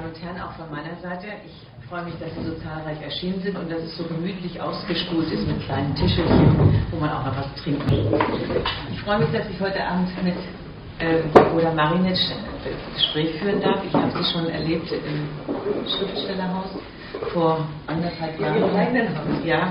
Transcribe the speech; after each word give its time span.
Damen 0.00 0.14
und 0.14 0.22
Herren, 0.22 0.40
auch 0.40 0.52
von 0.52 0.70
meiner 0.70 0.96
Seite. 1.02 1.26
Ich 1.44 1.88
freue 1.88 2.04
mich, 2.04 2.14
dass 2.18 2.32
Sie 2.34 2.44
so 2.44 2.54
zahlreich 2.64 3.02
erschienen 3.02 3.40
sind 3.42 3.56
und 3.58 3.70
dass 3.70 3.82
es 3.82 3.96
so 3.98 4.04
gemütlich 4.04 4.58
ausgespult 4.60 5.30
ist 5.30 5.46
mit 5.46 5.60
kleinen 5.66 5.94
Tischelchen, 5.94 6.56
wo 6.90 6.96
man 7.00 7.10
auch 7.10 7.26
noch 7.26 7.36
was 7.36 7.54
trinken 7.62 7.86
kann. 7.86 8.64
Ich 8.92 9.00
freue 9.00 9.18
mich, 9.18 9.30
dass 9.30 9.46
ich 9.50 9.60
heute 9.60 9.84
Abend 9.84 10.08
mit 10.24 10.36
äh, 11.00 11.20
Oda 11.54 11.72
Marinic 11.74 12.16
das 12.16 12.94
Gespräch 12.94 13.38
führen 13.40 13.60
darf. 13.60 13.84
Ich 13.84 13.92
habe 13.92 14.10
sie 14.10 14.32
schon 14.32 14.48
erlebt 14.48 14.90
im 14.90 15.28
Schriftstellerhaus 15.86 16.70
vor 17.34 17.66
anderthalb 17.86 18.40
Jahren. 18.40 19.44
Ja. 19.44 19.68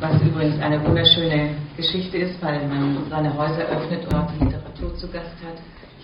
Was 0.00 0.20
übrigens 0.20 0.60
eine 0.60 0.84
wunderschöne 0.84 1.54
Geschichte 1.78 2.18
ist, 2.18 2.42
weil 2.42 2.66
man 2.66 3.06
seine 3.08 3.34
Häuser 3.34 3.62
öffnet 3.62 4.04
und 4.12 4.40
Literatur 4.40 4.94
zu 4.96 5.08
Gast 5.08 5.36
hat 5.46 5.56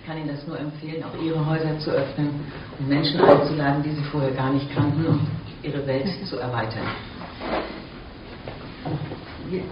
kann 0.08 0.16
Ihnen 0.16 0.28
das 0.28 0.46
nur 0.46 0.58
empfehlen, 0.58 1.04
auch 1.04 1.22
Ihre 1.22 1.44
Häuser 1.44 1.78
zu 1.80 1.90
öffnen 1.90 2.30
und 2.78 2.88
Menschen 2.88 3.20
einzuladen, 3.20 3.82
die 3.82 3.90
Sie 3.90 4.02
vorher 4.10 4.30
gar 4.30 4.50
nicht 4.50 4.74
kannten, 4.74 5.04
um 5.04 5.20
Ihre 5.62 5.86
Welt 5.86 6.08
zu 6.24 6.38
erweitern. 6.38 6.86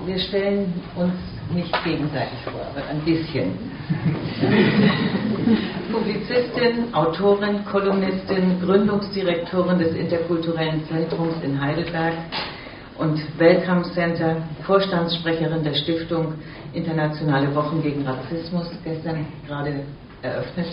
Wir 0.05 0.19
stellen 0.19 0.75
uns 0.95 1.15
nicht 1.55 1.73
gegenseitig 1.85 2.39
vor, 2.45 2.61
aber 2.71 2.87
ein 2.87 3.01
bisschen. 3.01 3.53
Publizistin, 5.93 6.93
Autorin, 6.93 7.65
Kolumnistin, 7.65 8.61
Gründungsdirektorin 8.61 9.79
des 9.79 9.95
Interkulturellen 9.95 10.85
Zentrums 10.87 11.37
in 11.43 11.59
Heidelberg 11.59 12.15
und 12.99 13.23
Welcome 13.39 13.85
Center, 13.95 14.37
Vorstandssprecherin 14.67 15.65
der 15.65 15.75
Stiftung 15.75 16.35
Internationale 16.75 17.55
Wochen 17.55 17.83
gegen 17.83 18.07
Rassismus, 18.07 18.69
gestern 18.85 19.27
gerade 19.47 19.81
eröffnet. 20.23 20.69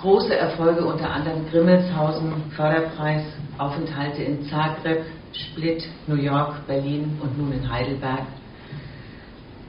Große 0.00 0.36
Erfolge 0.36 0.84
unter 0.84 1.10
anderem 1.10 1.48
Grimmelshausen, 1.50 2.32
Förderpreis, 2.54 3.22
Aufenthalte 3.58 4.22
in 4.22 4.44
Zagreb, 4.44 5.04
Split, 5.32 5.88
New 6.06 6.16
York, 6.16 6.66
Berlin 6.66 7.18
und 7.20 7.36
nun 7.36 7.52
in 7.52 7.70
Heidelberg. 7.70 8.22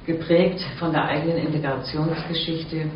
Geprägt 0.05 0.61
von 0.77 0.91
der 0.91 1.05
eigenen 1.05 1.38
Integrationsgeschichte, 1.38 2.89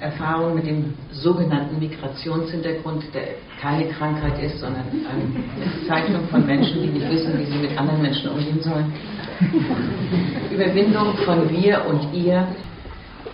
Erfahrung 0.00 0.54
mit 0.54 0.66
dem 0.66 0.94
sogenannten 1.12 1.78
Migrationshintergrund, 1.78 3.04
der 3.14 3.22
keine 3.60 3.88
Krankheit 3.88 4.42
ist, 4.42 4.60
sondern 4.60 4.84
eine 4.84 5.80
Bezeichnung 5.80 6.28
von 6.28 6.44
Menschen, 6.44 6.82
die 6.82 6.88
nicht 6.88 7.10
wissen, 7.10 7.38
wie 7.38 7.44
sie 7.46 7.58
mit 7.58 7.78
anderen 7.78 8.02
Menschen 8.02 8.30
umgehen 8.30 8.60
sollen. 8.60 8.92
Überwindung 10.50 11.16
von 11.24 11.48
wir 11.50 11.86
und 11.86 12.12
ihr, 12.12 12.46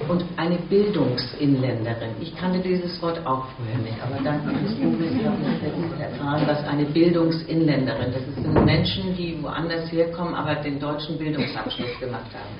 und 0.08 0.24
eine 0.36 0.56
Bildungsinländerin. 0.56 2.10
Ich 2.20 2.34
kannte 2.36 2.58
dieses 2.60 3.00
Wort 3.02 3.24
auch 3.26 3.46
vorher 3.56 3.78
nicht, 3.78 3.96
aber 4.02 4.22
dank 4.22 4.42
des 4.44 4.74
Buches 4.74 5.24
habe 5.24 5.36
ich 5.42 6.00
erfahren, 6.00 6.42
was 6.46 6.64
eine 6.64 6.84
Bildungsinländerin 6.84 8.12
ist. 8.12 8.26
Das 8.28 8.44
sind 8.44 8.64
Menschen, 8.64 9.16
die 9.16 9.38
woanders 9.42 9.90
herkommen, 9.92 10.34
aber 10.34 10.54
den 10.56 10.80
deutschen 10.80 11.18
Bildungsabschluss 11.18 11.98
gemacht 12.00 12.30
haben. 12.34 12.54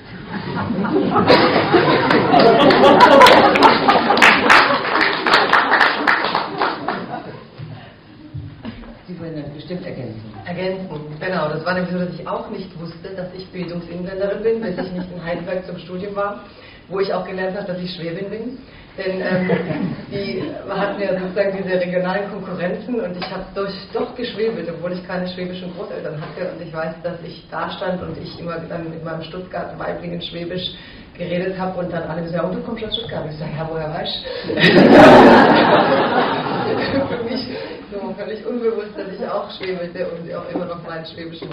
Sie 9.07 9.19
wollen 9.19 9.43
bestimmt 9.53 9.85
ergänzen. 9.85 10.21
Ergänzen, 10.45 10.87
genau. 11.19 11.49
Das 11.49 11.65
war 11.65 11.73
nämlich 11.73 11.91
so, 11.91 11.99
dass 11.99 12.13
ich 12.13 12.27
auch 12.27 12.49
nicht 12.49 12.79
wusste, 12.79 13.09
dass 13.15 13.33
ich 13.33 13.45
Bildungsinländerin 13.47 14.43
bin, 14.43 14.61
bis 14.61 14.77
ich 14.85 14.91
nicht 14.91 15.11
in 15.13 15.23
Heidelberg 15.23 15.65
zum 15.65 15.77
Studium 15.79 16.15
war 16.15 16.43
wo 16.91 16.99
ich 16.99 17.11
auch 17.13 17.25
gelernt 17.25 17.55
habe, 17.57 17.67
dass 17.67 17.79
ich 17.79 17.95
Schwäbin 17.95 18.29
bin. 18.29 18.57
Denn 18.97 19.21
ähm, 19.21 19.49
die 20.11 20.43
hatten 20.69 21.01
ja 21.01 21.17
sozusagen 21.17 21.57
diese 21.57 21.79
regionalen 21.79 22.29
Konkurrenzen 22.29 22.99
und 22.99 23.15
ich 23.17 23.31
habe 23.31 23.45
durch, 23.55 23.73
doch 23.93 24.13
geschwebelt, 24.15 24.69
obwohl 24.69 24.91
ich 24.93 25.07
keine 25.07 25.27
schwäbischen 25.29 25.73
Großeltern 25.75 26.19
hatte. 26.19 26.51
Und 26.51 26.61
ich 26.61 26.73
weiß, 26.73 26.95
dass 27.01 27.23
ich 27.23 27.47
da 27.49 27.71
stand 27.71 28.03
und 28.03 28.17
ich 28.17 28.37
immer 28.39 28.59
dann 28.59 28.89
mit 28.89 29.01
meinem 29.03 29.23
Stuttgart-Weiblingen 29.23 30.21
Schwäbisch 30.21 30.73
geredet 31.17 31.57
habe 31.57 31.79
und 31.79 31.91
dann 31.91 32.03
alle 32.03 32.21
gesagt, 32.23 32.45
oh, 32.49 32.53
du 32.53 32.61
kommst 32.61 32.83
aus 32.83 32.95
Stuttgart. 32.97 33.25
Ich 33.29 33.37
sage, 33.37 33.51
ja, 33.57 33.65
woher 33.69 33.93
weißt 33.93 34.23
du? 34.23 34.27
Für 37.07 37.23
mich 37.23 37.47
so 37.91 38.13
völlig 38.17 38.45
unbewusst, 38.45 38.97
dass 38.97 39.11
ich 39.11 39.27
auch 39.27 39.51
schwebelte 39.57 40.07
und 40.07 40.33
auch 40.33 40.49
immer 40.53 40.65
noch 40.65 40.81
meinen 40.87 41.05
schwäbischen 41.05 41.49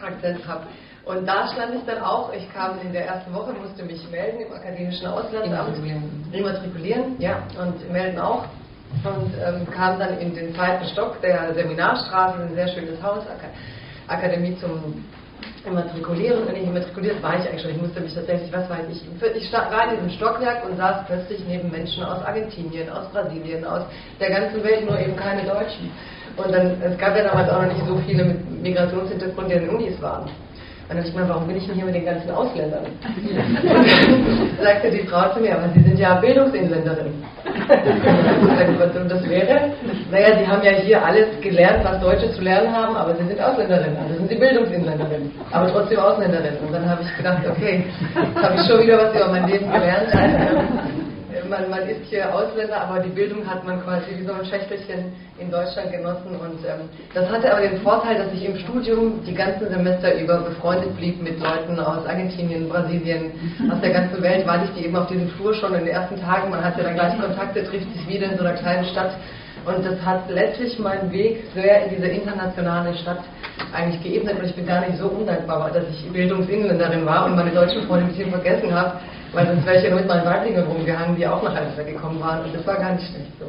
Akzent 0.00 0.46
habe. 0.46 0.66
Und 1.04 1.26
da 1.26 1.48
stand 1.48 1.74
ich 1.74 1.84
dann 1.84 2.00
auch, 2.00 2.32
ich 2.32 2.52
kam 2.52 2.78
in 2.80 2.92
der 2.92 3.06
ersten 3.06 3.34
Woche, 3.34 3.52
musste 3.52 3.82
mich 3.82 4.08
melden 4.10 4.40
im 4.40 4.52
akademischen 4.52 5.06
Auslandsamt, 5.08 5.76
immatrikulieren, 6.32 7.16
ja, 7.18 7.42
und 7.60 7.90
melden 7.90 8.20
auch. 8.20 8.44
Und 9.02 9.32
ähm, 9.44 9.66
kam 9.70 9.98
dann 9.98 10.18
in 10.18 10.34
den 10.34 10.54
zweiten 10.54 10.86
Stock 10.86 11.20
der 11.22 11.54
Seminarstraße, 11.54 12.42
ein 12.42 12.54
sehr 12.54 12.68
schönes 12.68 13.02
Haus, 13.02 13.24
Ak 13.26 13.40
Akademie 14.06 14.56
zum 14.58 15.02
Immatrikulieren. 15.64 16.46
Und 16.46 16.56
ich 16.56 16.64
immatrikuliert 16.64 17.22
war 17.22 17.38
ich 17.38 17.48
eigentlich 17.48 17.62
schon, 17.62 17.70
ich 17.70 17.80
musste 17.80 18.00
mich 18.00 18.14
tatsächlich, 18.14 18.52
was 18.52 18.68
weiß 18.68 18.86
ich, 18.90 19.02
ich 19.36 19.52
war 19.52 19.84
in 19.84 19.96
diesem 19.96 20.10
Stockwerk 20.10 20.64
und 20.64 20.76
saß 20.76 21.06
plötzlich 21.06 21.42
neben 21.48 21.70
Menschen 21.70 22.04
aus 22.04 22.24
Argentinien, 22.24 22.88
aus 22.90 23.08
Brasilien, 23.08 23.64
aus 23.64 23.82
der 24.20 24.30
ganzen 24.30 24.62
Welt, 24.62 24.88
nur 24.88 24.98
eben 24.98 25.16
keine 25.16 25.42
Deutschen. 25.42 25.90
Und 26.36 26.52
dann, 26.52 26.80
es 26.82 26.96
gab 26.98 27.16
ja 27.16 27.24
damals 27.24 27.50
auch 27.50 27.62
noch 27.62 27.72
nicht 27.72 27.86
so 27.86 27.96
viele 28.06 28.24
mit 28.24 28.62
Migrationshintergrund, 28.62 29.50
die 29.50 29.54
in 29.54 29.60
den 29.62 29.70
Unis 29.70 30.00
waren. 30.00 30.30
Und 30.88 30.96
dann 30.96 30.96
dachte 30.98 31.08
ich 31.08 31.14
mir, 31.14 31.28
warum 31.28 31.46
bin 31.46 31.56
ich 31.56 31.66
denn 31.66 31.76
hier 31.76 31.84
mit 31.84 31.94
den 31.94 32.04
ganzen 32.04 32.30
Ausländern? 32.30 32.84
sagte 34.62 34.90
die 34.90 35.06
Frau 35.06 35.32
zu 35.32 35.40
mir, 35.40 35.56
aber 35.56 35.68
Sie 35.74 35.80
sind 35.80 35.98
ja 35.98 36.14
Bildungsinländerin. 36.16 37.14
und 39.02 39.10
das 39.10 39.28
wäre, 39.28 39.72
naja, 40.10 40.38
Sie 40.38 40.46
haben 40.46 40.62
ja 40.62 40.72
hier 40.72 41.04
alles 41.04 41.28
gelernt, 41.40 41.84
was 41.84 42.00
Deutsche 42.00 42.30
zu 42.32 42.42
lernen 42.42 42.74
haben, 42.74 42.96
aber 42.96 43.14
Sie 43.16 43.26
sind 43.26 43.40
Ausländerin, 43.40 43.96
also 43.96 44.14
sind 44.14 44.28
Sie 44.28 44.36
Bildungsinländerin, 44.36 45.30
aber 45.50 45.70
trotzdem 45.70 45.98
Ausländerin. 45.98 46.56
Und 46.66 46.72
dann 46.72 46.88
habe 46.88 47.02
ich 47.02 47.16
gedacht, 47.16 47.42
okay, 47.48 47.84
habe 48.42 48.54
ich 48.56 48.66
schon 48.66 48.82
wieder 48.82 48.98
was 48.98 49.14
über 49.14 49.28
mein 49.28 49.48
Leben 49.48 49.70
gelernt. 49.70 50.08
Man, 51.52 51.68
man 51.68 51.86
ist 51.86 52.00
hier 52.08 52.34
Ausländer, 52.34 52.80
aber 52.80 53.00
die 53.00 53.10
Bildung 53.10 53.46
hat 53.46 53.62
man 53.66 53.84
quasi 53.84 54.06
wie 54.16 54.24
so 54.24 54.32
ein 54.32 54.42
Schächtelchen 54.46 55.12
in 55.38 55.50
Deutschland 55.50 55.92
genossen. 55.92 56.32
Und 56.40 56.64
ähm, 56.64 56.88
das 57.12 57.28
hatte 57.28 57.52
aber 57.52 57.60
den 57.60 57.78
Vorteil, 57.82 58.16
dass 58.16 58.32
ich 58.32 58.46
im 58.46 58.56
Studium 58.56 59.20
die 59.26 59.34
ganzen 59.34 59.68
Semester 59.68 60.18
über 60.18 60.38
befreundet 60.38 60.96
blieb 60.96 61.22
mit 61.22 61.38
Leuten 61.40 61.78
aus 61.78 62.06
Argentinien, 62.06 62.70
Brasilien, 62.70 63.32
aus 63.70 63.78
der 63.82 63.90
ganzen 63.90 64.22
Welt, 64.22 64.46
weil 64.46 64.64
ich 64.64 64.70
die 64.78 64.86
eben 64.86 64.96
auf 64.96 65.08
diesem 65.08 65.28
Flur 65.32 65.52
schon 65.52 65.74
in 65.74 65.84
den 65.84 65.88
ersten 65.88 66.18
Tagen, 66.18 66.48
man 66.48 66.64
hat 66.64 66.78
ja 66.78 66.84
dann 66.84 66.94
gleich 66.94 67.20
Kontakte, 67.20 67.64
trifft 67.64 67.92
sich 67.92 68.08
wieder 68.08 68.32
in 68.32 68.38
so 68.38 68.44
einer 68.44 68.56
kleinen 68.56 68.86
Stadt. 68.86 69.12
Und 69.66 69.84
das 69.84 70.00
hat 70.00 70.30
letztlich 70.30 70.78
meinen 70.78 71.12
Weg 71.12 71.44
sehr 71.54 71.84
in 71.84 71.96
diese 71.96 72.08
internationale 72.08 72.94
Stadt 72.94 73.20
eigentlich 73.74 74.02
geebnet. 74.02 74.38
Und 74.38 74.46
ich 74.46 74.54
bin 74.54 74.66
gar 74.66 74.80
nicht 74.80 74.96
so 74.96 75.06
undankbar, 75.06 75.70
dass 75.70 75.84
ich 75.90 76.10
Bildungsinländerin 76.10 77.04
war 77.04 77.26
und 77.26 77.36
meine 77.36 77.50
deutschen 77.50 77.82
Freunde 77.82 78.06
ein 78.06 78.12
bisschen 78.12 78.30
vergessen 78.30 78.74
habe 78.74 78.94
weil 79.32 79.46
sonst 79.46 79.66
wäre 79.66 79.78
ich 79.78 79.84
ja 79.84 79.94
mit 79.94 80.06
meinen 80.06 80.26
Weiblingen 80.26 80.64
rumgehangen, 80.64 81.16
die 81.16 81.26
auch 81.26 81.42
nach 81.42 81.54
Heidelberg 81.54 81.86
gekommen 81.86 82.20
waren. 82.20 82.44
Und 82.44 82.54
das 82.54 82.66
war 82.66 82.76
gar 82.76 82.92
nicht 82.92 83.08
schlecht 83.08 83.32
so. 83.38 83.46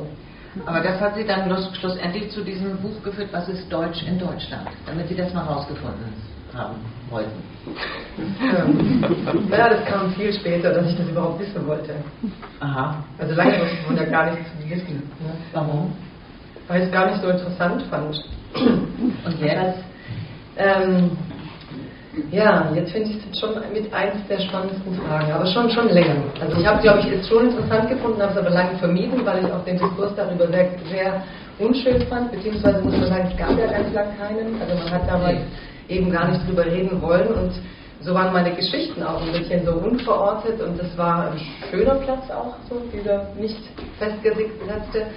Aber 0.65 0.81
das 0.81 0.99
hat 0.99 1.15
Sie 1.15 1.25
dann 1.25 1.49
schlussendlich 1.79 2.29
zu 2.29 2.43
diesem 2.43 2.77
Buch 2.77 3.01
geführt, 3.03 3.29
was 3.31 3.49
ist 3.49 3.71
Deutsch 3.71 4.03
in 4.03 4.19
Deutschland, 4.19 4.67
damit 4.85 5.07
Sie 5.07 5.15
das 5.15 5.33
mal 5.33 5.43
rausgefunden 5.43 6.13
haben 6.53 6.75
wollten. 7.09 7.31
Ja, 9.49 9.69
das 9.69 9.85
kam 9.85 10.11
viel 10.13 10.31
später, 10.33 10.73
dass 10.73 10.87
ich 10.87 10.97
das 10.97 11.07
überhaupt 11.07 11.39
wissen 11.39 11.65
wollte. 11.65 11.95
Aha. 12.59 13.03
Also 13.17 13.33
lange 13.33 13.53
wollte 13.59 13.73
ich 13.93 13.99
ja 13.99 14.05
gar 14.05 14.31
nichts 14.31 14.49
wissen. 14.67 14.95
Ne? 14.95 15.33
Warum? 15.51 15.93
Weil 16.67 16.81
ich 16.81 16.87
es 16.87 16.91
gar 16.91 17.09
nicht 17.09 17.21
so 17.21 17.29
interessant 17.29 17.81
fand. 17.83 18.23
Und 18.55 19.39
jetzt? 19.39 19.79
Ähm, 20.57 21.11
ja, 22.31 22.71
jetzt 22.75 22.91
finde 22.91 23.09
ich 23.09 23.17
es 23.31 23.39
schon 23.39 23.55
mit 23.73 23.91
eins 23.93 24.15
der 24.29 24.39
spannendsten 24.39 24.95
Fragen, 25.01 25.31
aber 25.31 25.45
schon, 25.47 25.69
schon 25.69 25.89
länger. 25.89 26.15
Also 26.39 26.59
ich 26.59 26.65
habe, 26.65 26.81
glaube 26.81 26.99
ich, 26.99 27.07
es 27.11 27.27
schon 27.27 27.49
interessant 27.49 27.89
gefunden, 27.89 28.21
habe 28.21 28.31
es 28.33 28.37
aber 28.37 28.49
lange 28.49 28.77
vermieden, 28.77 29.25
weil 29.25 29.43
ich 29.43 29.51
auch 29.51 29.63
den 29.65 29.77
Diskurs 29.77 30.11
darüber 30.15 30.47
sehr, 30.47 30.69
sehr 30.91 31.23
unschön 31.59 32.01
fand, 32.07 32.31
beziehungsweise 32.31 32.81
muss 32.81 32.97
man 32.97 33.07
sagen, 33.07 33.29
es 33.31 33.37
gab 33.37 33.57
ja 33.57 33.67
ganz 33.67 33.93
lang 33.93 34.07
keinen. 34.17 34.61
Also 34.61 34.83
man 34.83 34.91
hat 34.91 35.09
damals 35.09 35.39
eben 35.89 36.11
gar 36.11 36.27
nicht 36.29 36.47
drüber 36.47 36.65
reden 36.65 37.01
wollen 37.01 37.27
und 37.29 37.51
so 38.01 38.13
waren 38.13 38.33
meine 38.33 38.53
Geschichten 38.53 39.01
auch 39.01 39.21
ein 39.21 39.31
bisschen 39.31 39.65
so 39.65 39.73
unverortet 39.73 40.61
und 40.61 40.79
es 40.79 40.97
war 40.97 41.31
ein 41.31 41.39
schöner 41.71 41.95
Platz 41.95 42.29
auch, 42.29 42.55
so 42.69 42.81
dieser 42.93 43.27
nicht 43.39 43.57
festgesetzte. 43.97 45.07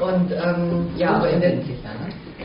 Und 0.00 0.32
ähm, 0.32 0.88
ja, 0.96 1.16
aber 1.16 1.30
in 1.30 1.40
den 1.40 1.62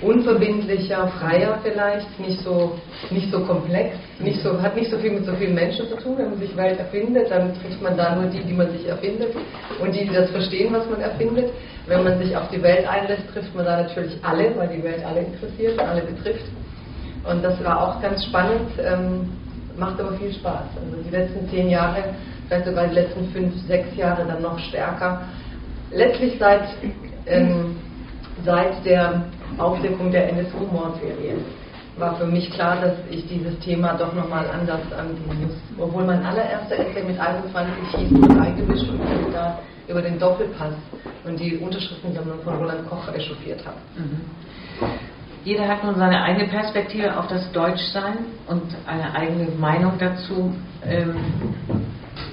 unverbindlicher, 0.02 1.08
freier 1.20 1.60
vielleicht, 1.64 2.20
nicht 2.20 2.42
so, 2.42 2.78
nicht 3.10 3.32
so 3.32 3.40
komplex, 3.42 3.96
nicht 4.20 4.42
so, 4.42 4.62
hat 4.62 4.76
nicht 4.76 4.92
so 4.92 4.98
viel 4.98 5.12
mit 5.12 5.26
so 5.26 5.34
vielen 5.34 5.56
Menschen 5.56 5.88
zu 5.88 5.96
tun. 5.96 6.18
Wenn 6.18 6.32
man 6.32 6.40
sich 6.40 6.56
Welt 6.56 6.80
erfindet, 6.80 7.32
dann 7.32 7.54
trifft 7.62 7.82
man 7.82 7.98
da 7.98 8.16
nur 8.16 8.30
die, 8.30 8.42
die 8.44 8.54
man 8.54 8.72
sich 8.72 8.88
erfindet 8.88 9.34
und 9.82 9.94
die, 9.94 10.06
die 10.06 10.14
das 10.14 10.30
verstehen, 10.32 10.74
was 10.74 10.90
man 10.90 11.02
erfindet. 11.02 11.52
Wenn 11.88 12.04
man 12.04 12.18
sich 12.20 12.36
auf 12.36 12.50
die 12.50 12.62
Welt 12.62 12.88
einlässt, 12.88 13.24
trifft 13.34 13.56
man 13.56 13.66
da 13.66 13.82
natürlich 13.84 14.18
alle, 14.24 14.56
weil 14.58 14.68
die 14.70 14.84
Welt 14.84 15.04
alle 15.06 15.22
interessiert, 15.22 15.80
alle 15.80 16.02
betrifft. 16.02 16.46
Und 17.30 17.44
das 17.44 17.64
war 17.64 17.82
auch 17.82 18.02
ganz 18.02 18.24
spannend, 18.26 18.72
ähm, 18.84 19.32
macht 19.78 20.00
aber 20.00 20.14
viel 20.14 20.34
Spaß. 20.34 20.66
Also 20.84 21.04
die 21.04 21.10
letzten 21.10 21.50
zehn 21.50 21.70
Jahre, 21.70 22.04
vielleicht 22.48 22.66
sogar 22.66 22.88
die 22.88 22.96
letzten 22.96 23.28
fünf, 23.32 23.56
sechs 23.68 23.96
Jahre 23.96 24.26
dann 24.26 24.42
noch 24.42 24.60
stärker. 24.60 25.22
Letztlich 25.92 26.38
seit 26.40 26.64
ähm, 27.28 27.76
seit 28.44 28.86
der 28.86 29.26
Aufdeckung 29.58 30.12
der 30.12 30.30
NSU-Mordserie 30.30 31.36
war 31.98 32.16
für 32.16 32.26
mich 32.26 32.52
klar, 32.52 32.78
dass 32.82 32.94
ich 33.10 33.26
dieses 33.28 33.58
Thema 33.60 33.94
doch 33.94 34.14
nochmal 34.14 34.46
anders 34.50 34.82
angehen 34.92 35.42
muss. 35.42 35.56
Obwohl 35.80 36.04
mein 36.04 36.24
allererster 36.26 36.78
Essay 36.78 37.04
mit 37.04 37.20
21 37.20 37.74
hieß 37.96 38.12
und 38.12 38.40
eingemischt 38.40 38.90
und 38.90 39.00
ich 39.00 39.34
da 39.34 39.60
über 39.88 40.02
den 40.02 40.20
Doppelpass 40.20 40.74
und 41.24 41.40
die 41.40 41.58
Unterschriftensammlung 41.58 42.42
von 42.42 42.56
Roland 42.58 42.90
Koch 42.90 43.08
echauffiert 43.14 43.66
habe. 43.66 43.78
Mhm. 43.96 44.22
Jeder 45.46 45.68
hat 45.68 45.84
nun 45.84 45.96
seine 45.96 46.24
eigene 46.24 46.48
Perspektive 46.48 47.18
auf 47.18 47.28
das 47.28 47.52
Deutschsein 47.52 48.18
und 48.48 48.64
eine 48.88 49.14
eigene 49.14 49.48
Meinung 49.58 49.94
dazu. 50.00 50.54
Ähm, 50.84 51.16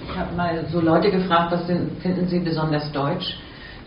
ich 0.09 0.19
habe 0.19 0.35
mal 0.35 0.65
so 0.71 0.81
Leute 0.81 1.11
gefragt, 1.11 1.53
was 1.53 1.67
finden 1.67 2.27
Sie 2.27 2.39
besonders 2.41 2.91
deutsch? 2.91 3.37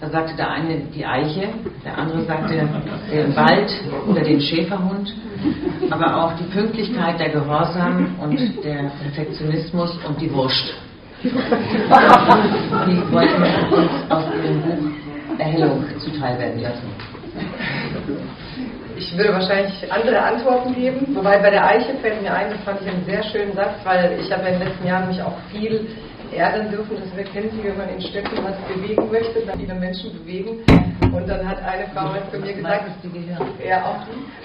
Da 0.02 0.10
sagte 0.10 0.36
der 0.36 0.50
eine 0.52 0.80
die 0.94 1.06
Eiche, 1.06 1.50
der 1.84 1.98
andere 1.98 2.24
sagte 2.24 2.68
den 3.10 3.36
Wald 3.36 3.72
oder 4.08 4.22
den 4.22 4.42
Schäferhund, 4.42 5.14
aber 5.90 6.24
auch 6.24 6.34
die 6.38 6.44
Pünktlichkeit, 6.46 7.20
der 7.20 7.30
Gehorsam 7.30 8.16
und 8.22 8.38
der 8.64 8.92
Perfektionismus 9.02 9.98
und 10.06 10.20
die 10.20 10.32
Wurst. 10.34 10.74
Die 11.24 11.32
wollten 13.12 13.44
uns 13.74 13.92
aus 14.10 14.26
ihrem 14.44 14.62
Buch 14.62 15.40
Erhellung 15.40 15.84
zuteil 16.00 16.38
werden 16.40 16.62
lassen. 16.62 16.88
Ich 18.98 19.18
würde 19.18 19.34
wahrscheinlich 19.34 19.92
andere 19.92 20.22
Antworten 20.22 20.74
geben, 20.74 21.16
wobei 21.16 21.38
bei 21.40 21.50
der 21.50 21.66
Eiche 21.66 21.96
fällt 22.02 22.22
mir 22.22 22.34
ein, 22.34 22.50
das 22.52 22.60
fand 22.62 22.82
ich 22.82 22.88
einen 22.88 23.06
sehr 23.06 23.24
schönen 23.24 23.54
Satz, 23.54 23.76
weil 23.84 24.18
ich 24.22 24.32
habe 24.32 24.48
in 24.48 24.60
den 24.60 24.68
letzten 24.68 24.88
Jahren 24.88 25.08
mich 25.08 25.22
auch 25.22 25.38
viel 25.52 25.88
ärgern 26.34 26.72
dürfen, 26.72 26.98
das 26.98 27.10
kennen 27.32 27.52
Sie, 27.52 27.64
wenn 27.64 27.78
man 27.78 27.90
in 27.90 28.02
Städten 28.02 28.44
was 28.44 28.58
bewegen 28.68 29.12
möchte, 29.12 29.46
dann 29.46 29.60
viele 29.60 29.76
Menschen 29.76 30.12
bewegen. 30.14 30.64
Und 31.12 31.30
dann 31.30 31.48
hat 31.48 31.62
eine 31.64 31.86
Frau 31.94 32.06
mal 32.10 32.24
zu 32.32 32.40
mir 32.40 32.54
gesagt, 32.54 32.86
ja 33.66 33.86
auch, 33.86 34.02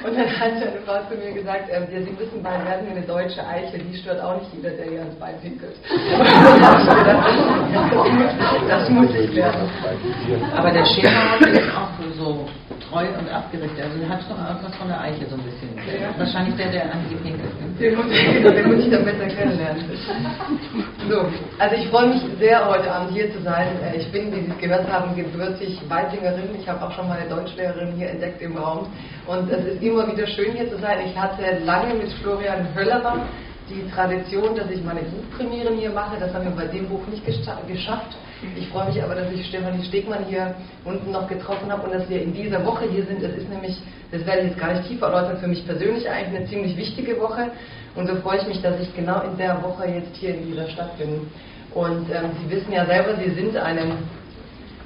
und 0.07 0.17
dann 0.17 0.29
hat 0.29 0.53
eine 0.53 0.81
Frau 0.87 1.01
zu 1.09 1.17
mir 1.17 1.33
gesagt, 1.33 1.69
äh, 1.69 1.81
ja, 1.81 2.01
Sie 2.01 2.17
wissen, 2.19 2.43
bei 2.43 2.51
werden 2.51 2.89
eine 2.91 3.03
deutsche 3.03 3.47
Eiche, 3.47 3.79
die 3.79 3.97
stört 3.97 4.21
auch 4.23 4.39
nicht 4.39 4.53
jeder, 4.55 4.71
der 4.71 4.87
ihr 4.87 5.01
ans 5.01 5.15
Bein 5.17 5.35
pinkelt. 5.41 5.77
das 8.69 8.89
muss 8.91 9.15
ich 9.15 9.35
werden. 9.35 9.69
Aber 10.57 10.71
der 10.71 10.85
Schäferhund 10.85 11.47
ist 11.47 11.77
auch 11.77 11.89
so 12.17 12.47
treu 12.81 13.07
und 13.19 13.29
abgerichtet. 13.29 13.85
Also 13.85 14.09
hat 14.09 14.21
schon 14.23 14.37
irgendwas 14.37 14.75
von 14.77 14.89
der 14.89 15.01
Eiche 15.01 15.27
so 15.29 15.37
ein 15.37 15.43
bisschen. 15.43 15.69
Ja. 15.77 16.11
Wahrscheinlich 16.17 16.57
der, 16.57 16.71
der 16.71 16.93
an 16.93 17.01
die 17.09 17.15
pinkelt. 17.17 17.51
Den 17.79 17.97
muss 17.97 18.07
ich, 18.11 18.43
den 18.43 18.67
muss 18.69 18.85
ich 18.85 18.91
dann 18.91 19.05
besser 19.05 19.27
kennenlernen. 19.27 19.85
So, 21.09 21.27
also 21.59 21.77
ich 21.77 21.89
freue 21.89 22.09
mich 22.09 22.23
sehr, 22.39 22.67
heute 22.69 22.91
Abend 22.93 23.13
hier 23.13 23.33
zu 23.33 23.41
sein. 23.43 23.69
Äh, 23.83 23.99
ich 23.99 24.11
bin, 24.13 24.33
wie 24.33 24.41
Sie 24.41 24.51
es 24.51 24.59
gehört 24.59 24.91
haben, 24.91 25.15
gebürtig 25.15 25.81
Weitingerin. 25.89 26.57
Ich 26.59 26.69
habe 26.69 26.85
auch 26.85 26.93
schon 26.93 27.09
meine 27.09 27.29
Deutschlehrerin 27.29 27.95
hier 27.97 28.11
entdeckt 28.11 28.41
im 28.43 28.57
Raum. 28.57 28.89
Und 29.27 29.51
es 29.51 29.65
ist 29.65 29.83
immer 29.83 30.07
wieder 30.11 30.27
schön, 30.27 30.53
hier 30.53 30.71
zu 30.71 30.79
sein. 30.79 30.99
Ich 31.07 31.17
hatte 31.17 31.43
lange 31.65 31.95
mit 31.95 32.13
Florian 32.23 32.75
Höllerer 32.75 33.27
die 33.69 33.89
Tradition, 33.91 34.57
dass 34.57 34.69
ich 34.71 34.83
meine 34.83 35.01
Buchpremieren 35.03 35.77
hier 35.77 35.91
mache. 35.91 36.19
Das 36.19 36.35
haben 36.35 36.45
wir 36.45 36.51
bei 36.51 36.67
dem 36.67 36.89
Buch 36.89 37.07
nicht 37.07 37.25
geschafft. 37.25 38.17
Ich 38.57 38.69
freue 38.69 38.87
mich 38.87 39.03
aber, 39.03 39.15
dass 39.15 39.31
ich 39.33 39.47
Stefanie 39.47 39.85
Stegmann 39.85 40.25
hier 40.25 40.55
unten 40.85 41.13
noch 41.13 41.29
getroffen 41.29 41.71
habe 41.71 41.83
und 41.83 41.95
dass 41.95 42.09
wir 42.09 42.23
in 42.23 42.33
dieser 42.33 42.65
Woche 42.65 42.87
hier 42.89 43.05
sind. 43.05 43.23
Es 43.23 43.37
ist 43.37 43.51
nämlich, 43.51 43.77
das 44.11 44.25
werde 44.25 44.43
ich 44.43 44.49
jetzt 44.51 44.59
gar 44.59 44.73
nicht 44.73 44.89
tiefer 44.89 45.07
erläutern, 45.07 45.39
für 45.39 45.47
mich 45.47 45.67
persönlich 45.67 46.09
eigentlich 46.09 46.41
eine 46.41 46.47
ziemlich 46.47 46.77
wichtige 46.77 47.21
Woche. 47.21 47.51
Und 47.95 48.09
so 48.09 48.17
freue 48.17 48.39
ich 48.39 48.47
mich, 48.47 48.63
dass 48.63 48.81
ich 48.81 48.95
genau 48.97 49.21
in 49.23 49.37
der 49.37 49.63
Woche 49.63 49.87
jetzt 49.87 50.17
hier 50.17 50.35
in 50.35 50.47
dieser 50.47 50.69
Stadt 50.69 50.97
bin. 50.99 51.29
Und 51.75 52.11
ähm, 52.11 52.31
Sie 52.41 52.51
wissen 52.51 52.73
ja 52.73 52.87
selber, 52.87 53.17
Sie 53.17 53.31
sind 53.31 53.57
eine 53.57 53.93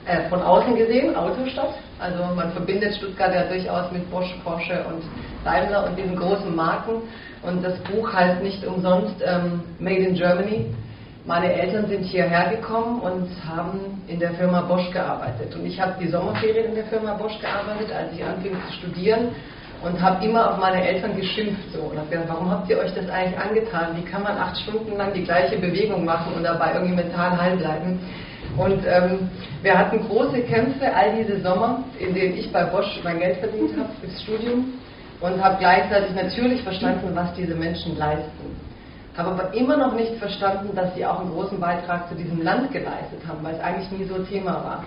äh, 0.07 0.29
von 0.29 0.43
außen 0.43 0.75
gesehen 0.77 1.15
Autostadt. 1.15 1.75
Also 1.99 2.25
man 2.35 2.51
verbindet 2.53 2.95
Stuttgart 2.97 3.33
ja 3.33 3.45
durchaus 3.45 3.91
mit 3.93 4.11
Bosch, 4.11 4.35
Porsche 4.43 4.85
und 4.89 5.03
Daimler 5.45 5.89
und 5.89 5.97
diesen 5.97 6.17
großen 6.17 6.55
Marken. 6.55 7.03
Und 7.43 7.63
das 7.63 7.79
Buch 7.85 8.13
heißt 8.13 8.43
nicht 8.43 8.67
umsonst 8.67 9.15
ähm, 9.25 9.63
Made 9.79 10.03
in 10.03 10.15
Germany. 10.15 10.67
Meine 11.27 11.55
Eltern 11.55 11.87
sind 11.87 12.03
hierher 12.03 12.51
gekommen 12.51 13.01
und 13.01 13.29
haben 13.49 14.03
in 14.09 14.21
der 14.21 14.33
Firma 14.33 14.61
Bosch 14.61 14.91
gearbeitet. 14.91 15.55
Und 15.55 15.65
ich 15.65 15.81
habe 15.81 15.95
die 15.99 16.09
Sommerferien 16.09 16.67
in 16.67 16.75
der 16.75 16.85
Firma 16.85 17.15
Bosch 17.15 17.39
gearbeitet, 17.41 17.91
als 17.97 18.13
ich 18.13 18.23
anfing 18.23 18.53
zu 18.53 18.73
studieren 18.75 19.29
und 19.83 20.03
habe 20.03 20.23
immer 20.23 20.51
auf 20.51 20.59
meine 20.59 20.87
Eltern 20.87 21.17
geschimpft 21.17 21.73
so 21.73 21.81
und 21.81 21.97
habe 21.97 22.11
gesagt, 22.11 22.29
warum 22.29 22.51
habt 22.51 22.69
ihr 22.69 22.77
euch 22.77 22.93
das 22.93 23.09
eigentlich 23.09 23.39
angetan? 23.39 23.97
Wie 23.97 24.05
kann 24.05 24.23
man 24.23 24.37
acht 24.37 24.59
Stunden 24.59 24.99
lang 24.99 25.15
die 25.15 25.25
gleiche 25.25 25.57
Bewegung 25.57 26.05
machen 26.05 26.35
und 26.35 26.45
dabei 26.45 26.75
irgendwie 26.75 26.97
mental 26.97 27.41
heil 27.41 27.57
bleiben? 27.57 28.01
Und 28.59 28.85
ähm, 28.87 29.31
wir 29.63 29.79
hatten 29.79 30.07
große 30.07 30.43
Kämpfe 30.43 30.95
all 30.95 31.17
diese 31.17 31.41
Sommer, 31.41 31.85
in 31.99 32.13
denen 32.13 32.37
ich 32.37 32.53
bei 32.53 32.65
Bosch 32.65 33.01
mein 33.03 33.19
Geld 33.19 33.39
verdient 33.39 33.71
habe 33.79 33.89
fürs 33.99 34.23
Studium 34.23 34.75
und 35.23 35.43
habe 35.43 35.57
gleichzeitig 35.59 36.15
natürlich 36.15 36.63
verstanden, 36.63 37.13
was 37.15 37.33
diese 37.33 37.55
Menschen 37.55 37.97
leisten. 37.97 38.64
Habe 39.17 39.31
aber 39.31 39.55
immer 39.55 39.77
noch 39.77 39.95
nicht 39.95 40.17
verstanden, 40.17 40.75
dass 40.75 40.95
sie 40.95 41.07
auch 41.07 41.21
einen 41.21 41.31
großen 41.31 41.61
Beitrag 41.61 42.09
zu 42.09 42.17
diesem 42.17 42.43
Land 42.43 42.73
geleistet 42.73 43.21
haben, 43.29 43.45
weil 43.45 43.55
es 43.55 43.61
eigentlich 43.61 43.91
nie 43.93 44.05
so 44.05 44.19
Thema 44.25 44.53
war. 44.53 44.85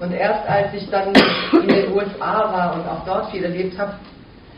Und 0.00 0.12
erst 0.12 0.48
als 0.48 0.72
ich 0.74 0.88
dann 0.90 1.12
in 1.52 1.68
den 1.68 1.92
USA 1.92 2.52
war 2.52 2.74
und 2.74 2.88
auch 2.88 3.04
dort 3.04 3.30
viel 3.30 3.44
erlebt 3.44 3.78
habe, 3.78 3.94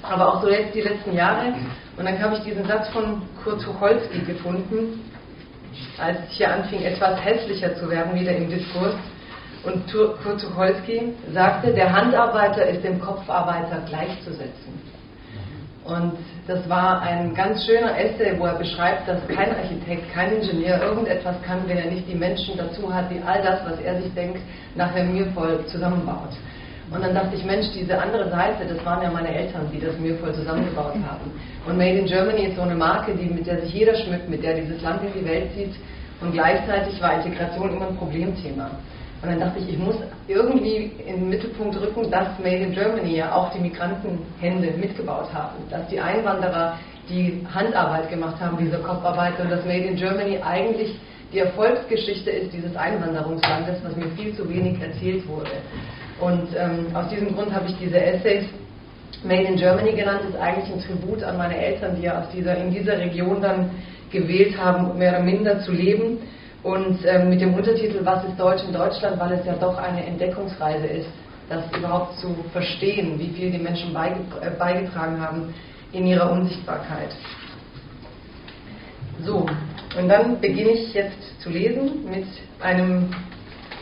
aber 0.02 0.28
auch 0.28 0.42
so 0.42 0.48
jetzt 0.48 0.74
die 0.74 0.80
letzten 0.80 1.12
Jahre, 1.14 1.52
und 1.96 2.06
dann 2.06 2.22
habe 2.22 2.36
ich 2.36 2.42
diesen 2.42 2.66
Satz 2.66 2.88
von 2.88 3.22
Kurt 3.44 3.62
Tucholsky 3.62 4.20
gefunden, 4.20 5.00
als 5.98 6.18
es 6.26 6.36
hier 6.36 6.50
anfing, 6.50 6.82
etwas 6.82 7.22
hässlicher 7.22 7.74
zu 7.76 7.90
werden, 7.90 8.18
wieder 8.18 8.34
im 8.34 8.48
Diskurs. 8.48 8.94
Und 9.64 9.92
Kurt 9.92 10.40
Tucholsky 10.40 11.12
sagte, 11.32 11.72
der 11.72 11.92
Handarbeiter 11.92 12.66
ist 12.66 12.82
dem 12.82 13.00
Kopfarbeiter 13.00 13.82
gleichzusetzen. 13.86 14.80
Und 15.84 16.12
das 16.46 16.68
war 16.68 17.02
ein 17.02 17.34
ganz 17.34 17.66
schöner 17.66 17.98
Essay, 17.98 18.38
wo 18.38 18.46
er 18.46 18.54
beschreibt, 18.54 19.08
dass 19.08 19.26
kein 19.28 19.50
Architekt, 19.50 20.12
kein 20.12 20.36
Ingenieur 20.36 20.80
irgendetwas 20.80 21.36
kann, 21.42 21.58
wenn 21.66 21.78
er 21.78 21.90
nicht 21.90 22.08
die 22.08 22.14
Menschen 22.14 22.56
dazu 22.56 22.92
hat, 22.92 23.10
die 23.10 23.20
all 23.20 23.42
das, 23.42 23.60
was 23.64 23.80
er 23.80 24.00
sich 24.00 24.12
denkt, 24.14 24.38
nachher 24.76 25.04
mühevoll 25.04 25.64
zusammenbaut. 25.66 26.30
Und 26.90 27.02
dann 27.02 27.14
dachte 27.14 27.34
ich, 27.34 27.44
Mensch, 27.44 27.66
diese 27.74 27.98
andere 27.98 28.28
Seite, 28.28 28.66
das 28.68 28.84
waren 28.84 29.02
ja 29.02 29.10
meine 29.10 29.34
Eltern, 29.34 29.68
die 29.72 29.80
das 29.80 29.96
mühevoll 29.98 30.34
zusammengebaut 30.34 30.94
haben. 30.94 31.32
Und 31.66 31.78
Made 31.78 31.98
in 31.98 32.06
Germany 32.06 32.44
ist 32.44 32.56
so 32.56 32.62
eine 32.62 32.74
Marke, 32.74 33.14
die, 33.14 33.32
mit 33.32 33.46
der 33.46 33.60
sich 33.62 33.72
jeder 33.72 33.94
schmückt, 33.94 34.28
mit 34.28 34.42
der 34.42 34.54
dieses 34.54 34.82
Land 34.82 35.02
in 35.02 35.20
die 35.20 35.26
Welt 35.26 35.52
zieht. 35.54 35.74
Und 36.20 36.32
gleichzeitig 36.32 37.00
war 37.00 37.14
Integration 37.14 37.76
immer 37.76 37.88
ein 37.88 37.96
Problemthema. 37.96 38.70
Und 39.22 39.30
dann 39.30 39.38
dachte 39.38 39.60
ich, 39.60 39.68
ich 39.68 39.78
muss 39.78 39.94
irgendwie 40.26 40.90
in 41.06 41.20
den 41.20 41.28
Mittelpunkt 41.28 41.80
rücken, 41.80 42.10
dass 42.10 42.36
Made 42.40 42.56
in 42.56 42.72
Germany 42.72 43.16
ja 43.16 43.32
auch 43.32 43.52
die 43.52 43.60
Migrantenhände 43.60 44.72
mitgebaut 44.76 45.32
haben. 45.32 45.58
Dass 45.70 45.86
die 45.86 46.00
Einwanderer 46.00 46.76
die 47.08 47.46
Handarbeit 47.54 48.10
gemacht 48.10 48.40
haben, 48.40 48.58
diese 48.58 48.78
Kopfarbeit, 48.78 49.38
und 49.38 49.48
dass 49.48 49.64
Made 49.64 49.84
in 49.84 49.94
Germany 49.94 50.40
eigentlich 50.42 50.98
die 51.32 51.38
Erfolgsgeschichte 51.38 52.30
ist 52.30 52.52
dieses 52.52 52.74
Einwanderungslandes, 52.74 53.78
was 53.84 53.94
mir 53.94 54.08
viel 54.16 54.34
zu 54.34 54.48
wenig 54.48 54.80
erzählt 54.80 55.26
wurde. 55.28 55.50
Und 56.20 56.48
ähm, 56.56 56.86
aus 56.92 57.08
diesem 57.08 57.34
Grund 57.34 57.54
habe 57.54 57.66
ich 57.68 57.76
diese 57.78 58.00
Essays 58.00 58.44
Made 59.22 59.44
in 59.44 59.56
Germany 59.56 59.92
genannt, 59.92 60.22
ist 60.28 60.36
eigentlich 60.36 60.74
ein 60.74 60.80
Tribut 60.80 61.22
an 61.22 61.38
meine 61.38 61.56
Eltern, 61.56 61.94
die 61.96 62.02
ja 62.02 62.20
aus 62.20 62.26
dieser, 62.34 62.56
in 62.56 62.72
dieser 62.72 62.98
Region 62.98 63.40
dann 63.40 63.70
gewählt 64.10 64.58
haben, 64.58 64.98
mehr 64.98 65.12
oder 65.12 65.22
minder 65.22 65.60
zu 65.60 65.70
leben 65.70 66.18
und 66.62 67.04
äh, 67.04 67.24
mit 67.24 67.40
dem 67.40 67.54
Untertitel 67.54 68.04
Was 68.04 68.24
ist 68.24 68.38
Deutsch 68.38 68.62
in 68.64 68.72
Deutschland, 68.72 69.18
weil 69.18 69.32
es 69.32 69.44
ja 69.46 69.54
doch 69.54 69.76
eine 69.76 70.04
Entdeckungsreise 70.06 70.86
ist, 70.86 71.08
das 71.48 71.64
überhaupt 71.76 72.18
zu 72.18 72.34
verstehen, 72.52 73.18
wie 73.18 73.30
viel 73.30 73.50
die 73.50 73.58
Menschen 73.58 73.94
äh, 73.94 74.50
beigetragen 74.58 75.20
haben 75.20 75.54
in 75.92 76.06
ihrer 76.06 76.30
Unsichtbarkeit. 76.30 77.14
So, 79.24 79.46
und 79.98 80.08
dann 80.08 80.40
beginne 80.40 80.70
ich 80.70 80.94
jetzt 80.94 81.40
zu 81.40 81.50
lesen 81.50 82.04
mit 82.08 82.26
einem 82.60 83.10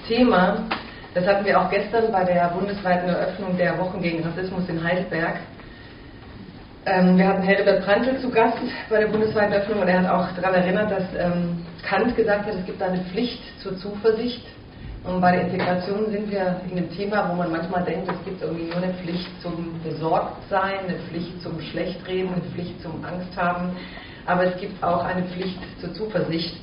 Thema, 0.09 0.65
das 1.15 1.27
hatten 1.27 1.45
wir 1.45 1.61
auch 1.61 1.71
gestern 1.71 2.13
bei 2.13 2.25
der 2.25 2.49
bundesweiten 2.49 3.09
Eröffnung 3.09 3.57
der 3.57 3.79
Wochen 3.79 4.01
gegen 4.01 4.23
Rassismus 4.23 4.69
in 4.69 4.83
Heidelberg. 4.83 5.37
Ähm, 6.87 7.19
wir 7.19 7.29
hatten 7.29 7.43
Herbert 7.43 7.85
Prantl 7.85 8.19
zu 8.21 8.31
Gast 8.31 8.57
bei 8.89 9.01
der 9.01 9.09
bundesweiten 9.09 9.53
Öffnung 9.53 9.81
und 9.81 9.89
er 9.89 10.01
hat 10.01 10.11
auch 10.11 10.35
daran 10.35 10.55
erinnert, 10.55 10.91
dass 10.91 11.05
ähm, 11.19 11.63
Kant 11.83 12.17
gesagt 12.17 12.47
hat, 12.47 12.55
es 12.55 12.65
gibt 12.65 12.83
eine 12.83 13.05
Pflicht 13.13 13.43
zur 13.61 13.77
Zuversicht. 13.77 14.43
Und 15.05 15.21
bei 15.21 15.33
der 15.33 15.43
Integration 15.43 16.11
sind 16.11 16.31
wir 16.31 16.61
in 16.71 16.79
einem 16.79 16.91
Thema, 16.97 17.29
wo 17.31 17.35
man 17.35 17.51
manchmal 17.51 17.85
denkt, 17.85 18.11
es 18.11 18.25
gibt 18.25 18.43
irgendwie 18.43 18.65
nur 18.65 18.77
eine 18.77 18.95
Pflicht 18.95 19.29
zum 19.43 19.79
Besorgtsein, 19.83 20.87
eine 20.89 20.99
Pflicht 21.09 21.43
zum 21.43 21.61
Schlechtreden, 21.61 22.33
eine 22.33 22.43
Pflicht 22.55 22.83
zum 22.83 23.05
Angsthaben. 23.05 23.77
Aber 24.25 24.45
es 24.45 24.59
gibt 24.59 24.83
auch 24.83 25.05
eine 25.05 25.25
Pflicht 25.25 25.59
zur 25.81 25.93
Zuversicht. 25.93 26.57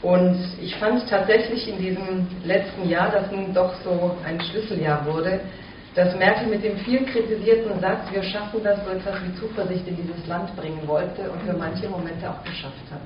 Und 0.00 0.38
ich 0.60 0.74
fand 0.76 1.08
tatsächlich 1.08 1.68
in 1.68 1.78
diesem 1.78 2.26
letzten 2.44 2.88
Jahr, 2.88 3.10
das 3.10 3.30
nun 3.30 3.54
doch 3.54 3.74
so 3.84 4.16
ein 4.24 4.40
Schlüsseljahr 4.40 5.06
wurde, 5.06 5.40
dass 5.94 6.16
Merkel 6.16 6.48
mit 6.48 6.64
dem 6.64 6.76
viel 6.78 7.04
kritisierten 7.04 7.78
Satz, 7.80 8.00
wir 8.10 8.22
schaffen 8.22 8.60
das, 8.64 8.82
so 8.84 8.90
etwas 8.90 9.14
wie 9.24 9.34
Zuversicht 9.38 9.86
in 9.86 9.96
dieses 9.96 10.26
Land 10.26 10.54
bringen 10.56 10.80
wollte 10.86 11.30
und 11.30 11.42
für 11.42 11.56
manche 11.56 11.88
Momente 11.88 12.28
auch 12.30 12.42
geschafft 12.44 12.90
hat. 12.90 13.02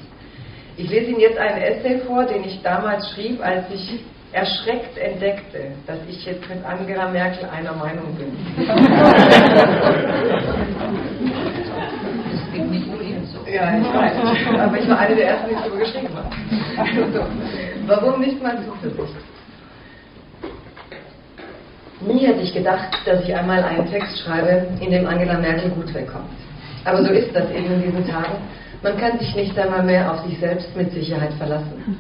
Ich 0.77 0.89
lese 0.89 1.11
Ihnen 1.11 1.21
jetzt 1.21 1.39
einen 1.39 1.61
Essay 1.63 1.99
vor, 2.07 2.25
den 2.25 2.45
ich 2.45 2.63
damals 2.63 3.11
schrieb, 3.13 3.45
als 3.45 3.65
ich 3.73 4.05
erschreckt 4.33 4.99
entdeckte, 4.99 5.73
dass 5.87 5.99
ich 6.09 6.25
jetzt 6.27 6.49
mit 6.49 6.65
Angela 6.65 7.09
Merkel 7.09 7.49
einer 7.49 7.73
Meinung 7.73 8.15
bin. 8.17 8.37
Das 12.31 12.53
geht 12.53 12.71
nicht 12.71 12.87
nur 12.87 13.01
Ihnen 13.01 13.27
so. 13.27 13.39
Ja, 13.51 13.79
ich 13.79 13.87
weiß. 13.87 14.61
Aber 14.61 14.79
ich 14.79 14.89
war 14.89 14.99
eine 14.99 15.17
der 15.17 15.29
ersten, 15.29 15.49
die 15.49 15.55
darüber 15.55 15.79
geschrieben 15.79 16.15
hat. 16.15 16.33
So. 17.13 17.27
Warum 17.87 18.21
nicht 18.21 18.43
mal 18.43 18.59
Zuversicht? 18.83 19.36
Nie 22.07 22.25
hätte 22.25 22.41
ich 22.41 22.55
gedacht, 22.55 22.97
dass 23.05 23.23
ich 23.25 23.35
einmal 23.35 23.63
einen 23.65 23.91
Text 23.91 24.19
schreibe, 24.21 24.69
in 24.81 24.93
dem 24.93 25.07
Angela 25.07 25.39
Merkel 25.39 25.71
gut 25.71 25.93
wegkommt. 25.93 26.31
Aber 26.85 27.05
so 27.05 27.11
ist 27.11 27.35
das 27.35 27.51
eben 27.51 27.73
in 27.75 27.83
diesen 27.83 28.07
Tagen. 28.07 28.37
Man 28.83 28.97
kann 28.97 29.19
sich 29.19 29.35
nicht 29.35 29.59
einmal 29.59 29.83
mehr 29.83 30.13
auf 30.13 30.25
sich 30.25 30.39
selbst 30.39 30.77
mit 30.77 30.93
Sicherheit 30.93 31.33
verlassen. 31.33 31.99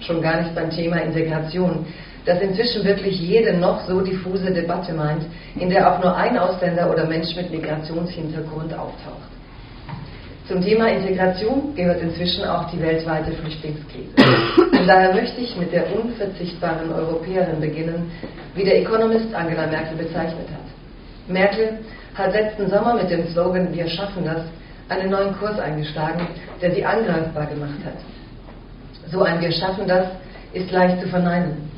Schon 0.00 0.22
gar 0.22 0.40
nicht 0.40 0.54
beim 0.54 0.70
Thema 0.70 0.96
Integration, 0.96 1.84
das 2.24 2.40
inzwischen 2.40 2.84
wirklich 2.84 3.20
jede 3.20 3.52
noch 3.54 3.86
so 3.86 4.00
diffuse 4.00 4.50
Debatte 4.50 4.94
meint, 4.94 5.24
in 5.56 5.68
der 5.68 5.92
auch 5.92 6.02
nur 6.02 6.16
ein 6.16 6.38
Ausländer 6.38 6.90
oder 6.90 7.06
Mensch 7.06 7.36
mit 7.36 7.50
Migrationshintergrund 7.50 8.72
auftaucht. 8.72 9.31
Zum 10.48 10.60
Thema 10.60 10.88
Integration 10.88 11.74
gehört 11.76 12.02
inzwischen 12.02 12.44
auch 12.44 12.68
die 12.70 12.80
weltweite 12.80 13.30
Flüchtlingskrise. 13.32 14.10
Und 14.56 14.88
daher 14.88 15.14
möchte 15.14 15.40
ich 15.40 15.56
mit 15.56 15.72
der 15.72 15.84
unverzichtbaren 15.96 16.92
Europäerin 16.92 17.60
beginnen, 17.60 18.10
wie 18.56 18.64
der 18.64 18.80
Economist 18.80 19.32
Angela 19.34 19.68
Merkel 19.68 19.96
bezeichnet 19.98 20.48
hat. 20.48 21.32
Merkel 21.32 21.78
hat 22.14 22.32
letzten 22.32 22.68
Sommer 22.68 22.94
mit 22.94 23.08
dem 23.08 23.28
Slogan 23.28 23.72
Wir 23.72 23.86
schaffen 23.88 24.24
das 24.24 24.42
einen 24.88 25.10
neuen 25.10 25.32
Kurs 25.38 25.58
eingeschlagen, 25.60 26.26
der 26.60 26.74
sie 26.74 26.84
angreifbar 26.84 27.46
gemacht 27.46 27.78
hat. 27.84 29.10
So 29.12 29.22
ein 29.22 29.40
Wir 29.40 29.52
schaffen 29.52 29.86
das 29.86 30.06
ist 30.52 30.70
leicht 30.72 31.00
zu 31.00 31.08
verneinen. 31.08 31.70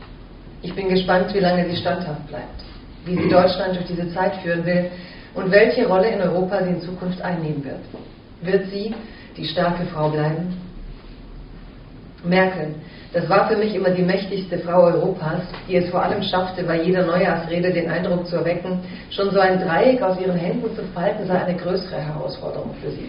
Ich 0.62 0.74
bin 0.74 0.88
gespannt, 0.88 1.32
wie 1.34 1.40
lange 1.40 1.68
sie 1.68 1.76
standhaft 1.76 2.26
bleibt, 2.28 2.64
wie 3.04 3.14
sie 3.14 3.28
Deutschland 3.28 3.76
durch 3.76 3.86
diese 3.86 4.12
Zeit 4.14 4.36
führen 4.36 4.64
will 4.64 4.90
und 5.34 5.50
welche 5.50 5.86
Rolle 5.86 6.08
in 6.08 6.22
Europa 6.22 6.64
sie 6.64 6.70
in 6.70 6.80
Zukunft 6.80 7.20
einnehmen 7.20 7.62
wird. 7.62 7.80
Wird 8.44 8.66
sie 8.70 8.94
die 9.36 9.46
starke 9.46 9.86
Frau 9.86 10.10
bleiben? 10.10 10.54
Merkel, 12.22 12.74
das 13.12 13.28
war 13.28 13.48
für 13.48 13.56
mich 13.56 13.74
immer 13.74 13.90
die 13.90 14.02
mächtigste 14.02 14.58
Frau 14.58 14.82
Europas, 14.84 15.42
die 15.68 15.76
es 15.76 15.88
vor 15.90 16.02
allem 16.02 16.22
schaffte, 16.22 16.62
bei 16.64 16.82
jeder 16.82 17.06
Neujahrsrede 17.06 17.72
den 17.72 17.90
Eindruck 17.90 18.26
zu 18.26 18.36
erwecken, 18.36 18.80
schon 19.10 19.30
so 19.30 19.40
ein 19.40 19.60
Dreieck 19.60 20.02
aus 20.02 20.18
ihren 20.20 20.36
Händen 20.36 20.74
zu 20.74 20.82
falten 20.94 21.26
sei 21.26 21.42
eine 21.42 21.56
größere 21.56 22.00
Herausforderung 22.00 22.74
für 22.82 22.90
sie. 22.90 23.08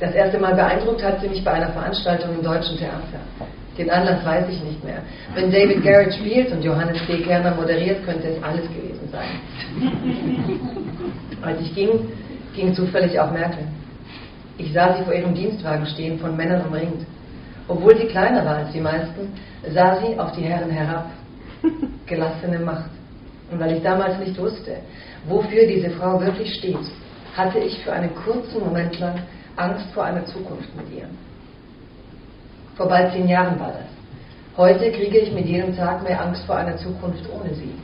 Das 0.00 0.12
erste 0.14 0.38
Mal 0.38 0.54
beeindruckt 0.54 1.02
hat 1.02 1.20
sie 1.20 1.28
mich 1.28 1.44
bei 1.44 1.52
einer 1.52 1.70
Veranstaltung 1.70 2.34
im 2.36 2.42
Deutschen 2.42 2.76
Theater. 2.76 3.20
Den 3.78 3.90
Anlass 3.90 4.24
weiß 4.24 4.44
ich 4.50 4.62
nicht 4.62 4.84
mehr. 4.84 5.02
Wenn 5.34 5.50
David 5.50 5.82
Garrett 5.82 6.14
spielt 6.14 6.52
und 6.52 6.62
Johannes 6.62 7.00
B. 7.06 7.22
Kerner 7.22 7.54
moderiert, 7.54 8.04
könnte 8.04 8.28
es 8.28 8.42
alles 8.42 8.68
gewesen 8.68 9.08
sein. 9.10 9.40
Als 11.42 11.60
ich 11.60 11.74
ging, 11.74 11.90
ging 12.54 12.74
zufällig 12.74 13.18
auch 13.18 13.30
Merkel. 13.30 13.66
Ich 14.56 14.72
sah 14.72 14.96
sie 14.96 15.04
vor 15.04 15.14
ihrem 15.14 15.34
Dienstwagen 15.34 15.86
stehen, 15.86 16.18
von 16.18 16.36
Männern 16.36 16.66
umringt. 16.66 17.06
Obwohl 17.66 17.96
sie 17.96 18.06
kleiner 18.06 18.44
war 18.44 18.56
als 18.56 18.72
die 18.72 18.80
meisten, 18.80 19.32
sah 19.72 20.00
sie 20.00 20.18
auf 20.18 20.32
die 20.32 20.42
Herren 20.42 20.70
herab. 20.70 21.06
Gelassene 22.06 22.58
Macht. 22.60 22.90
Und 23.50 23.58
weil 23.58 23.76
ich 23.76 23.82
damals 23.82 24.18
nicht 24.18 24.38
wusste, 24.38 24.76
wofür 25.26 25.66
diese 25.66 25.90
Frau 25.90 26.20
wirklich 26.20 26.54
steht, 26.54 26.78
hatte 27.36 27.58
ich 27.58 27.82
für 27.82 27.92
einen 27.92 28.14
kurzen 28.14 28.60
Moment 28.60 28.98
lang 29.00 29.20
Angst 29.56 29.86
vor 29.92 30.04
einer 30.04 30.24
Zukunft 30.26 30.74
mit 30.76 30.86
ihr. 30.96 31.08
Vor 32.76 32.88
bald 32.88 33.12
zehn 33.12 33.28
Jahren 33.28 33.58
war 33.58 33.72
das. 33.72 33.94
Heute 34.56 34.90
kriege 34.92 35.18
ich 35.18 35.32
mit 35.32 35.46
jedem 35.46 35.76
Tag 35.76 36.02
mehr 36.02 36.20
Angst 36.20 36.44
vor 36.44 36.56
einer 36.56 36.76
Zukunft 36.76 37.24
ohne 37.32 37.54
sie. 37.54 37.74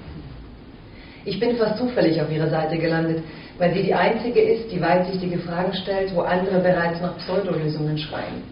Ich 1.25 1.39
bin 1.39 1.57
fast 1.57 1.79
zufällig 1.79 2.21
auf 2.21 2.31
ihrer 2.31 2.49
Seite 2.49 2.79
gelandet, 2.79 3.23
weil 3.61 3.75
sie 3.75 3.83
die 3.83 3.95
einzige 3.95 4.41
ist, 4.41 4.73
die 4.73 4.81
weitsichtige 4.81 5.39
Fragen 5.39 5.75
stellt, 5.75 6.15
wo 6.15 6.23
andere 6.23 6.61
bereits 6.61 6.99
nach 7.03 7.19
Pseudolösungen 7.19 7.99
schreien. 7.99 8.43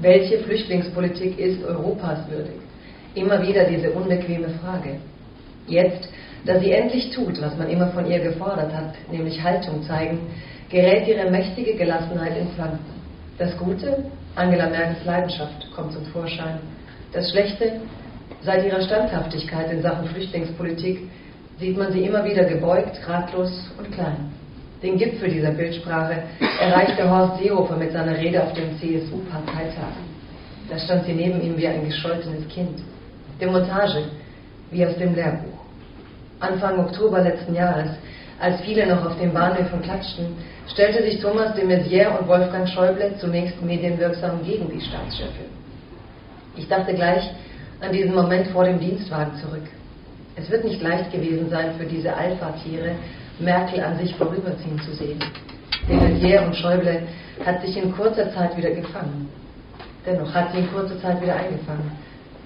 Welche 0.00 0.38
Flüchtlingspolitik 0.38 1.38
ist 1.38 1.62
Europas 1.62 2.20
würdig? 2.30 2.54
Immer 3.14 3.46
wieder 3.46 3.64
diese 3.64 3.90
unbequeme 3.90 4.48
Frage. 4.62 4.96
Jetzt, 5.66 6.08
da 6.46 6.58
sie 6.58 6.72
endlich 6.72 7.10
tut, 7.10 7.40
was 7.42 7.54
man 7.58 7.68
immer 7.68 7.88
von 7.88 8.10
ihr 8.10 8.18
gefordert 8.18 8.72
hat, 8.74 8.94
nämlich 9.12 9.42
Haltung 9.42 9.82
zeigen, 9.82 10.20
gerät 10.70 11.06
ihre 11.06 11.30
mächtige 11.30 11.74
Gelassenheit 11.74 12.38
ins 12.38 12.56
Wanken. 12.56 12.94
Das 13.36 13.54
Gute, 13.58 14.04
Angela 14.36 14.70
Merkels 14.70 15.04
Leidenschaft, 15.04 15.70
kommt 15.76 15.92
zum 15.92 16.06
Vorschein. 16.06 16.60
Das 17.12 17.30
Schlechte, 17.30 17.72
seit 18.40 18.64
ihrer 18.64 18.80
Standhaftigkeit 18.80 19.70
in 19.70 19.82
Sachen 19.82 20.08
Flüchtlingspolitik 20.08 21.10
sieht 21.60 21.76
man 21.76 21.92
sie 21.92 22.04
immer 22.04 22.24
wieder 22.24 22.44
gebeugt, 22.44 22.98
ratlos 23.06 23.70
und 23.78 23.92
klein. 23.92 24.32
Den 24.82 24.96
Gipfel 24.96 25.30
dieser 25.30 25.50
Bildsprache 25.50 26.22
erreichte 26.58 27.08
Horst 27.08 27.42
Seehofer 27.42 27.76
mit 27.76 27.92
seiner 27.92 28.16
Rede 28.16 28.42
auf 28.42 28.54
dem 28.54 28.78
CSU-Parteitag. 28.78 29.92
Da 30.70 30.78
stand 30.78 31.04
sie 31.04 31.12
neben 31.12 31.42
ihm 31.42 31.56
wie 31.58 31.68
ein 31.68 31.84
gescholtenes 31.84 32.48
Kind. 32.48 32.80
Demontage, 33.38 34.04
wie 34.70 34.86
aus 34.86 34.96
dem 34.96 35.14
Lehrbuch. 35.14 35.60
Anfang 36.40 36.78
Oktober 36.78 37.20
letzten 37.20 37.54
Jahres, 37.54 37.90
als 38.40 38.62
viele 38.62 38.86
noch 38.86 39.04
auf 39.04 39.18
den 39.18 39.34
Bahnhöfen 39.34 39.82
klatschten, 39.82 40.28
stellte 40.66 41.02
sich 41.02 41.20
Thomas 41.20 41.54
de 41.54 41.66
Maizière 41.66 42.18
und 42.18 42.26
Wolfgang 42.26 42.66
Schäuble 42.66 43.14
zunächst 43.18 43.60
medienwirksam 43.62 44.42
gegen 44.44 44.70
die 44.70 44.80
Staatschefin. 44.80 45.50
Ich 46.56 46.66
dachte 46.68 46.94
gleich 46.94 47.30
an 47.80 47.92
diesen 47.92 48.14
Moment 48.14 48.46
vor 48.48 48.64
dem 48.64 48.80
Dienstwagen 48.80 49.36
zurück. 49.36 49.64
Es 50.40 50.50
wird 50.50 50.64
nicht 50.64 50.80
leicht 50.82 51.12
gewesen 51.12 51.50
sein 51.50 51.74
für 51.76 51.84
diese 51.84 52.14
Alpha-Tiere, 52.14 52.92
Merkel 53.40 53.80
an 53.82 53.98
sich 53.98 54.14
vorüberziehen 54.16 54.80
zu 54.80 54.94
sehen. 54.94 55.18
De 55.88 55.96
Maizière 55.96 56.46
und 56.46 56.56
Schäuble 56.56 57.02
hat 57.44 57.60
sich 57.62 57.76
in 57.76 57.92
kurzer 57.92 58.32
Zeit 58.32 58.56
wieder 58.56 58.70
gefangen. 58.70 59.28
Dennoch 60.06 60.32
hat 60.32 60.52
sie 60.52 60.60
in 60.60 60.72
kurzer 60.72 60.98
Zeit 61.00 61.20
wieder 61.20 61.36
eingefangen. 61.36 61.92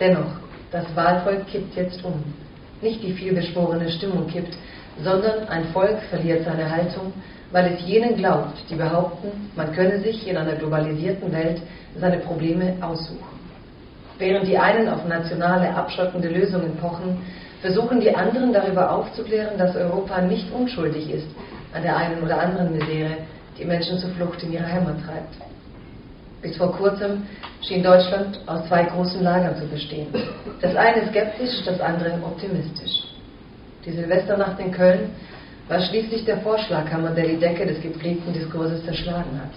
Dennoch, 0.00 0.32
das 0.72 0.84
Wahlvolk 0.96 1.46
kippt 1.46 1.76
jetzt 1.76 2.04
um. 2.04 2.24
Nicht 2.82 3.02
die 3.02 3.12
vielbeschworene 3.12 3.88
Stimmung 3.90 4.26
kippt, 4.26 4.56
sondern 5.02 5.48
ein 5.48 5.66
Volk 5.66 6.00
verliert 6.10 6.44
seine 6.44 6.68
Haltung, 6.68 7.12
weil 7.52 7.74
es 7.74 7.86
jenen 7.86 8.16
glaubt, 8.16 8.58
die 8.68 8.74
behaupten, 8.74 9.50
man 9.54 9.72
könne 9.72 10.00
sich 10.00 10.26
in 10.26 10.36
einer 10.36 10.54
globalisierten 10.56 11.32
Welt 11.32 11.62
seine 11.96 12.18
Probleme 12.18 12.74
aussuchen. 12.80 13.34
Während 14.18 14.46
die 14.46 14.58
einen 14.58 14.88
auf 14.88 15.06
nationale, 15.06 15.74
abschottende 15.74 16.28
Lösungen 16.28 16.76
pochen, 16.76 17.18
versuchen 17.64 17.99
die 17.99 18.14
anderen 18.14 18.52
darüber 18.52 18.92
aufzuklären, 18.92 19.56
dass 19.56 19.75
Europa 19.75 20.21
nicht 20.21 20.52
unschuldig 20.52 21.11
ist 21.11 21.26
an 21.73 21.83
der 21.83 21.97
einen 21.97 22.23
oder 22.23 22.38
anderen 22.38 22.76
Misere, 22.76 23.16
die 23.59 23.64
Menschen 23.64 23.99
zur 23.99 24.11
Flucht 24.11 24.42
in 24.42 24.52
ihre 24.52 24.71
Heimat 24.71 24.97
treibt. 25.02 25.35
Bis 26.42 26.59
vor 26.59 26.76
kurzem 26.76 27.23
schien 27.62 27.83
Deutschland 27.83 28.38
aus 28.44 28.68
zwei 28.68 28.83
großen 28.83 29.23
Lagern 29.23 29.56
zu 29.56 29.66
bestehen. 29.66 30.09
Das 30.61 30.76
eine 30.76 31.09
skeptisch, 31.09 31.64
das 31.64 31.80
andere 31.80 32.18
optimistisch. 32.23 33.06
Die 33.87 33.92
Silvesternacht 33.92 34.61
in 34.61 34.71
Köln 34.71 35.12
war 35.66 35.80
schließlich 35.80 36.26
der 36.26 36.42
Vorschlaghammer, 36.42 37.12
der 37.12 37.28
die 37.28 37.38
Decke 37.38 37.64
des 37.64 37.80
gepflegten 37.80 38.35
Diskurses 38.35 38.85
zerschlagen 38.85 39.40
hat. 39.40 39.54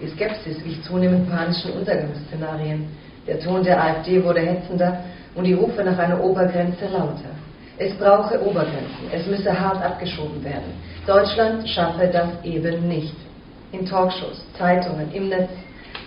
Die 0.00 0.06
Skepsis 0.06 0.64
wich 0.64 0.80
zunehmend 0.84 1.28
panischen 1.28 1.72
Untergangsszenarien. 1.72 2.86
Der 3.26 3.40
Ton 3.40 3.64
der 3.64 3.82
AfD 3.82 4.22
wurde 4.22 4.38
hetzender 4.40 5.00
und 5.34 5.44
die 5.44 5.54
Rufe 5.54 5.82
nach 5.82 5.98
einer 5.98 6.22
Obergrenze 6.22 6.86
lauter. 6.86 7.30
Es 7.76 7.92
brauche 7.94 8.40
Obergrenzen, 8.40 9.10
es 9.12 9.26
müsse 9.26 9.58
hart 9.58 9.82
abgeschoben 9.84 10.42
werden. 10.44 10.74
Deutschland 11.06 11.68
schaffe 11.68 12.08
das 12.12 12.28
eben 12.44 12.86
nicht. 12.86 13.14
In 13.72 13.84
Talkshows, 13.84 14.44
Zeitungen, 14.56 15.12
im 15.12 15.28
Netz, 15.28 15.50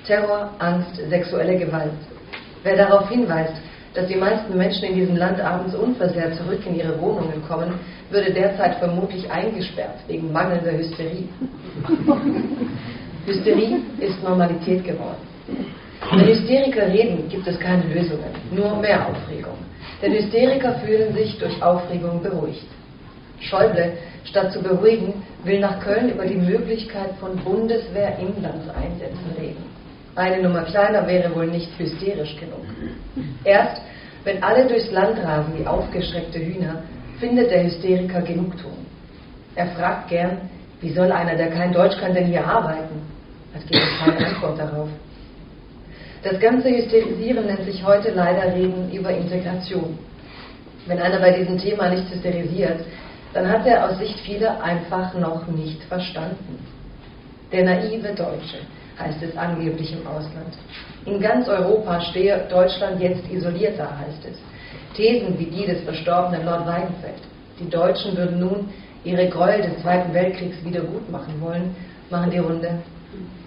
Terror, 0.05 0.51
Angst, 0.60 0.96
sexuelle 1.10 1.57
Gewalt. 1.57 1.91
Wer 2.63 2.77
darauf 2.77 3.10
hinweist, 3.10 3.53
dass 3.93 4.07
die 4.07 4.15
meisten 4.15 4.55
Menschen 4.55 4.84
in 4.86 4.96
diesem 4.96 5.17
Land 5.17 5.41
abends 5.41 5.75
unversehrt 5.75 6.36
zurück 6.36 6.60
in 6.65 6.75
ihre 6.75 7.00
Wohnungen 7.01 7.43
kommen, 7.48 7.74
würde 8.10 8.31
derzeit 8.31 8.75
vermutlich 8.75 9.29
eingesperrt 9.29 9.98
wegen 10.07 10.31
mangelnder 10.31 10.72
Hysterie. 10.72 11.27
Hysterie 13.25 13.79
ist 14.00 14.24
Normalität 14.24 14.86
geworden. 14.86 15.27
Wenn 16.12 16.27
Hysteriker 16.27 16.88
reden, 16.88 17.27
gibt 17.30 17.48
es 17.48 17.60
keine 17.60 17.84
Lösungen, 17.84 18.32
nur 18.51 18.77
mehr 18.77 19.08
Aufregung. 19.08 19.58
Denn 20.01 20.13
Hysteriker 20.13 20.75
fühlen 20.80 21.13
sich 21.13 21.38
durch 21.39 21.62
Aufregung 21.62 22.22
beruhigt. 22.22 22.68
Schäuble, 23.39 23.94
statt 24.24 24.51
zu 24.51 24.62
beruhigen, 24.62 25.24
will 25.44 25.60
nach 25.60 25.80
Köln 25.80 26.10
über 26.10 26.25
die 26.25 26.36
Möglichkeit 26.36 27.12
von 27.20 27.36
Bundeswehr-Inlandseinsätzen 27.38 29.32
reden. 29.39 29.63
Eine 30.16 30.42
Nummer 30.42 30.63
kleiner 30.63 31.06
wäre 31.08 31.34
wohl 31.36 31.48
nicht 31.48 31.70
hysterisch 31.77 32.36
genug. 32.38 32.66
Erst 33.44 33.82
wenn 34.24 34.44
alle 34.44 34.68
durchs 34.68 34.92
Land 34.92 35.24
rasen 35.24 35.54
wie 35.58 35.66
aufgeschreckte 35.66 36.39
Hühner, 36.39 36.84
findet 37.20 37.50
der 37.50 37.63
Hysteriker 37.63 38.22
Genugtuung. 38.22 38.86
Er 39.56 39.68
fragt 39.68 40.10
gern, 40.10 40.50
wie 40.82 40.92
soll 40.92 41.12
einer, 41.12 41.36
der 41.36 41.50
kein 41.50 41.72
Deutsch 41.72 41.98
kann, 41.98 42.13
denn 42.13 42.25
hier 42.25 42.46
arbeiten? 42.46 43.01
Es 43.56 43.66
gibt 43.66 43.82
keine 44.00 44.27
Antwort 44.27 44.60
darauf. 44.60 44.89
Das 46.29 46.41
ganze 46.41 46.67
Hysterisieren 46.67 47.46
nennt 47.46 47.63
sich 47.63 47.81
heute 47.86 48.12
leider 48.12 48.53
Reden 48.53 48.91
über 48.91 49.12
Integration. 49.12 49.98
Wenn 50.86 51.00
einer 51.00 51.19
bei 51.19 51.31
diesem 51.31 51.57
Thema 51.57 51.88
nicht 51.88 52.12
hysterisiert, 52.12 52.81
dann 53.34 53.50
hat 53.50 53.65
er 53.65 53.89
aus 53.89 53.98
Sicht 53.98 54.19
vieler 54.19 54.62
einfach 54.62 55.13
noch 55.13 55.48
nicht 55.48 55.81
verstanden. 55.84 56.60
Der 57.53 57.63
naive 57.63 58.10
Deutsche 58.10 58.57
heißt 59.00 59.24
es 59.24 59.38
angeblich 59.38 59.93
im 59.93 60.05
Ausland. 60.05 60.57
In 61.05 61.22
ganz 61.22 61.48
Europa 61.48 62.01
stehe 62.01 62.46
Deutschland 62.50 63.00
jetzt 63.00 63.24
isoliert 63.31 63.79
da, 63.79 63.98
heißt 63.98 64.25
es. 64.29 64.38
Thesen 64.98 65.39
wie 65.39 65.46
die 65.46 65.65
des 65.65 65.81
verstorbenen 65.84 66.43
Lord 66.46 66.67
Weidenfeld. 66.67 67.22
Die 67.57 67.69
Deutschen 67.69 68.17
würden 68.17 68.39
nun 68.39 68.69
ihre 69.05 69.29
Gräuel 69.29 69.62
des 69.62 69.81
Zweiten 69.81 70.13
Weltkriegs 70.13 70.57
wiedergutmachen 70.65 71.39
wollen, 71.39 71.74
machen 72.10 72.31
die 72.31 72.39
Runde. 72.39 72.79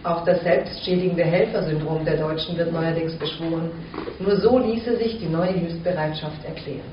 Auch 0.02 0.24
das 0.24 0.42
selbstschädigende 0.42 1.24
Helfersyndrom 1.24 2.04
der 2.04 2.16
Deutschen 2.16 2.56
wird 2.56 2.72
neuerdings 2.72 3.14
beschworen. 3.16 3.70
Nur 4.18 4.36
so 4.36 4.58
ließe 4.58 4.96
sich 4.96 5.18
die 5.18 5.28
neue 5.28 5.52
Hilfsbereitschaft 5.52 6.42
erklären. 6.44 6.88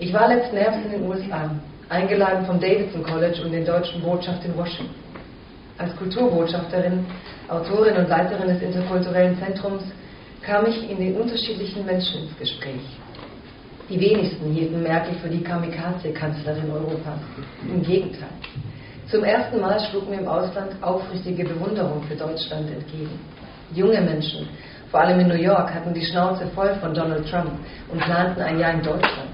Ich 0.00 0.12
war 0.12 0.28
letzten 0.28 0.56
Herbst 0.56 0.80
in 0.84 0.92
den 0.92 1.08
USA, 1.08 1.50
eingeladen 1.88 2.44
vom 2.44 2.58
Davidson 2.58 3.04
College 3.04 3.42
und 3.44 3.52
den 3.52 3.64
deutschen 3.64 4.02
Botschaft 4.02 4.44
in 4.44 4.56
Washington. 4.56 4.94
Als 5.78 5.94
Kulturbotschafterin, 5.96 7.06
Autorin 7.48 7.96
und 7.96 8.08
Leiterin 8.08 8.48
des 8.48 8.60
interkulturellen 8.60 9.38
Zentrums 9.38 9.84
kam 10.42 10.66
ich 10.66 10.90
in 10.90 10.98
den 10.98 11.16
unterschiedlichen 11.16 11.86
Menschen 11.86 12.24
ins 12.24 12.38
Gespräch. 12.38 12.82
Die 13.88 14.00
wenigsten 14.00 14.52
hielten 14.52 14.82
Merkel 14.82 15.14
für 15.22 15.28
die 15.28 15.42
Kamikaze-Kanzlerin 15.42 16.70
Europas. 16.70 17.20
Im 17.62 17.82
Gegenteil. 17.82 18.28
Zum 19.10 19.24
ersten 19.24 19.58
Mal 19.60 19.80
schlug 19.80 20.10
mir 20.10 20.20
im 20.20 20.28
Ausland 20.28 20.72
aufrichtige 20.82 21.44
Bewunderung 21.44 22.02
für 22.02 22.14
Deutschland 22.14 22.70
entgegen. 22.70 23.18
Junge 23.72 24.02
Menschen, 24.02 24.46
vor 24.90 25.00
allem 25.00 25.20
in 25.20 25.28
New 25.28 25.34
York, 25.34 25.72
hatten 25.72 25.94
die 25.94 26.04
Schnauze 26.04 26.46
voll 26.54 26.74
von 26.74 26.92
Donald 26.92 27.26
Trump 27.30 27.52
und 27.90 28.00
planten 28.00 28.42
ein 28.42 28.58
Jahr 28.58 28.72
in 28.74 28.82
Deutschland. 28.82 29.32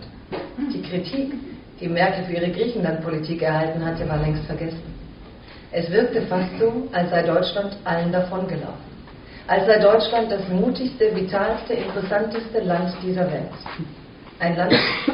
Die 0.72 0.80
Kritik, 0.80 1.34
die 1.80 1.88
Merkel 1.88 2.24
für 2.24 2.34
ihre 2.34 2.52
Griechenland-Politik 2.52 3.42
erhalten 3.42 3.84
hatte, 3.84 4.08
war 4.08 4.18
längst 4.18 4.44
vergessen. 4.44 4.94
Es 5.72 5.90
wirkte 5.90 6.22
fast 6.22 6.56
so, 6.60 6.88
als 6.92 7.10
sei 7.10 7.22
Deutschland 7.24 7.76
allen 7.82 8.12
davongelaufen. 8.12 8.94
Als 9.48 9.66
sei 9.66 9.80
Deutschland 9.80 10.30
das 10.30 10.48
mutigste, 10.50 11.14
vitalste, 11.16 11.74
interessanteste 11.74 12.60
Land 12.60 12.94
dieser 13.02 13.26
Welt. 13.26 13.50
Ein 14.38 14.56
Land, 14.56 14.72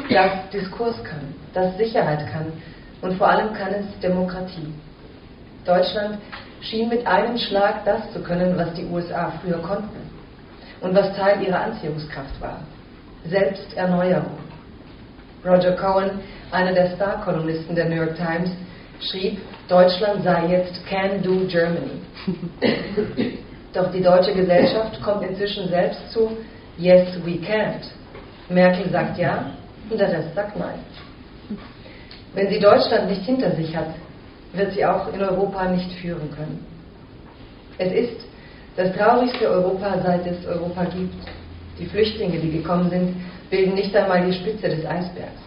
das 0.09 0.31
Diskurs 0.53 1.03
kann, 1.03 1.33
das 1.51 1.75
Sicherheit 1.77 2.27
kann 2.31 2.53
und 3.01 3.17
vor 3.17 3.29
allem 3.29 3.53
kann 3.53 3.73
es 3.73 3.99
Demokratie. 4.01 4.73
Deutschland 5.65 6.17
schien 6.61 6.89
mit 6.89 7.05
einem 7.05 7.37
Schlag 7.37 7.85
das 7.85 8.11
zu 8.13 8.21
können, 8.21 8.57
was 8.57 8.73
die 8.73 8.85
USA 8.85 9.31
früher 9.41 9.59
konnten 9.59 10.09
und 10.81 10.95
was 10.95 11.15
Teil 11.15 11.41
ihrer 11.43 11.61
Anziehungskraft 11.61 12.39
war. 12.39 12.59
Selbsterneuerung. 13.25 14.37
Roger 15.45 15.75
Cohen, 15.75 16.19
einer 16.51 16.73
der 16.73 16.95
Star-Kolumnisten 16.95 17.75
der 17.75 17.85
New 17.85 17.95
York 17.95 18.15
Times, 18.15 18.51
schrieb, 18.99 19.39
Deutschland 19.67 20.23
sei 20.23 20.47
jetzt 20.47 20.85
Can 20.87 21.21
Do 21.23 21.45
Germany. 21.47 22.01
Doch 23.73 23.91
die 23.91 24.01
deutsche 24.01 24.33
Gesellschaft 24.33 25.01
kommt 25.01 25.23
inzwischen 25.23 25.69
selbst 25.69 26.11
zu 26.11 26.37
Yes, 26.77 27.07
we 27.25 27.33
can't. 27.33 27.83
Merkel 28.49 28.89
sagt 28.91 29.17
ja 29.17 29.51
und 29.89 29.99
der 29.99 30.11
Rest 30.11 30.35
sagt 30.35 30.57
nein. 30.57 30.79
Wenn 32.33 32.49
sie 32.49 32.59
Deutschland 32.59 33.09
nicht 33.09 33.23
hinter 33.23 33.51
sich 33.55 33.75
hat, 33.75 33.93
wird 34.53 34.73
sie 34.73 34.85
auch 34.85 35.13
in 35.13 35.21
Europa 35.21 35.67
nicht 35.69 35.91
führen 35.93 36.29
können. 36.31 36.65
Es 37.77 37.91
ist 37.91 38.25
das 38.77 38.95
traurigste 38.95 39.49
Europa, 39.49 39.99
seit 40.03 40.25
es 40.25 40.45
Europa 40.45 40.85
gibt. 40.85 41.15
Die 41.79 41.85
Flüchtlinge, 41.85 42.39
die 42.39 42.51
gekommen 42.51 42.89
sind, 42.89 43.15
bilden 43.49 43.73
nicht 43.73 43.95
einmal 43.95 44.25
die 44.25 44.33
Spitze 44.33 44.69
des 44.69 44.85
Eisbergs. 44.85 45.41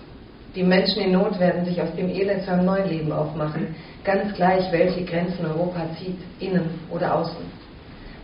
Die 0.55 0.62
Menschen 0.62 1.03
in 1.03 1.12
Not 1.12 1.41
werden 1.41 1.64
sich 1.64 1.81
aus 1.81 1.93
dem 1.97 2.09
Elend 2.11 2.45
zu 2.45 2.53
einem 2.53 2.67
neuen 2.67 2.88
Leben 2.88 3.12
aufmachen, 3.12 3.75
ganz 4.05 4.32
gleich, 4.35 4.71
welche 4.71 5.04
Grenzen 5.04 5.47
Europa 5.47 5.80
zieht, 5.99 6.19
innen 6.39 6.80
oder 6.91 7.17
außen. 7.17 7.65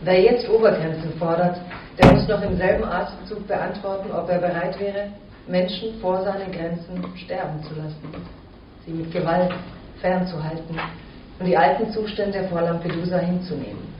Wer 0.01 0.21
jetzt 0.21 0.49
Obergrenzen 0.49 1.11
fordert, 1.19 1.59
der 2.01 2.11
muss 2.13 2.27
noch 2.27 2.41
im 2.41 2.57
selben 2.57 2.85
Atemzug 2.85 3.47
beantworten, 3.47 4.11
ob 4.11 4.29
er 4.29 4.39
bereit 4.39 4.79
wäre, 4.79 5.07
Menschen 5.47 5.99
vor 5.99 6.23
seinen 6.23 6.51
Grenzen 6.51 7.03
sterben 7.17 7.61
zu 7.63 7.75
lassen, 7.75 8.40
sie 8.85 8.91
mit 8.91 9.11
Gewalt 9.11 9.53
fernzuhalten 9.99 10.79
und 11.39 11.45
die 11.45 11.57
alten 11.57 11.91
Zustände 11.91 12.43
vor 12.49 12.61
Lampedusa 12.61 13.17
hinzunehmen. 13.19 13.91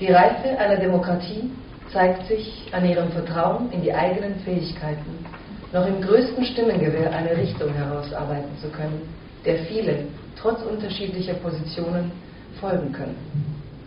Die 0.00 0.12
Reife 0.12 0.58
einer 0.58 0.76
Demokratie 0.76 1.50
zeigt 1.92 2.26
sich 2.26 2.66
an 2.72 2.84
ihrem 2.84 3.10
Vertrauen 3.10 3.70
in 3.72 3.82
die 3.82 3.92
eigenen 3.92 4.38
Fähigkeiten, 4.40 5.24
noch 5.72 5.86
im 5.86 6.00
größten 6.02 6.44
Stimmengewehr 6.44 7.12
eine 7.12 7.36
Richtung 7.36 7.72
herausarbeiten 7.72 8.56
zu 8.60 8.68
können, 8.68 9.02
der 9.44 9.58
viele, 9.60 10.04
trotz 10.36 10.62
unterschiedlicher 10.62 11.34
Positionen, 11.34 12.12
folgen 12.60 12.92
können. 12.92 13.16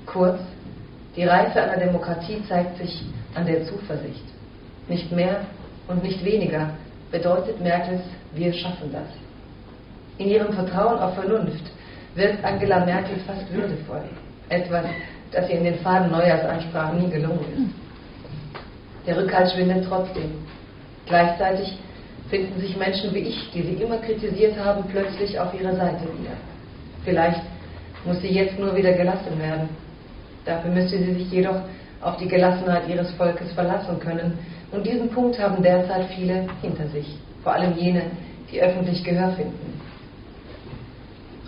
Kurz, 0.06 0.40
die 1.16 1.24
Reife 1.24 1.62
einer 1.62 1.78
Demokratie 1.78 2.42
zeigt 2.48 2.78
sich 2.78 3.04
an 3.36 3.46
der 3.46 3.66
Zuversicht. 3.66 4.24
Nicht 4.88 5.12
mehr 5.12 5.42
und 5.88 6.04
nicht 6.04 6.24
weniger 6.24 6.72
bedeutet 7.12 7.62
Merkels, 7.62 8.02
wir 8.34 8.54
schaffen 8.54 8.92
das. 8.92 9.08
In 10.18 10.28
ihrem 10.28 10.54
Vertrauen 10.54 11.00
auf 11.00 11.16
Vernunft 11.16 11.64
wirkt 12.16 12.44
Angela 12.44 12.86
Merkel 12.86 13.18
fast 13.26 13.52
würdevoll. 13.54 14.04
Etwas, 14.50 14.86
das 15.32 15.50
ihr 15.50 15.58
in 15.58 15.64
den 15.64 15.80
faden 15.80 16.12
Neujahrsansprachen 16.12 17.00
nie 17.00 17.10
gelungen 17.10 17.46
ist. 17.54 19.08
Der 19.08 19.18
Rückhalt 19.18 19.52
schwindet 19.52 19.86
trotzdem. 19.88 20.32
Gleichzeitig 21.06 21.78
finden 22.30 22.60
sich 22.60 22.78
Menschen 22.78 23.14
wie 23.14 23.20
ich, 23.20 23.52
die 23.52 23.64
sie 23.64 23.84
immer 23.84 23.98
kritisiert 23.98 24.58
haben, 24.60 24.84
plötzlich 24.90 25.40
auf 25.40 25.54
ihrer 25.54 25.76
Seite 25.76 26.04
wieder. 26.04 26.36
Vielleicht 27.04 27.42
muss 28.06 28.22
sie 28.22 28.30
jetzt 28.30 28.60
nur 28.60 28.76
wieder 28.76 28.94
gelassen 28.94 29.40
werden. 29.40 29.70
Dafür 30.46 30.72
müsste 30.72 30.98
sie 30.98 31.14
sich 31.14 31.32
jedoch 31.32 31.62
auf 32.02 32.18
die 32.18 32.28
Gelassenheit 32.28 32.88
ihres 32.88 33.12
Volkes 33.12 33.52
verlassen 33.54 34.00
können. 34.00 34.38
Und 34.72 34.86
diesen 34.86 35.10
Punkt 35.10 35.40
haben 35.40 35.64
derzeit 35.64 36.06
viele 36.16 36.46
hinter 36.62 36.88
sich, 36.90 37.18
vor 37.44 37.54
allem 37.54 37.76
jene, 37.76 38.04
die 38.52 38.62
öffentlich 38.62 39.04
Gehör 39.04 39.32
finden. 39.32 39.80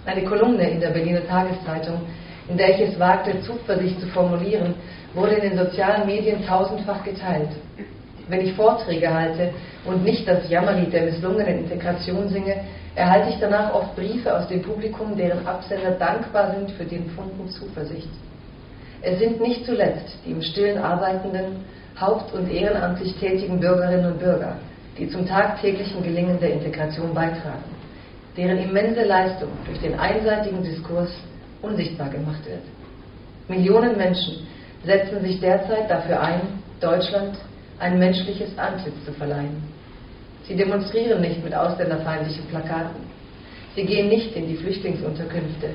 Eine 0.06 0.24
Kolumne 0.24 0.70
in 0.70 0.80
der 0.80 0.90
Berliner 0.90 1.26
Tageszeitung, 1.28 2.02
in 2.48 2.58
der 2.58 2.70
ich 2.70 2.82
es 2.82 3.00
wagte, 3.00 3.40
Zuversicht 3.42 4.00
zu 4.00 4.08
formulieren, 4.08 4.74
wurde 5.14 5.36
in 5.36 5.50
den 5.52 5.58
sozialen 5.58 6.08
Medien 6.08 6.44
tausendfach 6.46 7.04
geteilt. 7.04 7.50
Wenn 8.28 8.42
ich 8.42 8.54
Vorträge 8.54 9.14
halte 9.14 9.52
und 9.86 10.04
nicht 10.04 10.28
das 10.28 10.50
Jammerlied 10.50 10.94
der 10.94 11.04
misslungenen 11.04 11.60
Integration 11.60 12.30
singe, 12.30 12.56
erhalte 12.96 13.30
ich 13.30 13.40
danach 13.40 13.74
oft 13.74 13.96
Briefe 13.96 14.36
aus 14.36 14.48
dem 14.48 14.62
Publikum, 14.62 15.16
deren 15.16 15.46
Absender 15.46 15.92
dankbar 15.92 16.56
sind 16.56 16.72
für 16.72 16.86
den 16.86 17.10
Funken 17.12 17.50
Zuversicht. 17.50 18.10
Es 19.02 19.20
sind 19.20 19.42
nicht 19.42 19.66
zuletzt 19.66 20.18
die 20.26 20.32
im 20.32 20.42
Stillen 20.42 20.78
arbeitenden, 20.78 21.66
haupt- 22.00 22.34
und 22.34 22.50
ehrenamtlich 22.50 23.16
tätigen 23.16 23.60
Bürgerinnen 23.60 24.14
und 24.14 24.20
Bürger, 24.20 24.58
die 24.98 25.10
zum 25.10 25.26
tagtäglichen 25.26 26.04
Gelingen 26.04 26.40
der 26.40 26.54
Integration 26.54 27.14
beitragen, 27.14 27.64
deren 28.38 28.58
immense 28.58 29.04
Leistung 29.04 29.50
durch 29.66 29.80
den 29.80 29.98
einseitigen 29.98 30.64
Diskurs 30.64 31.12
unsichtbar 31.62 32.10
gemacht 32.10 32.46
wird. 32.46 32.64
Millionen 33.48 33.98
Menschen 33.98 34.48
setzen 34.84 35.22
sich 35.22 35.40
derzeit 35.40 35.90
dafür 35.90 36.22
ein, 36.22 36.42
Deutschland 36.80 37.38
ein 37.80 38.00
menschliches 38.00 38.58
Antlitz 38.58 38.96
zu 39.06 39.12
verleihen. 39.14 39.62
Sie 40.48 40.56
demonstrieren 40.56 41.22
nicht 41.22 41.44
mit 41.44 41.54
ausländerfeindlichen 41.54 42.46
Plakaten. 42.46 43.02
Sie 43.76 43.86
gehen 43.86 44.10
nicht 44.10 44.36
in 44.36 44.48
die 44.48 44.56
Flüchtlingsunterkünfte. 44.56 45.70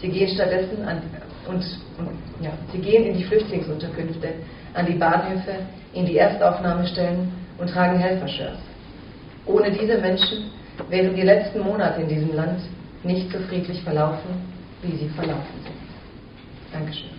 Sie 0.00 0.08
gehen 0.08 0.28
stattdessen 0.28 0.82
an, 0.86 1.02
und, 1.48 1.62
und, 1.98 2.08
ja, 2.40 2.50
sie 2.72 2.78
gehen 2.78 3.04
in 3.04 3.18
die 3.18 3.24
Flüchtlingsunterkünfte, 3.24 4.28
an 4.76 4.86
die 4.86 4.94
Bahnhöfe, 4.94 5.54
in 5.94 6.04
die 6.06 6.18
Erstaufnahmestellen 6.18 7.32
und 7.58 7.68
tragen 7.70 7.98
Helfershirts. 7.98 8.60
Ohne 9.46 9.70
diese 9.70 9.98
Menschen 9.98 10.50
wären 10.90 11.16
die 11.16 11.22
letzten 11.22 11.60
Monate 11.60 12.02
in 12.02 12.08
diesem 12.08 12.34
Land 12.34 12.60
nicht 13.02 13.32
so 13.32 13.38
friedlich 13.48 13.82
verlaufen, 13.82 14.30
wie 14.82 14.96
sie 14.96 15.08
verlaufen 15.08 15.60
sind. 15.64 15.74
Dankeschön. 16.72 17.10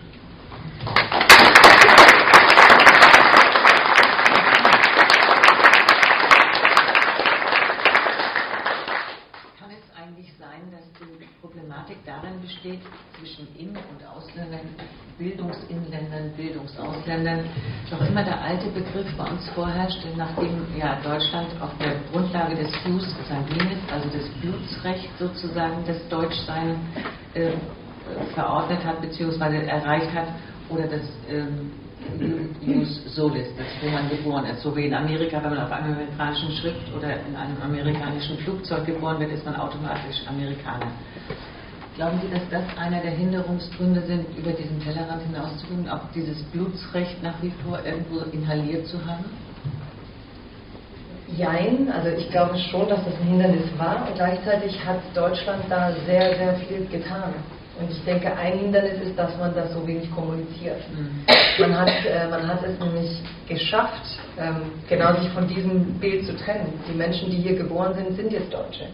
Problematik 11.41 11.98
darin 12.06 12.37
besteht, 12.47 12.79
zwischen 13.19 13.47
In- 13.57 13.75
und 13.75 13.99
Ausländern, 14.07 14.62
Bildungsinländern, 15.19 16.31
Bildungsausländern, 16.38 17.41
noch 17.91 18.01
immer 18.07 18.23
der 18.23 18.41
alte 18.41 18.69
Begriff 18.69 19.07
bei 19.17 19.25
uns 19.25 19.49
vorherrscht, 19.49 19.99
nachdem 20.15 20.65
ja 20.77 20.97
Deutschland 21.03 21.49
auf 21.62 21.71
der 21.77 21.95
Grundlage 22.12 22.55
des 22.55 22.71
Jus 22.86 23.03
sanguinis, 23.27 23.79
also 23.91 24.10
des 24.10 24.29
Blutsrechts 24.39 25.19
sozusagen, 25.19 25.83
des 25.86 26.07
Deutschsein 26.07 26.79
äh, 27.33 27.51
verordnet 28.33 28.83
hat 28.86 29.01
bzw. 29.01 29.65
erreicht 29.65 30.13
hat 30.13 30.27
oder 30.69 30.88
das 30.88 31.01
ähm, 31.29 31.71
Jus 32.62 33.15
Solis, 33.15 33.49
das 33.57 33.67
wo 33.81 33.89
man 33.89 34.07
geboren 34.07 34.45
ist. 34.45 34.62
So 34.62 34.73
wie 34.75 34.86
in 34.86 34.93
Amerika, 34.93 35.43
wenn 35.43 35.49
man 35.49 35.60
auf 35.60 35.71
einer 35.71 35.88
amerikanischen 35.88 36.51
Schrift 36.51 36.93
oder 36.95 37.10
in 37.27 37.36
einem 37.36 37.62
amerikanischen 37.62 38.38
Flugzeug 38.38 38.86
geboren 38.86 39.19
wird, 39.19 39.31
ist 39.31 39.45
man 39.45 39.55
automatisch 39.57 40.15
Amerikaner. 40.29 40.91
Glauben 41.97 42.21
Sie, 42.21 42.29
dass 42.31 42.47
das 42.51 42.77
einer 42.77 43.01
der 43.01 43.10
Hinderungsgründe 43.10 44.01
sind, 44.01 44.27
über 44.38 44.51
diesen 44.51 44.79
Tellerrand 44.79 45.23
hinauszugehen, 45.23 45.89
auch 45.89 46.01
dieses 46.13 46.43
Blutsrecht 46.53 47.23
nach 47.23 47.41
wie 47.41 47.51
vor 47.65 47.79
irgendwo 47.83 48.19
inhaliert 48.31 48.86
zu 48.86 49.03
haben? 49.03 49.25
Jein, 51.36 51.91
also 51.91 52.10
ich 52.10 52.29
glaube 52.29 52.55
schon, 52.69 52.88
dass 52.88 53.03
das 53.03 53.15
ein 53.19 53.29
Hindernis 53.29 53.65
war 53.79 54.07
und 54.07 54.13
gleichzeitig 54.13 54.77
hat 54.86 54.99
Deutschland 55.15 55.63
da 55.69 55.91
sehr, 56.05 56.38
sehr 56.38 56.55
viel 56.67 56.86
getan. 56.86 57.33
Und 57.79 57.89
ich 57.89 58.03
denke, 58.05 58.31
ein 58.31 58.60
Hindernis 58.60 59.01
ist, 59.01 59.17
dass 59.17 59.36
man 59.39 59.55
das 59.55 59.73
so 59.73 59.86
wenig 59.88 60.10
kommuniziert. 60.12 60.81
Mhm. 60.95 61.25
Man, 61.60 61.79
hat, 61.79 61.89
äh, 62.05 62.27
man 62.29 62.47
hat 62.47 62.63
es 62.63 62.79
nämlich 62.79 63.23
geschafft, 63.47 64.19
ähm, 64.38 64.71
genau 64.88 65.15
sich 65.19 65.29
von 65.29 65.47
diesem 65.47 65.99
Bild 65.99 66.27
zu 66.27 66.36
trennen. 66.36 66.73
Die 66.88 66.95
Menschen, 66.95 67.31
die 67.31 67.38
hier 67.38 67.55
geboren 67.55 67.95
sind, 67.95 68.15
sind 68.15 68.31
jetzt 68.31 68.53
Deutsche. 68.53 68.86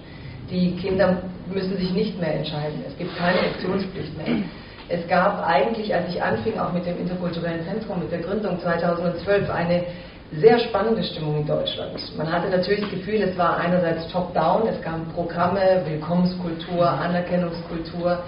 Die 0.53 0.75
Kinder 0.75 1.17
müssen 1.51 1.75
sich 1.77 1.91
nicht 1.91 2.19
mehr 2.21 2.35
entscheiden. 2.35 2.83
Es 2.87 2.95
gibt 2.95 3.17
keine 3.17 3.39
Optionspflicht 3.39 4.15
mehr. 4.15 4.43
Es 4.87 5.07
gab 5.07 5.43
eigentlich, 5.43 5.93
als 5.95 6.13
ich 6.13 6.21
anfing, 6.21 6.59
auch 6.59 6.71
mit 6.71 6.85
dem 6.85 6.99
interkulturellen 6.99 7.65
Zentrum, 7.65 7.99
mit 8.01 8.11
der 8.11 8.19
Gründung 8.19 8.59
2012, 8.59 9.49
eine 9.49 9.83
sehr 10.33 10.59
spannende 10.59 11.03
Stimmung 11.03 11.37
in 11.37 11.47
Deutschland. 11.47 11.99
Man 12.17 12.31
hatte 12.31 12.49
natürlich 12.49 12.81
das 12.81 12.91
Gefühl, 12.91 13.21
es 13.23 13.35
war 13.35 13.57
einerseits 13.57 14.07
top-down, 14.11 14.67
es 14.67 14.79
gab 14.83 15.11
Programme, 15.15 15.81
Willkommenskultur, 15.85 16.87
Anerkennungskultur, 16.87 18.19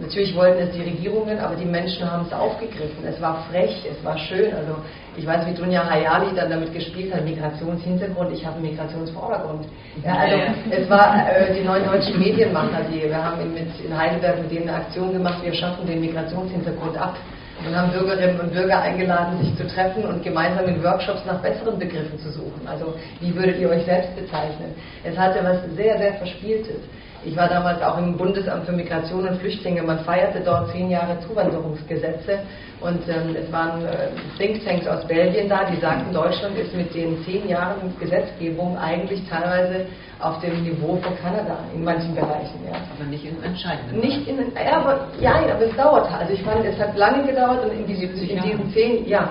Natürlich 0.00 0.34
wollten 0.34 0.62
es 0.62 0.74
die 0.74 0.82
Regierungen, 0.82 1.38
aber 1.38 1.54
die 1.54 1.66
Menschen 1.66 2.10
haben 2.10 2.24
es 2.26 2.32
aufgegriffen. 2.32 3.04
Es 3.06 3.20
war 3.20 3.44
frech, 3.50 3.84
es 3.90 4.02
war 4.02 4.16
schön. 4.16 4.52
Also 4.54 4.76
ich 5.16 5.26
weiß, 5.26 5.46
wie 5.46 5.52
Dunja 5.52 5.84
Hayali 5.88 6.34
dann 6.34 6.48
damit 6.48 6.72
gespielt 6.72 7.14
hat, 7.14 7.24
Migrationshintergrund, 7.24 8.32
ich 8.32 8.44
habe 8.44 8.56
einen 8.56 8.70
Migrationsvordergrund. 8.70 9.66
Ja, 10.02 10.16
also 10.16 10.36
es 10.70 10.88
war 10.88 11.28
äh, 11.28 11.52
die 11.54 11.64
neuen 11.64 11.84
deutschen 11.84 12.18
Medienmacher, 12.18 12.84
die, 12.90 13.02
wir 13.02 13.22
haben 13.22 13.52
mit, 13.52 13.68
in 13.84 13.96
Heidelberg 13.96 14.40
mit 14.40 14.50
denen 14.50 14.68
eine 14.68 14.78
Aktion 14.78 15.12
gemacht, 15.12 15.44
wir 15.44 15.52
schaffen 15.52 15.86
den 15.86 16.00
Migrationshintergrund 16.00 16.96
ab 16.96 17.16
und 17.66 17.76
haben 17.76 17.92
Bürgerinnen 17.92 18.40
und 18.40 18.52
Bürger 18.52 18.80
eingeladen, 18.80 19.44
sich 19.44 19.54
zu 19.56 19.66
treffen 19.66 20.04
und 20.04 20.22
gemeinsam 20.22 20.66
in 20.66 20.82
Workshops 20.82 21.20
nach 21.26 21.40
besseren 21.40 21.78
Begriffen 21.78 22.18
zu 22.18 22.30
suchen. 22.30 22.66
Also 22.66 22.94
wie 23.20 23.34
würdet 23.34 23.58
ihr 23.58 23.68
euch 23.68 23.84
selbst 23.84 24.16
bezeichnen? 24.16 24.74
Es 25.04 25.16
hatte 25.18 25.44
was 25.44 25.58
sehr, 25.76 25.98
sehr 25.98 26.14
Verspieltes. 26.14 26.80
Ich 27.24 27.36
war 27.36 27.48
damals 27.48 27.80
auch 27.82 27.98
im 27.98 28.16
Bundesamt 28.16 28.66
für 28.66 28.72
Migration 28.72 29.28
und 29.28 29.38
Flüchtlinge. 29.38 29.82
Man 29.82 30.00
feierte 30.00 30.40
dort 30.40 30.72
zehn 30.72 30.90
Jahre 30.90 31.20
Zuwanderungsgesetze 31.20 32.40
und 32.80 33.08
ähm, 33.08 33.36
es 33.36 33.50
waren 33.52 33.84
äh, 33.84 34.08
Thinktanks 34.36 34.88
aus 34.88 35.06
Belgien 35.06 35.48
da, 35.48 35.64
die 35.64 35.80
sagten, 35.80 36.12
Deutschland 36.12 36.58
ist 36.58 36.74
mit 36.74 36.92
den 36.94 37.22
zehn 37.24 37.48
Jahren 37.48 37.94
Gesetzgebung 38.00 38.76
eigentlich 38.76 39.22
teilweise 39.28 39.86
auf 40.18 40.40
dem 40.40 40.64
Niveau 40.64 40.96
von 40.96 41.16
Kanada 41.22 41.58
in 41.72 41.84
manchen 41.84 42.14
Bereichen. 42.14 42.58
Ja. 42.66 42.78
Aber 42.96 43.08
nicht 43.08 43.24
in 43.24 43.40
entscheidenden 43.42 44.00
Nicht 44.00 44.26
in, 44.26 44.38
ja, 44.54 44.78
aber, 44.78 45.06
ja, 45.20 45.34
aber 45.34 45.64
es 45.64 45.76
dauert. 45.76 46.10
Also 46.12 46.32
ich 46.32 46.44
meine, 46.44 46.66
es 46.66 46.78
hat 46.78 46.96
lange 46.96 47.24
gedauert 47.24 47.64
und 47.64 47.72
in, 47.72 47.86
diese, 47.86 48.06
in 48.06 48.42
diesen 48.42 48.72
zehn, 48.72 49.06
ja, 49.08 49.30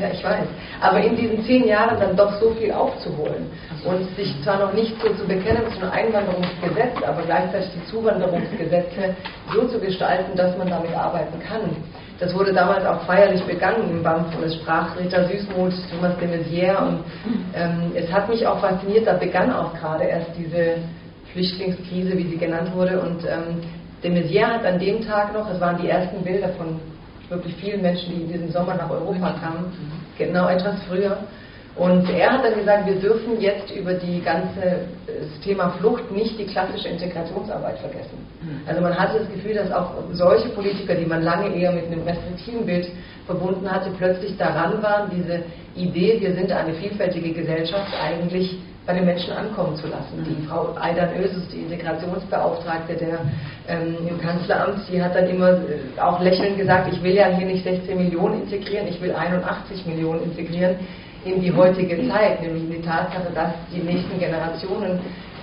ja, 0.00 0.08
ich 0.12 0.22
weiß. 0.22 0.46
Aber 0.80 1.00
in 1.00 1.16
diesen 1.16 1.44
zehn 1.44 1.66
Jahren 1.66 1.98
dann 1.98 2.16
doch 2.16 2.32
so 2.40 2.50
viel 2.52 2.72
aufzuholen 2.72 3.46
und 3.84 4.16
sich 4.16 4.34
zwar 4.42 4.58
noch 4.58 4.72
nicht 4.72 4.94
so 5.02 5.08
zu 5.14 5.26
bekennen 5.26 5.62
zu 5.72 5.80
einem 5.80 5.92
Einwanderungsgesetz, 5.92 7.02
aber 7.06 7.22
gleichzeitig 7.22 7.70
die 7.74 7.90
Zuwanderungsgesetze 7.90 9.16
so 9.52 9.66
zu 9.66 9.80
gestalten, 9.80 10.36
dass 10.36 10.56
man 10.56 10.68
damit 10.68 10.94
arbeiten 10.94 11.38
kann. 11.40 11.76
Das 12.20 12.34
wurde 12.34 12.52
damals 12.52 12.84
auch 12.84 13.02
feierlich 13.02 13.42
begangen 13.44 13.90
im 13.90 14.02
BAMF 14.02 14.36
und 14.36 14.44
es 14.44 14.56
sprach 14.56 14.98
Rita 14.98 15.24
Süßmuth, 15.24 15.74
Thomas 15.90 16.16
de 16.18 16.28
Maizière 16.28 16.78
und 16.82 17.04
ähm, 17.54 17.92
es 17.94 18.10
hat 18.12 18.28
mich 18.28 18.44
auch 18.46 18.58
fasziniert, 18.60 19.06
da 19.06 19.12
begann 19.12 19.52
auch 19.52 19.72
gerade 19.74 20.04
erst 20.04 20.30
diese 20.36 20.78
Flüchtlingskrise, 21.32 22.16
wie 22.16 22.28
sie 22.28 22.36
genannt 22.36 22.74
wurde 22.74 23.00
und 23.00 23.24
ähm, 23.24 23.60
de 24.02 24.10
Maizière 24.10 24.48
hat 24.48 24.64
an 24.64 24.80
dem 24.80 25.06
Tag 25.06 25.32
noch, 25.32 25.48
es 25.48 25.60
waren 25.60 25.80
die 25.80 25.88
ersten 25.88 26.24
Bilder 26.24 26.48
von 26.50 26.80
wirklich 27.28 27.54
vielen 27.56 27.82
Menschen, 27.82 28.14
die 28.14 28.22
in 28.22 28.32
diesem 28.32 28.50
Sommer 28.50 28.74
nach 28.74 28.90
Europa 28.90 29.34
kamen, 29.40 29.72
genau 30.16 30.48
etwas 30.48 30.76
früher. 30.88 31.18
Und 31.76 32.10
er 32.10 32.32
hat 32.32 32.44
dann 32.44 32.54
gesagt, 32.54 32.86
wir 32.86 32.96
dürfen 32.96 33.40
jetzt 33.40 33.70
über 33.70 33.94
die 33.94 34.20
ganze 34.20 34.88
das 35.06 35.40
Thema 35.44 35.70
Flucht 35.80 36.10
nicht 36.10 36.38
die 36.38 36.46
klassische 36.46 36.88
Integrationsarbeit 36.88 37.78
vergessen. 37.78 38.18
Mhm. 38.42 38.60
Also 38.66 38.80
man 38.80 38.98
hatte 38.98 39.20
das 39.20 39.30
Gefühl, 39.30 39.54
dass 39.54 39.70
auch 39.70 39.92
solche 40.12 40.48
Politiker, 40.50 40.94
die 40.94 41.06
man 41.06 41.22
lange 41.22 41.54
eher 41.54 41.72
mit 41.72 41.86
einem 41.86 42.02
restriktiven 42.02 42.66
Bild 42.66 42.88
verbunden 43.26 43.70
hatte, 43.70 43.90
plötzlich 43.96 44.36
daran 44.36 44.82
waren, 44.82 45.10
diese 45.10 45.42
Idee, 45.76 46.20
wir 46.20 46.34
sind 46.34 46.50
eine 46.50 46.74
vielfältige 46.74 47.32
Gesellschaft, 47.32 47.88
eigentlich 48.00 48.58
bei 48.88 48.94
den 48.94 49.04
Menschen 49.04 49.34
ankommen 49.34 49.76
zu 49.76 49.86
lassen. 49.86 50.24
Die. 50.24 50.46
Frau 50.46 50.74
Aidan 50.80 51.10
Ösus, 51.22 51.46
die 51.52 51.58
Integrationsbeauftragte 51.58 52.94
der, 52.94 53.18
ähm, 53.68 53.98
im 54.08 54.18
Kanzleramt, 54.18 54.80
die 54.90 55.02
hat 55.02 55.14
dann 55.14 55.28
immer 55.28 55.50
äh, 55.50 56.00
auch 56.00 56.22
lächelnd 56.22 56.56
gesagt, 56.56 56.90
ich 56.90 57.02
will 57.02 57.14
ja 57.14 57.26
hier 57.26 57.46
nicht 57.46 57.64
16 57.64 57.94
Millionen 57.98 58.44
integrieren, 58.44 58.88
ich 58.88 58.98
will 59.02 59.14
81 59.14 59.84
Millionen 59.84 60.22
integrieren 60.22 60.76
in 61.26 61.42
die 61.42 61.52
heutige 61.52 62.08
Zeit, 62.08 62.40
nämlich 62.40 62.62
in 62.62 62.70
die 62.70 62.80
Tatsache, 62.80 63.30
dass 63.34 63.50
die 63.70 63.80
nächsten 63.80 64.18
Generationen 64.18 65.00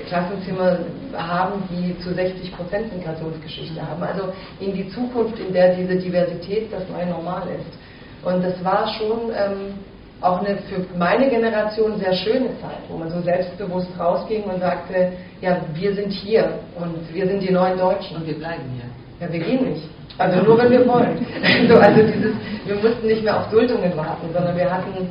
Klassenzimmer 0.08 0.80
haben, 1.16 1.62
die 1.70 1.96
zu 2.00 2.16
60 2.16 2.52
Prozent 2.52 2.98
Migrationsgeschichte 2.98 3.80
haben. 3.80 4.02
Also 4.02 4.34
in 4.60 4.74
die 4.74 4.90
Zukunft, 4.90 5.38
in 5.38 5.54
der 5.54 5.76
diese 5.76 5.98
Diversität 5.98 6.74
das 6.74 6.90
neue 6.90 7.06
Normal 7.06 7.44
ist. 7.50 8.26
Und 8.28 8.44
das 8.44 8.64
war 8.64 8.88
schon 8.98 9.30
ähm, 9.30 9.76
auch 10.26 10.40
eine 10.40 10.58
für 10.58 10.86
meine 10.98 11.30
Generation 11.30 11.98
sehr 11.98 12.14
schöne 12.14 12.50
Zeit, 12.60 12.82
wo 12.90 12.98
man 12.98 13.10
so 13.10 13.22
selbstbewusst 13.22 13.90
rausging 14.00 14.44
und 14.44 14.60
sagte, 14.60 15.14
ja, 15.42 15.58
wir 15.74 15.94
sind 15.94 16.12
hier 16.12 16.60
und 16.76 17.14
wir 17.14 17.28
sind 17.28 17.42
die 17.42 17.52
neuen 17.52 17.78
Deutschen. 17.78 18.18
Und 18.18 18.28
wir 18.28 18.38
bleiben 18.38 18.64
hier. 18.74 18.86
Ja, 19.20 19.32
wir 19.32 19.40
gehen 19.40 19.70
nicht. 19.70 19.88
Also 20.18 20.42
nur 20.42 20.58
wenn 20.58 20.72
wir 20.72 20.88
wollen. 20.88 21.26
so, 21.70 21.76
also 21.76 22.02
dieses, 22.02 22.34
wir 22.66 22.76
mussten 22.76 23.08
nicht 23.08 23.24
mehr 23.24 23.38
auf 23.38 23.50
Duldungen 23.50 23.96
warten, 23.96 24.28
sondern 24.34 24.56
wir 24.56 24.72
hatten, 24.72 25.10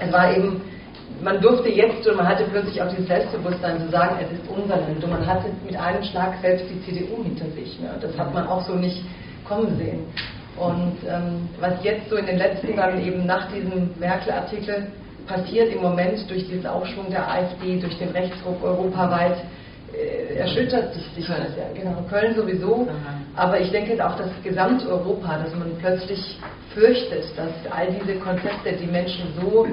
es 0.00 0.12
war 0.12 0.34
eben, 0.36 0.62
man 1.22 1.40
durfte 1.40 1.68
jetzt 1.68 2.06
und 2.08 2.16
man 2.16 2.26
hatte 2.26 2.44
plötzlich 2.50 2.80
auch 2.80 2.88
dieses 2.88 3.06
Selbstbewusstsein 3.06 3.80
zu 3.80 3.88
sagen, 3.90 4.16
es 4.22 4.32
ist 4.32 4.48
unser 4.48 4.76
Land 4.76 5.04
und 5.04 5.10
man 5.10 5.26
hatte 5.26 5.48
mit 5.64 5.76
einem 5.76 6.02
Schlag 6.02 6.34
selbst 6.40 6.64
die 6.70 6.80
CDU 6.82 7.22
hinter 7.22 7.46
sich. 7.50 7.78
Ne? 7.80 7.90
Das 8.00 8.16
hat 8.18 8.32
man 8.32 8.46
auch 8.46 8.62
so 8.66 8.74
nicht 8.74 9.04
kommen 9.44 9.76
sehen. 9.76 10.06
Und 10.60 10.98
ähm, 11.08 11.48
was 11.58 11.82
jetzt 11.82 12.10
so 12.10 12.16
in 12.16 12.26
den 12.26 12.36
letzten 12.36 12.76
Jahren 12.76 13.02
eben 13.02 13.24
nach 13.24 13.50
diesem 13.50 13.90
Merkel-Artikel 13.98 14.88
passiert 15.26 15.72
im 15.72 15.80
Moment 15.80 16.28
durch 16.28 16.46
diesen 16.48 16.66
Aufschwung 16.66 17.08
der 17.08 17.26
AfD, 17.26 17.80
durch 17.80 17.96
den 17.96 18.10
Rechtsruck 18.10 18.62
europaweit, 18.62 19.38
äh, 19.94 20.34
erschüttert 20.34 20.92
sich, 20.92 21.04
sich 21.14 21.26
das 21.26 21.56
ja. 21.56 21.64
Genau, 21.74 21.96
Köln 22.10 22.34
sowieso, 22.34 22.86
aber 23.36 23.58
ich 23.58 23.70
denke 23.70 24.04
auch 24.06 24.16
das 24.18 24.28
Gesamteuropa, 24.44 25.38
dass 25.38 25.54
man 25.54 25.72
plötzlich 25.80 26.38
fürchtet, 26.74 27.24
dass 27.36 27.72
all 27.72 27.88
diese 27.92 28.18
Konzepte 28.18 28.72
die 28.72 28.86
Menschen 28.86 29.32
so 29.40 29.66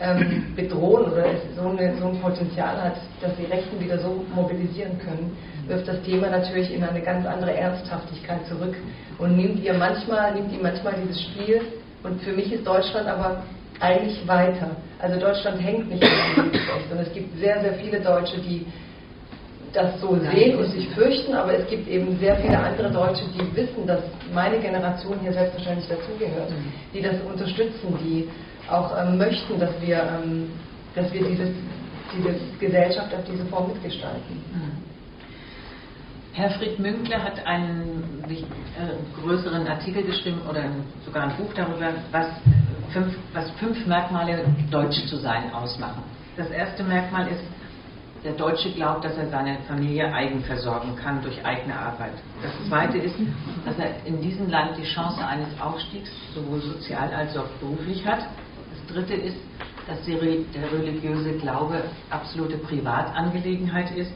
ähm, 0.00 0.52
bedrohen 0.56 1.12
oder 1.12 1.24
so, 1.56 1.68
eine, 1.68 1.96
so 1.98 2.08
ein 2.08 2.20
Potenzial 2.20 2.82
hat, 2.82 2.96
dass 3.20 3.36
die 3.36 3.44
Rechten 3.44 3.78
wieder 3.80 3.98
so 3.98 4.24
mobilisieren 4.34 4.98
können, 4.98 5.36
wirft 5.68 5.86
das 5.86 6.02
Thema 6.02 6.28
natürlich 6.28 6.72
in 6.72 6.82
eine 6.82 7.00
ganz 7.00 7.26
andere 7.26 7.54
Ernsthaftigkeit 7.54 8.46
zurück 8.46 8.74
und 9.18 9.36
nimmt 9.36 9.62
ihr 9.62 9.74
manchmal, 9.74 10.34
nimmt 10.34 10.52
ihr 10.52 10.62
manchmal 10.62 10.94
dieses 11.02 11.22
Spiel 11.22 11.60
und 12.02 12.20
für 12.22 12.32
mich 12.32 12.52
ist 12.52 12.66
Deutschland 12.66 13.08
aber 13.08 13.42
eigentlich 13.80 14.26
weiter. 14.26 14.70
Also 14.98 15.18
Deutschland 15.18 15.60
hängt 15.60 15.88
nicht 15.88 16.02
an 16.02 16.50
dem 16.50 16.60
sondern 16.88 17.06
es 17.06 17.12
gibt 17.12 17.38
sehr, 17.38 17.60
sehr 17.60 17.74
viele 17.74 18.00
Deutsche, 18.00 18.38
die 18.38 18.66
das 19.72 20.00
so 20.00 20.16
sehen 20.16 20.56
und 20.56 20.70
sich 20.70 20.88
fürchten, 20.90 21.34
aber 21.34 21.58
es 21.58 21.68
gibt 21.68 21.88
eben 21.88 22.16
sehr 22.18 22.36
viele 22.36 22.56
andere 22.56 22.90
Deutsche, 22.90 23.24
die 23.34 23.56
wissen, 23.56 23.86
dass 23.86 24.00
meine 24.32 24.58
Generation 24.58 25.18
hier 25.20 25.32
selbstverständlich 25.32 25.88
dazugehört, 25.88 26.50
mhm. 26.50 26.72
die 26.92 27.02
das 27.02 27.16
unterstützen, 27.28 27.98
die 28.00 28.28
auch 28.70 28.96
ähm, 28.96 29.18
möchten, 29.18 29.58
dass 29.58 29.80
wir, 29.80 30.02
ähm, 30.02 30.50
dass 30.94 31.12
wir 31.12 31.24
dieses, 31.26 31.50
diese 32.14 32.34
Gesellschaft 32.58 33.14
auf 33.14 33.24
diese 33.30 33.44
Form 33.46 33.68
mitgestalten. 33.68 34.36
Mhm. 34.52 34.84
Herfried 36.32 36.80
Münkler 36.80 37.22
hat 37.22 37.46
einen 37.46 38.24
äh, 38.28 39.20
größeren 39.20 39.68
Artikel 39.68 40.02
geschrieben 40.02 40.40
oder 40.48 40.64
sogar 41.04 41.24
ein 41.24 41.36
Buch 41.36 41.52
darüber, 41.54 41.92
was 42.10 42.26
fünf, 42.92 43.14
was 43.32 43.50
fünf 43.52 43.86
Merkmale 43.86 44.44
Deutsch 44.70 45.06
zu 45.06 45.16
sein 45.16 45.52
ausmachen. 45.52 46.02
Das 46.36 46.50
erste 46.50 46.82
Merkmal 46.82 47.28
ist, 47.28 47.44
der 48.24 48.32
Deutsche 48.32 48.72
glaubt, 48.72 49.04
dass 49.04 49.16
er 49.18 49.28
seine 49.28 49.58
Familie 49.68 50.12
eigen 50.12 50.42
versorgen 50.42 50.96
kann 50.96 51.20
durch 51.22 51.44
eigene 51.44 51.78
Arbeit. 51.78 52.14
Das 52.42 52.68
zweite 52.68 52.98
ist, 52.98 53.14
dass 53.66 53.78
er 53.78 54.04
in 54.06 54.20
diesem 54.20 54.48
Land 54.48 54.78
die 54.78 54.84
Chance 54.84 55.24
eines 55.24 55.48
Aufstiegs 55.60 56.10
sowohl 56.34 56.60
sozial 56.62 57.12
als 57.12 57.36
auch 57.36 57.46
beruflich 57.60 58.04
hat. 58.06 58.26
Das 58.94 59.04
dritte 59.06 59.22
ist, 59.22 59.36
dass 59.88 60.04
der 60.04 60.22
religiöse 60.72 61.32
Glaube 61.38 61.82
absolute 62.10 62.58
Privatangelegenheit 62.58 63.90
ist. 63.96 64.12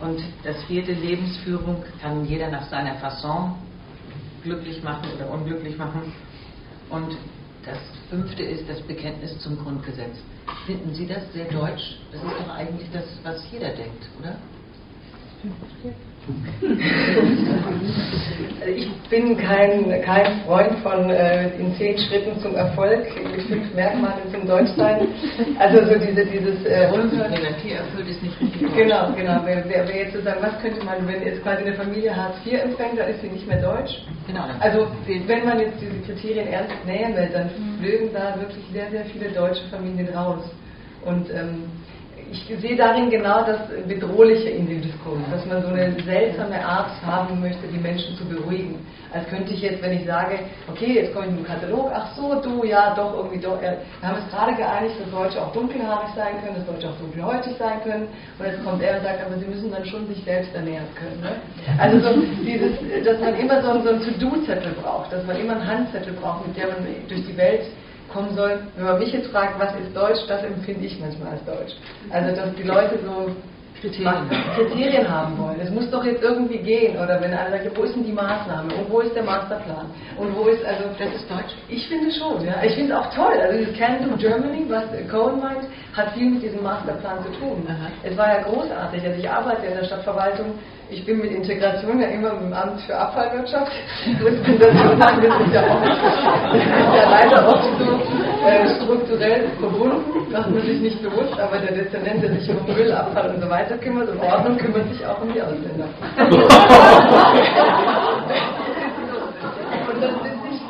Und 0.00 0.22
das 0.44 0.62
vierte, 0.64 0.92
Lebensführung 0.92 1.82
kann 2.02 2.26
jeder 2.26 2.50
nach 2.50 2.68
seiner 2.68 2.96
Fasson 2.96 3.54
glücklich 4.42 4.82
machen 4.82 5.08
oder 5.16 5.30
unglücklich 5.30 5.78
machen. 5.78 6.12
Und 6.90 7.16
das 7.64 7.78
fünfte 8.10 8.42
ist 8.42 8.68
das 8.68 8.82
Bekenntnis 8.82 9.38
zum 9.38 9.56
Grundgesetz. 9.58 10.18
Finden 10.66 10.94
Sie 10.94 11.06
das 11.06 11.32
sehr 11.32 11.46
deutsch? 11.46 11.96
Das 12.12 12.22
ist 12.22 12.32
doch 12.38 12.54
eigentlich 12.54 12.90
das, 12.92 13.04
was 13.22 13.50
jeder 13.50 13.70
denkt, 13.70 14.10
oder? 14.20 14.36
Ich 18.66 18.90
bin 19.08 19.36
kein, 19.36 20.02
kein 20.02 20.40
Freund 20.44 20.78
von 20.82 21.08
äh, 21.08 21.50
in 21.56 21.72
zehn 21.76 21.96
Schritten 21.98 22.40
zum 22.40 22.56
Erfolg 22.56 23.06
mit 23.30 23.42
fünf 23.42 23.72
Merkmalen 23.74 24.28
zum 24.32 24.44
Deutschsein. 24.46 25.06
Also 25.60 25.86
so 25.86 25.94
diese, 25.94 26.26
dieses 26.26 26.64
äh, 26.64 26.88
Grundhierarchie 26.90 27.72
erfüllt 27.72 28.08
ist 28.08 28.22
nicht 28.22 28.40
richtig. 28.40 28.74
Genau, 28.74 29.12
genau. 29.12 29.40
Wer, 29.44 29.64
wer, 29.68 29.86
wer 29.86 29.96
jetzt 29.96 30.14
sozusagen, 30.14 30.42
was 30.42 30.60
könnte 30.60 30.84
man, 30.84 31.06
wenn 31.06 31.22
jetzt 31.22 31.42
quasi 31.44 31.62
eine 31.62 31.74
Familie 31.74 32.14
Hartz 32.14 32.34
IV 32.44 32.60
empfängt, 32.64 32.98
dann 32.98 33.08
ist 33.08 33.20
sie 33.22 33.28
nicht 33.28 33.46
mehr 33.46 33.62
deutsch. 33.62 34.02
Genau. 34.26 34.46
Also 34.58 34.88
wenn 35.06 35.44
man 35.44 35.60
jetzt 35.60 35.80
diese 35.80 36.12
Kriterien 36.12 36.48
ernst 36.48 36.74
will, 36.84 37.28
dann 37.32 37.50
flögen 37.78 38.08
da 38.12 38.34
wirklich 38.40 38.64
sehr, 38.72 38.90
sehr 38.90 39.04
viele 39.04 39.30
deutsche 39.30 39.62
Familien 39.70 40.08
raus. 40.08 40.42
Und 41.04 41.30
ähm, 41.30 41.70
ich 42.36 42.60
sehe 42.60 42.76
darin 42.76 43.10
genau 43.10 43.44
das 43.44 43.58
Bedrohliche 43.86 44.50
in 44.50 44.68
dem 44.68 44.82
Diskurs, 44.82 45.20
dass 45.30 45.44
man 45.46 45.62
so 45.62 45.68
eine 45.68 45.92
seltsame 46.02 46.64
Art 46.64 46.90
haben 47.04 47.40
möchte, 47.40 47.66
die 47.68 47.78
Menschen 47.78 48.16
zu 48.16 48.24
beruhigen. 48.24 48.86
Als 49.12 49.26
könnte 49.28 49.54
ich 49.54 49.62
jetzt, 49.62 49.82
wenn 49.82 49.92
ich 49.92 50.04
sage, 50.04 50.40
okay, 50.68 50.94
jetzt 50.94 51.14
komme 51.14 51.26
ich 51.26 51.32
mit 51.32 51.40
dem 51.40 51.46
Katalog, 51.46 51.90
ach 51.94 52.14
so, 52.14 52.40
du, 52.42 52.64
ja, 52.64 52.94
doch, 52.94 53.14
irgendwie 53.14 53.38
doch. 53.38 53.60
Wir 53.60 53.78
haben 54.02 54.18
es 54.18 54.30
gerade 54.30 54.54
geeinigt, 54.54 54.96
dass 55.00 55.10
Deutsche 55.10 55.40
auch 55.40 55.52
dunkelhaarig 55.52 56.10
sein 56.14 56.42
können, 56.42 56.56
dass 56.56 56.66
Deutsche 56.66 56.88
auch 56.90 56.98
dunkelhäutig 56.98 57.54
sein 57.58 57.80
können. 57.82 58.08
Und 58.38 58.46
jetzt 58.46 58.64
kommt 58.64 58.82
er 58.82 58.96
und 58.98 59.04
sagt, 59.04 59.24
aber 59.24 59.38
sie 59.38 59.46
müssen 59.46 59.70
dann 59.70 59.84
schon 59.86 60.06
sich 60.08 60.22
selbst 60.24 60.54
ernähren 60.54 60.86
können. 60.94 61.20
Ne? 61.20 61.32
Also 61.78 62.00
so 62.00 62.20
dieses, 62.44 62.72
dass 63.04 63.20
man 63.20 63.34
immer 63.36 63.62
so, 63.62 63.80
so 63.80 63.88
einen 63.88 64.02
To-Do-Zettel 64.02 64.74
braucht, 64.82 65.12
dass 65.12 65.24
man 65.24 65.36
immer 65.36 65.54
einen 65.54 65.66
Handzettel 65.66 66.12
braucht, 66.14 66.46
mit 66.46 66.56
der 66.56 66.68
man 66.68 66.76
durch 67.08 67.24
die 67.26 67.36
Welt 67.36 67.62
kommen 68.12 68.34
soll. 68.34 68.60
Wenn 68.76 68.84
man 68.84 68.98
mich 68.98 69.12
jetzt 69.12 69.28
fragt, 69.28 69.58
was 69.58 69.74
ist 69.76 69.94
Deutsch, 69.94 70.20
das 70.28 70.42
empfinde 70.42 70.86
ich 70.86 70.98
manchmal 71.00 71.32
als 71.32 71.44
Deutsch. 71.44 71.74
Also, 72.10 72.34
dass 72.34 72.54
die 72.54 72.62
Leute 72.62 72.98
so 73.04 73.30
Kriterien, 73.80 74.30
Kriterien 74.56 75.08
haben 75.08 75.36
wollen. 75.38 75.60
Es 75.60 75.70
muss 75.70 75.90
doch 75.90 76.04
jetzt 76.04 76.22
irgendwie 76.22 76.58
gehen. 76.58 76.96
Oder 76.96 77.20
wenn 77.20 77.32
einer 77.34 77.50
sagt, 77.50 77.76
wo 77.76 77.82
ist 77.82 77.94
denn 77.94 78.04
die 78.04 78.12
Maßnahme? 78.12 78.74
Und 78.74 78.90
wo 78.90 79.00
ist 79.00 79.14
der 79.14 79.22
Masterplan? 79.22 79.86
Und 80.16 80.34
wo 80.34 80.48
ist, 80.48 80.64
also. 80.64 80.84
Das 80.98 81.12
ist 81.14 81.30
Deutsch? 81.30 81.54
Ich 81.68 81.86
finde 81.88 82.10
schon, 82.10 82.44
ja. 82.44 82.54
Ich 82.62 82.74
finde 82.74 82.94
es 82.94 82.98
auch 82.98 83.12
toll. 83.14 83.34
Also 83.38 83.58
dieses 83.58 83.76
Canton 83.76 84.16
Germany, 84.18 84.64
was 84.68 84.84
Cohen 85.10 85.40
meint, 85.40 85.64
hat 85.94 86.12
viel 86.12 86.30
mit 86.30 86.42
diesem 86.42 86.62
Masterplan 86.62 87.22
zu 87.24 87.30
tun. 87.38 87.66
Aha. 87.68 87.88
Es 88.02 88.16
war 88.16 88.28
ja 88.28 88.42
großartig. 88.42 89.04
Also 89.04 89.18
ich 89.18 89.28
arbeite 89.28 89.66
in 89.66 89.76
der 89.76 89.84
Stadtverwaltung 89.84 90.58
ich 90.88 91.04
bin 91.04 91.18
mit 91.18 91.32
Integration 91.32 92.00
ja 92.00 92.08
immer 92.08 92.32
im 92.32 92.52
Amt 92.52 92.80
für 92.82 92.96
Abfallwirtschaft. 92.96 93.72
Das 94.20 94.34
ist 94.34 94.46
ja 94.46 95.62
auch 95.66 95.82
das 95.82 96.62
ist 96.62 96.94
ja 96.94 97.10
leider 97.10 97.48
oft 97.48 97.68
so 97.78 98.00
äh, 98.46 98.68
strukturell 98.76 99.48
verbunden, 99.58 100.30
macht 100.30 100.50
man 100.50 100.62
sich 100.62 100.80
nicht 100.80 101.02
bewusst, 101.02 101.38
aber 101.38 101.58
der 101.58 101.72
Dezernent, 101.72 102.22
der 102.22 102.30
sich 102.34 102.48
um 102.50 102.64
Müll, 102.66 102.92
Abfall 102.92 103.34
und 103.34 103.42
so 103.42 103.50
weiter 103.50 103.76
kümmert 103.78 104.08
und 104.08 104.20
Ordnung 104.20 104.56
kümmert 104.56 104.88
sich 104.92 105.04
auch 105.04 105.20
um 105.20 105.32
die 105.32 105.42
Ausländer. 105.42 105.88
und 109.92 110.02
das 110.02 110.10
ist 110.12 110.22
nicht. 110.44 110.62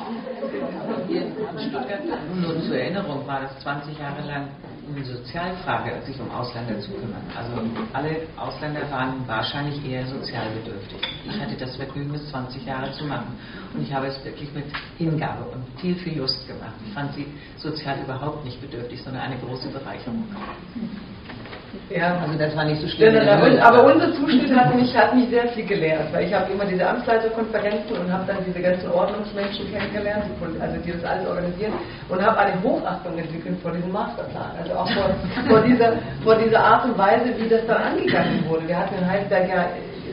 Nur 2.41 2.61
zur 2.63 2.77
Erinnerung 2.77 3.27
war 3.27 3.41
das 3.41 3.59
20 3.61 3.99
Jahre 3.99 4.27
lang 4.27 4.49
eine 4.95 5.05
Sozialfrage, 5.05 6.03
sich 6.05 6.21
um 6.21 6.31
Ausländer 6.31 6.79
zu 6.81 6.91
kümmern. 6.93 7.23
Also 7.35 7.53
alle 7.93 8.29
Ausländer 8.37 8.89
waren 8.91 9.27
wahrscheinlich 9.27 9.85
eher 9.85 10.07
sozialbedürftig. 10.07 10.99
Ich 11.25 11.41
hatte 11.41 11.57
das 11.57 11.77
Vergnügen, 11.77 12.15
es 12.15 12.29
20 12.31 12.65
Jahre 12.65 12.93
zu 12.93 13.05
machen. 13.05 13.39
Und 13.75 13.83
ich 13.83 13.93
habe 13.93 14.07
es 14.07 14.23
wirklich 14.25 14.53
mit 14.53 14.67
Hingabe 14.99 15.45
und 15.45 15.65
viel, 15.81 15.97
viel 15.97 16.19
Lust 16.19 16.47
gemacht. 16.47 16.75
Ich 16.87 16.93
fand 16.93 17.15
sie 17.15 17.27
sozial 17.57 18.01
überhaupt 18.01 18.45
nicht 18.45 18.61
bedürftig, 18.61 19.03
sondern 19.03 19.23
eine 19.23 19.39
große 19.39 19.69
Bereicherung. 19.69 20.25
Ja, 21.91 22.19
also 22.19 22.39
das 22.39 22.57
war 22.57 22.65
nicht 22.65 22.81
so 22.81 22.89
schlimm. 22.89 23.15
Ja, 23.15 23.37
aber, 23.37 23.63
aber 23.63 23.95
unser 23.95 24.13
Zuschnitt 24.15 24.55
hat 24.55 24.75
mich, 24.75 24.97
hat 24.97 25.15
mich 25.15 25.29
sehr 25.31 25.49
viel 25.49 25.65
gelehrt, 25.65 26.13
weil 26.13 26.27
ich 26.27 26.35
habe 26.35 26.53
immer 26.53 26.65
diese 26.65 26.87
Amtsleiterkonferenzen 26.89 27.97
und 27.97 28.13
habe 28.13 28.25
dann 28.27 28.39
diese 28.47 28.61
ganzen 28.61 28.91
Ordnungsmenschen 28.91 29.71
kennengelernt, 29.73 30.25
also 30.61 30.77
die 30.85 30.93
das 30.93 31.05
alles 31.05 31.27
organisieren 31.27 31.73
und 32.09 32.23
habe 32.23 32.39
eine 32.39 32.63
Hochachtung 32.63 33.19
entwickelt 33.19 33.59
vor 33.63 33.73
diesem 33.73 33.93
Masterplan, 33.93 34.51
also 34.59 34.73
auch 34.75 34.91
vor, 34.91 35.11
vor, 35.49 35.61
dieser, 35.63 35.93
vor 36.25 36.37
dieser 36.37 36.61
Art 36.61 36.85
und 36.85 36.99
Weise, 36.99 37.33
wie 37.39 37.49
das 37.49 37.67
dann 37.67 37.83
angegangen 37.83 38.45
wurde. 38.49 38.67
Wir 38.69 38.79
hatten 38.79 38.95
in 38.97 39.07
Heidelberg 39.09 39.49
ja 39.49 39.67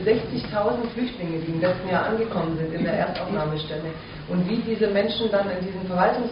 60.000 0.04 0.90
Flüchtlinge, 0.92 1.38
die 1.40 1.52
im 1.52 1.60
letzten 1.60 1.88
Jahr 1.88 2.06
angekommen 2.06 2.56
sind 2.56 2.74
in 2.74 2.84
der 2.84 2.94
Erstaufnahmestelle. 2.94 3.90
Und 4.28 4.48
wie 4.48 4.56
diese 4.56 4.88
Menschen 4.88 5.30
dann 5.30 5.50
in 5.50 5.66
diesen 5.66 5.86
Verwaltungs 5.86 6.30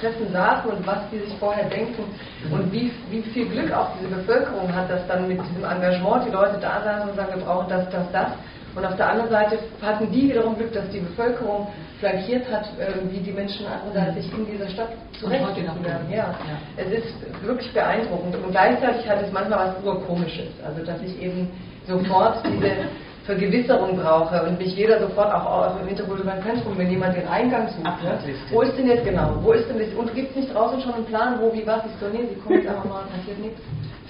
Treffen 0.00 0.32
saßen 0.32 0.70
und 0.70 0.86
was 0.86 0.98
die 1.10 1.18
sich 1.18 1.34
vorher 1.38 1.68
denken 1.68 2.04
und 2.50 2.72
wie, 2.72 2.92
wie 3.10 3.22
viel 3.22 3.46
Glück 3.46 3.72
auch 3.72 3.90
diese 3.98 4.14
Bevölkerung 4.14 4.74
hat, 4.74 4.90
dass 4.90 5.06
dann 5.06 5.28
mit 5.28 5.40
diesem 5.40 5.64
Engagement 5.64 6.26
die 6.26 6.30
Leute 6.30 6.58
da 6.60 6.82
saßen 6.82 7.10
und 7.10 7.16
sagen, 7.16 7.36
wir 7.36 7.44
brauchen 7.44 7.68
das, 7.68 7.88
das, 7.90 8.10
das. 8.12 8.28
Und 8.74 8.84
auf 8.84 8.96
der 8.96 9.08
anderen 9.08 9.30
Seite 9.30 9.58
hatten 9.80 10.10
die 10.10 10.30
wiederum 10.30 10.56
Glück, 10.56 10.72
dass 10.72 10.88
die 10.90 10.98
Bevölkerung 10.98 11.68
flankiert 12.00 12.50
hat, 12.50 12.64
äh, 12.78 12.92
wie 13.08 13.18
die 13.18 13.30
Menschen 13.30 13.66
andererseits 13.66 14.16
sich 14.16 14.32
in 14.36 14.46
dieser 14.46 14.68
Stadt 14.68 14.88
zurechtfinden 15.18 15.84
werden. 15.84 16.10
Ja. 16.10 16.16
ja. 16.16 16.34
Es 16.76 16.90
ist 16.90 17.44
wirklich 17.44 17.72
beeindruckend. 17.72 18.34
Und 18.34 18.50
gleichzeitig 18.50 19.08
hat 19.08 19.22
es 19.22 19.32
manchmal 19.32 19.68
was 19.68 19.84
urkomisches. 19.84 20.48
Also 20.66 20.84
dass 20.84 21.00
ich 21.02 21.22
eben 21.22 21.50
sofort 21.86 22.44
diese 22.46 22.88
Vergewisserung 23.24 23.96
brauche 23.96 24.42
und 24.42 24.58
mich 24.58 24.76
jeder 24.76 25.00
sofort 25.00 25.32
auch 25.32 25.46
aus 25.46 25.78
dem 25.78 25.88
interkulturellen 25.88 26.42
Zentrum, 26.42 26.76
wenn 26.76 26.90
jemand 26.90 27.16
den 27.16 27.26
Eingang 27.26 27.68
sucht, 27.68 28.02
ne? 28.02 28.18
wo 28.50 28.60
ist 28.60 28.76
denn 28.76 28.86
jetzt 28.86 29.04
genau, 29.04 29.36
wo 29.40 29.52
ist 29.52 29.66
denn 29.68 29.78
das, 29.78 29.88
und 29.94 30.14
gibt 30.14 30.30
es 30.30 30.36
nicht 30.36 30.54
draußen 30.54 30.80
schon 30.82 30.92
einen 30.94 31.06
Plan, 31.06 31.40
wo, 31.40 31.50
wie, 31.52 31.66
was, 31.66 31.86
ich 31.86 31.92
so, 31.98 32.06
nee, 32.08 32.28
sie 32.28 32.38
kommen 32.40 32.58
jetzt 32.58 32.68
einfach 32.68 32.84
mal, 32.84 33.04
passiert 33.04 33.38
nichts, 33.38 33.60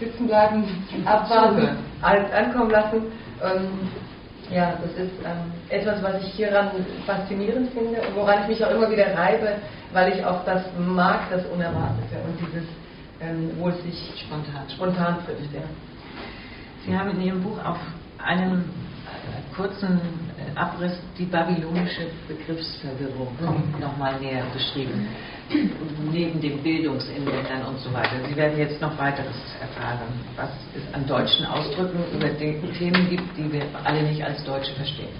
sitzen 0.00 0.26
bleiben, 0.26 0.64
abwarten, 1.04 1.68
alles 2.02 2.32
ankommen 2.32 2.70
lassen. 2.70 3.02
Ähm, 3.42 3.88
ja, 4.50 4.74
das 4.82 4.90
ist 5.04 5.12
ähm, 5.24 5.52
etwas, 5.68 6.02
was 6.02 6.22
ich 6.22 6.34
hieran 6.34 6.70
faszinierend 7.06 7.70
finde 7.70 8.00
und 8.00 8.16
woran 8.16 8.42
ich 8.42 8.48
mich 8.48 8.64
auch 8.64 8.70
immer 8.70 8.90
wieder 8.90 9.16
reibe, 9.16 9.56
weil 9.92 10.12
ich 10.12 10.24
auch 10.24 10.44
das 10.44 10.62
mag, 10.76 11.30
das 11.30 11.46
Unerwartete 11.46 12.16
und 12.26 12.38
dieses, 12.40 12.68
ähm, 13.20 13.52
wo 13.58 13.68
es 13.68 13.82
sich 13.82 14.12
spontan, 14.26 14.68
spontan 14.68 15.18
trifft. 15.24 15.54
Ja. 15.54 15.60
Sie 16.84 16.96
haben 16.96 17.10
in 17.10 17.20
Ihrem 17.22 17.42
Buch 17.42 17.58
auf 17.64 17.78
einem 18.18 18.64
kurzen 19.56 20.00
äh, 20.36 20.58
Abriss 20.58 20.98
die 21.18 21.24
babylonische 21.24 22.06
Begriffsverwirrung 22.28 23.28
mhm. 23.40 23.80
nochmal 23.80 24.18
näher 24.20 24.44
beschrieben, 24.52 25.08
neben 26.12 26.40
den 26.40 26.62
Bildungsinländern 26.62 27.66
und 27.68 27.78
so 27.78 27.92
weiter. 27.92 28.16
Sie 28.28 28.36
werden 28.36 28.58
jetzt 28.58 28.80
noch 28.80 28.96
weiteres 28.98 29.36
erfahren, 29.60 30.08
was 30.36 30.50
es 30.74 30.94
an 30.94 31.06
deutschen 31.06 31.46
Ausdrücken 31.46 31.98
über 32.14 32.28
die 32.28 32.60
Themen 32.78 33.08
gibt, 33.08 33.36
die 33.36 33.52
wir 33.52 33.62
alle 33.84 34.02
nicht 34.02 34.22
als 34.24 34.42
Deutsche 34.44 34.72
verstehen. 34.74 35.14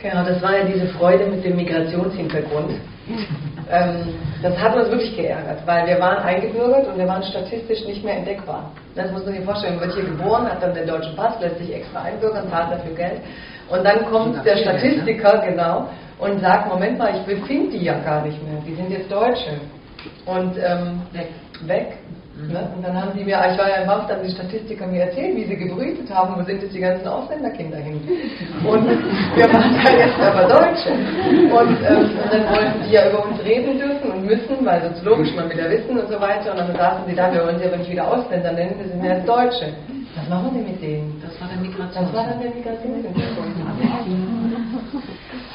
Genau, 0.00 0.24
das 0.24 0.40
war 0.40 0.56
ja 0.56 0.64
diese 0.64 0.86
Freude 0.88 1.26
mit 1.26 1.44
dem 1.44 1.56
Migrationshintergrund. 1.56 2.70
ähm, 3.70 4.14
das 4.42 4.56
hat 4.56 4.76
uns 4.76 4.90
wirklich 4.90 5.16
geärgert, 5.16 5.66
weil 5.66 5.86
wir 5.86 5.98
waren 5.98 6.22
eingebürgert 6.22 6.86
und 6.86 6.98
wir 6.98 7.08
waren 7.08 7.22
statistisch 7.24 7.84
nicht 7.84 8.04
mehr 8.04 8.18
entdeckbar. 8.18 8.70
Das 8.98 9.12
muss 9.12 9.24
man 9.24 9.34
sich 9.34 9.44
vorstellen. 9.44 9.76
Man 9.76 9.84
wird 9.86 9.94
hier 9.94 10.04
geboren, 10.04 10.50
hat 10.50 10.62
dann 10.62 10.74
den 10.74 10.86
deutschen 10.86 11.14
Pass, 11.14 11.40
lässt 11.40 11.58
sich 11.58 11.72
extra 11.72 12.02
einbürgern, 12.02 12.50
zahlt 12.50 12.72
dafür 12.72 12.94
Geld. 12.94 13.20
Und 13.68 13.84
dann 13.84 14.04
kommt 14.06 14.44
der 14.44 14.56
Statistiker, 14.56 15.34
ne? 15.36 15.50
genau, 15.50 15.88
und 16.18 16.40
sagt, 16.40 16.68
Moment 16.68 16.98
mal, 16.98 17.14
ich 17.14 17.22
befinde 17.22 17.78
die 17.78 17.84
ja 17.84 17.98
gar 18.00 18.22
nicht 18.22 18.42
mehr. 18.42 18.60
Die 18.66 18.74
sind 18.74 18.90
jetzt 18.90 19.10
Deutsche. 19.10 19.60
Und 20.26 20.56
ähm, 20.58 21.02
weg. 21.12 21.28
weg. 21.66 21.98
Mhm. 22.38 22.52
Ne? 22.52 22.70
Und 22.76 22.82
dann 22.86 22.94
haben 22.94 23.10
die 23.18 23.24
mir, 23.24 23.36
ich 23.50 23.58
war 23.58 23.68
ja 23.68 23.82
im 23.82 23.88
Haus, 23.90 24.06
dann 24.06 24.22
die 24.22 24.30
Statistiker 24.30 24.86
mir 24.86 25.02
erzählt, 25.02 25.36
wie 25.36 25.44
sie 25.44 25.56
gebrütet 25.56 26.08
haben, 26.14 26.38
wo 26.38 26.44
sind 26.44 26.62
jetzt 26.62 26.74
die 26.74 26.80
ganzen 26.80 27.08
Ausländerkinder 27.08 27.78
hin. 27.78 28.00
Und 28.64 28.86
wir 29.36 29.52
waren 29.52 29.74
ja 29.74 29.90
jetzt 30.06 30.20
aber 30.20 30.46
Deutsche. 30.46 30.92
Und, 30.94 31.78
ähm, 31.82 32.10
und, 32.22 32.32
dann 32.32 32.48
wollten 32.48 32.82
die 32.86 32.92
ja 32.92 33.10
über 33.10 33.26
uns 33.26 33.42
reden 33.42 33.78
dürfen 33.78 34.12
und 34.12 34.24
müssen, 34.24 34.64
weil 34.64 34.82
soziologisch 34.88 35.34
man 35.34 35.50
wieder 35.50 35.68
wissen 35.68 35.98
und 35.98 36.08
so 36.08 36.20
weiter. 36.20 36.52
Und 36.52 36.58
dann 36.58 36.76
saßen 36.76 37.06
sie 37.08 37.14
da, 37.14 37.32
wir 37.32 37.42
wollen 37.44 37.58
sie 37.58 37.66
aber 37.66 37.76
nicht 37.76 37.90
wieder 37.90 38.06
Ausländer 38.06 38.52
nennen, 38.52 38.78
wir 38.78 38.88
sind 38.88 39.04
ja 39.04 39.14
jetzt 39.14 39.28
Deutsche. 39.28 39.74
Was 40.14 40.28
machen 40.28 40.54
wir 40.54 40.62
mit 40.62 40.80
denen? 40.80 41.20
Das 41.22 41.40
war 41.40 41.48
der 41.48 41.58
Migration. 41.58 42.04
Das 42.04 42.14
war 42.14 42.26
dann 42.26 42.40
der 42.40 42.50
Migrationshintergrund. 42.50 43.54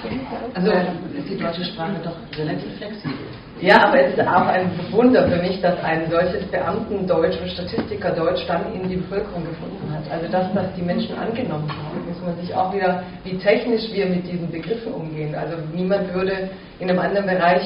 Also 0.54 0.70
ist 0.70 1.30
die 1.30 1.38
deutsche 1.38 1.64
Sprache 1.64 1.96
doch 2.04 2.18
relativ 2.38 2.76
flexibel. 2.76 3.16
Ja, 3.68 3.88
aber 3.88 3.98
es 4.02 4.14
ist 4.14 4.20
auch 4.28 4.48
ein 4.48 4.72
Wunder 4.92 5.26
für 5.30 5.42
mich, 5.42 5.62
dass 5.62 5.82
ein 5.84 6.12
solches 6.12 6.44
Beamtendeutsch 6.52 7.40
und 7.42 7.50
Statistikerdeutsch 7.50 8.46
dann 8.46 8.74
in 8.74 8.90
die 8.90 8.98
Bevölkerung 8.98 9.46
gefunden 9.46 9.90
hat. 9.90 10.04
Also 10.12 10.30
dass 10.30 10.54
das 10.54 10.66
die 10.76 10.82
Menschen 10.82 11.18
angenommen 11.18 11.70
haben, 11.70 12.06
muss 12.06 12.22
man 12.22 12.36
sich 12.46 12.54
auch 12.54 12.74
wieder, 12.74 13.04
wie 13.24 13.38
technisch 13.38 13.84
wir 13.94 14.08
mit 14.08 14.28
diesen 14.30 14.52
Begriffen 14.52 14.92
umgehen. 14.92 15.34
Also 15.34 15.56
niemand 15.74 16.14
würde 16.14 16.50
in 16.80 16.90
einem 16.90 17.00
anderen 17.00 17.26
Bereich, 17.26 17.62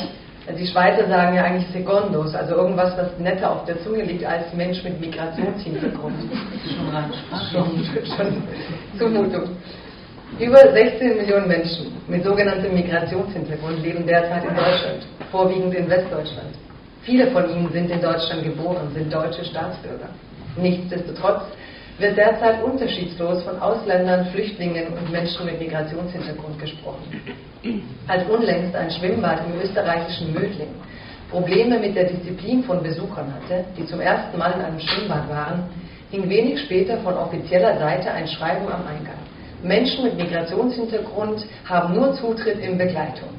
also 0.45 0.59
die 0.59 0.67
Schweizer 0.67 1.07
sagen 1.07 1.35
ja 1.35 1.45
eigentlich 1.45 1.67
Secondos, 1.69 2.35
also 2.35 2.55
irgendwas, 2.55 2.95
was 2.95 3.17
netter 3.17 3.51
auf 3.51 3.65
der 3.65 3.81
Zunge 3.81 4.03
liegt 4.03 4.23
als 4.23 4.53
Mensch 4.53 4.83
mit 4.83 5.01
Migrationshintergrund. 5.01 6.15
schon 7.51 7.83
schon, 8.05 8.05
schon 8.05 8.43
Zumutung. 8.99 9.49
Über 10.39 10.59
16 10.71 11.17
Millionen 11.17 11.47
Menschen 11.47 11.93
mit 12.07 12.23
sogenanntem 12.23 12.73
Migrationshintergrund 12.75 13.81
leben 13.81 14.05
derzeit 14.05 14.43
in 14.43 14.55
Deutschland, 14.55 15.07
vorwiegend 15.31 15.73
in 15.73 15.89
Westdeutschland. 15.89 16.53
Viele 17.01 17.31
von 17.31 17.49
ihnen 17.49 17.71
sind 17.71 17.89
in 17.89 18.01
Deutschland 18.01 18.43
geboren, 18.43 18.91
sind 18.93 19.11
deutsche 19.11 19.43
Staatsbürger. 19.45 20.09
Nichtsdestotrotz 20.57 21.43
wird 21.97 22.17
derzeit 22.17 22.61
unterschiedslos 22.61 23.41
von 23.41 23.57
Ausländern, 23.59 24.27
Flüchtlingen 24.27 24.93
und 24.93 25.11
Menschen 25.11 25.45
mit 25.45 25.59
Migrationshintergrund 25.59 26.59
gesprochen. 26.59 27.19
Als 28.07 28.29
unlängst 28.29 28.75
ein 28.75 28.91
Schwimmbad 28.91 29.41
im 29.47 29.59
österreichischen 29.59 30.33
Mödling 30.33 30.75
Probleme 31.31 31.79
mit 31.79 31.95
der 31.95 32.05
Disziplin 32.05 32.63
von 32.63 32.83
Besuchern 32.83 33.33
hatte, 33.33 33.65
die 33.75 33.85
zum 33.85 33.99
ersten 33.99 34.37
Mal 34.37 34.51
in 34.51 34.61
einem 34.61 34.79
Schwimmbad 34.79 35.27
waren, 35.29 35.63
hing 36.11 36.29
wenig 36.29 36.61
später 36.61 36.97
von 36.99 37.15
offizieller 37.15 37.77
Seite 37.79 38.11
ein 38.11 38.27
Schreiben 38.27 38.67
am 38.67 38.85
Eingang. 38.87 39.17
Menschen 39.63 40.03
mit 40.03 40.17
Migrationshintergrund 40.17 41.47
haben 41.65 41.95
nur 41.95 42.13
Zutritt 42.13 42.59
in 42.59 42.77
Begleitung. 42.77 43.29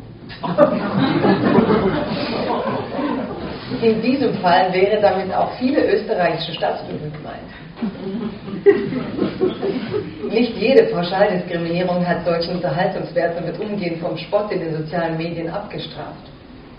In 3.83 4.01
diesem 4.01 4.33
Fall 4.39 4.73
wäre 4.73 4.99
damit 5.01 5.33
auch 5.33 5.53
viele 5.59 5.85
österreichische 5.95 6.55
Staatsbürger 6.55 7.11
gemeint. 7.11 7.51
Nicht 10.33 10.57
jede 10.57 10.85
Pauschaldiskriminierung 10.85 12.07
hat 12.07 12.25
solchen 12.25 12.55
Unterhaltungswert 12.57 13.39
und 13.39 13.47
wird 13.47 13.61
umgehend 13.61 14.01
vom 14.01 14.17
Spott 14.17 14.51
in 14.51 14.61
den 14.61 14.79
sozialen 14.79 15.19
Medien 15.19 15.51
abgestraft. 15.51 16.25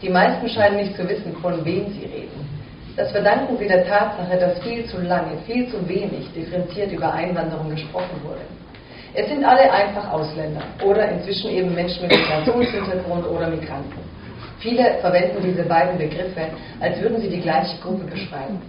Die 0.01 0.09
meisten 0.09 0.49
scheinen 0.49 0.77
nicht 0.77 0.95
zu 0.95 1.07
wissen, 1.07 1.35
von 1.41 1.63
wem 1.63 1.93
sie 1.93 2.05
reden. 2.05 2.49
Das 2.95 3.11
verdanken 3.11 3.55
sie 3.57 3.67
der 3.67 3.87
Tatsache, 3.87 4.37
dass 4.37 4.59
viel 4.59 4.85
zu 4.85 4.99
lange, 5.01 5.37
viel 5.45 5.69
zu 5.69 5.87
wenig 5.87 6.31
differenziert 6.33 6.91
über 6.91 7.13
Einwanderung 7.13 7.69
gesprochen 7.69 8.19
wurde. 8.23 8.41
Es 9.13 9.27
sind 9.27 9.43
alle 9.43 9.71
einfach 9.71 10.11
Ausländer 10.11 10.61
oder 10.85 11.09
inzwischen 11.09 11.49
eben 11.49 11.73
Menschen 11.73 12.07
mit 12.07 12.11
Migrationshintergrund 12.11 13.25
oder 13.27 13.47
Migranten. 13.47 13.97
Viele 14.59 14.95
verwenden 14.99 15.41
diese 15.41 15.63
beiden 15.63 15.97
Begriffe, 15.97 16.41
als 16.79 16.99
würden 17.01 17.21
sie 17.21 17.29
die 17.29 17.41
gleiche 17.41 17.77
Gruppe 17.81 18.03
beschreiben. 18.03 18.61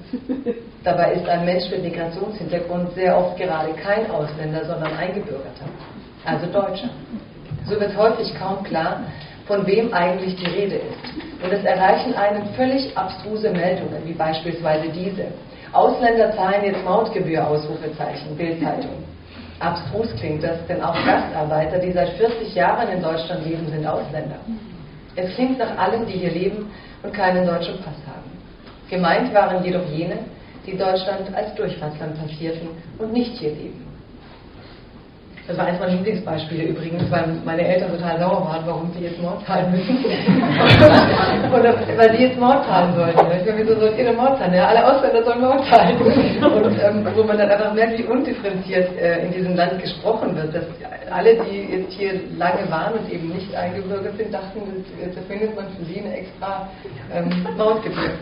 Dabei 0.84 1.12
ist 1.14 1.28
ein 1.28 1.44
Mensch 1.44 1.68
mit 1.70 1.82
Migrationshintergrund 1.82 2.94
sehr 2.94 3.18
oft 3.18 3.36
gerade 3.36 3.72
kein 3.72 4.10
Ausländer, 4.10 4.64
sondern 4.64 4.96
Eingebürgerter, 4.96 5.66
also 6.24 6.46
Deutscher. 6.46 6.90
So 7.66 7.78
wird 7.78 7.96
häufig 7.96 8.32
kaum 8.38 8.62
klar, 8.62 9.00
von 9.46 9.66
wem 9.66 9.92
eigentlich 9.92 10.36
die 10.36 10.46
Rede 10.46 10.76
ist. 10.76 11.44
Und 11.44 11.52
es 11.52 11.64
erreichen 11.64 12.14
einen 12.14 12.46
völlig 12.54 12.96
abstruse 12.96 13.50
Meldungen, 13.50 14.00
wie 14.04 14.12
beispielsweise 14.12 14.88
diese. 14.90 15.24
Ausländer 15.72 16.32
zahlen 16.36 16.64
jetzt 16.64 16.84
Mautgebühr, 16.84 17.46
Ausrufezeichen, 17.46 18.36
Bildzeitung. 18.36 19.04
Abstrus 19.60 20.08
klingt 20.18 20.42
das, 20.42 20.66
denn 20.66 20.82
auch 20.82 20.94
Gastarbeiter, 21.04 21.78
die 21.78 21.92
seit 21.92 22.10
40 22.10 22.54
Jahren 22.54 22.88
in 22.88 23.02
Deutschland 23.02 23.44
leben, 23.46 23.68
sind 23.70 23.86
Ausländer. 23.86 24.38
Es 25.16 25.34
klingt 25.34 25.58
nach 25.58 25.76
allen, 25.76 26.06
die 26.06 26.18
hier 26.18 26.30
leben 26.30 26.70
und 27.02 27.12
keinen 27.12 27.46
deutschen 27.46 27.76
Pass 27.78 27.96
haben. 28.06 28.30
Gemeint 28.88 29.32
waren 29.34 29.62
jedoch 29.62 29.86
jene, 29.90 30.18
die 30.66 30.76
Deutschland 30.76 31.34
als 31.34 31.54
Durchfahrtsland 31.54 32.18
passierten 32.18 32.68
und 32.98 33.12
nicht 33.12 33.36
hier 33.38 33.50
leben. 33.50 33.89
Das 35.50 35.58
war 35.58 35.66
eines 35.66 35.80
meiner 35.80 35.94
Lieblingsbeispiele 35.94 36.62
übrigens, 36.62 37.10
weil 37.10 37.26
meine 37.44 37.66
Eltern 37.66 37.90
total 37.90 38.20
sauer 38.20 38.46
waren, 38.46 38.62
warum 38.66 38.92
sie 38.92 39.02
jetzt 39.02 39.20
Mord 39.20 39.44
zahlen 39.44 39.72
müssen. 39.72 39.98
Oder 41.52 41.74
weil 41.96 42.16
sie 42.16 42.22
jetzt 42.22 42.38
Mord 42.38 42.64
zahlen 42.66 42.94
sollten. 42.94 43.18
Ich 43.18 43.46
meine, 43.46 43.58
wieso 43.58 43.80
sollt 43.80 43.98
ihr 43.98 44.04
denn 44.04 44.16
Mord 44.16 44.38
zahlen? 44.38 44.54
Ja, 44.54 44.68
alle 44.68 44.86
Ausländer 44.86 45.24
sollen 45.24 45.40
Mord 45.40 45.66
zahlen. 45.66 45.96
Und 46.00 46.78
ähm, 46.78 47.04
wo 47.16 47.24
man 47.24 47.36
dann 47.36 47.50
einfach 47.50 47.74
merkt, 47.74 47.98
wie 47.98 48.04
undifferenziert 48.04 48.96
äh, 48.96 49.26
in 49.26 49.32
diesem 49.32 49.56
Land 49.56 49.82
gesprochen 49.82 50.36
wird. 50.36 50.54
Dass 50.54 50.62
alle, 51.10 51.34
die 51.42 51.74
jetzt 51.74 51.94
hier 51.94 52.20
lange 52.38 52.70
waren 52.70 52.94
und 52.94 53.12
eben 53.12 53.30
nicht 53.30 53.52
eingebürgert 53.52 54.16
sind, 54.18 54.32
dachten, 54.32 54.60
da 55.00 55.20
findet 55.22 55.56
man 55.56 55.66
für 55.76 55.84
sie 55.84 55.98
eine 55.98 56.16
extra 56.16 56.68
ähm, 57.12 57.28
Mautgebühr. 57.58 58.12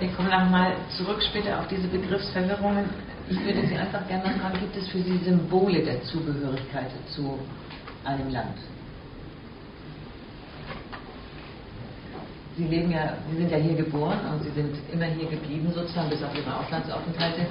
Ich 0.00 0.14
komme 0.14 0.28
nochmal 0.28 0.72
zurück 0.98 1.22
später 1.22 1.60
auf 1.60 1.68
diese 1.68 1.88
Begriffsverwirrungen 1.88 2.90
ich 3.30 3.44
würde 3.44 3.66
Sie 3.66 3.76
einfach 3.76 4.06
gerne 4.08 4.24
mal 4.24 4.34
fragen, 4.40 4.58
gibt 4.58 4.76
es 4.76 4.88
für 4.88 5.00
Sie 5.02 5.18
Symbole 5.18 5.84
der 5.84 6.02
Zugehörigkeit 6.02 6.90
zu 7.14 7.38
einem 8.04 8.28
Land? 8.30 8.56
Sie 12.56 12.64
leben 12.64 12.90
ja, 12.90 13.14
Sie 13.30 13.36
sind 13.36 13.50
ja 13.50 13.58
hier 13.58 13.76
geboren 13.76 14.18
und 14.32 14.42
Sie 14.42 14.50
sind 14.50 14.74
immer 14.92 15.04
hier 15.04 15.28
geblieben, 15.30 15.70
sozusagen, 15.72 16.10
bis 16.10 16.22
auf 16.22 16.34
Ihre 16.36 16.58
Auslandsaufenthalte. 16.58 17.46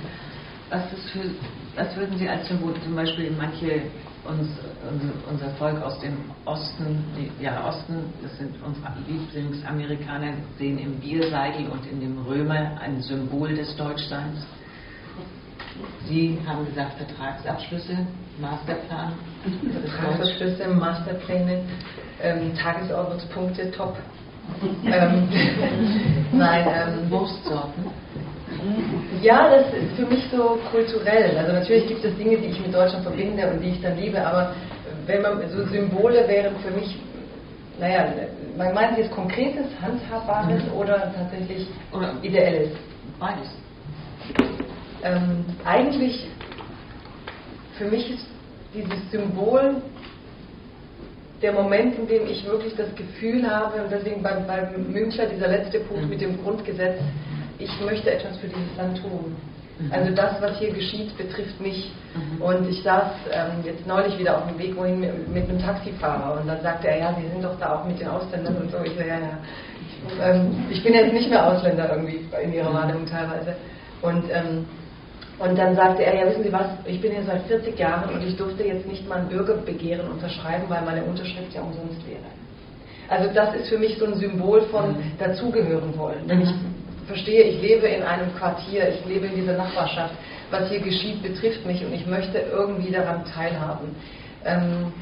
Was, 0.70 0.84
für, 1.12 1.32
was 1.76 1.96
würden 1.96 2.18
Sie 2.18 2.28
als 2.28 2.48
Symbol, 2.48 2.74
zum 2.84 2.96
Beispiel 2.96 3.32
manche, 3.32 3.84
uns, 4.26 4.50
unser 5.32 5.50
Volk 5.52 5.82
aus 5.82 5.98
dem 6.02 6.18
Osten, 6.44 7.04
die, 7.16 7.32
ja 7.42 7.66
Osten, 7.68 8.14
das 8.22 8.38
sind 8.38 8.54
unsere 8.64 8.94
Lieblingsamerikaner, 9.08 10.34
sehen 10.58 10.78
im 10.78 11.00
Bierseidel 11.00 11.70
und 11.70 11.86
in 11.88 12.02
dem 12.02 12.20
Römer 12.20 12.78
ein 12.82 13.02
Symbol 13.02 13.56
des 13.56 13.76
Deutschseins? 13.78 14.46
Sie 16.08 16.40
haben 16.48 16.66
gesagt, 16.66 16.94
Vertragsabschlüsse, 16.98 17.98
Masterplan. 18.40 19.14
Vertragsabschlüsse, 19.72 20.68
Masterpläne, 20.68 21.62
ähm, 22.22 22.54
Tagesordnungspunkte, 22.56 23.72
top. 23.72 23.98
ähm, 24.86 25.30
nein, 26.32 26.68
ähm, 26.68 27.12
Wurstsorten. 27.12 27.86
Ja, 29.22 29.50
das 29.50 29.68
ist 29.74 29.96
für 29.96 30.06
mich 30.08 30.26
so 30.32 30.60
kulturell. 30.72 31.38
Also 31.38 31.54
natürlich 31.54 31.88
gibt 31.88 32.04
es 32.04 32.18
Dinge, 32.18 32.38
die 32.38 32.48
ich 32.48 32.60
mit 32.60 32.74
Deutschland 32.74 33.04
verbinde 33.04 33.50
und 33.52 33.62
die 33.62 33.70
ich 33.70 33.82
dann 33.82 33.98
liebe, 33.98 34.26
aber 34.26 34.56
wenn 35.06 35.22
man 35.22 35.48
so 35.50 35.66
Symbole 35.66 36.28
wären 36.28 36.56
für 36.58 36.72
mich, 36.72 36.98
naja, 37.80 38.08
man 38.58 38.74
meint 38.74 38.98
jetzt 38.98 39.12
konkretes, 39.12 39.68
handhabbares 39.82 40.64
mhm. 40.66 40.74
oder 40.74 41.14
tatsächlich 41.16 41.68
oder 41.94 42.14
ideelles? 42.24 42.72
Beides 43.20 43.50
ähm, 45.04 45.46
eigentlich 45.66 46.28
für 47.78 47.86
mich 47.86 48.12
ist 48.12 48.26
dieses 48.74 49.12
Symbol 49.12 49.82
der 51.42 51.54
Moment, 51.54 51.98
in 51.98 52.08
dem 52.08 52.28
ich 52.28 52.46
wirklich 52.46 52.76
das 52.76 52.94
Gefühl 52.96 53.50
habe, 53.50 53.82
und 53.82 53.92
deswegen 53.92 54.22
beim, 54.22 54.46
beim 54.46 54.92
Münchner 54.92 55.26
dieser 55.28 55.48
letzte 55.48 55.80
Punkt 55.80 56.04
mhm. 56.04 56.10
mit 56.10 56.22
dem 56.22 56.44
Grundgesetz, 56.44 57.00
ich 57.58 57.72
möchte 57.82 58.12
etwas 58.12 58.38
für 58.38 58.48
dieses 58.48 58.78
Land 58.78 59.02
tun. 59.02 59.36
Mhm. 59.80 59.92
Also 59.92 60.14
das, 60.14 60.42
was 60.42 60.60
hier 60.60 60.74
geschieht, 60.74 61.18
betrifft 61.18 61.60
mich. 61.62 61.92
Mhm. 62.14 62.42
Und 62.42 62.70
ich 62.70 62.84
saß 62.84 63.12
ähm, 63.32 63.64
jetzt 63.64 63.88
neulich 63.88 64.18
wieder 64.20 64.38
auf 64.38 64.48
dem 64.48 64.60
Weg 64.60 64.76
wohin 64.76 65.00
mit, 65.00 65.50
einem 65.50 65.60
Taxifahrer 65.60 66.42
und 66.42 66.48
dann 66.48 66.62
sagte 66.62 66.90
er, 66.90 67.00
ja, 67.00 67.16
Sie 67.20 67.28
sind 67.28 67.44
doch 67.44 67.58
da 67.60 67.80
auch 67.80 67.86
mit 67.86 68.00
den 68.00 68.10
Ausländern 68.10 68.58
und 68.58 68.72
so. 68.72 68.78
Ich 68.84 68.94
so, 68.94 69.02
ja, 69.02 69.20
ja. 69.20 69.38
Ich, 70.08 70.14
ähm, 70.22 70.66
ich 70.70 70.84
bin 70.84 70.94
jetzt 70.94 71.14
nicht 71.14 71.30
mehr 71.30 71.46
Ausländer 71.48 71.90
irgendwie 71.90 72.26
in 72.44 72.54
Ihrer. 72.54 72.74
Wahrnehmung 72.74 73.06
teilweise. 73.06 73.56
Und 74.02 74.26
ähm, 74.32 74.66
und 75.40 75.58
dann 75.58 75.76
sagte 75.76 76.04
er, 76.04 76.16
ja 76.16 76.26
wissen 76.28 76.44
Sie 76.44 76.52
was, 76.52 76.68
ich 76.86 77.00
bin 77.02 77.12
hier 77.12 77.24
seit 77.24 77.44
40 77.44 77.80
Jahren 77.80 78.14
und 78.14 78.22
ich 78.28 78.36
durfte 78.36 78.64
jetzt 78.64 78.86
nicht 78.86 79.08
mal 79.08 79.20
ein 79.20 79.30
Bürgerbegehren 79.30 80.10
unterschreiben, 80.12 80.66
weil 80.68 80.82
meine 80.84 81.04
Unterschrift 81.04 81.54
ja 81.54 81.62
umsonst 81.62 82.06
wäre. 82.08 82.28
Also 83.08 83.34
das 83.34 83.56
ist 83.56 83.70
für 83.70 83.80
mich 83.80 83.98
so 83.98 84.06
ein 84.06 84.16
Symbol 84.16 84.62
von 84.64 84.92
mhm. 84.92 85.14
dazugehören 85.18 85.98
wollen. 85.98 86.28
Wenn 86.28 86.42
ich 86.42 86.50
verstehe, 87.08 87.44
ich 87.44 87.62
lebe 87.62 87.88
in 87.88 88.04
einem 88.04 88.36
Quartier, 88.36 88.90
ich 88.90 89.06
lebe 89.06 89.28
in 89.28 89.36
dieser 89.36 89.58
Nachbarschaft, 89.58 90.14
was 90.52 90.70
hier 90.70 90.80
geschieht, 90.80 91.24
betrifft 91.24 91.66
mich 91.66 91.84
und 91.84 91.94
ich 91.94 92.06
möchte 92.06 92.38
irgendwie 92.38 92.92
daran 92.92 93.24
teilhaben. 93.26 93.96
Ähm, 94.46 94.94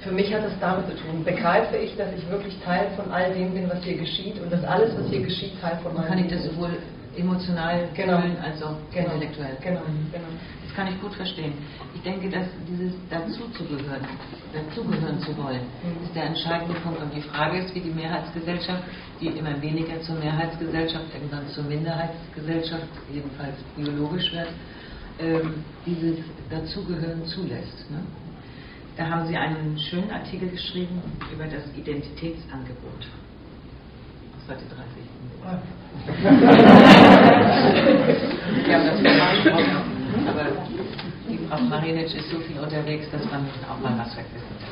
für 0.00 0.12
mich 0.12 0.32
hat 0.32 0.44
es 0.44 0.52
damit 0.60 0.86
zu 0.88 0.96
tun. 0.96 1.24
Begreife 1.24 1.76
ich, 1.76 1.96
dass 1.96 2.08
ich 2.16 2.28
wirklich 2.30 2.56
Teil 2.64 2.88
von 2.96 3.10
all 3.12 3.32
dem 3.32 3.54
bin, 3.54 3.68
was 3.68 3.82
hier 3.82 3.96
geschieht 3.96 4.40
und 4.40 4.52
dass 4.52 4.64
alles, 4.64 4.96
was 4.96 5.08
hier 5.08 5.20
geschieht, 5.20 5.60
Teil 5.60 5.78
von 5.82 5.94
meinem 5.94 6.08
Kann 6.08 6.18
ich 6.18 6.28
das 6.28 6.44
sowohl 6.44 6.70
emotional 7.16 7.88
genau. 7.94 8.20
fühlen 8.20 8.36
als 8.38 8.62
auch 8.62 8.76
genau. 8.92 9.12
intellektuell. 9.12 9.56
Genau. 9.62 9.80
genau. 10.12 10.28
Das 10.64 10.74
kann 10.74 10.88
ich 10.88 11.00
gut 11.00 11.14
verstehen. 11.14 11.54
Ich 11.94 12.02
denke, 12.02 12.28
dass 12.28 12.46
dieses 12.68 12.92
dazuzugehören, 13.08 14.04
dazugehören 14.52 15.18
zu 15.20 15.36
wollen, 15.36 15.62
mhm. 15.82 16.04
ist 16.04 16.14
der 16.14 16.24
entscheidende 16.24 16.74
Punkt. 16.80 17.00
Und 17.00 17.14
die 17.14 17.22
Frage 17.22 17.58
ist, 17.58 17.74
wie 17.74 17.80
die 17.80 17.90
Mehrheitsgesellschaft, 17.90 18.82
die 19.20 19.28
immer 19.28 19.60
weniger 19.60 20.00
zur 20.02 20.16
Mehrheitsgesellschaft, 20.16 21.06
irgendwann 21.14 21.48
zur 21.48 21.64
Minderheitsgesellschaft, 21.64 22.88
jedenfalls 23.12 23.56
biologisch 23.76 24.32
wird, 24.32 24.48
ähm, 25.18 25.64
dieses 25.86 26.18
Dazugehören 26.50 27.24
zulässt. 27.24 27.90
Ne? 27.90 28.02
Da 28.96 29.08
haben 29.08 29.26
Sie 29.26 29.36
einen 29.36 29.78
schönen 29.78 30.10
Artikel 30.10 30.48
geschrieben 30.48 31.02
über 31.32 31.44
das 31.44 31.64
Identitätsangebot. 31.76 33.06
Auf 34.36 34.46
Seite 34.48 34.64
30. 34.74 35.06
Wir 38.64 38.74
haben 38.74 38.86
das 38.86 38.98
gesprochen, 39.02 39.84
aber 40.26 40.46
die 41.28 41.38
Frau 41.48 41.58
Marinic 41.86 42.14
ist 42.16 42.30
so 42.30 42.38
viel 42.40 42.58
unterwegs, 42.58 43.06
dass 43.12 43.24
man 43.30 43.46
auch 43.70 43.78
mal 43.80 43.96
was 43.96 44.12
vergessen 44.12 44.42
darf. 44.58 44.70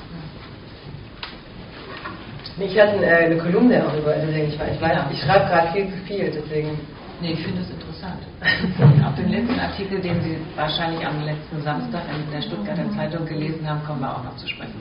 Ich 2.58 2.78
hatte 2.78 3.04
äh, 3.04 3.26
eine 3.26 3.36
Kolumne 3.36 3.86
auch 3.86 3.96
über 3.96 4.14
Elling. 4.14 4.48
Ich, 4.48 4.54
ich, 4.54 4.80
weiß, 4.80 4.98
ich 5.12 5.20
schreibe 5.20 5.46
gerade 5.46 5.72
viel 5.72 5.86
zu 5.86 5.96
viel, 6.06 6.30
deswegen 6.30 6.78
Nee, 7.20 7.34
ich 7.34 7.44
finde 7.44 7.62
es 7.62 7.70
interessant. 7.70 8.18
Auf 9.06 9.14
den 9.14 9.30
letzten 9.30 9.58
Artikel, 9.58 10.00
den 10.00 10.20
Sie 10.20 10.36
wahrscheinlich 10.56 11.06
am 11.06 11.24
letzten 11.24 11.62
Samstag 11.62 12.02
in 12.12 12.32
der 12.32 12.42
Stuttgarter 12.42 12.90
Zeitung 12.90 13.24
gelesen 13.24 13.66
haben, 13.70 13.84
kommen 13.86 14.00
wir 14.00 14.10
auch 14.10 14.24
noch 14.24 14.36
zu 14.36 14.48
sprechen. 14.48 14.74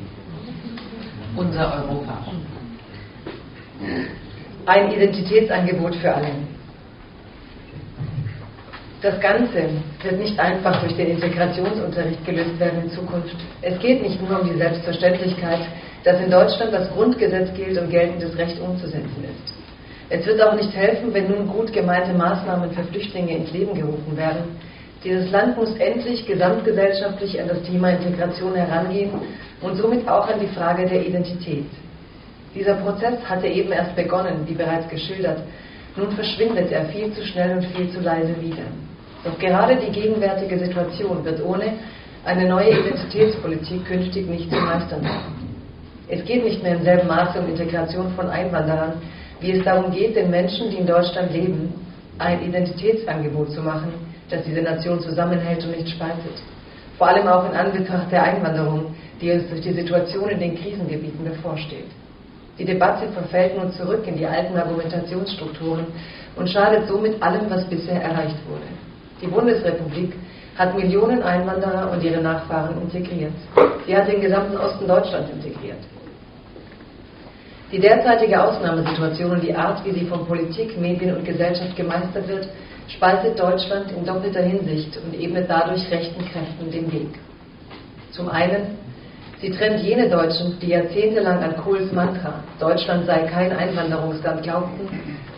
Unser 1.35 1.75
Europa. 1.75 2.17
Ein 4.65 4.91
Identitätsangebot 4.91 5.95
für 5.97 6.15
alle. 6.15 6.31
Das 9.03 9.19
Ganze 9.19 9.67
wird 10.01 10.17
nicht 10.17 10.39
einfach 10.39 10.79
durch 10.81 10.95
den 10.95 11.09
Integrationsunterricht 11.09 12.25
gelöst 12.25 12.57
werden 12.57 12.83
in 12.83 12.89
Zukunft. 12.89 13.35
Es 13.61 13.77
geht 13.79 14.01
nicht 14.01 14.21
nur 14.21 14.39
um 14.39 14.47
die 14.47 14.57
Selbstverständlichkeit, 14.57 15.59
dass 16.05 16.21
in 16.21 16.31
Deutschland 16.31 16.73
das 16.73 16.89
Grundgesetz 16.91 17.53
gilt 17.53 17.77
und 17.77 17.89
geltendes 17.89 18.37
Recht 18.37 18.57
umzusetzen 18.61 19.25
ist. 19.25 19.53
Es 20.09 20.25
wird 20.25 20.41
auch 20.41 20.55
nicht 20.55 20.73
helfen, 20.73 21.13
wenn 21.13 21.29
nun 21.29 21.49
gut 21.49 21.73
gemeinte 21.73 22.13
Maßnahmen 22.13 22.71
für 22.71 22.85
Flüchtlinge 22.85 23.35
ins 23.35 23.51
Leben 23.51 23.75
gerufen 23.75 24.15
werden. 24.15 24.55
Dieses 25.03 25.29
Land 25.31 25.57
muss 25.57 25.75
endlich 25.79 26.25
gesamtgesellschaftlich 26.25 27.41
an 27.41 27.49
das 27.49 27.61
Thema 27.63 27.89
Integration 27.89 28.55
herangehen 28.55 29.11
und 29.59 29.75
somit 29.75 30.07
auch 30.07 30.29
an 30.29 30.39
die 30.39 30.55
Frage 30.55 30.87
der 30.87 31.05
Identität. 31.05 31.65
Dieser 32.55 32.75
Prozess 32.75 33.19
hatte 33.25 33.47
eben 33.47 33.73
erst 33.73 33.97
begonnen, 33.97 34.47
wie 34.47 34.53
bereits 34.53 34.87
geschildert. 34.87 35.41
Nun 35.97 36.09
verschwindet 36.11 36.71
er 36.71 36.85
viel 36.85 37.11
zu 37.11 37.25
schnell 37.25 37.57
und 37.57 37.65
viel 37.65 37.89
zu 37.89 37.99
leise 37.99 38.39
wieder. 38.41 38.63
Doch 39.23 39.37
gerade 39.39 39.77
die 39.77 39.91
gegenwärtige 39.91 40.59
Situation 40.59 41.23
wird 41.23 41.43
ohne 41.43 41.73
eine 42.25 42.47
neue 42.47 42.71
Identitätspolitik 42.71 43.85
künftig 43.85 44.27
nicht 44.27 44.49
zu 44.49 44.57
meistern 44.57 45.01
sein. 45.01 45.43
Es 46.07 46.23
geht 46.25 46.43
nicht 46.43 46.61
mehr 46.61 46.75
im 46.75 46.83
selben 46.83 47.07
Maße 47.07 47.39
um 47.39 47.49
Integration 47.49 48.11
von 48.15 48.29
Einwanderern, 48.29 49.01
wie 49.39 49.51
es 49.51 49.63
darum 49.63 49.91
geht, 49.91 50.15
den 50.15 50.29
Menschen, 50.29 50.69
die 50.69 50.77
in 50.77 50.87
Deutschland 50.87 51.31
leben, 51.33 51.73
ein 52.19 52.43
Identitätsangebot 52.43 53.51
zu 53.51 53.61
machen, 53.61 53.93
das 54.29 54.43
diese 54.43 54.61
Nation 54.61 54.99
zusammenhält 54.99 55.63
und 55.63 55.71
nicht 55.71 55.89
spaltet. 55.89 56.41
Vor 56.97 57.07
allem 57.07 57.27
auch 57.27 57.49
in 57.49 57.55
Anbetracht 57.55 58.11
der 58.11 58.23
Einwanderung, 58.23 58.95
die 59.19 59.31
uns 59.31 59.49
durch 59.49 59.61
die 59.61 59.73
Situation 59.73 60.29
in 60.29 60.39
den 60.39 60.55
Krisengebieten 60.55 61.23
bevorsteht. 61.23 61.87
Die 62.59 62.65
Debatte 62.65 63.07
verfällt 63.07 63.57
nun 63.57 63.71
zurück 63.71 64.05
in 64.05 64.15
die 64.15 64.25
alten 64.25 64.55
Argumentationsstrukturen 64.55 65.87
und 66.35 66.49
schadet 66.49 66.87
somit 66.87 67.21
allem, 67.21 67.49
was 67.49 67.65
bisher 67.65 68.01
erreicht 68.01 68.37
wurde. 68.47 68.67
Die 69.23 69.29
Bundesrepublik 69.29 70.13
hat 70.57 70.75
Millionen 70.75 71.23
Einwanderer 71.23 71.91
und 71.91 72.03
ihre 72.03 72.21
Nachfahren 72.21 72.81
integriert. 72.81 73.31
Sie 73.87 73.95
hat 73.95 74.07
den 74.07 74.19
gesamten 74.19 74.57
Osten 74.57 74.85
Deutschlands 74.85 75.31
integriert. 75.31 75.79
Die 77.71 77.79
derzeitige 77.79 78.43
Ausnahmesituation 78.43 79.31
und 79.31 79.43
die 79.43 79.55
Art, 79.55 79.83
wie 79.85 79.93
sie 79.93 80.05
von 80.05 80.27
Politik, 80.27 80.77
Medien 80.79 81.15
und 81.15 81.25
Gesellschaft 81.25 81.75
gemeistert 81.75 82.27
wird, 82.27 82.47
spaltet 82.87 83.39
Deutschland 83.39 83.91
in 83.93 84.05
doppelter 84.05 84.41
Hinsicht 84.41 84.95
und 84.97 85.19
ebnet 85.19 85.49
dadurch 85.49 85.89
rechten 85.89 86.23
Kräften 86.25 86.69
den 86.69 86.91
Weg. 86.91 87.17
Zum 88.11 88.29
einen, 88.29 88.77
sie 89.39 89.49
trennt 89.51 89.79
jene 89.79 90.09
Deutschen, 90.09 90.59
die 90.59 90.67
jahrzehntelang 90.67 91.41
an 91.41 91.55
Kohls 91.57 91.91
Mantra, 91.93 92.43
Deutschland 92.59 93.07
sei 93.07 93.23
kein 93.23 93.55
Einwanderungsland, 93.55 94.43
glaubten, 94.43 94.87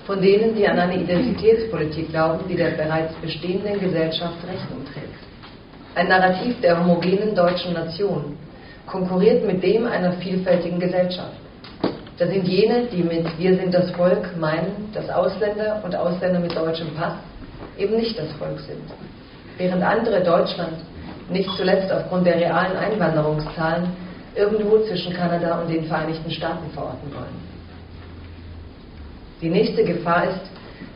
von 0.05 0.21
denen, 0.21 0.55
die 0.55 0.67
an 0.67 0.79
eine 0.79 1.01
Identitätspolitik 1.01 2.09
glauben, 2.09 2.47
die 2.47 2.55
der 2.55 2.71
bereits 2.71 3.13
bestehenden 3.15 3.79
Gesellschaft 3.79 4.37
Rechnung 4.47 4.85
trägt. 4.93 5.15
Ein 5.95 6.09
Narrativ 6.09 6.59
der 6.61 6.79
homogenen 6.79 7.33
deutschen 7.33 7.73
Nation 7.73 8.37
konkurriert 8.85 9.45
mit 9.45 9.63
dem 9.63 9.87
einer 9.87 10.13
vielfältigen 10.13 10.79
Gesellschaft. 10.79 11.37
Das 12.17 12.29
sind 12.29 12.47
jene, 12.47 12.85
die 12.85 13.03
mit 13.03 13.25
Wir 13.37 13.55
sind 13.55 13.73
das 13.73 13.91
Volk 13.91 14.37
meinen, 14.37 14.89
dass 14.93 15.09
Ausländer 15.09 15.81
und 15.83 15.95
Ausländer 15.95 16.39
mit 16.39 16.55
deutschem 16.55 16.93
Pass 16.95 17.13
eben 17.77 17.97
nicht 17.97 18.17
das 18.17 18.31
Volk 18.33 18.59
sind. 18.59 18.83
Während 19.57 19.83
andere 19.83 20.23
Deutschland, 20.23 20.77
nicht 21.29 21.49
zuletzt 21.57 21.91
aufgrund 21.91 22.27
der 22.27 22.35
realen 22.35 22.77
Einwanderungszahlen, 22.77 23.89
irgendwo 24.35 24.79
zwischen 24.79 25.13
Kanada 25.13 25.61
und 25.61 25.69
den 25.69 25.85
Vereinigten 25.85 26.29
Staaten 26.29 26.69
verorten 26.71 27.11
wollen. 27.13 27.44
Die 29.41 29.49
nächste 29.49 29.83
Gefahr 29.83 30.25
ist, 30.25 30.41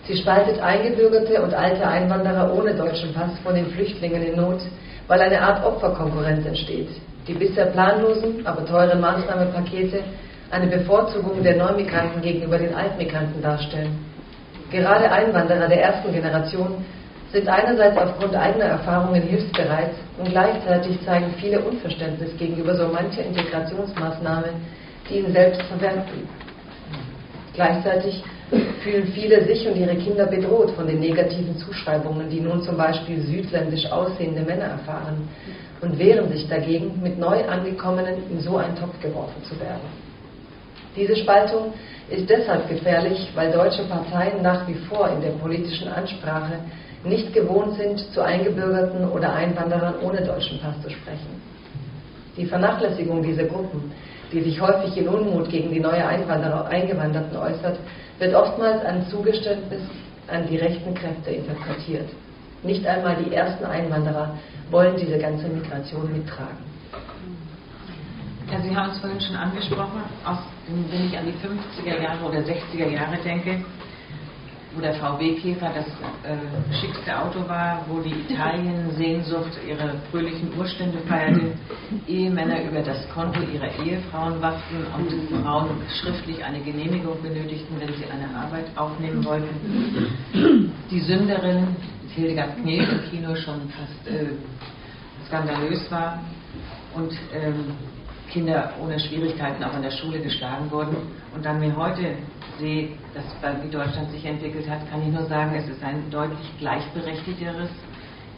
sie 0.07 0.17
spaltet 0.17 0.59
eingebürgerte 0.59 1.41
und 1.41 1.53
alte 1.53 1.85
Einwanderer 1.85 2.53
ohne 2.53 2.73
deutschen 2.73 3.13
Pass 3.13 3.31
von 3.43 3.55
den 3.55 3.67
Flüchtlingen 3.67 4.23
in 4.23 4.35
Not, 4.37 4.61
weil 5.07 5.19
eine 5.19 5.41
Art 5.41 5.65
Opferkonkurrenz 5.65 6.45
entsteht, 6.45 6.89
die 7.27 7.33
bisher 7.33 7.67
planlosen, 7.67 8.45
aber 8.45 8.65
teuren 8.65 9.01
Maßnahmenpakete 9.01 10.03
eine 10.51 10.67
Bevorzugung 10.67 11.43
der 11.43 11.57
Neumigranten 11.57 12.21
gegenüber 12.21 12.57
den 12.57 12.73
Altmigranten 12.73 13.41
darstellen. 13.41 13.99
Gerade 14.71 15.11
Einwanderer 15.11 15.67
der 15.67 15.81
ersten 15.81 16.11
Generation 16.11 16.85
sind 17.31 17.47
einerseits 17.47 17.97
aufgrund 17.97 18.35
eigener 18.35 18.65
Erfahrungen 18.65 19.21
hilfsbereit 19.21 19.91
und 20.17 20.29
gleichzeitig 20.29 21.03
zeigen 21.05 21.33
viele 21.39 21.59
Unverständnis 21.59 22.35
gegenüber 22.37 22.75
so 22.75 22.87
mancher 22.87 23.23
Integrationsmaßnahme, 23.23 24.49
die 25.07 25.19
ihnen 25.19 25.31
selbst 25.31 25.61
verwehrt 25.63 26.05
blieb. 26.07 26.48
Gleichzeitig 27.59 28.23
fühlen 28.81 29.07
viele 29.07 29.43
sich 29.43 29.67
und 29.67 29.75
ihre 29.75 29.97
Kinder 29.97 30.25
bedroht 30.27 30.71
von 30.77 30.87
den 30.87 31.01
negativen 31.01 31.57
Zuschreibungen, 31.57 32.29
die 32.29 32.39
nun 32.39 32.63
zum 32.63 32.77
Beispiel 32.77 33.19
südländisch 33.19 33.85
aussehende 33.91 34.43
Männer 34.43 34.63
erfahren 34.63 35.27
und 35.81 35.99
wehren 35.99 36.31
sich 36.31 36.47
dagegen, 36.47 37.01
mit 37.03 37.19
neu 37.19 37.45
angekommenen 37.45 38.15
in 38.31 38.39
so 38.39 38.55
einen 38.55 38.77
Topf 38.77 38.97
geworfen 39.01 39.43
zu 39.43 39.59
werden. 39.59 39.89
Diese 40.95 41.17
Spaltung 41.17 41.73
ist 42.09 42.29
deshalb 42.29 42.69
gefährlich, 42.69 43.29
weil 43.35 43.51
deutsche 43.51 43.83
Parteien 43.83 44.41
nach 44.41 44.65
wie 44.65 44.75
vor 44.87 45.09
in 45.09 45.19
der 45.19 45.31
politischen 45.31 45.89
Ansprache 45.89 46.59
nicht 47.03 47.33
gewohnt 47.33 47.75
sind, 47.75 47.99
zu 48.13 48.21
Eingebürgerten 48.21 49.05
oder 49.09 49.33
Einwanderern 49.33 49.95
ohne 50.01 50.21
deutschen 50.21 50.61
Pass 50.61 50.81
zu 50.81 50.89
sprechen. 50.89 51.41
Die 52.37 52.45
Vernachlässigung 52.45 53.21
dieser 53.21 53.43
Gruppen, 53.43 53.91
die 54.31 54.41
sich 54.41 54.61
häufig 54.61 54.95
in 54.97 55.07
Unmut 55.07 55.49
gegen 55.49 55.71
die 55.71 55.79
neue 55.79 56.05
Eingewanderten 56.05 57.37
äußert, 57.37 57.79
wird 58.19 58.35
oftmals 58.35 58.83
ein 58.85 59.07
Zugeständnis 59.07 59.81
an 60.27 60.47
die 60.47 60.57
rechten 60.57 60.93
Kräfte 60.93 61.31
interpretiert. 61.31 62.09
Nicht 62.63 62.85
einmal 62.85 63.15
die 63.23 63.33
ersten 63.33 63.65
Einwanderer 63.65 64.35
wollen 64.69 64.95
diese 64.97 65.17
ganze 65.17 65.47
Migration 65.47 66.11
mittragen. 66.11 66.57
Ja, 68.51 68.59
Sie 68.61 68.75
haben 68.75 68.91
es 68.91 68.99
vorhin 68.99 69.21
schon 69.21 69.35
angesprochen, 69.35 70.01
aus, 70.25 70.39
wenn 70.67 71.05
ich 71.05 71.17
an 71.17 71.25
die 71.25 71.33
50er 71.33 72.01
Jahre 72.01 72.25
oder 72.25 72.39
60er 72.39 72.89
Jahre 72.89 73.17
denke, 73.23 73.63
wo 74.73 74.81
der 74.81 74.93
VW-Käfer 74.93 75.71
das 75.73 75.87
äh, 76.23 76.73
schickste 76.79 77.17
Auto 77.17 77.47
war, 77.47 77.83
wo 77.87 78.01
die 78.01 78.13
Italien-Sehnsucht 78.29 79.51
ihre 79.67 79.95
fröhlichen 80.11 80.55
Urstände 80.57 80.99
feierte, 81.07 81.53
Ehemänner 82.07 82.63
über 82.63 82.81
das 82.81 83.09
Konto 83.09 83.39
ihrer 83.41 83.71
Ehefrauen 83.83 84.39
wachten 84.41 84.85
und 84.95 85.43
Frauen 85.43 85.69
schriftlich 86.01 86.43
eine 86.43 86.59
Genehmigung 86.59 87.21
benötigten, 87.21 87.79
wenn 87.79 87.93
sie 87.95 88.05
eine 88.05 88.29
Arbeit 88.35 88.65
aufnehmen 88.75 89.25
wollten. 89.25 90.71
Die 90.91 90.99
Sünderin, 90.99 91.75
Hildegard 92.13 92.57
Knef 92.57 92.91
im 92.91 93.09
Kino 93.09 93.35
schon 93.35 93.69
fast 93.69 94.07
äh, 94.07 94.33
skandalös 95.27 95.89
war 95.89 96.21
und 96.95 97.11
ähm, 97.33 97.73
Kinder 98.31 98.73
ohne 98.81 98.99
Schwierigkeiten 98.99 99.63
auch 99.63 99.75
in 99.75 99.81
der 99.81 99.91
Schule 99.91 100.19
geschlagen 100.19 100.69
wurden. 100.69 100.95
Und 101.33 101.43
dann 101.45 101.59
mir 101.59 101.75
heute 101.75 102.15
sehe, 102.59 102.89
dass, 103.13 103.25
wie 103.63 103.69
Deutschland 103.69 104.11
sich 104.11 104.25
entwickelt 104.25 104.69
hat, 104.69 104.89
kann 104.89 105.01
ich 105.01 105.07
nur 105.13 105.25
sagen, 105.25 105.55
es 105.55 105.67
ist 105.67 105.83
ein 105.83 106.09
deutlich 106.11 106.57
gleichberechtigteres, 106.59 107.69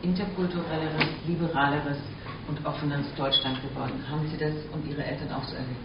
interkulturelleres, 0.02 1.08
liberaleres 1.28 1.98
und 2.48 2.66
offeneres 2.66 3.08
Deutschland 3.16 3.62
geworden. 3.62 4.04
Haben 4.10 4.28
Sie 4.28 4.38
das 4.38 4.54
und 4.72 4.88
Ihre 4.90 5.04
Eltern 5.04 5.32
auch 5.32 5.44
so 5.44 5.56
erlebt? 5.56 5.78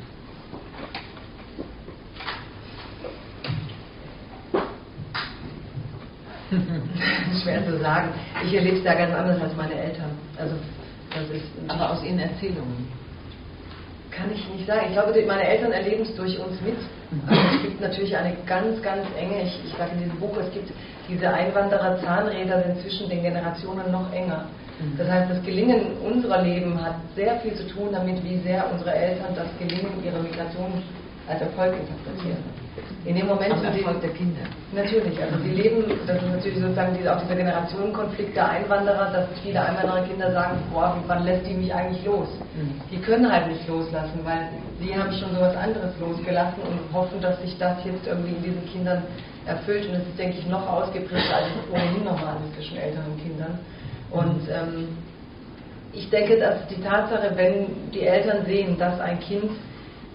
Schwer 7.43 7.67
zu 7.67 7.79
sagen. 7.81 8.11
Ich 8.45 8.55
erlebe 8.55 8.77
es 8.77 8.85
da 8.85 8.95
ganz 8.95 9.13
anders 9.13 9.41
als 9.43 9.57
meine 9.57 9.75
Eltern. 9.75 10.11
Also, 10.39 10.55
das 11.11 11.29
ist 11.31 11.45
Aber 11.69 11.91
aus 11.91 12.05
Ihren 12.05 12.21
Erzählungen 12.21 12.87
kann 14.17 14.33
ich 14.33 14.49
nicht 14.49 14.67
sagen. 14.67 14.87
Ich 14.89 14.93
glaube, 14.93 15.13
meine 15.27 15.47
Eltern 15.47 15.73
erleben 15.73 16.03
es 16.03 16.15
durch 16.15 16.39
uns 16.39 16.61
mit. 16.63 16.77
Also 17.27 17.57
es 17.57 17.63
gibt 17.63 17.81
natürlich 17.81 18.17
eine 18.17 18.35
ganz, 18.47 18.83
ganz 18.83 19.07
enge, 19.19 19.43
ich, 19.43 19.61
ich 19.65 19.73
sage 19.77 19.93
in 19.93 20.05
diesem 20.05 20.19
Buch, 20.19 20.37
es 20.39 20.51
gibt 20.53 20.73
diese 21.09 21.29
Einwanderer-Zahnräder 21.29 22.65
sind 22.65 22.81
zwischen 22.81 23.09
den 23.09 23.23
Generationen 23.23 23.93
noch 23.93 24.13
enger. 24.13 24.47
Mhm. 24.81 24.99
Das 24.99 25.09
heißt, 25.09 25.31
das 25.31 25.43
Gelingen 25.45 25.99
unserer 26.05 26.43
Leben 26.43 26.83
hat 26.83 26.97
sehr 27.15 27.39
viel 27.41 27.55
zu 27.55 27.67
tun 27.69 27.91
damit, 27.93 28.23
wie 28.25 28.39
sehr 28.39 28.65
unsere 28.73 28.95
Eltern 28.95 29.35
das 29.35 29.47
Gelingen 29.59 30.03
ihrer 30.05 30.19
Migration 30.19 30.83
als 31.29 31.41
Erfolg 31.41 31.75
interpretieren. 31.75 32.66
In 33.05 33.15
dem 33.15 33.27
Moment, 33.27 33.53
Am 33.53 33.65
Erfolg 33.65 34.01
der 34.01 34.11
Kinder. 34.11 34.43
Natürlich, 34.75 35.23
also 35.23 35.39
sie 35.39 35.51
leben, 35.51 35.85
das 36.07 36.17
ist 36.17 36.29
natürlich 36.29 36.59
sozusagen 36.59 36.97
diese, 36.99 37.15
auch 37.15 37.21
dieser 37.23 37.37
Generationenkonflikt 37.37 38.37
der 38.37 38.51
Einwanderer, 38.51 39.13
dass 39.13 39.27
viele 39.43 39.63
Einwandererkinder 39.63 40.33
sagen, 40.33 40.59
boah, 40.73 40.97
wann 41.07 41.25
lässt 41.25 41.47
die 41.47 41.55
mich 41.55 41.73
eigentlich 41.73 42.05
los? 42.05 42.29
Mhm. 42.55 42.81
Die 42.91 42.99
können 42.99 43.31
halt 43.31 43.49
nicht 43.49 43.67
loslassen, 43.69 44.21
weil 44.25 44.49
sie 44.81 44.95
haben 44.95 45.13
schon 45.13 45.35
so 45.35 45.41
was 45.41 45.57
anderes 45.57 45.93
losgelassen 46.01 46.63
und 46.63 46.93
hoffen, 46.93 47.21
dass 47.21 47.41
sich 47.41 47.57
das 47.59 47.79
jetzt 47.85 48.07
irgendwie 48.07 48.35
in 48.35 48.43
diesen 48.43 48.67
Kindern 48.67 49.03
erfüllt. 49.47 49.87
Und 49.89 49.95
es 49.95 50.07
ist, 50.09 50.19
denke 50.19 50.39
ich, 50.39 50.47
noch 50.47 50.67
ausgeprägter 50.69 51.37
als 51.37 51.47
es 51.47 51.73
ohnehin 51.73 52.05
normal 52.05 52.37
ist 52.45 52.55
zwischen 52.57 52.77
älteren 52.77 53.17
Kindern. 53.23 53.59
Und 54.11 54.49
ähm, 54.51 54.89
ich 55.93 56.11
denke, 56.11 56.39
dass 56.39 56.67
die 56.69 56.81
Tatsache, 56.83 57.33
wenn 57.37 57.91
die 57.93 58.03
Eltern 58.03 58.45
sehen, 58.45 58.77
dass 58.79 59.01
ein 59.01 59.19
Kind 59.21 59.51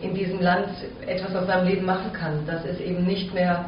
in 0.02 0.14
diesem 0.14 0.41
Land 0.41 0.70
etwas 1.06 1.36
aus 1.36 1.47
seinem 1.47 1.68
Leben 1.68 1.86
machen 1.86 2.12
kann. 2.14 2.45
Das 2.47 2.66
ist 2.66 2.80
eben 2.82 3.06
nicht 3.06 3.34
mehr, 3.34 3.66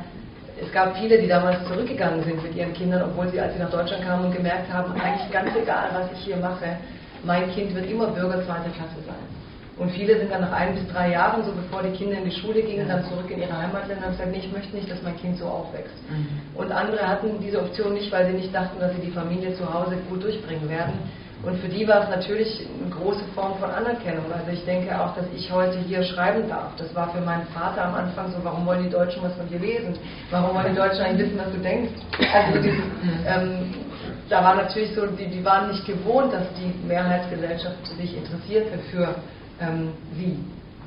es 0.61 0.71
gab 0.71 0.97
viele, 0.97 1.19
die 1.19 1.27
damals 1.27 1.63
zurückgegangen 1.67 2.23
sind 2.23 2.41
mit 2.43 2.55
ihren 2.55 2.73
Kindern, 2.73 3.03
obwohl 3.03 3.29
sie, 3.29 3.39
als 3.39 3.53
sie 3.53 3.59
nach 3.59 3.71
Deutschland 3.71 4.03
kamen 4.03 4.25
und 4.25 4.35
gemerkt 4.35 4.71
haben, 4.71 4.93
eigentlich 4.93 5.31
ganz 5.31 5.49
egal, 5.55 5.89
was 5.93 6.11
ich 6.11 6.25
hier 6.25 6.37
mache, 6.37 6.77
mein 7.23 7.49
Kind 7.51 7.73
wird 7.73 7.89
immer 7.89 8.07
Bürger 8.07 8.43
zweiter 8.45 8.69
Klasse 8.75 8.99
sein. 9.05 9.43
Und 9.77 9.89
viele 9.91 10.19
sind 10.19 10.31
dann 10.31 10.41
nach 10.41 10.51
ein 10.51 10.75
bis 10.75 10.87
drei 10.93 11.11
Jahren, 11.11 11.43
so 11.43 11.51
bevor 11.51 11.81
die 11.81 11.97
Kinder 11.97 12.17
in 12.17 12.25
die 12.25 12.35
Schule 12.35 12.61
gingen, 12.61 12.87
dann 12.87 13.03
zurück 13.05 13.29
in 13.29 13.41
ihre 13.41 13.57
Heimatländer 13.57 14.05
und 14.05 14.11
gesagt, 14.11 14.31
nee, 14.31 14.37
ich 14.37 14.51
möchte 14.51 14.75
nicht, 14.75 14.89
dass 14.89 15.01
mein 15.01 15.17
Kind 15.17 15.39
so 15.39 15.45
aufwächst. 15.45 15.95
Mhm. 16.09 16.27
Und 16.53 16.71
andere 16.71 17.07
hatten 17.07 17.39
diese 17.41 17.59
Option 17.59 17.93
nicht, 17.93 18.11
weil 18.11 18.27
sie 18.27 18.33
nicht 18.33 18.53
dachten, 18.53 18.79
dass 18.79 18.93
sie 18.93 19.01
die 19.01 19.11
Familie 19.11 19.55
zu 19.55 19.73
Hause 19.73 19.97
gut 20.09 20.21
durchbringen 20.21 20.69
werden. 20.69 20.93
Und 21.43 21.59
für 21.59 21.67
die 21.67 21.85
war 21.87 22.03
es 22.03 22.09
natürlich 22.09 22.65
eine 22.81 22.89
große 22.89 23.25
Form 23.35 23.57
von 23.59 23.69
Anerkennung. 23.69 24.25
Also 24.31 24.51
ich 24.51 24.63
denke 24.63 24.97
auch, 24.97 25.13
dass 25.13 25.25
ich 25.35 25.51
heute 25.51 25.77
hier 25.79 26.01
schreiben 26.03 26.47
darf. 26.47 26.71
Das 26.77 26.95
war 26.95 27.09
für 27.09 27.19
meinen 27.19 27.45
Vater 27.47 27.83
am 27.83 27.95
Anfang 27.95 28.31
so, 28.31 28.37
warum 28.43 28.65
wollen 28.65 28.83
die 28.83 28.89
Deutschen 28.89 29.21
was 29.23 29.33
von 29.33 29.49
dir 29.49 29.59
lesen? 29.59 29.97
Warum 30.31 30.55
wollen 30.55 30.69
die 30.69 30.75
Deutschen 30.75 31.01
eigentlich 31.01 31.27
wissen, 31.27 31.39
was 31.39 31.51
du 31.51 31.59
denkst? 31.59 31.91
Also 32.33 32.59
dieses, 32.63 32.85
ähm, 33.27 33.73
da 34.29 34.41
war 34.41 34.55
natürlich 34.55 34.95
so, 34.95 35.05
die, 35.05 35.27
die 35.27 35.43
waren 35.43 35.67
nicht 35.67 35.85
gewohnt, 35.85 36.31
dass 36.31 36.45
die 36.53 36.73
Mehrheitsgesellschaft 36.87 37.87
sich 37.87 38.15
interessierte 38.15 38.79
für 38.89 39.15
ähm, 39.59 39.89
sie. 40.15 40.39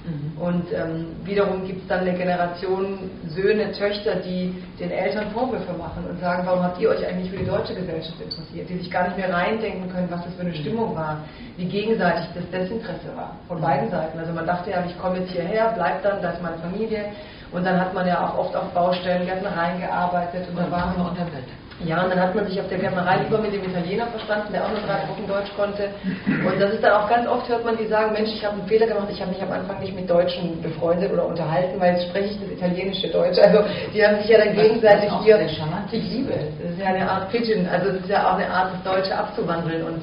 Mhm. 0.06 0.40
Und 0.40 0.72
ähm, 0.72 1.06
wiederum 1.24 1.66
gibt 1.66 1.82
es 1.82 1.88
dann 1.88 2.00
eine 2.00 2.14
Generation 2.14 3.10
Söhne, 3.28 3.72
Töchter, 3.72 4.16
die 4.16 4.54
den 4.78 4.90
Eltern 4.90 5.30
Vorwürfe 5.32 5.72
machen 5.72 6.06
und 6.08 6.20
sagen, 6.20 6.42
warum 6.46 6.62
habt 6.62 6.80
ihr 6.80 6.90
euch 6.90 7.04
eigentlich 7.04 7.30
für 7.30 7.38
die 7.38 7.46
deutsche 7.46 7.74
Gesellschaft 7.74 8.20
interessiert, 8.20 8.68
die 8.68 8.78
sich 8.78 8.90
gar 8.90 9.04
nicht 9.08 9.16
mehr 9.16 9.32
reindenken 9.32 9.90
können, 9.90 10.08
was 10.10 10.24
das 10.24 10.34
für 10.34 10.42
eine 10.42 10.50
mhm. 10.50 10.54
Stimmung 10.54 10.94
war, 10.94 11.24
wie 11.56 11.66
gegenseitig 11.66 12.26
das 12.34 12.48
Desinteresse 12.50 13.16
war, 13.16 13.36
von 13.48 13.60
beiden 13.60 13.90
Seiten. 13.90 14.18
Also 14.18 14.32
man 14.32 14.46
dachte 14.46 14.70
ja, 14.70 14.84
ich 14.86 14.96
komme 14.98 15.18
jetzt 15.18 15.32
hierher, 15.32 15.72
bleib 15.74 16.02
dann, 16.02 16.22
da 16.22 16.30
ist 16.30 16.42
meine 16.42 16.58
Familie. 16.58 17.06
Und 17.52 17.64
dann 17.64 17.80
hat 17.80 17.94
man 17.94 18.06
ja 18.06 18.26
auch 18.26 18.38
oft 18.38 18.56
auf 18.56 18.70
Baustellen, 18.72 19.24
Gärtnereien 19.24 19.80
gearbeitet 19.80 20.48
und, 20.48 20.56
und 20.56 20.62
dann 20.62 20.70
war 20.70 20.86
man 20.86 21.06
unter 21.08 21.26
Welt. 21.32 21.48
Ja, 21.84 22.02
und 22.02 22.10
dann 22.10 22.20
hat 22.20 22.34
man 22.34 22.46
sich 22.46 22.58
auf 22.58 22.68
der 22.68 22.78
Gärtnerei 22.78 23.18
lieber 23.22 23.38
mit 23.38 23.52
dem 23.52 23.62
Italiener 23.62 24.06
verstanden, 24.06 24.52
der 24.52 24.64
auch 24.64 24.70
nur 24.70 24.80
drei 24.80 25.06
Wochen 25.08 25.26
Deutsch 25.28 25.52
konnte. 25.56 25.90
Und 26.26 26.60
das 26.60 26.72
ist 26.72 26.82
dann 26.82 26.92
auch 26.92 27.08
ganz 27.08 27.28
oft, 27.28 27.46
hört 27.48 27.64
man 27.64 27.76
die 27.76 27.86
sagen, 27.86 28.12
Mensch, 28.12 28.30
ich 28.32 28.44
habe 28.44 28.56
einen 28.56 28.66
Fehler 28.66 28.86
gemacht, 28.86 29.08
ich 29.10 29.20
habe 29.20 29.30
mich 29.30 29.42
am 29.42 29.52
Anfang 29.52 29.80
nicht 29.80 29.94
mit 29.94 30.08
Deutschen 30.08 30.62
befreundet 30.62 31.12
oder 31.12 31.26
unterhalten, 31.26 31.78
weil 31.78 31.94
jetzt 31.94 32.08
spreche 32.08 32.30
ich 32.32 32.40
das 32.40 32.50
italienische 32.50 33.08
Deutsch. 33.08 33.38
Also 33.38 33.60
die 33.92 34.04
haben 34.04 34.16
sich 34.20 34.28
ja 34.30 34.38
dann 34.38 34.54
gegenseitig 34.54 35.10
hier, 35.22 35.38
ich 35.40 36.10
liebe 36.10 36.32
das 36.32 36.72
ist 36.72 36.80
ja 36.80 36.86
eine 36.86 37.10
Art 37.10 37.30
Pidgin, 37.30 37.68
also 37.68 37.90
es 37.90 38.00
ist 38.00 38.08
ja 38.08 38.26
auch 38.26 38.38
eine 38.38 38.48
Art, 38.48 38.72
das 38.72 38.94
Deutsche 38.94 39.16
abzuwandeln. 39.16 39.84
Und 39.84 40.02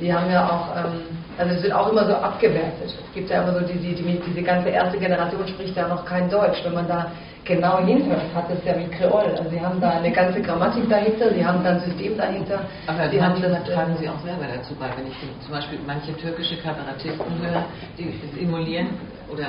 die 0.00 0.12
haben 0.12 0.30
ja 0.30 0.48
auch... 0.48 0.76
Ähm, 0.76 1.02
also 1.38 1.54
es 1.54 1.62
wird 1.62 1.72
auch 1.72 1.90
immer 1.90 2.04
so 2.04 2.14
abgewertet. 2.14 2.84
Es 2.84 3.14
gibt 3.14 3.30
ja 3.30 3.42
immer 3.42 3.54
so 3.54 3.60
die, 3.60 3.78
die, 3.78 3.94
die, 3.94 4.20
diese 4.26 4.42
ganze 4.42 4.68
erste 4.68 4.98
Generation 4.98 5.48
spricht 5.48 5.74
ja 5.74 5.88
noch 5.88 6.04
kein 6.04 6.28
Deutsch. 6.28 6.62
Wenn 6.64 6.74
man 6.74 6.86
da 6.86 7.12
genau 7.44 7.84
hinhört, 7.84 8.34
hat 8.34 8.50
es 8.50 8.64
ja 8.64 8.76
mit 8.76 8.92
Kreol. 8.92 9.34
Also 9.36 9.48
sie 9.50 9.60
haben 9.60 9.80
da 9.80 9.90
eine 9.90 10.10
ganze 10.10 10.40
Grammatik 10.40 10.88
dahinter, 10.88 11.32
sie 11.32 11.44
haben 11.44 11.62
da 11.64 11.70
ein 11.70 11.80
System 11.80 12.16
dahinter. 12.16 12.60
Aber 12.86 13.08
sie 13.10 13.22
haben 13.22 13.40
das 13.40 13.64
tragen 13.64 13.96
sie 13.98 14.08
auch 14.08 14.20
selber 14.20 14.46
dazu 14.54 14.74
bei. 14.74 14.88
Wenn 14.96 15.06
ich 15.08 15.16
zum 15.40 15.52
Beispiel 15.52 15.78
manche 15.86 16.16
türkische 16.16 16.56
Kabarettisten 16.58 17.38
höre, 17.40 17.64
die 17.98 18.12
simulieren 18.38 18.88
oder 19.30 19.46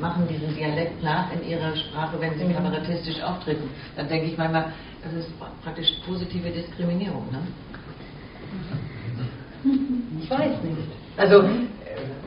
machen 0.00 0.26
diesen 0.28 0.54
Dialekt 0.54 1.02
nach 1.02 1.32
in 1.32 1.48
ihrer 1.48 1.74
Sprache, 1.76 2.16
wenn 2.18 2.36
sie 2.36 2.44
mhm. 2.44 2.54
kabarettistisch 2.54 3.22
auftreten, 3.22 3.70
dann 3.96 4.08
denke 4.08 4.26
ich 4.26 4.36
manchmal, 4.36 4.66
das 5.04 5.12
ist 5.12 5.30
praktisch 5.62 5.88
positive 6.06 6.50
Diskriminierung. 6.50 7.26
Ne? 7.30 7.38
Ich 10.20 10.30
weiß 10.30 10.62
nicht. 10.62 10.88
Also 11.16 11.44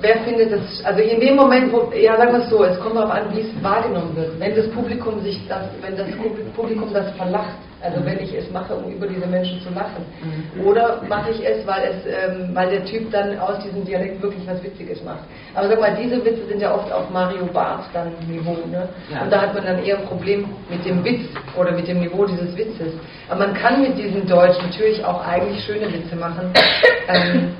wer 0.01 0.17
findet 0.23 0.51
das, 0.51 0.83
also 0.83 1.01
in 1.01 1.19
dem 1.19 1.35
Moment, 1.35 1.71
wo, 1.71 1.91
ja 1.95 2.17
sagen 2.17 2.33
wir 2.33 2.43
es 2.43 2.49
so, 2.49 2.63
es 2.63 2.79
kommt 2.79 2.95
darauf 2.95 3.11
an, 3.11 3.23
wie 3.33 3.41
es 3.41 3.63
wahrgenommen 3.63 4.15
wird. 4.15 4.39
Wenn 4.39 4.55
das 4.55 4.69
Publikum 4.69 5.21
sich 5.23 5.47
das, 5.47 5.63
wenn 5.81 5.95
das 5.97 6.07
Publikum 6.55 6.93
das 6.93 7.11
verlacht, 7.11 7.55
also 7.81 8.03
wenn 8.03 8.19
ich 8.19 8.33
es 8.33 8.49
mache, 8.51 8.73
um 8.73 8.91
über 8.91 9.05
diese 9.05 9.27
Menschen 9.27 9.61
zu 9.61 9.69
lachen, 9.69 10.03
mhm. 10.23 10.65
oder 10.65 11.01
mache 11.07 11.31
ich 11.31 11.45
es, 11.45 11.65
weil 11.67 11.83
es, 11.83 12.05
ähm, 12.05 12.49
weil 12.53 12.69
der 12.69 12.85
Typ 12.85 13.11
dann 13.11 13.37
aus 13.39 13.59
diesem 13.63 13.85
Dialekt 13.85 14.21
wirklich 14.21 14.41
was 14.47 14.61
Witziges 14.63 15.03
macht. 15.03 15.23
Aber 15.53 15.67
sag 15.67 15.79
mal, 15.79 15.95
diese 16.01 16.23
Witze 16.25 16.45
sind 16.47 16.61
ja 16.61 16.73
oft 16.73 16.91
auf 16.91 17.09
Mario 17.11 17.45
Barth 17.45 17.85
dann 17.93 18.13
Niveau, 18.27 18.57
ne? 18.71 18.89
Ja. 19.11 19.21
Und 19.21 19.31
da 19.31 19.41
hat 19.41 19.53
man 19.53 19.65
dann 19.65 19.83
eher 19.83 19.99
ein 19.99 20.05
Problem 20.05 20.49
mit 20.69 20.83
dem 20.85 21.03
Witz 21.03 21.29
oder 21.55 21.71
mit 21.73 21.87
dem 21.87 21.99
Niveau 21.99 22.25
dieses 22.25 22.55
Witzes. 22.57 22.93
Aber 23.29 23.45
man 23.45 23.53
kann 23.53 23.81
mit 23.81 23.97
diesem 23.97 24.25
Deutsch 24.27 24.57
natürlich 24.61 25.03
auch 25.05 25.23
eigentlich 25.25 25.63
schöne 25.63 25.91
Witze 25.91 26.15
machen. 26.15 26.51
Ähm, 27.07 27.51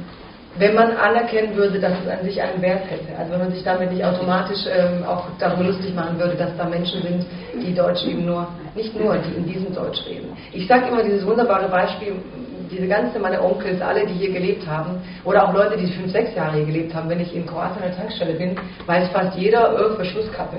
wenn 0.57 0.73
man 0.73 0.95
anerkennen 0.95 1.55
würde, 1.55 1.79
dass 1.79 1.93
es 2.03 2.09
an 2.09 2.23
sich 2.23 2.41
einen 2.41 2.61
Wert 2.61 2.89
hätte. 2.89 3.17
Also 3.17 3.33
wenn 3.33 3.39
man 3.39 3.51
sich 3.51 3.63
damit 3.63 3.91
nicht 3.91 4.03
automatisch 4.03 4.65
ähm, 4.67 5.03
auch 5.05 5.25
darüber 5.39 5.65
lustig 5.65 5.93
machen 5.93 6.17
würde, 6.19 6.35
dass 6.35 6.55
da 6.57 6.65
Menschen 6.65 7.01
sind, 7.01 7.25
die 7.61 7.73
Deutsch 7.73 8.05
eben 8.05 8.25
nur, 8.25 8.47
nicht 8.73 8.97
nur, 8.97 9.17
die 9.17 9.35
in 9.35 9.45
diesem 9.45 9.73
Deutsch 9.73 10.05
reden. 10.07 10.29
Ich 10.53 10.67
sage 10.67 10.87
immer 10.87 11.03
dieses 11.03 11.25
wunderbare 11.25 11.67
Beispiel, 11.67 12.13
diese 12.71 12.87
ganze, 12.87 13.19
meine 13.19 13.41
Onkels, 13.43 13.81
alle, 13.81 14.05
die 14.05 14.13
hier 14.13 14.31
gelebt 14.31 14.65
haben, 14.67 15.01
oder 15.23 15.47
auch 15.47 15.53
Leute, 15.53 15.77
die 15.77 15.87
fünf, 15.87 16.11
sechs 16.11 16.35
Jahre 16.35 16.57
hier 16.57 16.65
gelebt 16.65 16.93
haben, 16.93 17.09
wenn 17.09 17.19
ich 17.19 17.35
in 17.35 17.45
Kroatien 17.45 17.83
an 17.83 17.89
der 17.89 17.97
Tankstelle 17.97 18.33
bin, 18.33 18.55
weiß 18.85 19.09
fast 19.09 19.37
jeder, 19.37 19.73
öh, 19.79 19.95
Verschlusskappe. 19.95 20.57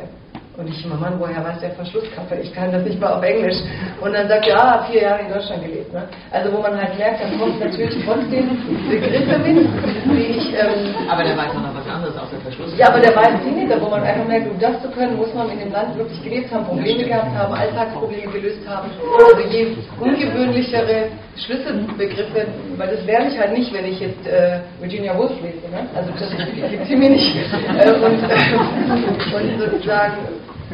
Und 0.57 0.69
ich, 0.69 0.87
Mann, 0.87 1.15
woher 1.19 1.45
weiß 1.45 1.61
der 1.61 1.73
Verschlusskappe? 1.73 2.37
Ich 2.37 2.53
kann 2.55 2.73
das 2.73 2.83
nicht 2.83 2.99
mal 2.99 3.13
auf 3.13 3.23
Englisch. 3.23 3.57
Und 4.01 4.15
dann 4.15 4.27
sagt 4.27 4.47
er, 4.47 4.57
ah, 4.57 4.87
vier 4.91 5.03
Jahre 5.03 5.21
in 5.21 5.29
Deutschland 5.29 5.63
gelebt. 5.63 5.93
Ne? 5.93 6.09
Also 6.31 6.51
wo 6.51 6.63
man 6.63 6.81
halt 6.81 6.97
merkt, 6.97 7.21
da 7.21 7.29
kommt 7.39 7.61
natürlich 7.61 8.03
trotzdem 8.07 8.57
Begriffe 8.89 9.39
mit, 9.39 9.69
wie 10.17 10.25
ich... 10.33 10.55
Ähm, 10.55 10.95
aber 11.11 11.25
der 11.25 11.37
weiß 11.37 11.53
noch 11.53 11.76
was 11.87 11.95
anderes 11.95 12.17
außer 12.17 12.37
Verschlusskappe. 12.43 12.81
Ja, 12.81 12.89
aber 12.89 13.01
der 13.01 13.15
weiß 13.15 13.41
die 13.45 13.51
nicht. 13.51 13.81
Wo 13.81 13.89
man 13.89 14.03
einfach 14.03 14.27
merkt, 14.27 14.51
um 14.51 14.59
das 14.59 14.83
zu 14.83 14.91
können, 14.91 15.17
muss 15.17 15.33
man 15.35 15.51
in 15.51 15.59
dem 15.59 15.73
Land 15.73 15.97
wirklich 15.97 16.23
gelebt 16.23 16.53
haben, 16.53 16.65
Probleme 16.65 17.05
gehabt 17.05 17.35
haben, 17.35 17.55
Alltagsprobleme 17.55 18.33
gelöst 18.33 18.61
haben. 18.67 18.91
Also 19.19 19.49
je 19.49 19.77
ungewöhnlichere 20.01 21.09
Schlüsselbegriffe, 21.37 22.47
weil 22.77 22.89
das 22.89 23.05
lerne 23.05 23.29
ich 23.29 23.39
halt 23.39 23.53
nicht, 23.53 23.73
wenn 23.73 23.85
ich 23.87 24.01
jetzt 24.01 24.27
äh, 24.27 24.61
Virginia 24.81 25.17
Woolf 25.17 25.33
lese. 25.43 25.69
Ne? 25.71 25.87
Also 25.95 26.11
das 26.19 26.31
gibt 26.71 26.87
sie 26.87 26.97
mir 26.97 27.11
nicht. 27.11 27.37
Äh, 27.37 27.93
und, 27.93 28.23
äh, 28.23 29.37
und 29.37 29.61
sozusagen 29.61 30.17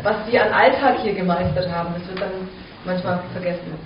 was 0.03 0.17
die 0.31 0.39
an 0.39 0.53
Alltag 0.53 0.99
hier 1.03 1.15
gemeistert 1.15 1.71
haben, 1.71 1.95
das 1.95 2.09
wird 2.09 2.21
dann 2.21 2.49
manchmal 2.85 3.21
vergessen. 3.33 3.79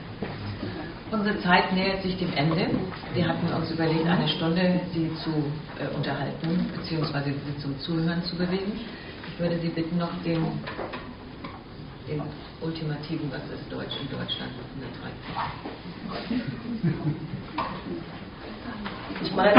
Unsere 1.10 1.40
Zeit 1.40 1.72
nähert 1.72 2.02
sich 2.02 2.18
dem 2.18 2.32
Ende. 2.34 2.68
Wir 3.14 3.28
hatten 3.28 3.46
uns 3.52 3.70
überlegt, 3.70 4.06
eine 4.06 4.26
Stunde 4.28 4.80
Sie 4.92 5.08
zu 5.22 5.30
äh, 5.78 5.94
unterhalten, 5.94 6.68
beziehungsweise 6.76 7.30
Sie 7.30 7.62
zum 7.62 7.78
Zuhören 7.78 8.22
zu 8.24 8.36
bewegen. 8.36 8.72
Ich 9.28 9.38
würde 9.38 9.56
Sie 9.60 9.68
bitten, 9.68 9.98
noch 9.98 10.10
den, 10.24 10.44
den 12.08 12.22
ultimativen, 12.60 13.30
was 13.30 13.42
ist 13.54 13.70
Deutsch 13.70 13.94
in 14.00 14.08
Deutschland, 14.10 14.50
in 14.74 14.80
der 14.80 14.90
13. 16.28 17.14
Ich 19.22 19.32
meine, 19.34 19.54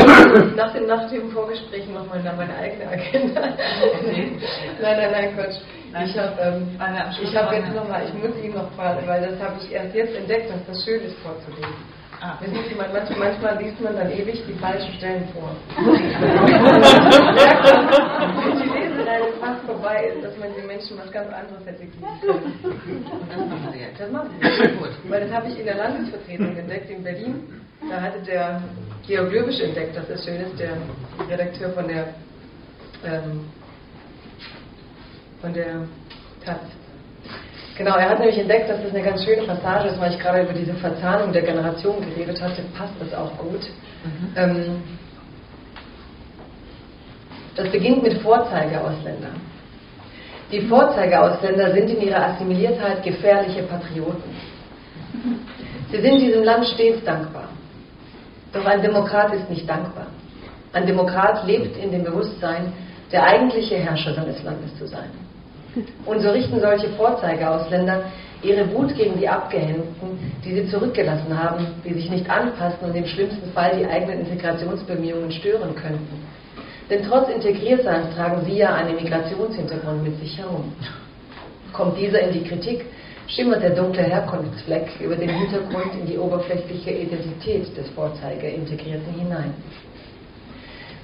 nach 0.55 0.73
dem, 0.73 0.85
nach 0.85 1.09
dem 1.09 1.31
Vorgespräch 1.31 1.87
nochmal 1.87 2.21
nach 2.23 2.35
meiner 2.35 2.57
eigene 2.57 2.89
Agenda. 2.89 3.41
nein, 3.41 4.39
nein, 4.81 5.11
nein, 5.11 5.33
Quatsch. 5.33 5.55
Ich 5.87 6.17
habe 6.17 6.41
ähm, 6.41 6.77
ich 7.21 7.35
hab 7.35 7.51
jetzt 7.51 7.73
nochmal, 7.73 8.03
ich 8.05 8.13
muss 8.13 8.35
Ihnen 8.43 8.55
noch 8.55 8.71
fragen, 8.73 9.07
weil 9.07 9.21
das 9.21 9.39
habe 9.39 9.55
ich 9.61 9.71
erst 9.71 9.95
jetzt 9.95 10.15
entdeckt, 10.15 10.49
dass 10.49 10.65
das 10.67 10.83
schön 10.83 11.01
ist 11.01 11.17
vorzulesen. 11.19 11.75
Ah. 12.19 12.35
Wissen 12.41 12.57
Sie, 12.67 12.73
man, 12.75 12.91
manchmal, 12.91 13.29
manchmal 13.29 13.61
liest 13.61 13.79
man 13.79 13.95
dann 13.95 14.11
ewig 14.11 14.43
die 14.47 14.53
falschen 14.53 14.91
Stellen 14.93 15.27
vor. 15.33 15.55
Wenn 15.77 15.93
die 18.57 18.69
Lesereise 18.69 19.33
fast 19.39 19.61
vorbei 19.67 20.11
ist, 20.13 20.23
dass 20.23 20.35
man 20.37 20.51
den 20.55 20.65
Menschen 20.65 20.97
was 20.97 21.11
ganz 21.11 21.31
anderes 21.31 21.63
hätte 21.63 21.85
geben 21.85 22.07
können. 22.19 23.05
Das 23.29 23.37
machen 23.37 23.69
Sie 23.71 23.79
jetzt. 23.79 24.79
Gut. 24.79 24.89
Weil 25.09 25.21
das 25.21 25.31
habe 25.31 25.47
ich 25.47 25.59
in 25.59 25.65
der 25.65 25.75
Landesvertretung 25.75 26.57
entdeckt 26.57 26.89
in 26.89 27.03
Berlin. 27.03 27.43
Da 27.87 28.01
hatte 28.01 28.19
der 28.25 28.63
Georg 29.05 29.31
Löbisch 29.31 29.59
entdeckt, 29.61 29.95
dass 29.95 30.07
das 30.07 30.25
schön 30.25 30.41
ist, 30.41 30.59
der 30.59 30.75
Redakteur 31.29 31.69
von 31.69 31.87
der 31.87 32.15
ähm, 33.05 33.41
von 35.41 35.53
der 35.53 35.87
Taz. 36.43 36.59
Genau, 37.77 37.95
er 37.95 38.09
hat 38.09 38.19
nämlich 38.19 38.39
entdeckt, 38.39 38.69
dass 38.69 38.81
das 38.81 38.91
eine 38.91 39.03
ganz 39.03 39.23
schöne 39.23 39.43
Passage 39.43 39.89
ist, 39.89 39.99
weil 39.99 40.11
ich 40.11 40.19
gerade 40.19 40.41
über 40.41 40.53
diese 40.53 40.73
Verzahnung 40.73 41.31
der 41.31 41.43
Generation 41.43 42.01
geredet 42.01 42.41
hatte, 42.41 42.63
passt 42.75 42.93
das 42.99 43.13
auch 43.13 43.37
gut. 43.37 43.69
Mhm. 44.03 44.31
Ähm, 44.35 44.83
das 47.55 47.69
beginnt 47.69 48.01
mit 48.01 48.19
Vorzeigeausländer. 48.21 49.29
Die 50.51 50.61
Vorzeigeausländer 50.61 51.73
sind 51.73 51.89
in 51.89 52.01
ihrer 52.01 52.25
Assimiliertheit 52.27 53.03
gefährliche 53.03 53.63
Patrioten. 53.63 54.35
Sie 55.91 56.01
sind 56.01 56.19
diesem 56.19 56.43
Land 56.43 56.65
stets 56.67 57.03
dankbar. 57.03 57.49
Doch 58.53 58.65
ein 58.65 58.81
Demokrat 58.81 59.33
ist 59.33 59.49
nicht 59.49 59.69
dankbar. 59.69 60.07
Ein 60.73 60.85
Demokrat 60.85 61.45
lebt 61.45 61.77
in 61.77 61.91
dem 61.91 62.03
Bewusstsein, 62.03 62.73
der 63.11 63.23
eigentliche 63.23 63.75
Herrscher 63.75 64.13
seines 64.13 64.41
Landes 64.43 64.75
zu 64.77 64.87
sein. 64.87 65.09
Und 66.05 66.21
so 66.21 66.29
richten 66.29 66.59
solche 66.59 66.89
Vorzeigeausländer 66.89 68.03
ihre 68.43 68.71
Wut 68.73 68.95
gegen 68.95 69.19
die 69.19 69.27
Abgehängten, 69.27 70.33
die 70.43 70.53
sie 70.53 70.67
zurückgelassen 70.69 71.37
haben, 71.37 71.67
die 71.83 71.93
sich 71.93 72.09
nicht 72.09 72.29
anpassen 72.29 72.87
und 72.87 72.95
im 72.95 73.05
schlimmsten 73.05 73.51
Fall 73.51 73.77
die 73.77 73.85
eigenen 73.85 74.21
Integrationsbemühungen 74.21 75.31
stören 75.31 75.75
könnten. 75.75 76.25
Denn 76.89 77.03
trotz 77.03 77.29
Integriertseins 77.29 78.15
tragen 78.15 78.45
sie 78.45 78.57
ja 78.57 78.73
einen 78.75 78.95
Migrationshintergrund 78.95 80.03
mit 80.03 80.19
sich 80.19 80.37
herum. 80.37 80.71
Kommt 81.73 81.97
dieser 81.97 82.21
in 82.21 82.33
die 82.33 82.47
Kritik, 82.47 82.85
schimmert 83.27 83.61
der 83.61 83.71
dunkle 83.71 84.03
Herkunftsfleck 84.03 84.87
über 85.01 85.15
den 85.15 85.29
Hintergrund 85.29 85.93
in 85.99 86.07
die 86.07 86.17
oberflächliche 86.17 86.91
Identität 86.91 87.75
des 87.75 87.89
Vorzeigeintegrierten 87.89 89.13
hinein. 89.13 89.53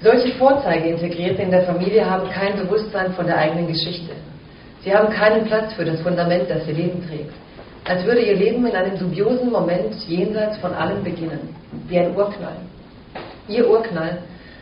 Solche 0.01 0.34
Vorzeigeintegrierte 0.36 1.41
in 1.41 1.51
der 1.51 1.64
Familie 1.64 2.09
haben 2.09 2.30
kein 2.30 2.57
Bewusstsein 2.57 3.14
von 3.14 3.26
der 3.26 3.38
eigenen 3.38 3.68
Geschichte. 3.68 4.14
Sie 4.84 4.93
haben 4.93 5.13
keinen 5.13 5.45
Platz 5.45 5.73
für 5.73 5.86
das 5.86 6.01
Fundament, 6.01 6.49
das 6.49 6.67
ihr 6.67 6.73
Leben 6.73 7.05
trägt. 7.07 7.31
Als 7.86 8.03
würde 8.05 8.21
ihr 8.21 8.36
Leben 8.36 8.65
in 8.65 8.75
einem 8.75 8.97
dubiosen 8.97 9.51
Moment 9.51 9.93
jenseits 10.07 10.57
von 10.57 10.73
allem 10.73 11.03
beginnen, 11.03 11.55
wie 11.88 11.99
ein 11.99 12.15
Urknall. 12.15 12.57
Ihr 13.47 13.69
Urknall 13.69 14.19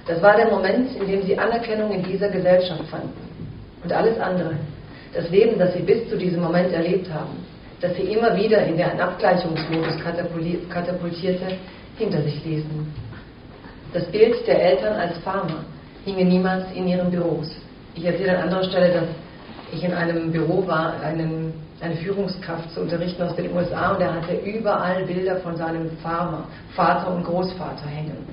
das 0.08 0.22
war 0.22 0.36
der 0.36 0.50
Moment, 0.50 0.96
in 0.96 1.08
dem 1.08 1.24
sie 1.24 1.38
Anerkennung 1.38 1.92
in 1.92 2.04
dieser 2.04 2.30
Gesellschaft 2.30 2.84
fanden. 2.90 3.14
Und 3.84 3.94
alles 3.94 4.20
andere, 4.20 4.56
das 5.14 5.30
Leben, 5.30 5.60
das 5.60 5.74
sie 5.74 5.82
bis 5.82 6.10
zu 6.10 6.18
diesem 6.18 6.42
Moment 6.42 6.74
erlebt 6.74 7.12
haben, 7.12 7.46
das 7.82 7.96
sie 7.96 8.04
immer 8.04 8.36
wieder 8.36 8.64
in 8.66 8.78
den 8.78 9.00
Abgleichungsmodus 9.00 9.96
katapultierte, 10.70 11.58
hinter 11.98 12.22
sich 12.24 12.44
ließen. 12.44 12.94
Das 13.94 14.06
Bild 14.06 14.36
der 14.48 14.62
Eltern 14.62 15.00
als 15.00 15.18
Farmer 15.20 15.66
hinge 16.06 16.26
niemals 16.26 16.66
in 16.74 16.88
ihren 16.88 17.12
Büros. 17.12 17.50
Ich 17.96 18.06
erzähle 18.06 18.38
an 18.38 18.44
anderer 18.44 18.64
Stelle, 18.64 18.94
dass 18.94 19.06
ich 19.72 19.84
in 19.84 19.94
einem 19.94 20.32
Büro 20.32 20.66
war, 20.68 21.02
einen, 21.02 21.54
eine 21.80 21.96
Führungskraft 21.96 22.72
zu 22.74 22.82
unterrichten 22.82 23.24
aus 23.24 23.36
den 23.36 23.54
USA 23.54 23.94
und 23.94 24.02
er 24.02 24.16
hatte 24.16 24.36
überall 24.46 25.04
Bilder 25.06 25.38
von 25.38 25.56
seinem 25.56 25.90
Farmer, 26.04 26.46
Vater 26.76 27.14
und 27.14 27.24
Großvater 27.24 27.88
hängen. 27.88 28.28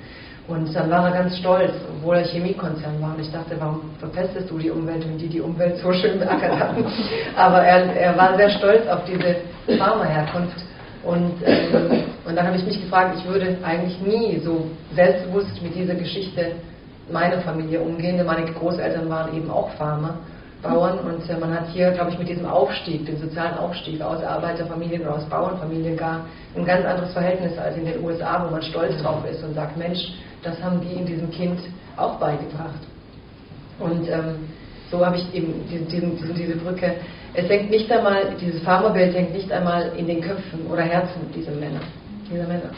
Und 0.49 0.73
dann 0.75 0.89
war 0.89 1.05
er 1.05 1.11
ganz 1.11 1.37
stolz, 1.37 1.71
obwohl 1.95 2.17
er 2.17 2.23
Chemiekonzern 2.23 2.99
war. 2.99 3.13
Und 3.13 3.21
ich 3.21 3.31
dachte, 3.31 3.55
warum 3.59 3.81
verpestest 3.99 4.49
du 4.49 4.57
die 4.57 4.71
Umwelt, 4.71 5.07
wenn 5.07 5.17
die 5.19 5.27
die 5.27 5.41
Umwelt 5.41 5.77
so 5.77 5.93
schön 5.93 6.17
beackert 6.17 6.59
hatten? 6.59 6.85
Aber 7.35 7.61
er, 7.61 7.95
er 7.95 8.17
war 8.17 8.35
sehr 8.35 8.49
stolz 8.49 8.87
auf 8.87 9.01
diese 9.05 9.77
Pharmaherkunft. 9.77 10.57
Und, 11.03 11.33
ähm, 11.45 12.03
und 12.25 12.35
dann 12.35 12.47
habe 12.47 12.57
ich 12.57 12.65
mich 12.65 12.81
gefragt, 12.81 13.15
ich 13.19 13.31
würde 13.31 13.57
eigentlich 13.63 14.01
nie 14.01 14.39
so 14.39 14.65
selbstbewusst 14.95 15.61
mit 15.61 15.75
dieser 15.75 15.93
Geschichte 15.93 16.53
meiner 17.11 17.41
Familie 17.41 17.79
umgehen, 17.81 18.17
denn 18.17 18.25
meine 18.25 18.51
Großeltern 18.51 19.07
waren 19.07 19.35
eben 19.35 19.51
auch 19.51 19.69
Farmer. 19.71 20.15
Bauern 20.61 20.99
und 20.99 21.29
äh, 21.29 21.37
man 21.37 21.53
hat 21.53 21.67
hier, 21.69 21.91
glaube 21.91 22.11
ich, 22.11 22.19
mit 22.19 22.27
diesem 22.27 22.45
Aufstieg, 22.45 23.05
dem 23.05 23.17
sozialen 23.17 23.57
Aufstieg 23.57 24.01
aus 24.01 24.21
Arbeiterfamilien 24.23 25.03
oder 25.03 25.15
aus 25.15 25.25
Bauernfamilien 25.25 25.95
gar 25.95 26.25
ein 26.55 26.65
ganz 26.65 26.85
anderes 26.85 27.13
Verhältnis 27.13 27.57
als 27.57 27.77
in 27.77 27.85
den 27.85 28.03
USA, 28.03 28.45
wo 28.45 28.51
man 28.51 28.61
stolz 28.61 29.01
drauf 29.01 29.23
ist 29.29 29.41
und 29.43 29.53
sagt, 29.53 29.77
Mensch, 29.77 29.99
das 30.43 30.61
haben 30.61 30.81
die 30.81 30.99
in 30.99 31.05
diesem 31.05 31.31
Kind 31.31 31.59
auch 31.95 32.15
beigebracht. 32.19 32.81
Und 33.79 34.09
ähm, 34.09 34.49
so 34.91 35.05
habe 35.05 35.17
ich 35.17 35.33
eben 35.33 35.65
diese, 35.71 35.85
diese, 35.85 36.33
diese 36.33 36.55
Brücke. 36.57 36.95
Es 37.33 37.47
hängt 37.47 37.69
nicht 37.69 37.89
einmal, 37.91 38.35
dieses 38.41 38.61
Farmerbild 38.63 39.15
hängt 39.15 39.33
nicht 39.33 39.51
einmal 39.51 39.91
in 39.95 40.07
den 40.07 40.19
Köpfen 40.19 40.67
oder 40.69 40.81
Herzen 40.81 41.31
dieser 41.33 41.51
Männer. 41.51 41.81
Dieser 42.29 42.47
Männer. 42.47 42.71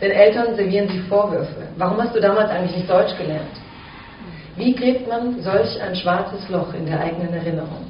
Denn 0.00 0.12
Eltern 0.12 0.56
servieren 0.56 0.88
sie 0.88 1.00
Vorwürfe. 1.00 1.68
Warum 1.76 2.02
hast 2.02 2.14
du 2.14 2.20
damals 2.20 2.50
eigentlich 2.50 2.76
nicht 2.76 2.90
Deutsch 2.90 3.16
gelernt? 3.18 3.61
Wie 4.56 4.74
gräbt 4.74 5.08
man 5.08 5.40
solch 5.40 5.80
ein 5.80 5.96
schwarzes 5.96 6.48
Loch 6.48 6.74
in 6.74 6.86
der 6.86 7.00
eigenen 7.00 7.32
Erinnerung? 7.32 7.86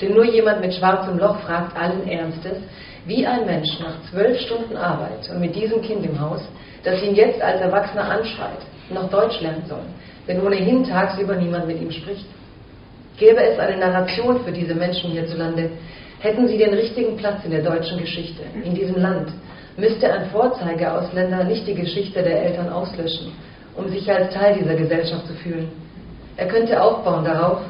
Denn 0.00 0.14
nur 0.14 0.24
jemand 0.24 0.60
mit 0.60 0.74
schwarzem 0.74 1.18
Loch 1.18 1.38
fragt 1.40 1.76
allen 1.76 2.08
Ernstes, 2.08 2.58
wie 3.04 3.26
ein 3.26 3.44
Mensch 3.44 3.78
nach 3.80 4.10
zwölf 4.10 4.38
Stunden 4.40 4.76
Arbeit 4.76 5.28
und 5.30 5.40
mit 5.40 5.54
diesem 5.54 5.82
Kind 5.82 6.04
im 6.04 6.18
Haus 6.20 6.42
das 6.82 7.02
ihn 7.02 7.14
jetzt 7.14 7.40
als 7.42 7.60
Erwachsener 7.60 8.10
anschreit, 8.10 8.60
noch 8.90 9.10
Deutsch 9.10 9.40
lernen 9.40 9.64
soll, 9.66 9.84
wenn 10.26 10.40
ohnehin 10.40 10.84
tagsüber 10.84 11.36
niemand 11.36 11.66
mit 11.66 11.80
ihm 11.80 11.90
spricht. 11.90 12.26
Gäbe 13.18 13.42
es 13.42 13.58
eine 13.58 13.76
Narration 13.76 14.42
für 14.44 14.52
diese 14.52 14.74
Menschen 14.74 15.10
hierzulande, 15.10 15.70
hätten 16.20 16.48
sie 16.48 16.56
den 16.56 16.74
richtigen 16.74 17.16
Platz 17.16 17.44
in 17.44 17.50
der 17.50 17.62
deutschen 17.62 17.98
Geschichte, 17.98 18.42
in 18.64 18.74
diesem 18.74 18.96
Land, 18.96 19.30
müsste 19.76 20.12
ein 20.12 20.30
Vorzeigeausländer 20.30 21.44
nicht 21.44 21.66
die 21.66 21.74
Geschichte 21.74 22.22
der 22.22 22.44
Eltern 22.44 22.70
auslöschen, 22.70 23.32
um 23.76 23.88
sich 23.88 24.10
als 24.10 24.32
Teil 24.32 24.58
dieser 24.58 24.74
Gesellschaft 24.74 25.26
zu 25.26 25.34
fühlen. 25.34 25.68
Er 26.36 26.48
könnte 26.48 26.80
aufbauen 26.80 27.24
darauf, 27.24 27.60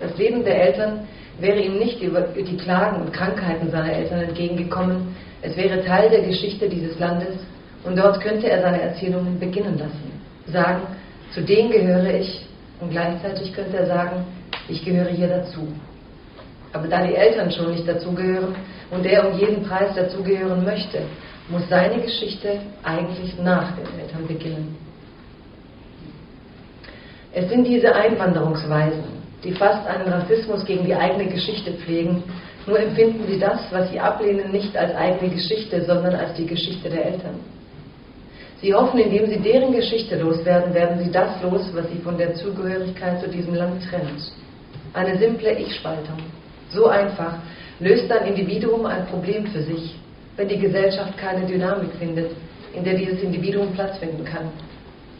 das 0.00 0.16
Leben 0.16 0.44
der 0.44 0.60
Eltern 0.60 1.06
wäre 1.38 1.60
ihm 1.60 1.78
nicht 1.78 2.02
über 2.02 2.20
die 2.20 2.56
Klagen 2.56 3.02
und 3.02 3.12
Krankheiten 3.12 3.70
seiner 3.70 3.92
Eltern 3.92 4.20
entgegengekommen, 4.20 5.14
es 5.42 5.56
wäre 5.56 5.84
Teil 5.84 6.08
der 6.10 6.22
Geschichte 6.22 6.68
dieses 6.68 6.98
Landes 6.98 7.36
und 7.84 7.98
dort 7.98 8.20
könnte 8.20 8.48
er 8.48 8.62
seine 8.62 8.80
Erzählungen 8.80 9.38
beginnen 9.38 9.78
lassen. 9.78 10.12
Sagen, 10.46 10.82
zu 11.32 11.40
denen 11.40 11.70
gehöre 11.70 12.14
ich 12.14 12.46
und 12.80 12.90
gleichzeitig 12.90 13.52
könnte 13.52 13.78
er 13.78 13.86
sagen, 13.86 14.24
ich 14.68 14.84
gehöre 14.84 15.10
hier 15.10 15.28
dazu. 15.28 15.66
Aber 16.72 16.88
da 16.88 17.06
die 17.06 17.14
Eltern 17.14 17.50
schon 17.50 17.72
nicht 17.72 17.86
dazugehören 17.86 18.54
und 18.90 19.04
er 19.04 19.28
um 19.28 19.38
jeden 19.38 19.62
Preis 19.64 19.94
dazugehören 19.94 20.64
möchte, 20.64 21.02
muss 21.48 21.68
seine 21.68 22.00
Geschichte 22.00 22.60
eigentlich 22.82 23.36
nach 23.38 23.72
den 23.76 24.00
Eltern 24.00 24.26
beginnen. 24.26 24.76
Es 27.34 27.48
sind 27.48 27.64
diese 27.64 27.94
Einwanderungsweisen, 27.94 29.04
die 29.42 29.52
fast 29.52 29.86
einen 29.86 30.12
Rassismus 30.12 30.64
gegen 30.66 30.84
die 30.84 30.94
eigene 30.94 31.26
Geschichte 31.26 31.72
pflegen, 31.72 32.22
nur 32.66 32.78
empfinden 32.78 33.24
sie 33.26 33.38
das, 33.38 33.60
was 33.70 33.90
sie 33.90 33.98
ablehnen, 33.98 34.52
nicht 34.52 34.76
als 34.76 34.94
eigene 34.94 35.30
Geschichte, 35.30 35.82
sondern 35.84 36.14
als 36.14 36.34
die 36.34 36.46
Geschichte 36.46 36.90
der 36.90 37.06
Eltern. 37.06 37.40
Sie 38.60 38.72
hoffen, 38.72 39.00
indem 39.00 39.26
sie 39.26 39.40
deren 39.40 39.72
Geschichte 39.72 40.18
loswerden, 40.18 40.72
werden 40.74 41.02
sie 41.02 41.10
das 41.10 41.42
los, 41.42 41.68
was 41.74 41.88
sie 41.90 41.98
von 41.98 42.16
der 42.16 42.34
Zugehörigkeit 42.34 43.20
zu 43.20 43.28
diesem 43.28 43.54
Land 43.54 43.82
trennt. 43.88 44.30
Eine 44.92 45.18
simple 45.18 45.58
Ich-Spaltung. 45.58 46.18
So 46.68 46.86
einfach 46.86 47.38
löst 47.80 48.12
ein 48.12 48.28
Individuum 48.28 48.86
ein 48.86 49.06
Problem 49.06 49.46
für 49.46 49.62
sich, 49.62 49.96
wenn 50.36 50.48
die 50.48 50.58
Gesellschaft 50.58 51.16
keine 51.16 51.46
Dynamik 51.46 51.90
findet, 51.98 52.30
in 52.74 52.84
der 52.84 52.94
dieses 52.94 53.20
Individuum 53.22 53.72
Platz 53.72 53.98
finden 53.98 54.24
kann. 54.24 54.50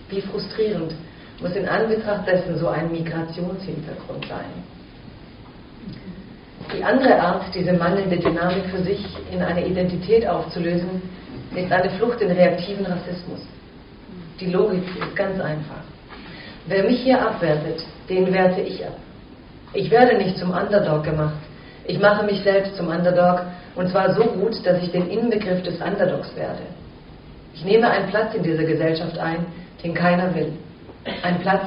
Wie 0.08 0.20
frustrierend 0.20 0.94
muss 1.42 1.56
in 1.56 1.68
Anbetracht 1.68 2.26
dessen 2.26 2.56
so 2.56 2.68
ein 2.68 2.90
Migrationshintergrund 2.92 4.26
sein. 4.28 4.46
Die 6.74 6.82
andere 6.82 7.20
Art, 7.20 7.42
diese 7.54 7.72
mangelnde 7.72 8.16
Dynamik 8.16 8.64
für 8.66 8.82
sich 8.82 9.04
in 9.32 9.42
eine 9.42 9.66
Identität 9.66 10.26
aufzulösen, 10.26 11.02
ist 11.54 11.70
eine 11.70 11.90
Flucht 11.90 12.20
in 12.20 12.30
reaktiven 12.30 12.86
Rassismus. 12.86 13.40
Die 14.40 14.46
Logik 14.46 14.84
ist 14.98 15.16
ganz 15.16 15.38
einfach. 15.40 15.82
Wer 16.66 16.84
mich 16.84 17.00
hier 17.00 17.20
abwertet, 17.20 17.84
den 18.08 18.32
werte 18.32 18.60
ich 18.60 18.84
ab. 18.86 18.96
Ich 19.74 19.90
werde 19.90 20.16
nicht 20.16 20.38
zum 20.38 20.50
Underdog 20.50 21.02
gemacht. 21.04 21.40
Ich 21.84 21.98
mache 21.98 22.24
mich 22.24 22.40
selbst 22.42 22.76
zum 22.76 22.88
Underdog 22.88 23.42
und 23.74 23.88
zwar 23.88 24.14
so 24.14 24.22
gut, 24.24 24.64
dass 24.64 24.82
ich 24.82 24.92
den 24.92 25.10
Inbegriff 25.10 25.62
des 25.62 25.80
Underdogs 25.80 26.34
werde. 26.36 26.62
Ich 27.54 27.64
nehme 27.64 27.90
einen 27.90 28.08
Platz 28.08 28.34
in 28.34 28.42
dieser 28.42 28.64
Gesellschaft 28.64 29.18
ein, 29.18 29.46
den 29.82 29.92
keiner 29.92 30.34
will. 30.34 30.52
Ein 31.22 31.40
Platz, 31.40 31.64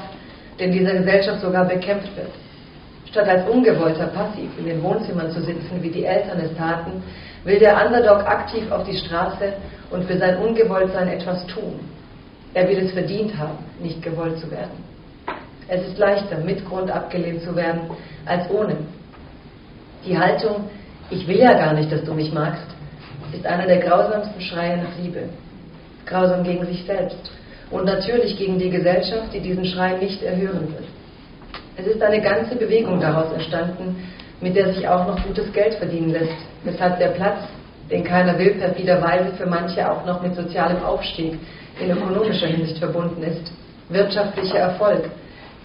der 0.59 0.67
in 0.67 0.73
dieser 0.73 0.93
Gesellschaft 0.93 1.41
sogar 1.41 1.65
bekämpft 1.65 2.15
wird. 2.15 2.31
Statt 3.09 3.27
als 3.27 3.47
ungewollter 3.49 4.07
Passiv 4.07 4.49
in 4.57 4.65
den 4.65 4.83
Wohnzimmern 4.83 5.31
zu 5.31 5.41
sitzen, 5.41 5.81
wie 5.81 5.89
die 5.89 6.05
Eltern 6.05 6.39
es 6.39 6.55
taten, 6.57 7.03
will 7.43 7.59
der 7.59 7.85
Underdog 7.85 8.25
aktiv 8.27 8.69
auf 8.71 8.83
die 8.85 8.97
Straße 8.97 9.53
und 9.91 10.05
für 10.05 10.17
sein 10.17 10.37
Ungewolltsein 10.37 11.07
etwas 11.07 11.45
tun. 11.47 11.79
Er 12.53 12.67
will 12.67 12.77
es 12.77 12.91
verdient 12.91 13.37
haben, 13.37 13.57
nicht 13.79 14.01
gewollt 14.01 14.39
zu 14.39 14.49
werden. 14.49 14.83
Es 15.67 15.85
ist 15.87 15.97
leichter, 15.97 16.37
mit 16.39 16.65
Grund 16.67 16.91
abgelehnt 16.91 17.41
zu 17.41 17.55
werden, 17.55 17.81
als 18.25 18.49
ohne. 18.49 18.77
Die 20.05 20.17
Haltung, 20.17 20.69
ich 21.09 21.27
will 21.27 21.39
ja 21.39 21.53
gar 21.53 21.73
nicht, 21.73 21.91
dass 21.91 22.03
du 22.03 22.13
mich 22.13 22.31
magst, 22.31 22.65
ist 23.33 23.45
einer 23.45 23.65
der 23.65 23.79
grausamsten 23.79 24.39
Schreie 24.41 24.77
nach 24.77 24.97
Liebe. 25.01 25.29
Grausam 26.05 26.43
gegen 26.43 26.65
sich 26.65 26.85
selbst 26.85 27.31
und 27.75 27.85
natürlich 27.85 28.37
gegen 28.37 28.57
die 28.57 28.69
Gesellschaft, 28.69 29.33
die 29.33 29.41
diesen 29.41 29.65
Schrei 29.65 29.97
nicht 29.97 30.23
erhören 30.23 30.73
wird. 30.73 30.85
Es 31.75 31.85
ist 31.85 32.01
eine 32.01 32.21
ganze 32.21 32.55
Bewegung 32.55 33.01
daraus 33.01 33.33
entstanden, 33.33 34.01
mit 34.39 34.55
der 34.55 34.73
sich 34.73 34.87
auch 34.87 35.05
noch 35.05 35.21
gutes 35.25 35.51
Geld 35.51 35.73
verdienen 35.73 36.11
lässt, 36.11 36.37
weshalb 36.63 36.99
der 36.99 37.09
Platz, 37.09 37.39
den 37.91 38.03
keiner 38.05 38.39
will, 38.39 38.51
perfiderweise 38.51 39.33
für 39.37 39.45
manche 39.45 39.91
auch 39.91 40.05
noch 40.05 40.21
mit 40.21 40.35
sozialem 40.35 40.81
Aufstieg 40.83 41.37
in 41.81 41.91
ökonomischer 41.91 42.47
Hinsicht 42.47 42.77
verbunden 42.77 43.21
ist. 43.23 43.51
Wirtschaftlicher 43.89 44.59
Erfolg, 44.59 45.09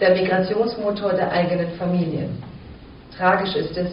der 0.01 0.13
Migrationsmotor 0.13 1.13
der 1.13 1.31
eigenen 1.31 1.71
Familie. 1.79 2.27
Tragisch 3.17 3.55
ist 3.55 3.77
es, 3.77 3.87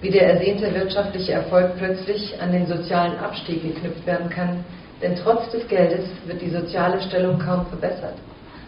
wie 0.00 0.10
der 0.10 0.34
ersehnte 0.34 0.72
wirtschaftliche 0.72 1.32
Erfolg 1.32 1.72
plötzlich 1.78 2.40
an 2.40 2.52
den 2.52 2.66
sozialen 2.66 3.18
Abstieg 3.18 3.62
geknüpft 3.62 4.06
werden 4.06 4.30
kann, 4.30 4.64
denn 5.02 5.16
trotz 5.16 5.50
des 5.50 5.66
Geldes 5.68 6.06
wird 6.26 6.40
die 6.40 6.50
soziale 6.50 7.00
Stellung 7.02 7.38
kaum 7.38 7.66
verbessert, 7.66 8.14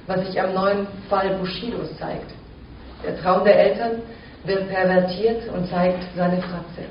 was 0.07 0.27
sich 0.27 0.41
am 0.41 0.55
neuen 0.55 0.87
Fall 1.09 1.37
Bushidos 1.37 1.97
zeigt. 1.99 2.31
Der 3.05 3.19
Traum 3.21 3.45
der 3.45 3.59
Eltern 3.59 4.03
wird 4.45 4.69
pervertiert 4.69 5.43
und 5.55 5.69
zeigt 5.69 6.05
seine 6.17 6.39
Fratze. 6.43 6.85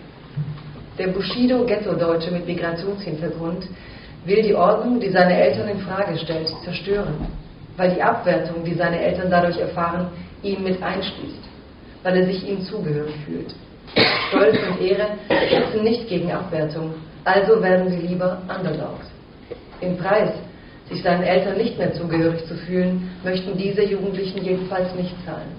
Der 0.97 1.07
Bushido 1.09 1.63
Ghetto-Deutsche 1.65 2.31
mit 2.31 2.47
Migrationshintergrund 2.47 3.67
will 4.25 4.41
die 4.41 4.55
Ordnung, 4.55 4.99
die 4.99 5.09
seine 5.09 5.39
Eltern 5.39 5.69
in 5.69 5.79
Frage 5.79 6.17
stellt, 6.17 6.51
zerstören, 6.63 7.27
weil 7.77 7.93
die 7.93 8.01
Abwertung, 8.01 8.63
die 8.63 8.73
seine 8.73 8.99
Eltern 8.99 9.29
dadurch 9.29 9.57
erfahren, 9.57 10.09
ihn 10.41 10.63
mit 10.63 10.81
einschließt, 10.81 11.43
weil 12.03 12.17
er 12.17 12.25
sich 12.25 12.47
ihm 12.47 12.61
zugehörig 12.63 13.15
fühlt. 13.25 13.53
Stolz 14.29 14.57
und 14.69 14.81
Ehre 14.81 15.07
schützen 15.47 15.83
nicht 15.83 16.07
gegen 16.09 16.31
Abwertung, 16.31 16.95
also 17.23 17.61
werden 17.61 17.89
sie 17.89 18.07
lieber 18.07 18.41
Underdogs. 18.47 19.07
Im 19.82 19.97
Preis, 19.97 20.32
sich 20.89 21.03
seinen 21.03 21.23
Eltern 21.23 21.57
nicht 21.57 21.78
mehr 21.78 21.93
zugehörig 21.93 22.45
zu 22.45 22.55
fühlen, 22.55 23.09
möchten 23.23 23.57
diese 23.57 23.84
Jugendlichen 23.84 24.43
jedenfalls 24.43 24.93
nicht 24.95 25.13
zahlen. 25.25 25.51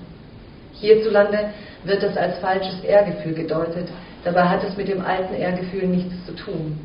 Hierzulande 0.73 1.51
wird 1.85 2.03
das 2.03 2.17
als 2.17 2.39
falsches 2.39 2.81
Ehrgefühl 2.85 3.35
gedeutet, 3.35 3.89
dabei 4.25 4.43
hat 4.43 4.65
es 4.65 4.77
mit 4.77 4.89
dem 4.89 5.05
alten 5.05 5.35
Ehrgefühl 5.35 5.87
nichts 5.87 6.15
zu 6.27 6.35
tun. 6.35 6.79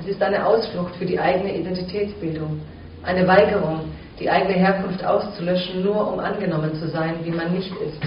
Es 0.00 0.06
ist 0.06 0.22
eine 0.22 0.46
Ausflucht 0.46 0.94
für 0.96 1.06
die 1.06 1.18
eigene 1.18 1.56
Identitätsbildung, 1.56 2.60
eine 3.02 3.26
Weigerung, 3.26 3.80
die 4.20 4.28
eigene 4.28 4.54
Herkunft 4.54 5.04
auszulöschen, 5.04 5.82
nur 5.82 6.12
um 6.12 6.18
angenommen 6.18 6.74
zu 6.74 6.88
sein, 6.88 7.14
wie 7.24 7.30
man 7.30 7.52
nicht 7.52 7.72
ist. 7.72 8.00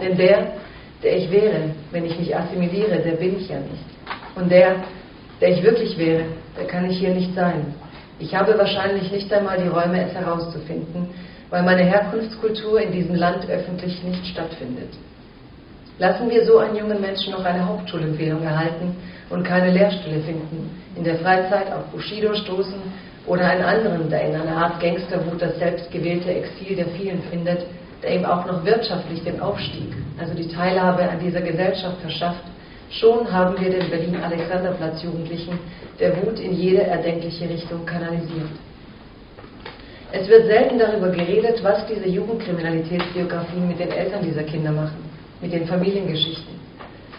Denn 0.00 0.16
der, 0.16 0.52
der 1.02 1.16
ich 1.16 1.30
wäre, 1.30 1.70
wenn 1.92 2.04
ich 2.04 2.18
mich 2.18 2.36
assimiliere, 2.36 2.98
der 2.98 3.12
bin 3.12 3.38
ich 3.38 3.48
ja 3.48 3.58
nicht. 3.58 3.84
Und 4.34 4.50
der, 4.50 4.76
der 5.40 5.50
ich 5.50 5.62
wirklich 5.62 5.96
wäre, 5.98 6.24
der 6.56 6.66
kann 6.66 6.90
ich 6.90 6.98
hier 6.98 7.14
nicht 7.14 7.34
sein. 7.34 7.74
Ich 8.20 8.34
habe 8.34 8.58
wahrscheinlich 8.58 9.12
nicht 9.12 9.32
einmal 9.32 9.58
die 9.58 9.68
Räume, 9.68 10.04
es 10.04 10.14
herauszufinden, 10.14 11.08
weil 11.50 11.62
meine 11.62 11.82
Herkunftskultur 11.82 12.80
in 12.80 12.92
diesem 12.92 13.14
Land 13.14 13.48
öffentlich 13.48 14.02
nicht 14.02 14.26
stattfindet. 14.26 14.90
Lassen 15.98 16.30
wir 16.30 16.44
so 16.44 16.58
einen 16.58 16.76
jungen 16.76 17.00
Menschen 17.00 17.32
noch 17.32 17.44
eine 17.44 17.66
Hauptschulempfehlung 17.66 18.42
erhalten 18.42 18.96
und 19.30 19.44
keine 19.44 19.70
Lehrstelle 19.70 20.20
finden, 20.20 20.70
in 20.96 21.04
der 21.04 21.16
Freizeit 21.16 21.72
auf 21.72 21.84
Bushido 21.86 22.34
stoßen 22.34 22.80
oder 23.26 23.46
einen 23.46 23.64
anderen, 23.64 24.08
der 24.08 24.22
in 24.28 24.34
einer 24.34 24.56
Art 24.56 24.80
Gangsterwut 24.80 25.40
das 25.40 25.58
selbstgewählte 25.58 26.32
Exil 26.32 26.76
der 26.76 26.86
vielen 26.88 27.22
findet, 27.22 27.66
der 28.02 28.14
ihm 28.14 28.24
auch 28.24 28.46
noch 28.46 28.64
wirtschaftlich 28.64 29.22
den 29.24 29.40
Aufstieg, 29.40 29.92
also 30.20 30.34
die 30.34 30.48
Teilhabe 30.48 31.08
an 31.08 31.18
dieser 31.18 31.40
Gesellschaft 31.40 32.00
verschafft, 32.00 32.44
schon 32.90 33.30
haben 33.30 33.60
wir 33.60 33.70
den 33.70 33.90
Berlin-Alexanderplatz-Jugendlichen 33.90 35.58
der 35.98 36.16
Wut 36.22 36.38
in 36.38 36.54
jede 36.54 36.82
erdenkliche 36.82 37.48
Richtung 37.48 37.84
kanalisiert. 37.84 38.50
Es 40.10 40.26
wird 40.26 40.46
selten 40.46 40.78
darüber 40.78 41.10
geredet, 41.10 41.62
was 41.62 41.86
diese 41.86 42.08
Jugendkriminalitätsbiografien 42.08 43.68
mit 43.68 43.78
den 43.78 43.90
Eltern 43.90 44.22
dieser 44.24 44.42
Kinder 44.42 44.72
machen, 44.72 45.04
mit 45.42 45.52
den 45.52 45.66
Familiengeschichten. 45.66 46.58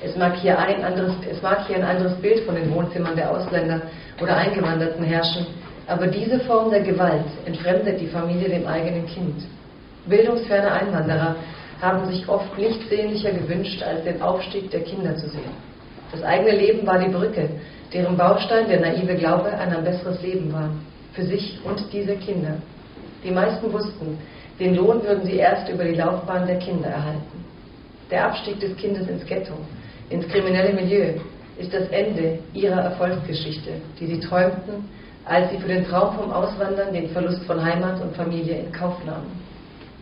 Es 0.02 0.16
mag, 0.16 0.36
hier 0.38 0.58
ein 0.58 0.84
anderes, 0.84 1.14
es 1.30 1.42
mag 1.42 1.68
hier 1.68 1.76
ein 1.76 1.84
anderes 1.84 2.16
Bild 2.16 2.40
von 2.46 2.56
den 2.56 2.74
Wohnzimmern 2.74 3.16
der 3.16 3.30
Ausländer 3.30 3.82
oder 4.22 4.38
Eingewanderten 4.38 5.04
herrschen, 5.04 5.46
aber 5.88 6.08
diese 6.08 6.40
Form 6.42 6.72
der 6.72 6.82
Gewalt 6.82 7.26
entfremdet 7.46 8.00
die 8.00 8.08
Familie 8.08 8.50
dem 8.50 8.66
eigenen 8.66 9.06
Kind. 9.08 9.44
Bildungsferne 10.08 10.72
Einwanderer 10.72 11.36
haben 11.82 12.06
sich 12.08 12.28
oft 12.28 12.58
nicht 12.58 12.90
sehnlicher 12.90 13.32
gewünscht, 13.32 13.82
als 13.84 14.04
den 14.04 14.22
Aufstieg 14.22 14.70
der 14.72 14.82
Kinder 14.82 15.16
zu 15.16 15.30
sehen. 15.30 15.52
Das 16.12 16.24
eigene 16.24 16.52
Leben 16.52 16.86
war 16.86 17.00
die 17.00 17.12
Brücke, 17.12 17.50
deren 17.94 18.18
Baustein 18.18 18.68
der 18.68 18.82
naive 18.82 19.16
Glaube 19.16 19.52
an 19.54 19.74
ein 19.74 19.84
besseres 19.84 20.22
Leben 20.22 20.52
war, 20.52 20.70
für 21.14 21.24
sich 21.24 21.60
und 21.64 21.84
diese 21.92 22.16
Kinder. 22.18 22.58
Die 23.24 23.32
meisten 23.32 23.72
wussten, 23.72 24.18
den 24.60 24.76
Lohn 24.76 25.04
würden 25.04 25.26
sie 25.26 25.38
erst 25.38 25.70
über 25.70 25.84
die 25.84 25.96
Laufbahn 25.96 26.48
der 26.48 26.60
Kinder 26.60 26.90
erhalten. 26.90 27.46
Der 28.12 28.26
Abstieg 28.28 28.60
des 28.60 28.76
Kindes 28.78 29.08
ins 29.08 29.26
Ghetto, 29.26 29.54
ins 30.10 30.28
kriminelle 30.28 30.74
Milieu, 30.74 31.14
ist 31.58 31.74
das 31.74 31.88
Ende 31.90 32.40
ihrer 32.54 32.82
Erfolgsgeschichte, 32.82 33.72
die 34.00 34.08
sie 34.08 34.20
träumten, 34.20 34.90
als 35.26 35.52
sie 35.52 35.58
für 35.58 35.68
den 35.68 35.86
Traum 35.86 36.16
vom 36.16 36.32
Auswandern 36.32 36.94
den 36.94 37.10
Verlust 37.10 37.44
von 37.44 37.64
Heimat 37.64 38.02
und 38.02 38.16
Familie 38.16 38.60
in 38.60 38.72
Kauf 38.72 38.96
nahmen. 39.06 39.30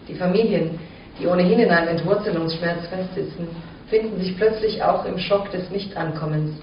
Die 0.07 0.15
Familien, 0.15 0.79
die 1.19 1.27
ohnehin 1.27 1.59
in 1.59 1.71
einem 1.71 1.89
Entwurzelungsschmerz 1.89 2.87
festsitzen, 2.87 3.47
finden 3.89 4.19
sich 4.19 4.35
plötzlich 4.37 4.83
auch 4.83 5.05
im 5.05 5.17
Schock 5.17 5.51
des 5.51 5.69
Nichtankommens. 5.69 6.55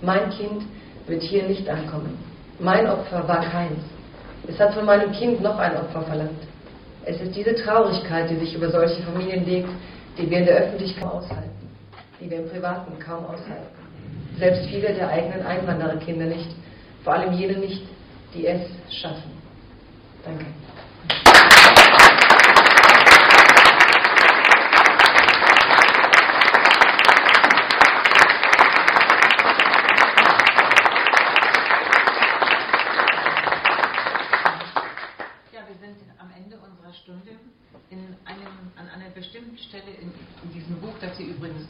Mein 0.00 0.30
Kind 0.30 0.64
wird 1.06 1.22
hier 1.22 1.44
nicht 1.44 1.68
ankommen. 1.68 2.18
Mein 2.58 2.88
Opfer 2.88 3.26
war 3.28 3.40
keins. 3.40 3.80
Es 4.48 4.58
hat 4.58 4.74
von 4.74 4.84
meinem 4.84 5.12
Kind 5.12 5.40
noch 5.40 5.58
ein 5.58 5.76
Opfer 5.76 6.02
verlangt. 6.02 6.42
Es 7.04 7.20
ist 7.20 7.34
diese 7.34 7.54
Traurigkeit, 7.54 8.30
die 8.30 8.36
sich 8.36 8.54
über 8.54 8.70
solche 8.70 9.02
Familien 9.02 9.44
legt, 9.44 9.68
die 10.18 10.28
wir 10.28 10.38
in 10.38 10.46
der 10.46 10.56
Öffentlichkeit 10.56 11.04
aushalten, 11.04 11.68
die 12.20 12.30
wir 12.30 12.38
im 12.38 12.48
Privaten 12.48 12.98
kaum 12.98 13.24
aushalten. 13.24 13.82
Selbst 14.38 14.66
viele 14.66 14.92
der 14.94 15.08
eigenen 15.08 15.44
Einwandererkinder 15.44 16.26
nicht, 16.26 16.50
vor 17.04 17.14
allem 17.14 17.32
jene 17.34 17.58
nicht, 17.58 17.82
die 18.34 18.46
es 18.46 18.62
schaffen. 18.90 19.30
Danke. 20.24 20.46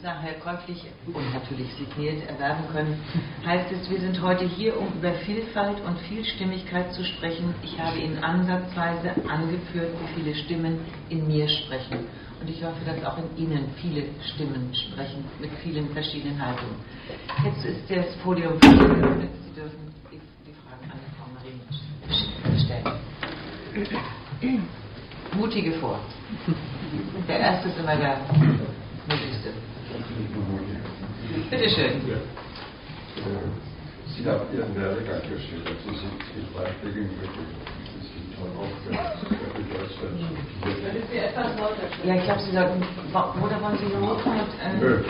Nachher 0.03 0.33
käuflich 0.33 0.83
und 1.07 1.33
natürlich 1.33 1.73
signiert 1.75 2.27
erwerben 2.27 2.65
können, 2.71 2.99
heißt 3.45 3.71
es, 3.71 3.89
wir 3.89 3.99
sind 3.99 4.21
heute 4.21 4.45
hier, 4.45 4.77
um 4.77 4.87
über 4.99 5.13
Vielfalt 5.25 5.79
und 5.85 5.97
Vielstimmigkeit 6.09 6.93
zu 6.93 7.03
sprechen. 7.05 7.55
Ich 7.63 7.79
habe 7.79 7.97
Ihnen 7.97 8.21
ansatzweise 8.21 9.15
angeführt, 9.27 9.89
wie 10.01 10.21
viele 10.21 10.35
Stimmen 10.35 10.79
in 11.09 11.25
mir 11.25 11.47
sprechen. 11.47 12.05
Und 12.41 12.49
ich 12.49 12.61
hoffe, 12.63 12.83
dass 12.85 13.03
auch 13.05 13.17
in 13.17 13.37
Ihnen 13.37 13.69
viele 13.81 14.03
Stimmen 14.33 14.75
sprechen, 14.75 15.23
mit 15.39 15.51
vielen 15.63 15.89
verschiedenen 15.93 16.45
Haltungen. 16.45 16.75
Jetzt 17.45 17.63
ist 17.65 17.89
das 17.89 18.13
Podium 18.17 18.59
für 18.59 18.69
Sie. 18.69 18.77
Dürfen 19.55 19.93
die 20.11 20.19
Fragen 20.67 20.91
an 20.91 20.99
Frau 21.15 21.27
Marie 21.33 21.61
stellen. 22.65 22.99
Mutige 25.37 25.71
vor. 25.73 25.99
Der 27.27 27.39
erste 27.39 27.69
ist 27.69 27.77
immer 27.79 27.95
der 27.95 28.17
Bitte 31.49 31.69
schön. 31.69 32.07
Ja. 32.07 32.15
Sie 34.15 34.25
haben 34.25 34.47
Ihren 34.55 34.75
Werdegang 34.75 35.21
geschildert. 35.29 35.75
Sie 35.83 35.95
sind 35.95 36.23
in 36.35 36.47
Weibling 36.55 37.09
Sie 37.99 38.07
sind 38.07 38.27
toll 38.37 38.51
aufgehört. 38.55 39.17
Ja, 42.05 42.15
ich 42.15 42.23
glaube, 42.23 42.41
Sie 42.41 42.51
sollten. 42.51 42.79
Oder 43.43 43.57
wollen 43.61 43.77
Sie 43.77 43.91
lauter? 43.91 44.47
Äh 44.63 44.79
Nö, 44.79 45.01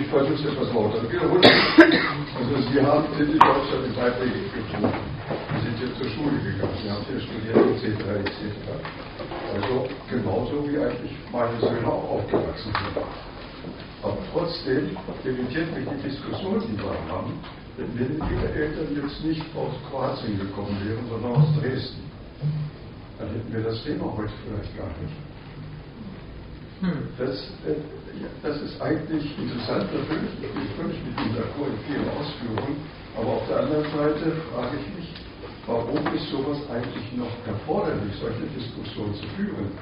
ich 0.00 0.06
versuche 0.06 0.34
es 0.34 0.44
etwas 0.46 0.72
lauter. 0.72 1.00
Also, 1.00 2.56
Sie 2.70 2.80
haben 2.80 3.06
in 3.18 3.38
Deutschland 3.38 3.84
in 3.86 3.96
Weibling 3.96 4.32
getan. 4.54 4.92
Sie 5.54 5.66
sind 5.66 5.76
hier 5.78 5.92
zur 5.96 6.08
Schule 6.10 6.38
gegangen. 6.38 6.76
Sie 6.82 6.90
haben 6.90 7.04
hier 7.10 7.20
studiert, 7.20 7.56
etc. 7.56 7.86
etc. 8.22 8.38
Also, 9.54 9.88
genauso 10.08 10.68
wie 10.68 10.78
eigentlich 10.78 11.16
meine 11.32 11.58
Söhne 11.60 11.88
auch 11.88 12.10
aufgewachsen 12.10 12.72
sind. 12.72 13.29
Aber 14.02 14.18
trotzdem 14.32 14.96
irritiert 15.24 15.76
mich 15.76 15.88
die 15.88 16.08
Diskussion, 16.08 16.62
die 16.66 16.76
wir 16.78 17.12
haben, 17.12 17.34
wenn 17.76 18.16
ihre 18.16 18.52
Eltern 18.52 18.96
jetzt 18.96 19.24
nicht 19.24 19.44
aus 19.54 19.74
Kroatien 19.90 20.38
gekommen 20.38 20.76
wären, 20.84 21.06
sondern 21.08 21.32
aus 21.32 21.48
Dresden. 21.60 22.10
Dann 23.18 23.28
hätten 23.28 23.52
wir 23.52 23.62
das 23.62 23.82
Thema 23.84 24.16
heute 24.16 24.32
vielleicht 24.44 24.76
gar 24.76 24.88
nicht. 24.88 25.16
Hm. 26.80 27.08
Das, 27.18 27.36
äh, 27.68 27.76
das 28.42 28.56
ist 28.62 28.80
eigentlich 28.80 29.36
interessant, 29.38 29.84
natürlich, 29.92 30.32
ich 30.40 30.48
bin 30.48 30.64
völlig 30.80 30.96
mit 31.04 31.20
Ihnen 31.20 31.36
d'accord 31.36 31.68
in 31.68 31.80
vielen 31.86 32.08
Ausführungen, 32.08 32.76
aber 33.16 33.28
auf 33.28 33.46
der 33.48 33.60
anderen 33.60 33.84
Seite 33.84 34.32
frage 34.50 34.78
ich 34.80 34.96
mich, 34.96 35.14
warum 35.66 36.06
ist 36.14 36.30
sowas 36.30 36.58
eigentlich 36.70 37.12
noch 37.16 37.32
erforderlich, 37.46 38.14
solche 38.18 38.46
Diskussionen 38.56 39.14
zu 39.14 39.26
führen? 39.36 39.72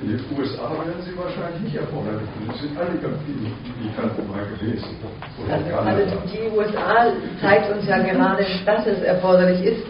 In 0.00 0.16
den 0.16 0.24
USA 0.38 0.70
werden 0.70 1.02
sie 1.02 1.16
wahrscheinlich 1.18 1.60
nicht 1.62 1.76
erforderlich. 1.76 2.28
Das 2.46 2.60
sind 2.60 2.78
alle 2.78 2.90
Migranten 2.90 4.30
mal 4.30 4.46
gewesen. 4.46 4.96
Also, 5.50 5.74
also, 5.74 6.16
die 6.30 6.56
USA 6.56 7.10
zeigt 7.40 7.70
uns 7.70 7.86
ja 7.86 7.98
gerade, 7.98 8.46
dass 8.64 8.86
es 8.86 9.02
erforderlich 9.02 9.60
ist. 9.64 9.84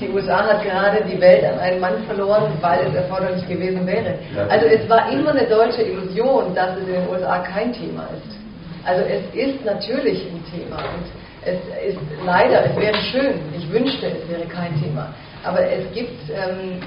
Die 0.00 0.08
USA 0.08 0.44
hat 0.44 0.64
gerade 0.64 1.04
die 1.04 1.20
Welt 1.20 1.44
an 1.44 1.58
einen 1.60 1.80
Mann 1.80 2.02
verloren, 2.04 2.52
weil 2.60 2.86
es 2.88 2.94
erforderlich 2.94 3.46
gewesen 3.46 3.86
wäre. 3.86 4.18
Also 4.48 4.66
es 4.66 4.88
war 4.88 5.10
immer 5.12 5.30
eine 5.30 5.46
deutsche 5.46 5.82
Illusion, 5.82 6.52
dass 6.54 6.76
es 6.76 6.88
in 6.88 6.94
den 6.94 7.08
USA 7.08 7.38
kein 7.38 7.72
Thema 7.72 8.08
ist. 8.10 8.36
Also 8.84 9.04
es 9.04 9.22
ist 9.34 9.64
natürlich 9.64 10.26
ein 10.26 10.42
Thema 10.50 10.76
und 10.78 11.06
es 11.44 11.94
ist 11.94 11.98
leider, 12.24 12.64
es 12.64 12.76
wäre 12.76 12.96
schön, 12.96 13.34
ich 13.56 13.70
wünschte, 13.72 14.06
es 14.06 14.28
wäre 14.28 14.46
kein 14.46 14.80
Thema, 14.80 15.14
aber 15.44 15.60
es 15.60 15.92
gibt 15.92 16.18
ähm, 16.30 16.80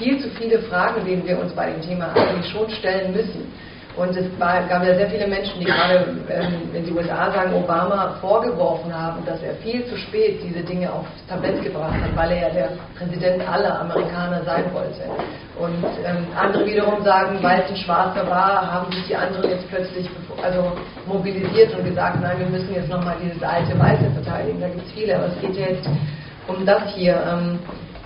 viel 0.00 0.18
zu 0.18 0.30
viele 0.30 0.58
Fragen, 0.60 1.04
denen 1.04 1.26
wir 1.26 1.38
uns 1.38 1.52
bei 1.52 1.70
dem 1.70 1.82
Thema 1.82 2.12
eigentlich 2.14 2.50
schon 2.50 2.68
stellen 2.70 3.12
müssen. 3.12 3.52
Und 3.96 4.16
es 4.16 4.26
gab 4.38 4.70
ja 4.70 4.94
sehr 4.94 5.10
viele 5.10 5.26
Menschen, 5.26 5.58
die 5.58 5.66
gerade, 5.66 6.06
ähm, 6.30 6.70
wenn 6.72 6.84
die 6.84 6.92
USA 6.92 7.30
sagen, 7.32 7.52
Obama 7.52 8.14
vorgeworfen 8.20 8.96
haben, 8.96 9.22
dass 9.26 9.42
er 9.42 9.54
viel 9.56 9.84
zu 9.86 9.96
spät 9.96 10.40
diese 10.42 10.60
Dinge 10.60 10.90
aufs 10.90 11.10
Tablett 11.28 11.62
gebracht 11.62 12.00
hat, 12.00 12.16
weil 12.16 12.30
er 12.30 12.48
ja 12.48 12.54
der 12.54 12.68
Präsident 12.96 13.46
aller 13.46 13.80
Amerikaner 13.80 14.42
sein 14.44 14.64
wollte. 14.72 15.02
Und 15.58 15.84
ähm, 16.06 16.24
andere 16.34 16.64
wiederum 16.64 17.02
sagen, 17.04 17.38
weil 17.42 17.62
es 17.62 17.70
ein 17.70 17.76
Schwarzer 17.76 18.26
war, 18.30 18.72
haben 18.72 18.92
sich 18.92 19.06
die 19.08 19.16
anderen 19.16 19.50
jetzt 19.50 19.68
plötzlich 19.68 20.08
also 20.42 20.72
mobilisiert 21.06 21.76
und 21.76 21.84
gesagt, 21.84 22.22
nein, 22.22 22.38
wir 22.38 22.46
müssen 22.46 22.72
jetzt 22.72 22.88
nochmal 22.88 23.16
dieses 23.22 23.42
alte 23.42 23.76
Weiße 23.78 24.08
verteidigen. 24.14 24.60
Da 24.60 24.68
gibt 24.68 24.86
es 24.86 24.92
viele, 24.92 25.16
aber 25.16 25.26
es 25.26 25.40
geht 25.40 25.56
ja 25.56 25.66
jetzt 25.66 25.88
um 26.46 26.64
das 26.64 26.82
hier. 26.94 27.20
Ähm, 27.28 27.58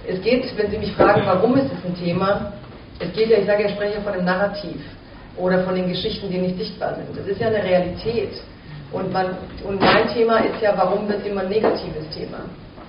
es 0.06 0.20
geht, 0.22 0.56
wenn 0.56 0.70
Sie 0.70 0.78
mich 0.78 0.92
fragen, 0.92 1.22
warum 1.24 1.56
ist 1.56 1.66
es 1.72 1.84
ein 1.84 1.96
Thema, 1.96 2.52
es 2.98 3.12
geht 3.12 3.28
ja, 3.28 3.38
ich 3.38 3.46
sage 3.46 3.62
ja, 3.62 3.68
ich 3.68 3.74
spreche 3.74 4.00
von 4.00 4.12
einem 4.12 4.24
Narrativ 4.24 4.80
oder 5.36 5.64
von 5.64 5.74
den 5.74 5.88
Geschichten, 5.88 6.30
die 6.30 6.38
nicht 6.38 6.58
sichtbar 6.58 6.94
sind. 6.94 7.16
Das 7.16 7.26
ist 7.26 7.40
ja 7.40 7.48
eine 7.48 7.62
Realität. 7.62 8.30
Und, 8.92 9.12
man, 9.12 9.36
und 9.66 9.80
mein 9.80 10.08
Thema 10.08 10.38
ist 10.38 10.62
ja, 10.62 10.74
warum 10.76 11.08
wird 11.08 11.26
immer 11.26 11.40
ein 11.40 11.48
negatives 11.48 12.08
Thema? 12.14 12.38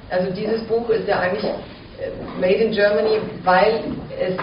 Also 0.09 0.31
dieses 0.31 0.61
Buch 0.63 0.87
ist 0.89 1.07
ja 1.07 1.19
eigentlich 1.19 1.43
äh, 1.43 2.39
Made 2.39 2.53
in 2.53 2.71
Germany, 2.71 3.19
weil 3.43 3.81
es 4.19 4.35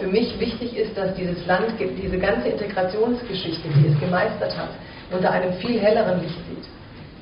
für 0.00 0.08
mich 0.08 0.38
wichtig 0.40 0.76
ist, 0.76 0.96
dass 0.98 1.14
dieses 1.14 1.46
Land 1.46 1.74
diese 1.78 2.18
ganze 2.18 2.48
Integrationsgeschichte, 2.48 3.68
die 3.68 3.92
es 3.92 4.00
gemeistert 4.00 4.56
hat, 4.58 4.70
unter 5.12 5.30
einem 5.30 5.52
viel 5.54 5.78
helleren 5.78 6.20
Licht 6.20 6.38
sieht 6.48 6.75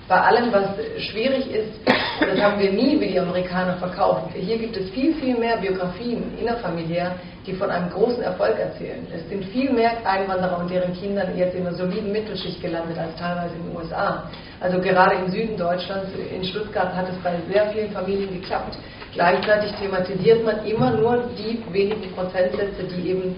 bei 0.08 0.20
allem, 0.20 0.52
was 0.52 0.68
schwierig 0.98 1.50
ist, 1.50 1.80
das 2.20 2.40
haben 2.40 2.60
wir 2.60 2.72
nie 2.72 3.00
wie 3.00 3.08
die 3.08 3.18
Amerikaner 3.18 3.76
verkauft. 3.76 4.34
Hier 4.34 4.58
gibt 4.58 4.76
es 4.76 4.90
viel, 4.90 5.14
viel 5.14 5.36
mehr 5.36 5.56
Biografien 5.56 6.36
innerfamiliär, 6.38 7.16
die 7.46 7.54
von 7.54 7.70
einem 7.70 7.90
großen 7.90 8.22
Erfolg 8.22 8.58
erzählen. 8.58 9.06
Es 9.14 9.28
sind 9.28 9.44
viel 9.46 9.72
mehr 9.72 9.92
Einwanderer 10.06 10.58
und 10.58 10.70
deren 10.70 10.92
Kinder 10.94 11.26
jetzt 11.34 11.54
in 11.54 11.66
einer 11.66 11.76
soliden 11.76 12.12
Mittelschicht 12.12 12.60
gelandet 12.60 12.98
als 12.98 13.14
teilweise 13.16 13.54
in 13.56 13.68
den 13.68 13.76
USA. 13.76 14.30
Also 14.60 14.78
gerade 14.80 15.16
im 15.16 15.30
Süden 15.30 15.56
Deutschlands, 15.56 16.10
in 16.34 16.44
Stuttgart, 16.44 16.94
hat 16.94 17.08
es 17.08 17.16
bei 17.22 17.36
sehr 17.50 17.66
vielen 17.70 17.90
Familien 17.90 18.40
geklappt. 18.40 18.76
Gleichzeitig 19.14 19.72
thematisiert 19.72 20.44
man 20.44 20.64
immer 20.66 20.90
nur 20.90 21.30
die 21.38 21.62
wenigen 21.72 22.12
Prozentsätze, 22.12 22.84
die 22.84 23.10
eben 23.10 23.36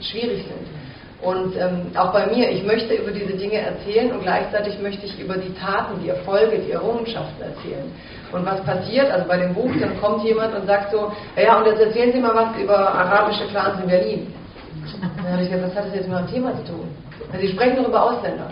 schwierig 0.00 0.44
sind. 0.44 0.85
Und 1.22 1.56
ähm, 1.56 1.86
auch 1.96 2.12
bei 2.12 2.26
mir, 2.26 2.50
ich 2.50 2.62
möchte 2.64 2.94
über 2.94 3.10
diese 3.10 3.32
Dinge 3.32 3.58
erzählen 3.58 4.12
und 4.12 4.22
gleichzeitig 4.22 4.78
möchte 4.80 5.06
ich 5.06 5.18
über 5.18 5.36
die 5.36 5.52
Taten, 5.54 6.00
die 6.02 6.10
Erfolge, 6.10 6.58
die 6.58 6.72
Errungenschaften 6.72 7.42
erzählen. 7.42 7.90
Und 8.32 8.44
was 8.44 8.60
passiert, 8.62 9.10
also 9.10 9.26
bei 9.26 9.38
dem 9.38 9.54
Buch, 9.54 9.70
dann 9.80 9.98
kommt 10.00 10.24
jemand 10.24 10.54
und 10.54 10.66
sagt 10.66 10.92
so, 10.92 11.10
ja, 11.36 11.58
und 11.58 11.66
jetzt 11.66 11.80
erzählen 11.80 12.12
Sie 12.12 12.20
mal 12.20 12.34
was 12.34 12.60
über 12.60 12.76
arabische 12.76 13.46
Clans 13.48 13.80
in 13.80 13.88
Berlin. 13.88 14.34
Dann 15.00 15.32
habe 15.32 15.42
ich 15.42 15.50
gesagt, 15.50 15.70
was 15.70 15.76
hat 15.76 15.86
das 15.86 15.94
jetzt 15.94 16.08
mit 16.08 16.16
meinem 16.16 16.30
Thema 16.30 16.54
zu 16.56 16.72
tun? 16.72 16.88
Also 17.32 17.46
Sie 17.46 17.52
sprechen 17.52 17.76
doch 17.76 17.88
über 17.88 18.02
Ausländer. 18.02 18.50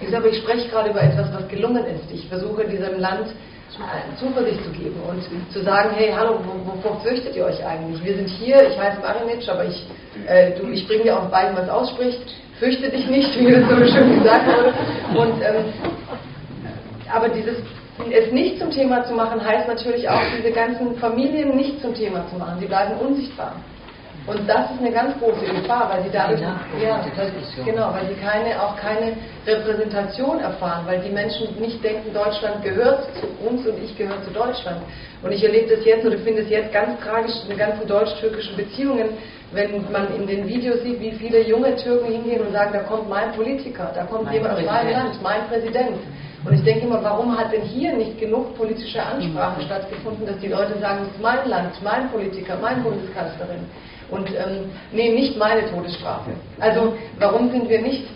Ich 0.00 0.10
sage, 0.10 0.28
ich 0.28 0.38
spreche 0.38 0.68
gerade 0.68 0.90
über 0.90 1.02
etwas, 1.02 1.32
was 1.32 1.46
gelungen 1.48 1.84
ist. 1.86 2.10
Ich 2.12 2.28
versuche 2.28 2.66
diesem 2.66 2.98
Land 2.98 3.28
Zuversicht 4.18 4.62
zu 4.64 4.70
geben 4.70 5.00
und 5.08 5.22
zu 5.52 5.62
sagen, 5.62 5.90
hey, 5.94 6.12
hallo, 6.14 6.40
wovor 6.64 7.00
fürchtet 7.00 7.34
ihr 7.34 7.46
euch 7.46 7.64
eigentlich? 7.64 8.04
Wir 8.04 8.16
sind 8.16 8.28
hier, 8.28 8.68
ich 8.68 8.78
heiße 8.78 9.00
Marinic, 9.00 9.48
aber 9.48 9.64
ich, 9.64 9.86
äh, 10.28 10.52
ich 10.70 10.86
bringe 10.86 11.04
dir 11.04 11.18
auch 11.18 11.28
bei, 11.30 11.50
wie 11.50 11.54
man 11.54 11.70
ausspricht. 11.70 12.20
Fürchte 12.58 12.90
dich 12.90 13.08
nicht, 13.08 13.38
wie 13.38 13.50
das 13.50 13.68
so 13.68 13.76
schön 13.76 14.18
gesagt 14.18 14.46
wurde. 14.46 14.74
Und, 15.18 15.42
ähm, 15.42 15.64
aber 17.12 17.28
dieses, 17.30 17.56
es 18.10 18.32
nicht 18.32 18.58
zum 18.58 18.70
Thema 18.70 19.04
zu 19.04 19.14
machen, 19.14 19.42
heißt 19.44 19.68
natürlich 19.68 20.08
auch, 20.08 20.20
diese 20.36 20.52
ganzen 20.52 20.96
Familien 20.96 21.56
nicht 21.56 21.80
zum 21.80 21.94
Thema 21.94 22.26
zu 22.28 22.36
machen. 22.36 22.58
Sie 22.60 22.66
bleiben 22.66 22.98
unsichtbar. 22.98 23.56
Und 24.24 24.48
das 24.48 24.70
ist 24.70 24.78
eine 24.80 24.92
ganz 24.92 25.18
große 25.18 25.44
Gefahr, 25.44 25.90
weil 25.92 26.04
sie 26.04 26.10
dadurch, 26.12 26.40
ja, 26.40 26.60
weil, 27.16 27.32
genau, 27.64 27.92
weil 27.92 28.06
sie 28.06 28.14
keine, 28.14 28.62
auch 28.62 28.76
keine 28.76 29.14
Repräsentation 29.44 30.38
erfahren, 30.38 30.84
weil 30.86 31.00
die 31.00 31.10
Menschen 31.10 31.60
nicht 31.60 31.82
denken, 31.82 32.14
Deutschland 32.14 32.62
gehört 32.62 33.08
zu 33.18 33.26
uns 33.44 33.66
und 33.66 33.82
ich 33.82 33.96
gehöre 33.98 34.22
zu 34.22 34.30
Deutschland. 34.30 34.80
Und 35.22 35.32
ich 35.32 35.42
erlebe 35.42 35.74
das 35.74 35.84
jetzt 35.84 36.06
oder 36.06 36.18
finde 36.18 36.42
es 36.42 36.50
jetzt 36.50 36.72
ganz 36.72 37.00
tragisch 37.00 37.34
in 37.42 37.50
den 37.50 37.58
ganzen 37.58 37.86
deutsch-türkischen 37.88 38.56
Beziehungen, 38.56 39.08
wenn 39.50 39.90
man 39.90 40.14
in 40.14 40.26
den 40.26 40.46
Videos 40.46 40.82
sieht, 40.82 41.00
wie 41.00 41.12
viele 41.12 41.42
junge 41.42 41.74
Türken 41.76 42.12
hingehen 42.12 42.46
und 42.46 42.52
sagen, 42.52 42.72
da 42.72 42.80
kommt 42.80 43.08
mein 43.08 43.32
Politiker, 43.32 43.90
da 43.94 44.04
kommt 44.04 44.24
mein 44.24 44.34
jemand 44.34 44.54
aus 44.54 44.64
meinem 44.64 44.92
Land, 44.92 45.22
mein 45.22 45.48
Präsident. 45.48 45.98
Und 46.44 46.54
ich 46.54 46.62
denke 46.64 46.86
immer, 46.86 47.02
warum 47.02 47.36
hat 47.36 47.52
denn 47.52 47.62
hier 47.62 47.92
nicht 47.94 48.18
genug 48.18 48.56
politische 48.56 49.02
Ansprache 49.02 49.60
mhm. 49.60 49.66
stattgefunden, 49.66 50.26
dass 50.26 50.38
die 50.38 50.48
Leute 50.48 50.78
sagen, 50.80 51.02
es 51.02 51.14
ist 51.14 51.22
mein 51.22 51.48
Land, 51.48 51.72
mein 51.82 52.08
Politiker, 52.10 52.56
meine 52.60 52.80
Bundeskanzlerin. 52.82 53.66
Und 54.12 54.28
ähm, 54.30 54.70
nee, 54.92 55.10
nicht 55.10 55.38
meine 55.38 55.68
Todesstrafe. 55.70 56.32
Also 56.60 56.94
warum 57.18 57.50
sind 57.50 57.68
wir 57.68 57.80
nicht 57.80 58.06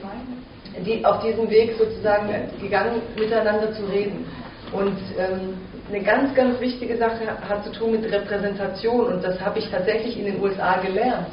die, 0.84 1.04
auf 1.04 1.22
diesem 1.24 1.48
Weg 1.50 1.74
sozusagen 1.78 2.28
gegangen, 2.60 3.00
miteinander 3.18 3.72
zu 3.72 3.84
reden? 3.86 4.26
Und 4.72 4.98
ähm, 5.18 5.54
eine 5.88 6.02
ganz, 6.02 6.34
ganz 6.34 6.60
wichtige 6.60 6.96
Sache 6.96 7.26
hat 7.48 7.64
zu 7.64 7.72
tun 7.72 7.92
mit 7.92 8.12
Repräsentation 8.12 9.06
und 9.06 9.24
das 9.24 9.40
habe 9.40 9.58
ich 9.58 9.70
tatsächlich 9.70 10.18
in 10.18 10.26
den 10.26 10.42
USA 10.42 10.80
gelernt, 10.80 11.30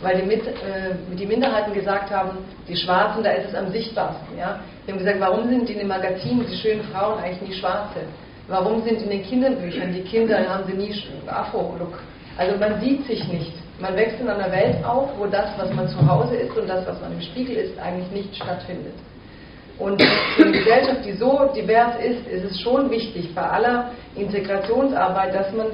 weil 0.00 0.16
die, 0.16 0.26
mit, 0.26 0.46
äh, 0.46 0.94
die 1.18 1.26
Minderheiten 1.26 1.74
gesagt 1.74 2.10
haben, 2.10 2.38
die 2.68 2.76
Schwarzen, 2.76 3.22
da 3.22 3.30
ist 3.32 3.48
es 3.48 3.54
am 3.54 3.70
sichtbarsten. 3.70 4.38
Ja? 4.38 4.60
Die 4.86 4.92
haben 4.92 4.98
gesagt, 4.98 5.20
warum 5.20 5.48
sind 5.48 5.68
in 5.68 5.78
den 5.78 5.88
Magazinen 5.88 6.46
die 6.48 6.56
schönen 6.56 6.82
Frauen 6.84 7.18
eigentlich 7.18 7.50
nie 7.50 7.54
Schwarze? 7.54 8.00
Warum 8.48 8.82
sind 8.84 9.02
in 9.02 9.10
den 9.10 9.24
Kinderbüchern 9.24 9.92
die 9.92 10.02
Kinder, 10.02 10.38
haben 10.48 10.64
sie 10.68 10.76
nie 10.76 10.94
Afro-Look? 11.26 11.98
Also 12.38 12.56
man 12.58 12.80
sieht 12.80 13.04
sich 13.06 13.26
nicht. 13.26 13.52
Man 13.78 13.94
wächst 13.94 14.20
in 14.20 14.28
einer 14.28 14.50
Welt 14.50 14.82
auf, 14.84 15.10
wo 15.18 15.26
das, 15.26 15.50
was 15.58 15.72
man 15.74 15.88
zu 15.88 15.98
Hause 16.08 16.36
ist 16.36 16.56
und 16.56 16.68
das, 16.68 16.86
was 16.86 17.00
man 17.00 17.12
im 17.12 17.20
Spiegel 17.20 17.56
ist, 17.56 17.78
eigentlich 17.78 18.10
nicht 18.10 18.36
stattfindet. 18.36 18.94
Und 19.78 20.02
für 20.36 20.44
eine 20.44 20.52
Gesellschaft, 20.52 21.04
die 21.04 21.12
so 21.12 21.50
divers 21.54 21.96
ist, 22.02 22.26
ist 22.26 22.44
es 22.44 22.60
schon 22.60 22.90
wichtig 22.90 23.34
bei 23.34 23.42
aller 23.42 23.90
Integrationsarbeit, 24.14 25.34
dass 25.34 25.52
man 25.52 25.66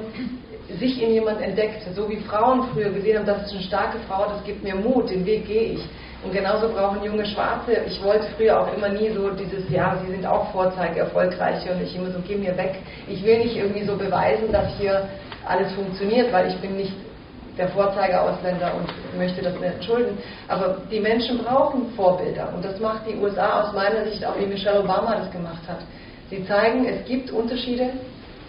sich 0.77 1.01
in 1.01 1.13
jemand 1.13 1.41
entdeckt. 1.41 1.83
So 1.95 2.09
wie 2.09 2.17
Frauen 2.17 2.67
früher 2.73 2.89
gesehen 2.89 3.19
haben, 3.19 3.25
das 3.25 3.43
ist 3.43 3.53
eine 3.53 3.61
starke 3.61 3.97
Frau, 4.07 4.25
das 4.25 4.43
gibt 4.43 4.63
mir 4.63 4.75
Mut, 4.75 5.09
den 5.09 5.25
Weg 5.25 5.47
gehe 5.47 5.73
ich. 5.73 5.85
Und 6.23 6.33
genauso 6.33 6.69
brauchen 6.69 7.03
junge 7.03 7.25
Schwarze, 7.25 7.81
ich 7.85 8.01
wollte 8.01 8.27
früher 8.37 8.61
auch 8.61 8.73
immer 8.75 8.89
nie 8.89 9.09
so 9.11 9.29
dieses, 9.31 9.69
ja, 9.69 9.97
sie 10.05 10.11
sind 10.11 10.25
auch 10.25 10.51
Vorzeige, 10.51 11.01
erfolgreiche 11.01 11.71
und 11.71 11.81
ich 11.81 11.95
immer 11.95 12.11
so, 12.11 12.19
geh 12.25 12.35
mir 12.35 12.57
weg. 12.57 12.75
Ich 13.07 13.23
will 13.25 13.39
nicht 13.39 13.55
irgendwie 13.57 13.83
so 13.83 13.97
beweisen, 13.97 14.51
dass 14.51 14.73
hier 14.77 15.07
alles 15.45 15.73
funktioniert, 15.73 16.31
weil 16.31 16.47
ich 16.47 16.55
bin 16.57 16.77
nicht 16.77 16.93
der 17.57 17.69
Vorzeige-Ausländer 17.69 18.73
und 18.75 19.17
möchte 19.17 19.41
das 19.41 19.53
nicht 19.53 19.75
entschulden. 19.75 20.17
Aber 20.47 20.77
die 20.89 20.99
Menschen 20.99 21.39
brauchen 21.39 21.91
Vorbilder 21.95 22.51
und 22.55 22.63
das 22.65 22.79
macht 22.79 23.07
die 23.07 23.15
USA 23.15 23.61
aus 23.61 23.73
meiner 23.73 24.05
Sicht 24.05 24.25
auch, 24.25 24.37
wie 24.39 24.45
Michelle 24.45 24.79
Obama 24.79 25.15
das 25.15 25.31
gemacht 25.31 25.61
hat. 25.67 25.79
Sie 26.29 26.45
zeigen, 26.45 26.85
es 26.85 27.05
gibt 27.05 27.31
Unterschiede, 27.31 27.91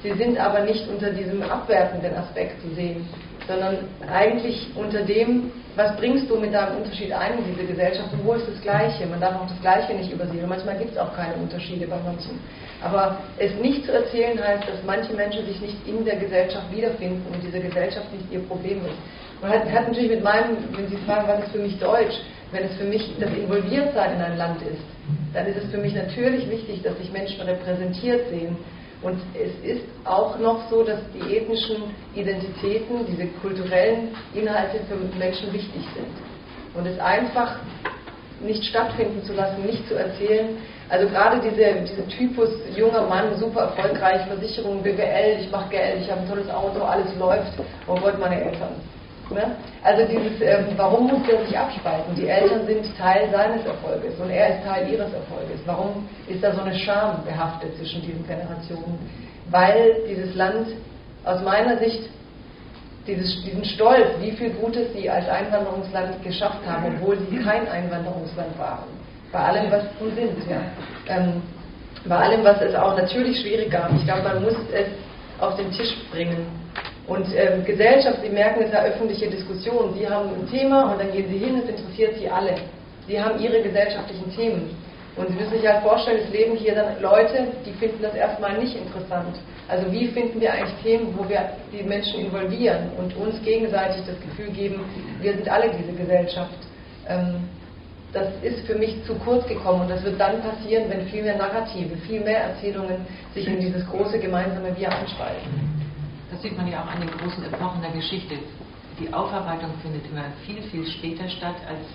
sie 0.02 0.12
sind 0.12 0.38
aber 0.38 0.61
nicht 0.61 0.88
unter 0.88 1.11
diesem 1.11 1.42
abwertenden 1.42 2.16
Aspekt 2.16 2.61
zu 2.62 2.74
sehen, 2.74 3.07
sondern 3.47 3.78
eigentlich 4.11 4.68
unter 4.74 5.03
dem, 5.03 5.51
was 5.76 5.97
bringst 5.97 6.30
du 6.30 6.38
mit 6.38 6.55
deinem 6.55 6.78
Unterschied 6.78 7.12
ein 7.12 7.38
in 7.38 7.45
diese 7.53 7.66
Gesellschaft 7.66 8.12
und 8.12 8.24
wo 8.24 8.34
ist 8.34 8.47
das 8.47 8.61
Gleiche? 8.62 9.07
Man 9.07 9.20
darf 9.20 9.34
auch 9.34 9.49
das 9.49 9.61
Gleiche 9.61 9.95
nicht 9.95 10.12
übersehen. 10.12 10.49
Manchmal 10.49 10.78
gibt 10.78 10.92
es 10.92 10.99
auch 10.99 11.14
keine 11.16 11.34
Unterschiede 11.34 11.86
bei 11.86 11.99
manchen. 12.05 12.38
Aber 12.80 13.18
es 13.38 13.53
nicht 13.61 13.84
zu 13.84 13.92
erzählen 13.92 14.38
heißt, 14.38 14.68
dass 14.68 14.82
manche 14.86 15.12
Menschen 15.14 15.45
sich 15.47 15.61
nicht 15.61 15.76
in 15.86 16.05
der 16.05 16.16
Gesellschaft 16.16 16.70
wiederfinden 16.74 17.22
und 17.32 17.42
diese 17.42 17.59
Gesellschaft 17.59 18.07
nicht 18.12 18.30
ihr 18.30 18.47
Problem 18.47 18.78
ist. 18.86 18.99
Man 19.42 19.51
hat, 19.51 19.64
hat 19.70 19.88
natürlich 19.88 20.11
mit 20.11 20.22
meinem, 20.22 20.57
wenn 20.76 20.88
Sie 20.88 20.97
fragen, 21.05 21.26
was 21.26 21.45
ist 21.45 21.53
für 21.53 21.59
mich 21.59 21.78
Deutsch, 21.78 22.14
wenn 22.53 22.64
es 22.64 22.74
für 22.76 22.84
mich 22.84 23.12
das 23.18 23.30
Involviertsein 23.32 24.14
in 24.14 24.22
ein 24.22 24.38
Land 24.38 24.62
ist, 24.62 24.84
dann 25.32 25.47
ist 25.47 25.57
es 25.57 25.70
für 25.70 25.78
mich 25.78 25.95
natürlich 25.95 26.49
wichtig, 26.49 26.82
dass 26.82 26.97
sich 26.99 27.11
Menschen 27.11 27.40
repräsentiert 27.40 28.28
sehen. 28.30 28.57
Und 29.05 29.18
es 29.34 29.52
ist 29.62 29.84
auch 30.05 30.38
noch 30.38 30.68
so, 30.70 30.82
dass 30.82 30.98
die 31.12 31.36
ethnischen 31.36 31.94
Identitäten, 32.14 33.05
diese 33.07 33.26
kulturellen 33.42 34.16
Inhalte 34.34 34.80
für 34.88 34.96
Menschen 35.18 35.52
wichtig 35.52 35.82
sind. 35.94 36.09
Und 36.74 36.86
es 36.86 36.98
einfach 36.98 37.59
nicht 38.40 38.64
stattfinden 38.64 39.22
zu 39.22 39.34
lassen, 39.34 39.64
nicht 39.64 39.86
zu 39.88 39.94
erzählen, 39.94 40.57
also 40.88 41.07
gerade 41.09 41.40
diese, 41.40 41.80
dieser 41.82 42.09
Typus 42.09 42.50
junger 42.74 43.07
Mann, 43.07 43.36
super 43.36 43.61
erfolgreich, 43.62 44.26
Versicherung, 44.26 44.82
BWL, 44.82 45.38
ich 45.40 45.50
mache 45.50 45.70
Geld, 45.70 46.02
ich 46.02 46.11
habe 46.11 46.22
ein 46.22 46.28
tolles 46.28 46.50
Auto, 46.50 46.82
alles 46.82 47.14
läuft, 47.18 47.52
wo 47.86 48.00
wollen 48.00 48.20
meine 48.20 48.42
Eltern? 48.42 48.74
Ne? 49.31 49.57
Also 49.83 50.05
dieses, 50.07 50.41
ähm, 50.41 50.66
warum 50.77 51.09
muss 51.09 51.27
der 51.27 51.45
sich 51.45 51.57
abspalten? 51.57 52.14
Die 52.14 52.29
Eltern 52.29 52.66
sind 52.66 52.97
Teil 52.97 53.29
seines 53.33 53.64
Erfolges 53.64 54.18
und 54.18 54.31
er 54.31 54.57
ist 54.57 54.64
Teil 54.64 54.89
ihres 54.89 55.12
Erfolges. 55.12 55.61
Warum 55.66 56.09
ist 56.27 56.43
da 56.43 56.55
so 56.55 56.61
eine 56.62 56.75
Scham 56.75 57.25
behaftet 57.25 57.77
zwischen 57.77 58.03
diesen 58.03 58.27
Generationen? 58.27 58.99
Weil 59.51 59.97
dieses 60.09 60.35
Land 60.35 60.68
aus 61.25 61.43
meiner 61.43 61.79
Sicht 61.79 62.11
dieses, 63.07 63.43
diesen 63.45 63.64
Stolz, 63.64 64.09
wie 64.20 64.33
viel 64.33 64.51
Gutes 64.51 64.93
sie 64.95 65.09
als 65.11 65.29
Einwanderungsland 65.29 66.22
geschafft 66.22 66.61
haben, 66.66 66.97
obwohl 66.97 67.18
sie 67.18 67.37
kein 67.37 67.68
Einwanderungsland 67.68 68.59
waren 68.59 69.05
bei 69.35 69.41
allem, 69.41 69.70
was 69.70 69.83
sie 69.99 70.14
sind. 70.14 70.49
Ja. 70.49 70.62
Ähm, 71.09 71.43
bei 72.07 72.16
allem, 72.16 72.45
was 72.45 72.61
es 72.62 72.75
auch 72.75 72.97
natürlich 72.97 73.41
schwierig 73.41 73.70
gab. 73.70 73.93
Ich 73.97 74.05
glaube, 74.05 74.22
man 74.22 74.43
muss 74.43 74.55
es 74.72 74.87
auf 75.41 75.57
den 75.57 75.70
Tisch 75.72 75.93
bringen. 76.12 76.47
Und 77.07 77.26
ähm, 77.36 77.64
Gesellschaft, 77.64 78.18
Sie 78.22 78.30
merken, 78.30 78.61
es 78.61 78.66
ist 78.68 78.74
ja 78.74 78.84
öffentliche 78.84 79.28
Diskussion. 79.28 79.94
Sie 79.94 80.09
haben 80.09 80.30
ein 80.30 80.48
Thema 80.48 80.92
und 80.92 81.00
dann 81.00 81.12
gehen 81.12 81.28
Sie 81.28 81.38
hin, 81.38 81.61
es 81.62 81.68
interessiert 81.68 82.14
Sie 82.18 82.28
alle. 82.28 82.55
Sie 83.07 83.20
haben 83.20 83.38
Ihre 83.40 83.61
gesellschaftlichen 83.62 84.34
Themen. 84.34 84.70
Und 85.16 85.28
Sie 85.28 85.34
müssen 85.34 85.52
sich 85.52 85.66
halt 85.66 85.82
vorstellen, 85.82 86.20
es 86.24 86.32
leben 86.32 86.57
hier 86.57 86.74
dann 86.74 87.00
Leute, 87.00 87.48
die 87.64 87.72
finden 87.72 88.02
das 88.02 88.14
erstmal 88.14 88.59
nicht 88.59 88.74
interessant. 88.74 89.36
Also 89.68 89.90
wie 89.92 90.09
finden 90.09 90.40
wir 90.40 90.52
eigentlich 90.52 90.74
Themen, 90.82 91.14
wo 91.16 91.28
wir 91.28 91.50
die 91.72 91.82
Menschen 91.82 92.20
involvieren 92.20 92.90
und 92.98 93.14
uns 93.16 93.40
gegenseitig 93.42 94.02
das 94.07 94.18
Gefühl 94.20 94.50
geben, 94.52 94.80
wir 95.20 95.34
sind 95.34 95.48
alle 95.48 95.70
diese 95.70 95.92
Gesellschaft. 95.92 96.59
Ähm, 97.09 97.48
das 98.12 98.28
ist 98.42 98.66
für 98.66 98.76
mich 98.76 99.02
zu 99.05 99.14
kurz 99.16 99.46
gekommen 99.46 99.82
und 99.82 99.90
das 99.90 100.02
wird 100.05 100.18
dann 100.20 100.40
passieren, 100.40 100.84
wenn 100.88 101.07
viel 101.09 101.22
mehr 101.22 101.36
Narrative, 101.36 101.96
viel 102.07 102.20
mehr 102.20 102.44
Erzählungen 102.44 103.07
sich 103.34 103.46
in 103.46 103.61
dieses 103.61 103.84
große 103.88 104.18
gemeinsame 104.18 104.76
Wir 104.78 104.88
einspalten. 104.88 105.84
Das 106.35 106.43
sieht 106.43 106.57
man 106.57 106.66
ja 106.66 106.82
auch 106.82 106.89
an 106.89 106.99
den 106.99 107.11
großen 107.12 107.45
Epochen 107.45 107.80
der 107.80 107.93
Geschichte. 107.93 108.35
Die 108.99 109.12
Aufarbeitung 109.14 109.70
findet 109.82 110.05
immer 110.11 110.24
viel, 110.45 110.61
viel 110.64 110.85
später 110.85 111.28
statt 111.28 111.55
als 111.68 111.87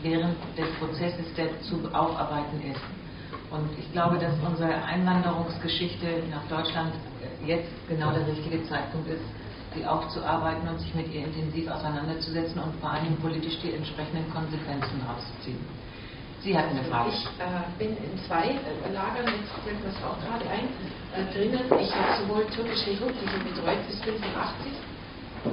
während 0.00 0.36
des 0.56 0.70
Prozesses, 0.78 1.26
der 1.36 1.60
zu 1.62 1.74
aufarbeiten 1.92 2.62
ist. 2.70 2.80
Und 3.50 3.68
ich 3.76 3.90
glaube, 3.90 4.16
dass 4.16 4.32
unsere 4.46 4.72
Einwanderungsgeschichte 4.84 6.22
nach 6.30 6.46
Deutschland 6.46 6.92
jetzt 7.44 7.72
genau 7.88 8.12
der 8.12 8.28
richtige 8.28 8.62
Zeitpunkt 8.68 9.08
ist, 9.08 9.24
sie 9.74 9.84
aufzuarbeiten 9.84 10.68
und 10.68 10.78
sich 10.78 10.94
mit 10.94 11.12
ihr 11.12 11.24
intensiv 11.24 11.68
auseinanderzusetzen 11.68 12.62
und 12.62 12.72
vor 12.80 12.92
allem 12.92 13.16
politisch 13.16 13.58
die 13.58 13.72
entsprechenden 13.72 14.30
Konsequenzen 14.32 15.02
rauszuziehen. 15.02 15.58
Sie 16.42 16.56
hatten 16.56 16.70
eine 16.70 16.84
Frage. 16.88 17.10
Ich 17.10 17.24
äh, 17.36 17.68
bin 17.78 17.96
in 17.98 18.16
zwei 18.26 18.48
äh, 18.48 18.92
Lagern, 18.94 19.28
jetzt 19.28 19.52
fällt 19.62 19.76
mir 19.84 19.92
das 19.92 20.00
auch 20.00 20.16
gerade 20.24 20.48
ein, 20.48 20.72
äh, 21.12 21.28
drinnen. 21.36 21.60
Ich 21.78 21.92
habe 21.94 22.16
sowohl 22.22 22.46
türkische 22.46 22.92
Jugendliche 22.92 23.38
betreut 23.44 23.84
bis 23.86 24.00
85, 24.00 24.72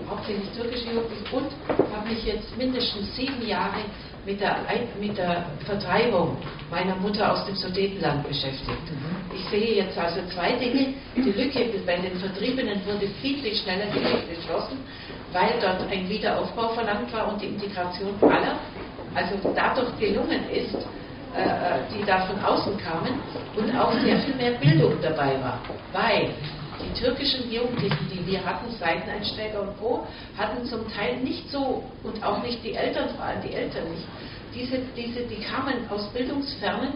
hauptsächlich 0.09 0.49
türkische 0.55 0.87
Jugendliche 0.95 1.35
und 1.35 1.51
habe 1.91 2.07
mich 2.07 2.23
jetzt 2.23 2.55
mindestens 2.57 3.13
sieben 3.17 3.45
Jahre 3.45 3.83
mit 4.25 4.39
der, 4.39 4.63
mit 4.99 5.17
der 5.17 5.45
Vertreibung 5.65 6.37
meiner 6.69 6.95
Mutter 6.95 7.31
aus 7.33 7.45
dem 7.45 7.55
Sudetenland 7.55 8.27
beschäftigt. 8.27 8.87
Ich 9.35 9.43
sehe 9.49 9.75
jetzt 9.75 9.97
also 9.97 10.21
zwei 10.33 10.53
Dinge. 10.53 10.93
Die 11.15 11.31
Lücke 11.31 11.67
bei 11.85 11.97
den 11.97 12.17
Vertriebenen 12.17 12.85
wurde 12.85 13.07
viel, 13.21 13.41
viel 13.41 13.55
schneller 13.55 13.87
geschlossen, 14.29 14.79
weil 15.31 15.59
dort 15.61 15.89
ein 15.91 16.07
Wiederaufbau 16.09 16.69
verlangt 16.69 17.11
war 17.13 17.31
und 17.31 17.41
die 17.41 17.47
Integration 17.47 18.15
aller, 18.21 18.59
also 19.17 19.51
dadurch 19.55 19.97
gelungen 19.99 20.49
ist, 20.49 20.75
äh, 21.35 21.41
äh, 21.41 21.79
die 21.91 22.05
da 22.05 22.25
von 22.25 22.39
außen 22.43 22.77
kamen 22.77 23.19
und 23.55 23.75
auch 23.75 23.91
sehr 23.99 24.19
viel 24.19 24.35
mehr 24.35 24.51
Bildung 24.51 24.93
dabei 25.01 25.41
war. 25.41 25.59
Weil 25.91 26.29
die 26.79 26.99
türkischen 26.99 27.51
Jugendlichen, 27.51 28.07
die 28.13 28.25
wir 28.25 28.45
hatten, 28.45 28.71
Seiteneinsteiger 28.79 29.61
und 29.61 29.79
Co., 29.79 30.05
hatten 30.37 30.63
zum 30.65 30.87
Teil 30.93 31.17
nicht 31.17 31.49
so, 31.51 31.83
und 32.03 32.23
auch 32.23 32.43
nicht 32.43 32.63
die 32.63 32.75
Eltern, 32.75 33.09
vor 33.15 33.25
allem 33.25 33.41
die 33.41 33.53
Eltern 33.53 33.89
nicht, 33.89 34.05
diese, 34.53 34.79
diese, 34.95 35.21
die 35.21 35.43
kamen 35.43 35.89
aus 35.89 36.07
bildungsfernen, 36.09 36.93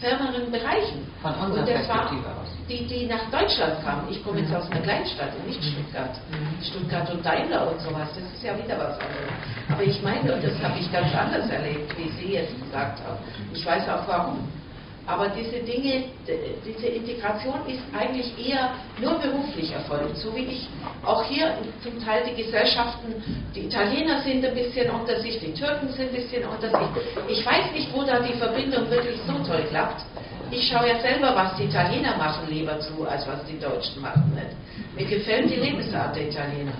ferneren 0.00 0.50
Bereichen. 0.50 1.06
Von 1.22 1.34
unserer 1.34 1.60
und 1.60 1.68
das 1.68 1.88
war, 1.88 2.06
aus. 2.10 2.57
Die, 2.68 2.86
die 2.86 3.06
nach 3.06 3.30
Deutschland 3.30 3.82
kamen. 3.82 4.08
Ich 4.10 4.22
komme 4.22 4.40
jetzt 4.40 4.50
mhm. 4.50 4.56
aus 4.56 4.70
einer 4.70 4.80
Kleinstadt 4.82 5.32
und 5.36 5.46
nicht 5.46 5.62
mhm. 5.62 5.72
Stuttgart. 5.72 6.20
Mhm. 6.30 6.64
Stuttgart 6.64 7.10
und 7.10 7.24
Daimler 7.24 7.70
und 7.72 7.80
sowas, 7.80 8.08
das 8.14 8.24
ist 8.24 8.42
ja 8.42 8.52
wieder 8.56 8.78
was 8.78 8.98
anderes. 9.00 9.32
Aber 9.70 9.82
ich 9.82 10.02
meine, 10.02 10.34
und 10.34 10.44
das 10.44 10.62
habe 10.62 10.78
ich 10.78 10.92
ganz 10.92 11.14
anders 11.14 11.48
erlebt, 11.48 11.96
wie 11.96 12.10
Sie 12.10 12.34
jetzt 12.34 12.58
gesagt 12.60 13.00
haben. 13.00 13.18
Ich 13.54 13.64
weiß 13.64 13.88
auch 13.88 14.06
warum. 14.06 14.46
Aber 15.08 15.30
diese 15.30 15.64
Dinge, 15.64 16.04
diese 16.66 16.86
Integration 16.86 17.64
ist 17.66 17.80
eigentlich 17.98 18.28
eher 18.36 18.72
nur 19.00 19.18
beruflich 19.18 19.72
erfolgt, 19.72 20.18
so 20.18 20.36
wie 20.36 20.44
ich 20.44 20.68
auch 21.02 21.24
hier 21.24 21.54
zum 21.82 21.98
Teil 22.04 22.24
die 22.28 22.42
Gesellschaften, 22.42 23.14
die 23.54 23.64
Italiener 23.64 24.20
sind 24.20 24.44
ein 24.44 24.54
bisschen 24.54 24.90
unter 24.90 25.18
sich, 25.20 25.40
die 25.40 25.54
Türken 25.54 25.88
sind 25.94 26.10
ein 26.10 26.14
bisschen 26.14 26.44
unter 26.44 26.68
sich. 26.68 26.88
Ich 27.26 27.46
weiß 27.46 27.72
nicht, 27.72 27.90
wo 27.94 28.02
da 28.02 28.20
die 28.20 28.34
Verbindung 28.34 28.90
wirklich 28.90 29.18
so 29.26 29.32
toll 29.50 29.64
klappt. 29.70 30.02
Ich 30.50 30.68
schaue 30.68 30.88
ja 30.88 30.98
selber, 31.00 31.34
was 31.34 31.56
die 31.56 31.64
Italiener 31.64 32.16
machen, 32.16 32.48
lieber 32.48 32.78
zu, 32.80 33.06
als 33.06 33.26
was 33.26 33.44
die 33.44 33.58
Deutschen 33.58 34.00
machen. 34.00 34.32
Nicht? 34.34 34.56
Mir 34.96 35.06
gefällt 35.16 35.50
die 35.50 35.56
Lebensart 35.56 36.16
der 36.16 36.28
Italiener. 36.28 36.72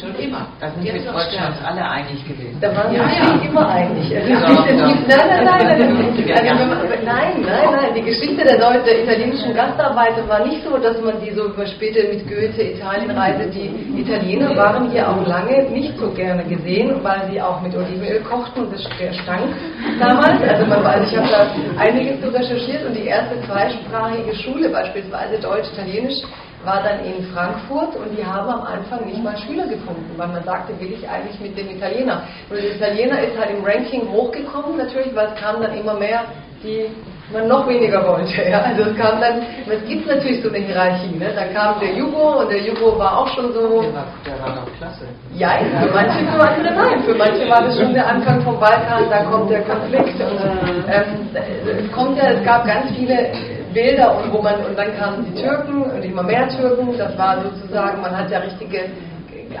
Schon 0.00 0.14
immer. 0.16 0.46
Da 0.60 0.70
sind 0.70 0.84
wir 0.84 0.92
Deutschlands 0.92 1.58
alle 1.62 1.84
einig 1.84 2.24
gewesen. 2.26 2.56
Da 2.60 2.74
waren 2.74 2.92
wir 2.92 2.98
ja, 2.98 3.08
ja. 3.08 3.44
immer 3.44 3.68
einig. 3.68 4.08
Ja, 4.08 4.20
ja. 4.20 4.40
Nein, 4.40 5.04
nein, 5.08 5.44
nein, 5.44 5.44
nein, 5.44 6.26
also 6.36 6.94
nein, 7.04 7.44
nein, 7.44 7.68
nein. 7.72 7.94
Die 7.94 8.02
Geschichte 8.02 8.42
der, 8.44 8.56
Deut 8.56 8.86
der 8.86 9.02
italienischen 9.02 9.54
Gastarbeiter 9.54 10.26
war 10.28 10.46
nicht 10.46 10.64
so, 10.64 10.78
dass 10.78 11.00
man 11.02 11.20
die 11.20 11.32
so 11.32 11.52
später 11.66 12.08
mit 12.08 12.26
Goethe 12.26 12.62
Italienreise, 12.62 13.50
die 13.50 14.00
Italiener 14.00 14.56
waren 14.56 14.90
hier 14.90 15.08
auch 15.10 15.26
lange 15.26 15.68
nicht 15.70 15.98
so 15.98 16.10
gerne 16.10 16.44
gesehen, 16.44 17.02
weil 17.02 17.28
sie 17.30 17.40
auch 17.40 17.60
mit 17.60 17.76
Olivenöl 17.76 18.20
kochten 18.20 18.60
und 18.60 18.72
das 18.72 18.82
stank 18.82 19.52
damals. 20.00 20.42
Also 20.42 20.66
man 20.66 20.84
weiß, 20.84 21.10
ich 21.10 21.16
habe 21.18 21.28
da 21.28 21.80
einiges 21.80 22.20
zu 22.22 22.32
recherchiert 22.32 22.86
und 22.86 22.94
die 22.94 23.05
erste 23.06 23.40
zweisprachige 23.46 24.34
Schule, 24.34 24.68
beispielsweise 24.68 25.38
Deutsch-Italienisch, 25.38 26.22
war 26.64 26.82
dann 26.82 27.04
in 27.04 27.22
Frankfurt 27.32 27.94
und 27.96 28.16
die 28.16 28.24
haben 28.24 28.48
am 28.48 28.62
Anfang 28.62 29.06
nicht 29.06 29.22
mal 29.22 29.36
Schüler 29.38 29.66
gefunden, 29.66 30.10
weil 30.16 30.28
man 30.28 30.42
sagte, 30.44 30.78
will 30.80 30.92
ich 30.92 31.08
eigentlich 31.08 31.38
mit 31.40 31.56
dem 31.56 31.70
Italiener. 31.70 32.22
Und 32.50 32.56
der 32.56 32.74
Italiener 32.74 33.20
ist 33.22 33.38
halt 33.38 33.50
im 33.50 33.64
Ranking 33.64 34.10
hochgekommen 34.10 34.76
natürlich, 34.76 35.14
weil 35.14 35.28
es 35.28 35.40
kamen 35.40 35.62
dann 35.62 35.76
immer 35.76 35.94
mehr, 35.94 36.24
die 36.62 36.90
man 37.32 37.48
noch 37.48 37.66
weniger 37.66 38.06
wollte. 38.06 38.42
Ja. 38.48 38.60
Also 38.62 38.82
es 38.82 38.96
kam 38.96 39.20
dann, 39.20 39.42
es 39.68 39.84
gibt 39.86 40.06
natürlich 40.06 40.42
so 40.42 40.48
eine 40.48 40.58
Hierarchie. 40.58 41.16
Ne? 41.16 41.32
Da 41.34 41.44
kam 41.46 41.80
der 41.80 41.94
Jugo 41.94 42.40
und 42.40 42.50
der 42.50 42.62
Jugo 42.62 42.98
war 42.98 43.18
auch 43.18 43.28
schon 43.28 43.52
so. 43.52 43.82
Der 43.82 43.94
war, 43.94 44.06
der 44.24 44.40
war 44.40 44.54
doch 44.54 44.78
klasse. 44.78 45.06
Ja, 45.34 45.58
für 45.80 45.92
manche, 45.92 46.24
für 46.24 46.40
andere 46.40 46.74
nein. 46.74 47.02
Für 47.02 47.14
manche 47.14 47.48
war 47.48 47.62
das 47.62 47.76
schon 47.78 47.92
der 47.92 48.06
Anfang 48.06 48.40
vom 48.42 48.58
Balkan, 48.60 49.10
da 49.10 49.24
kommt 49.24 49.50
der 49.50 49.62
Konflikt. 49.62 50.20
Und, 50.20 50.40
ähm, 50.88 51.28
es 51.34 51.92
kommt 51.92 52.16
ja, 52.16 52.30
es 52.30 52.44
gab 52.44 52.64
ganz 52.64 52.90
viele 52.92 53.32
Bilder 53.74 54.16
und 54.16 54.32
wo 54.32 54.40
man 54.40 54.54
und 54.64 54.78
dann 54.78 54.96
kamen 54.96 55.26
die 55.26 55.42
Türken 55.42 55.82
und 55.82 56.02
immer 56.02 56.22
mehr 56.22 56.48
Türken. 56.48 56.96
Das 56.96 57.16
war 57.18 57.42
sozusagen, 57.42 58.00
man 58.00 58.16
hat 58.16 58.30
ja 58.30 58.38
richtige 58.38 58.84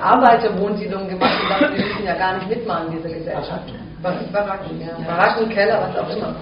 Arbeiterwohnsiedlungen 0.00 1.08
gemacht 1.08 1.32
und 1.42 1.50
dachte, 1.50 1.76
wir 1.76 1.84
müssen 1.84 2.04
ja 2.04 2.14
gar 2.14 2.34
nicht 2.34 2.48
mitmachen 2.48 2.86
in 2.88 2.96
dieser 2.98 3.14
Gesellschaft. 3.14 3.72
Baracken, 4.02 4.80
ja. 4.80 4.94
Baracken, 5.06 5.48
Keller, 5.48 5.88
was 5.88 6.04
auch 6.04 6.16
immer. 6.16 6.36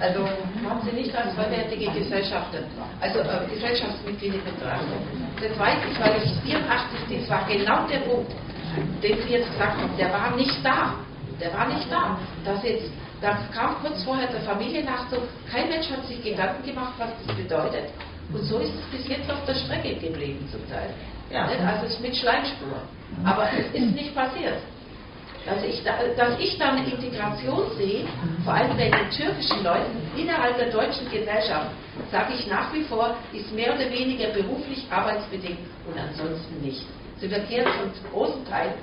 Also 0.00 0.24
haben 0.24 0.80
Sie 0.82 0.96
nicht 0.96 1.14
als 1.14 1.34
vollwertige 1.34 1.90
Gesellschaften, 1.92 2.64
also 3.00 3.18
äh, 3.20 3.54
Gesellschaftsmitglieder 3.54 4.38
betrachtet. 4.38 5.00
Das 5.40 5.58
weiß 5.58 5.78
ich, 5.90 6.00
weil 6.00 6.22
ich 6.24 6.32
84, 6.42 7.20
das 7.20 7.28
war 7.28 7.46
genau 7.46 7.86
der 7.86 8.00
Punkt, 8.00 8.32
den 9.02 9.18
Sie 9.22 9.32
jetzt 9.34 9.50
gesagt 9.52 9.76
haben, 9.76 9.96
der 9.98 10.10
war 10.12 10.34
nicht 10.36 10.64
da. 10.64 10.94
Der 11.38 11.52
war 11.52 11.68
nicht 11.68 11.90
da. 11.90 12.18
Dass 12.44 12.62
jetzt 12.64 12.90
da 13.20 13.36
kam 13.52 13.76
kurz 13.82 14.02
vorher 14.04 14.28
der 14.28 14.40
Familiennachzug. 14.40 15.22
Kein 15.50 15.68
Mensch 15.68 15.90
hat 15.90 16.06
sich 16.06 16.22
Gedanken 16.24 16.64
gemacht, 16.64 16.94
was 16.96 17.10
das 17.26 17.36
bedeutet. 17.36 17.90
Und 18.32 18.42
so 18.44 18.58
ist 18.58 18.72
es 18.74 18.98
bis 18.98 19.08
jetzt 19.08 19.30
auf 19.30 19.44
der 19.46 19.54
Strecke 19.54 19.94
geblieben 19.96 20.48
zum 20.50 20.66
Teil. 20.70 20.88
Ja. 21.30 21.44
Also 21.44 21.86
es 21.86 21.92
ist 21.92 22.00
mit 22.00 22.16
Schleimspur. 22.16 22.80
Aber 23.24 23.46
es 23.52 23.66
ist 23.74 23.94
nicht 23.94 24.14
passiert. 24.14 24.58
Dass 25.46 25.64
ich, 25.64 25.82
da, 25.82 25.92
dass 26.16 26.38
ich 26.38 26.58
da 26.58 26.68
eine 26.70 26.86
Integration 26.86 27.70
sehe, 27.78 28.04
vor 28.44 28.54
allem 28.54 28.76
bei 28.76 28.90
den 28.90 29.10
türkischen 29.10 29.64
Leuten 29.64 29.96
innerhalb 30.16 30.58
der 30.58 30.70
deutschen 30.70 31.10
Gesellschaft, 31.10 31.70
sage 32.12 32.34
ich 32.38 32.46
nach 32.46 32.72
wie 32.74 32.82
vor, 32.82 33.16
ist 33.32 33.50
mehr 33.54 33.74
oder 33.74 33.90
weniger 33.90 34.28
beruflich 34.28 34.84
arbeitsbedingt 34.90 35.60
und 35.86 35.98
ansonsten 35.98 36.60
nicht. 36.60 36.84
Sie 37.20 37.28
hier 37.28 37.64
zum 37.64 38.10
großen 38.12 38.44
Teil 38.46 38.74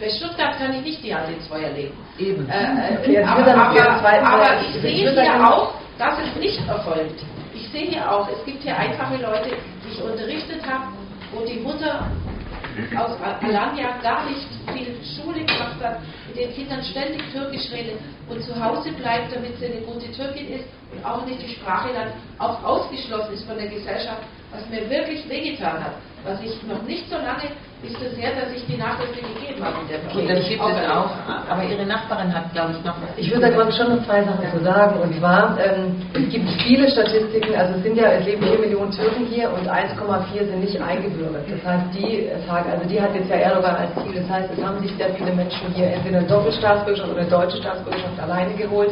bei 0.00 0.10
Stuttgart 0.10 0.58
kann 0.58 0.74
ich 0.74 0.82
nicht 0.82 1.02
die 1.02 1.14
Hand 1.14 1.30
ins 1.30 1.46
Feuer 1.46 1.70
legen. 1.70 1.94
Eben. 2.18 2.48
Äh, 2.48 3.12
äh, 3.12 3.22
aber, 3.22 3.54
aber, 3.54 4.22
aber 4.22 4.60
ich 4.60 4.80
sehe 4.80 5.10
hier 5.10 5.48
auch, 5.48 5.74
dass 5.98 6.18
es 6.18 6.38
nicht 6.38 6.60
erfolgt. 6.68 7.24
Ich 7.54 7.68
sehe 7.70 7.86
hier 7.86 8.10
auch, 8.10 8.28
es 8.28 8.44
gibt 8.44 8.62
hier 8.62 8.76
einfache 8.76 9.16
Leute, 9.16 9.56
die 9.84 9.94
ich 9.94 10.02
unterrichtet 10.02 10.60
habe, 10.66 10.92
wo 11.32 11.44
die 11.46 11.60
Mutter 11.60 12.10
aus 12.96 13.16
Alanya 13.42 13.98
gar 14.02 14.28
nicht 14.28 14.46
viel 14.72 14.96
Schule 15.04 15.44
gemacht 15.44 15.80
hat, 15.82 16.00
mit 16.28 16.36
den 16.36 16.52
Kindern 16.54 16.82
ständig 16.84 17.22
Türkisch 17.32 17.70
redet 17.72 17.98
und 18.28 18.42
zu 18.42 18.52
Hause 18.62 18.92
bleibt, 18.92 19.34
damit 19.34 19.58
sie 19.58 19.66
eine 19.66 19.80
gute 19.82 20.10
Türkin 20.12 20.48
ist 20.48 20.64
und 20.92 21.04
auch 21.04 21.24
nicht 21.26 21.42
die 21.42 21.54
Sprache 21.54 21.88
dann 21.94 22.12
auch 22.38 22.62
ausgeschlossen 22.62 23.34
ist 23.34 23.44
von 23.44 23.56
der 23.56 23.68
Gesellschaft, 23.68 24.22
was 24.52 24.68
mir 24.68 24.88
wirklich 24.90 25.28
wehgetan 25.28 25.82
hat, 25.84 25.94
was 26.24 26.40
ich 26.40 26.62
noch 26.64 26.82
nicht 26.82 27.08
so 27.08 27.16
lange 27.16 27.50
ist 27.82 28.00
es 28.00 28.16
her, 28.16 28.32
dass 28.40 28.50
ich 28.56 28.64
die 28.64 28.78
Nachhilfe 28.80 29.20
gegeben 29.20 29.60
habe 29.60 29.76
in 29.84 29.88
der 29.88 30.00
Okay, 30.08 30.26
das 30.26 30.48
gibt 30.48 30.62
es 30.64 30.88
auch. 30.88 31.12
Aber 31.48 31.62
Ihre 31.62 31.84
Nachbarin 31.84 32.32
hat, 32.32 32.50
glaube 32.52 32.72
ich, 32.72 32.84
noch. 32.84 32.94
Ich 33.16 33.28
würde 33.28 33.42
da, 33.42 33.50
glaube 33.50 33.70
ich, 33.70 33.76
schon 33.76 33.94
noch 33.94 34.04
zwei 34.06 34.24
Sachen 34.24 34.48
zu 34.50 34.64
sagen. 34.64 35.00
Und 35.00 35.14
zwar, 35.18 35.58
ähm, 35.60 36.00
es 36.14 36.28
gibt 36.32 36.48
viele 36.64 36.88
Statistiken, 36.88 37.54
also 37.54 37.74
es 37.74 37.82
sind 37.82 37.96
ja, 37.96 38.12
es 38.12 38.24
leben 38.24 38.42
4 38.42 38.58
Millionen 38.58 38.90
Türken 38.90 39.26
hier 39.26 39.52
und 39.52 39.68
1,4 39.68 40.46
sind 40.46 40.60
nicht 40.60 40.80
eingebürgert. 40.80 41.44
Das 41.50 41.62
heißt, 41.64 41.86
die 41.92 42.28
sagen, 42.46 42.70
also 42.70 42.88
die 42.88 43.00
hat 43.00 43.14
jetzt 43.14 43.28
ja 43.28 43.36
Erdogan 43.36 43.76
als 43.76 43.92
Ziel. 44.02 44.14
Das 44.14 44.28
heißt, 44.30 44.48
es 44.56 44.64
haben 44.64 44.80
sich 44.80 44.92
sehr 44.96 45.10
viele 45.14 45.32
Menschen 45.32 45.68
hier 45.74 45.92
entweder 45.92 46.18
eine 46.18 46.26
Doppelstaatsbürgerschaft 46.26 47.12
oder 47.12 47.20
eine 47.20 47.30
deutsche 47.30 47.58
Staatsbürgerschaft 47.58 48.18
alleine 48.20 48.54
geholt. 48.54 48.90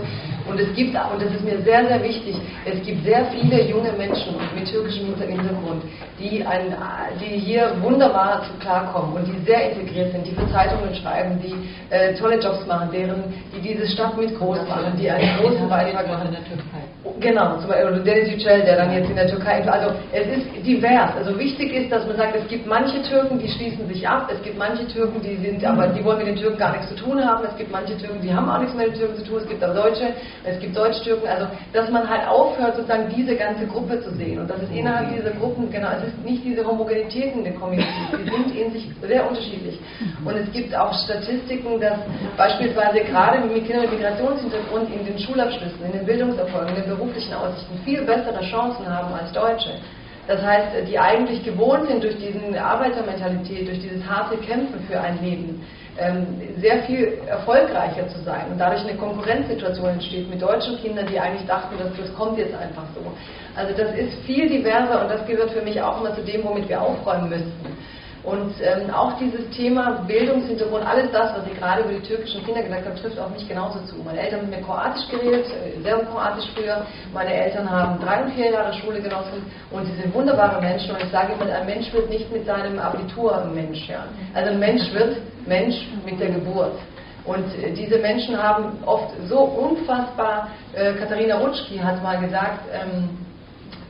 Und 0.49 0.61
es 0.61 0.75
gibt, 0.75 0.95
und 0.95 1.23
das 1.23 1.33
ist 1.33 1.45
mir 1.45 1.59
sehr, 1.63 1.87
sehr 1.87 2.03
wichtig, 2.03 2.37
es 2.65 2.83
gibt 2.85 3.05
sehr 3.05 3.25
viele 3.27 3.69
junge 3.69 3.93
Menschen 3.93 4.35
mit 4.55 4.71
türkischem 4.71 5.07
Hintergrund, 5.07 5.83
die, 6.19 6.45
ein, 6.45 6.77
die 7.21 7.39
hier 7.39 7.73
wunderbar 7.81 8.43
zu 8.45 8.53
klarkommen 8.59 9.17
und 9.17 9.27
die 9.27 9.45
sehr 9.47 9.71
integriert 9.73 10.13
sind, 10.13 10.27
die 10.27 10.33
für 10.33 10.49
Zeitungen 10.51 10.95
schreiben, 10.95 11.41
die 11.43 11.55
äh, 11.95 12.15
tolle 12.15 12.41
Jobs 12.41 12.67
machen, 12.67 12.91
deren, 12.93 13.25
die 13.55 13.61
diese 13.61 13.87
Stadt 13.89 14.17
mit 14.19 14.37
groß 14.39 14.69
machen, 14.69 14.93
die 14.99 15.11
einen 15.11 15.39
großen 15.39 15.69
Beitrag 15.69 16.09
machen. 16.09 16.29
In 16.29 16.33
der 16.33 16.45
Türkei. 16.45 16.94
Genau, 17.21 17.59
zum 17.59 17.69
Beispiel 17.69 18.03
Deniz 18.03 18.29
Yücel, 18.29 18.63
der 18.63 18.77
dann 18.77 18.93
jetzt 18.93 19.09
in 19.09 19.15
der 19.15 19.29
Türkei, 19.29 19.65
also 19.65 19.95
es 20.13 20.27
ist 20.27 20.67
divers. 20.67 21.15
Also 21.17 21.39
wichtig 21.39 21.73
ist, 21.73 21.93
dass 21.93 22.05
man 22.07 22.17
sagt, 22.17 22.35
es 22.35 22.49
gibt 22.49 22.67
manche 22.67 23.01
Türken, 23.03 23.39
die 23.39 23.49
schließen 23.49 23.87
sich 23.87 24.09
ab, 24.09 24.29
es 24.33 24.43
gibt 24.43 24.59
manche 24.59 24.85
Türken, 24.89 25.23
die 25.23 25.37
sind, 25.37 25.65
aber 25.65 25.87
die 25.89 26.05
wollen 26.05 26.19
mit 26.19 26.27
den 26.27 26.37
Türken 26.37 26.59
gar 26.59 26.73
nichts 26.73 26.89
zu 26.89 26.97
tun 26.97 27.25
haben, 27.25 27.45
es 27.45 27.57
gibt 27.57 27.71
manche 27.71 27.97
Türken, 27.97 28.21
die 28.21 28.35
haben 28.35 28.51
auch 28.51 28.59
nichts 28.59 28.75
mit 28.75 28.89
den 28.89 28.95
Türken 28.95 29.17
zu 29.17 29.25
tun, 29.25 29.39
es 29.43 29.49
gibt 29.49 29.65
auch 29.65 29.75
Deutsche, 29.75 30.13
es 30.43 30.59
gibt 30.59 30.77
Deutsch-Türken, 30.77 31.29
also 31.29 31.47
dass 31.73 31.89
man 31.91 32.09
halt 32.09 32.27
aufhört, 32.27 32.75
sozusagen 32.75 33.09
diese 33.15 33.37
ganze 33.37 33.67
Gruppe 33.67 34.01
zu 34.01 34.11
sehen. 34.17 34.41
Und 34.41 34.51
dass 34.51 34.61
es 34.61 34.71
innerhalb 34.71 35.15
dieser 35.15 35.31
Gruppen, 35.31 35.71
genau, 35.71 35.91
es 35.97 36.09
ist 36.09 36.25
nicht 36.25 36.45
diese 36.45 36.67
Homogenität 36.67 37.33
in 37.33 37.45
den 37.45 37.55
Communities, 37.61 38.11
die 38.19 38.29
sind 38.29 38.57
in 38.57 38.73
sich 38.73 38.91
sehr 39.07 39.29
unterschiedlich. 39.29 39.79
Und 40.25 40.37
es 40.37 40.51
gibt 40.51 40.75
auch 40.75 40.93
Statistiken, 41.05 41.79
dass 41.81 41.99
beispielsweise 42.37 43.01
gerade 43.05 43.39
mit 43.47 43.65
Kindern 43.67 43.83
mit 43.83 43.93
Migrationshintergrund 43.93 44.89
in 44.93 45.07
den 45.07 45.19
Schulabschlüssen, 45.19 45.85
in 45.87 45.93
den 45.93 46.07
Bildungserfolgen, 46.07 46.75
in 46.75 46.83
den 46.83 46.91
beruflichen 47.05 47.35
Aussichten 47.35 47.79
viel 47.85 48.03
bessere 48.03 48.41
Chancen 48.41 48.89
haben 48.89 49.13
als 49.15 49.33
Deutsche. 49.33 49.79
Das 50.27 50.43
heißt, 50.43 50.89
die 50.89 50.99
eigentlich 50.99 51.45
gewohnt 51.45 51.87
sind 51.87 52.03
durch 52.03 52.17
diese 52.17 52.63
Arbeitermentalität, 52.63 53.69
durch 53.69 53.81
dieses 53.81 54.07
harte 54.09 54.39
Kämpfen 54.39 54.81
für 54.89 54.99
ein 54.99 55.23
Leben, 55.23 55.63
ähm, 55.97 56.27
sehr 56.57 56.83
viel 56.85 57.19
erfolgreicher 57.27 58.09
zu 58.09 58.21
sein 58.23 58.51
und 58.51 58.59
dadurch 58.59 58.83
eine 58.83 58.97
Konkurrenzsituation 58.97 59.91
entsteht 59.91 60.29
mit 60.29 60.43
deutschen 60.43 60.77
Kindern, 60.79 61.07
die 61.07 61.21
eigentlich 61.21 61.47
dachten, 61.47 61.77
dass 61.79 61.95
das 61.97 62.13
kommt 62.15 62.39
jetzt 62.39 62.55
einfach 62.55 62.85
so. 62.95 63.13
Also 63.55 63.75
das 63.77 63.95
ist 63.95 64.15
viel 64.25 64.49
diverser 64.49 65.03
und 65.03 65.11
das 65.11 65.25
gehört 65.27 65.51
für 65.51 65.63
mich 65.63 65.81
auch 65.81 66.01
immer 66.01 66.15
zu 66.15 66.23
dem, 66.23 66.43
womit 66.43 66.69
wir 66.69 66.81
aufräumen 66.81 67.29
müssten. 67.29 67.77
Und 68.25 68.55
ähm, 68.63 68.89
auch 68.91 69.19
dieses 69.19 69.51
Thema 69.51 70.03
Bildungshintergrund, 70.09 70.87
alles 70.87 71.13
das, 71.13 71.37
was 71.37 71.47
ich 71.47 71.59
gerade 71.59 71.83
über 71.83 71.93
die 71.93 72.01
türkischen 72.09 72.43
Kinder 72.43 72.63
gesagt 72.63 72.87
habe, 72.87 72.99
trifft 72.99 73.19
auf 73.19 73.31
mich 73.31 73.47
genauso 73.47 73.81
zu. 73.81 73.97
Meine 74.03 74.19
Eltern 74.19 74.41
haben 74.41 74.49
mit 74.49 74.61
mir 74.61 74.65
Kroatisch 74.65 75.07
geredet, 75.11 75.45
äh, 75.47 75.83
Serbokroatisch 75.83 76.47
früher. 76.55 76.87
Meine 77.13 77.35
Eltern 77.35 77.71
haben 77.71 78.01
drei 78.01 78.23
und 78.23 78.33
vier 78.33 78.53
Jahre 78.53 78.73
Schule 78.73 79.03
genossen 79.03 79.45
und 79.71 79.85
sie 79.85 79.93
sind 80.01 80.15
wunderbare 80.15 80.59
Menschen. 80.63 80.93
Und 80.93 81.03
ich 81.03 81.11
sage 81.11 81.35
immer, 81.35 81.53
ein 81.53 81.67
Mensch 81.67 81.93
wird 81.93 82.09
nicht 82.09 82.33
mit 82.33 82.47
seinem 82.47 82.79
Abitur 82.79 83.43
ein 83.43 83.55
Mensch. 83.55 83.87
Ja. 83.89 84.07
Also 84.33 84.53
ein 84.53 84.59
Mensch 84.59 84.91
wird 84.95 85.19
Mensch 85.47 85.87
mit 86.07 86.19
der 86.19 86.31
Geburt. 86.31 86.79
Und 87.27 87.47
äh, 87.63 87.73
diese 87.73 87.99
Menschen 87.99 88.43
haben 88.43 88.79
oft 88.87 89.13
so 89.29 89.41
unfassbar, 89.41 90.49
äh, 90.73 90.95
Katharina 90.95 91.37
Rutschki 91.41 91.77
hat 91.77 92.03
mal 92.03 92.19
gesagt, 92.21 92.61
ähm, 92.73 93.24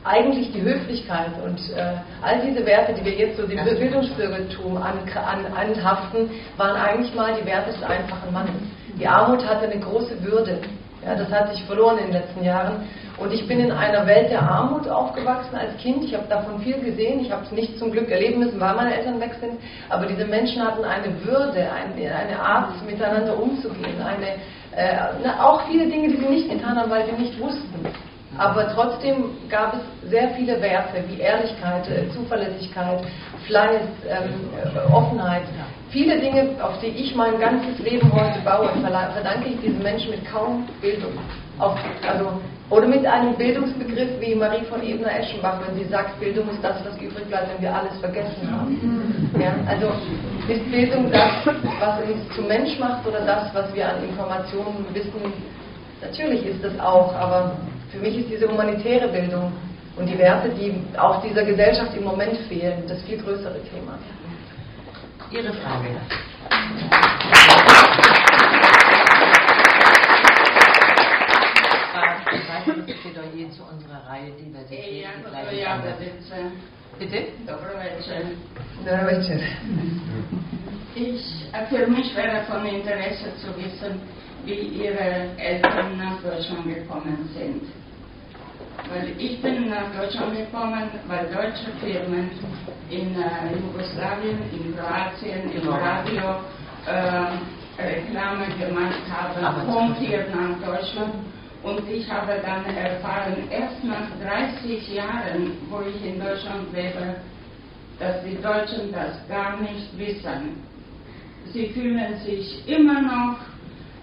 eigentlich 0.05 0.51
die 0.51 0.61
Höflichkeit 0.61 1.31
und 1.43 1.59
äh, 1.75 1.95
all 2.21 2.39
diese 2.45 2.63
Werte, 2.65 2.93
die 2.93 3.03
wir 3.03 3.13
jetzt 3.13 3.37
so 3.37 3.47
dem 3.47 3.63
Bildungsbürgertum 3.63 4.77
an, 4.77 4.99
an, 5.15 5.45
anhaften, 5.53 6.29
waren 6.57 6.75
eigentlich 6.75 7.13
mal 7.15 7.33
die 7.33 7.45
Werte 7.45 7.71
des 7.71 7.81
einfachen 7.83 8.31
Mannes. 8.31 8.51
Die 8.99 9.07
Armut 9.07 9.45
hatte 9.45 9.65
eine 9.65 9.79
große 9.79 10.23
Würde. 10.23 10.59
Ja, 11.03 11.15
das 11.15 11.29
hat 11.31 11.51
sich 11.51 11.63
verloren 11.65 11.97
in 11.97 12.05
den 12.05 12.13
letzten 12.13 12.43
Jahren. 12.43 12.87
Und 13.17 13.31
ich 13.31 13.47
bin 13.47 13.59
in 13.59 13.71
einer 13.71 14.05
Welt 14.05 14.29
der 14.29 14.41
Armut 14.41 14.87
aufgewachsen 14.87 15.55
als 15.55 15.77
Kind. 15.77 16.03
Ich 16.03 16.13
habe 16.13 16.27
davon 16.29 16.59
viel 16.59 16.79
gesehen. 16.79 17.21
Ich 17.21 17.31
habe 17.31 17.43
es 17.45 17.51
nicht 17.51 17.77
zum 17.79 17.91
Glück 17.91 18.09
erleben 18.09 18.39
müssen, 18.39 18.59
weil 18.59 18.75
meine 18.75 18.95
Eltern 18.95 19.19
weg 19.19 19.35
sind. 19.39 19.53
Aber 19.89 20.05
diese 20.05 20.25
Menschen 20.25 20.63
hatten 20.63 20.83
eine 20.83 21.23
Würde, 21.23 21.67
eine, 21.71 22.15
eine 22.15 22.39
Art, 22.39 22.85
miteinander 22.85 23.39
umzugehen. 23.39 24.01
Eine, 24.01 24.35
äh, 24.75 25.29
auch 25.39 25.65
viele 25.67 25.87
Dinge, 25.87 26.09
die 26.09 26.17
sie 26.17 26.27
nicht 26.27 26.49
getan 26.49 26.77
haben, 26.77 26.89
weil 26.89 27.05
sie 27.05 27.13
nicht 27.13 27.39
wussten. 27.39 27.85
Aber 28.37 28.67
trotzdem 28.73 29.25
gab 29.49 29.75
es 29.75 30.09
sehr 30.09 30.29
viele 30.31 30.61
Werte 30.61 31.03
wie 31.07 31.21
Ehrlichkeit, 31.21 31.89
äh, 31.89 32.09
Zuverlässigkeit, 32.11 33.01
Fleiß, 33.47 33.81
ähm, 34.09 34.49
äh, 34.53 34.91
Offenheit. 34.91 35.43
Viele 35.89 36.19
Dinge, 36.19 36.49
auf 36.61 36.77
die 36.81 36.87
ich 36.87 37.15
mein 37.15 37.39
ganzes 37.39 37.79
Leben 37.79 38.11
heute 38.11 38.39
baue, 38.43 38.69
verdanke 39.13 39.49
ich 39.49 39.61
diesen 39.61 39.81
Menschen 39.81 40.11
mit 40.11 40.25
kaum 40.25 40.67
Bildung. 40.81 41.13
Auf, 41.57 41.77
also, 42.05 42.41
oder 42.69 42.87
mit 42.87 43.05
einem 43.05 43.35
Bildungsbegriff 43.35 44.19
wie 44.19 44.35
Marie 44.35 44.65
von 44.65 44.83
Ebner-Eschenbach, 44.83 45.61
wenn 45.65 45.77
sie 45.77 45.89
sagt, 45.89 46.19
Bildung 46.19 46.49
ist 46.49 46.61
das, 46.61 46.83
was 46.83 46.99
übrig 46.99 47.25
bleibt, 47.27 47.53
wenn 47.53 47.61
wir 47.61 47.73
alles 47.73 47.97
vergessen 48.01 48.51
haben. 48.51 49.29
Ja, 49.39 49.53
also 49.69 49.87
ist 50.49 50.69
Bildung 50.69 51.09
das, 51.11 51.45
was 51.79 52.01
uns 52.01 52.35
zum 52.35 52.47
Mensch 52.47 52.77
macht 52.79 53.07
oder 53.07 53.21
das, 53.21 53.53
was 53.53 53.73
wir 53.73 53.87
an 53.87 54.03
Informationen 54.03 54.85
wissen? 54.93 55.31
Natürlich 56.01 56.45
ist 56.45 56.63
das 56.63 56.77
auch, 56.79 57.15
aber 57.15 57.55
für 57.91 57.99
mich 57.99 58.17
ist 58.17 58.29
diese 58.29 58.47
humanitäre 58.47 59.07
Bildung 59.07 59.51
und 59.95 60.07
die 60.07 60.17
Werte, 60.17 60.49
die 60.49 60.73
auch 60.97 61.21
dieser 61.21 61.43
Gesellschaft 61.43 61.95
im 61.95 62.03
Moment 62.03 62.37
fehlen, 62.49 62.83
das 62.87 63.01
viel 63.03 63.17
größere 63.17 63.61
Thema. 63.63 63.97
Ihre 65.31 65.53
Frage. 65.53 65.87
Ein 72.25 72.41
weiteres 72.47 72.85
Plädoyer 73.01 73.49
zu 73.51 73.63
unserer 73.63 74.07
Reihe 74.07 74.31
Diversität. 74.31 75.03
Ja, 75.03 75.79
Bitte? 76.99 77.27
Dobrovecher. 77.45 78.23
Dobrovecher. 78.85 79.39
Ich, 80.95 81.45
für 81.69 81.87
mich 81.87 82.15
wäre 82.15 82.43
von 82.45 82.65
Interesse 82.65 83.35
zu 83.37 83.47
wissen, 83.57 83.99
wie 84.45 84.83
Ihre 84.83 85.35
Eltern 85.37 85.97
nach 85.97 86.21
Deutschland 86.21 86.63
gekommen 86.73 87.29
sind. 87.33 87.63
Weil 88.89 89.13
ich 89.17 89.41
bin 89.41 89.69
nach 89.69 89.91
Deutschland 89.99 90.37
gekommen, 90.37 90.89
weil 91.07 91.25
deutsche 91.25 91.71
Firmen 91.81 92.29
in 92.89 93.15
äh, 93.15 93.57
Jugoslawien, 93.57 94.39
in 94.53 94.75
Kroatien, 94.77 95.51
im 95.51 95.67
Radio 95.67 96.39
äh, 96.85 97.81
Reklame 97.81 98.45
gemacht 98.57 99.01
haben, 99.11 99.69
kommt 99.69 99.97
hier 99.97 100.27
nach 100.29 100.65
Deutschland 100.65 101.13
und 101.65 101.89
ich 101.89 102.07
habe 102.11 102.33
dann 102.45 102.63
erfahren, 102.75 103.33
erst 103.49 103.83
nach 103.83 104.07
30 104.21 104.93
Jahren, 104.93 105.57
wo 105.67 105.81
ich 105.81 106.05
in 106.05 106.19
Deutschland 106.19 106.71
lebe, 106.71 107.15
dass 107.99 108.23
die 108.23 108.39
Deutschen 108.39 108.91
das 108.91 109.27
gar 109.27 109.59
nicht 109.59 109.97
wissen. 109.97 110.61
Sie 111.51 111.69
fühlen 111.69 112.19
sich 112.23 112.67
immer 112.67 113.01
noch 113.01 113.37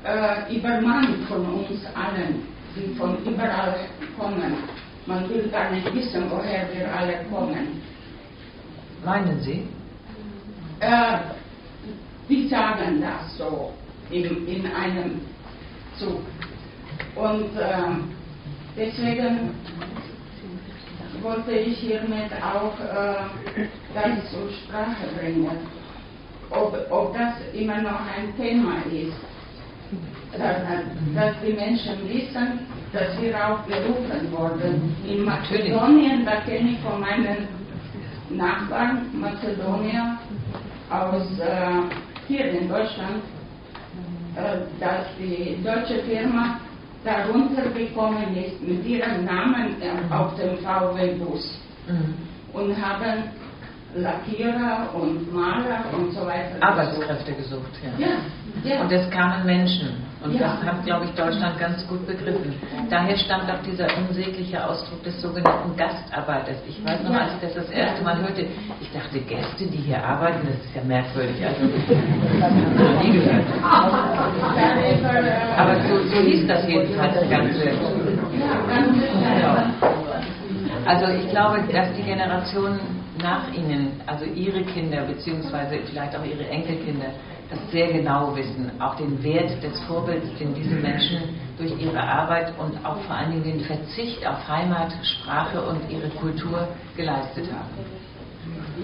äh, 0.02 0.56
übermannt 0.56 1.28
von 1.28 1.46
uns 1.46 1.86
allen 1.94 2.52
die 2.74 2.94
von 2.94 3.16
überall 3.24 3.74
kommen. 4.18 4.56
Man 5.06 5.28
will 5.28 5.48
gar 5.48 5.70
nicht 5.70 5.94
wissen, 5.94 6.24
woher 6.30 6.66
wir 6.72 6.94
alle 6.94 7.24
kommen. 7.30 7.82
Meinen 9.04 9.40
Sie? 9.40 9.68
Äh, 10.80 11.18
die 12.28 12.48
sagen 12.48 13.00
das 13.00 13.36
so 13.36 13.72
in, 14.10 14.46
in 14.46 14.66
einem 14.66 15.20
Zug. 15.98 16.20
Und 17.16 17.56
äh, 17.56 17.72
deswegen 18.76 19.54
wollte 21.22 21.52
ich 21.52 21.78
hiermit 21.78 22.32
auch 22.42 22.78
äh, 22.80 23.64
das 23.94 24.30
zur 24.30 24.50
Sprache 24.50 25.06
bringen, 25.18 25.50
ob, 26.50 26.76
ob 26.90 27.14
das 27.14 27.34
immer 27.52 27.80
noch 27.82 28.00
ein 28.00 28.34
Thema 28.36 28.76
ist 28.90 29.16
dass 31.14 31.34
die 31.44 31.52
Menschen 31.52 32.08
wissen, 32.08 32.60
dass 32.92 33.20
wir 33.20 33.36
auch 33.36 33.58
berufen 33.60 34.32
wurden. 34.32 34.96
In 35.06 35.24
Mazedonien, 35.24 36.24
da 36.24 36.36
kenne 36.40 36.70
ich 36.70 36.80
von 36.80 37.00
meinen 37.00 37.48
Nachbarn 38.30 39.08
Mazedonier 39.12 40.18
aus 40.90 41.38
äh, 41.38 42.26
hier 42.28 42.50
in 42.52 42.68
Deutschland, 42.68 43.22
äh, 44.36 44.80
dass 44.80 45.06
die 45.18 45.62
deutsche 45.62 46.02
Firma 46.04 46.60
darunter 47.04 47.68
gekommen 47.70 48.36
ist 48.36 48.60
mit 48.62 48.84
ihrem 48.86 49.24
Namen 49.24 49.76
auf 50.10 50.34
dem 50.36 50.58
VW-Bus 50.58 51.58
mhm. 51.88 52.14
und 52.52 52.76
haben 52.80 53.24
Lackierer 53.94 54.88
und 54.94 55.32
Maler 55.34 55.84
und 55.92 56.12
so 56.12 56.24
weiter. 56.26 56.56
Arbeitskräfte 56.60 57.32
gesucht, 57.32 57.72
ja. 57.82 58.06
ja. 58.06 58.74
ja. 58.74 58.82
Und 58.82 58.90
es 58.92 59.10
kamen 59.10 59.44
Menschen. 59.44 60.11
Und 60.24 60.34
ja. 60.34 60.40
das 60.40 60.62
hat, 60.62 60.84
glaube 60.84 61.06
ich, 61.06 61.10
Deutschland 61.12 61.58
ganz 61.58 61.86
gut 61.88 62.06
begriffen. 62.06 62.54
Daher 62.88 63.16
stammt 63.16 63.50
auch 63.50 63.62
dieser 63.62 63.86
unsägliche 63.98 64.64
Ausdruck 64.64 65.02
des 65.02 65.20
sogenannten 65.20 65.76
Gastarbeiters. 65.76 66.58
Ich 66.68 66.84
weiß 66.84 67.02
noch, 67.02 67.14
als 67.14 67.34
ich 67.34 67.40
das 67.40 67.54
das 67.54 67.70
erste 67.70 68.04
Mal 68.04 68.18
hörte, 68.18 68.46
ich 68.80 68.92
dachte, 68.92 69.18
Gäste, 69.20 69.66
die 69.66 69.78
hier 69.78 70.02
arbeiten, 70.02 70.46
das 70.46 70.56
ist 70.64 70.74
ja 70.74 70.82
merkwürdig. 70.84 71.44
Also, 71.44 71.66
das 71.66 71.88
habe 72.42 72.54
ich 72.56 72.64
noch 72.78 73.02
nie 73.02 73.12
gehört. 73.12 73.44
Aber 75.56 75.74
so, 75.82 76.02
so 76.08 76.20
hieß 76.22 76.46
das 76.46 76.68
jedenfalls 76.68 77.14
das 77.14 77.28
Ganze. 77.28 77.72
Also 80.84 81.06
ich 81.12 81.30
glaube, 81.30 81.62
dass 81.72 81.92
die 81.96 82.02
Generation 82.02 82.78
nach 83.22 83.52
ihnen, 83.52 84.00
also 84.06 84.24
ihre 84.24 84.62
Kinder 84.62 85.02
beziehungsweise 85.02 85.78
vielleicht 85.88 86.16
auch 86.16 86.24
ihre 86.24 86.48
Enkelkinder, 86.48 87.12
das 87.52 87.70
sehr 87.70 87.92
genau 87.92 88.34
wissen, 88.34 88.70
auch 88.80 88.96
den 88.96 89.22
Wert 89.22 89.62
des 89.62 89.78
Vorbilds, 89.86 90.26
den 90.38 90.54
diese 90.54 90.74
Menschen 90.74 91.20
durch 91.58 91.72
ihre 91.78 92.00
Arbeit 92.00 92.52
und 92.58 92.84
auch 92.84 92.96
vor 93.02 93.14
allen 93.14 93.32
Dingen 93.32 93.44
den 93.44 93.60
Verzicht 93.60 94.26
auf 94.26 94.48
Heimat, 94.48 94.92
Sprache 95.02 95.60
und 95.60 95.78
ihre 95.90 96.08
Kultur 96.10 96.68
geleistet 96.96 97.46
haben. 97.52 98.02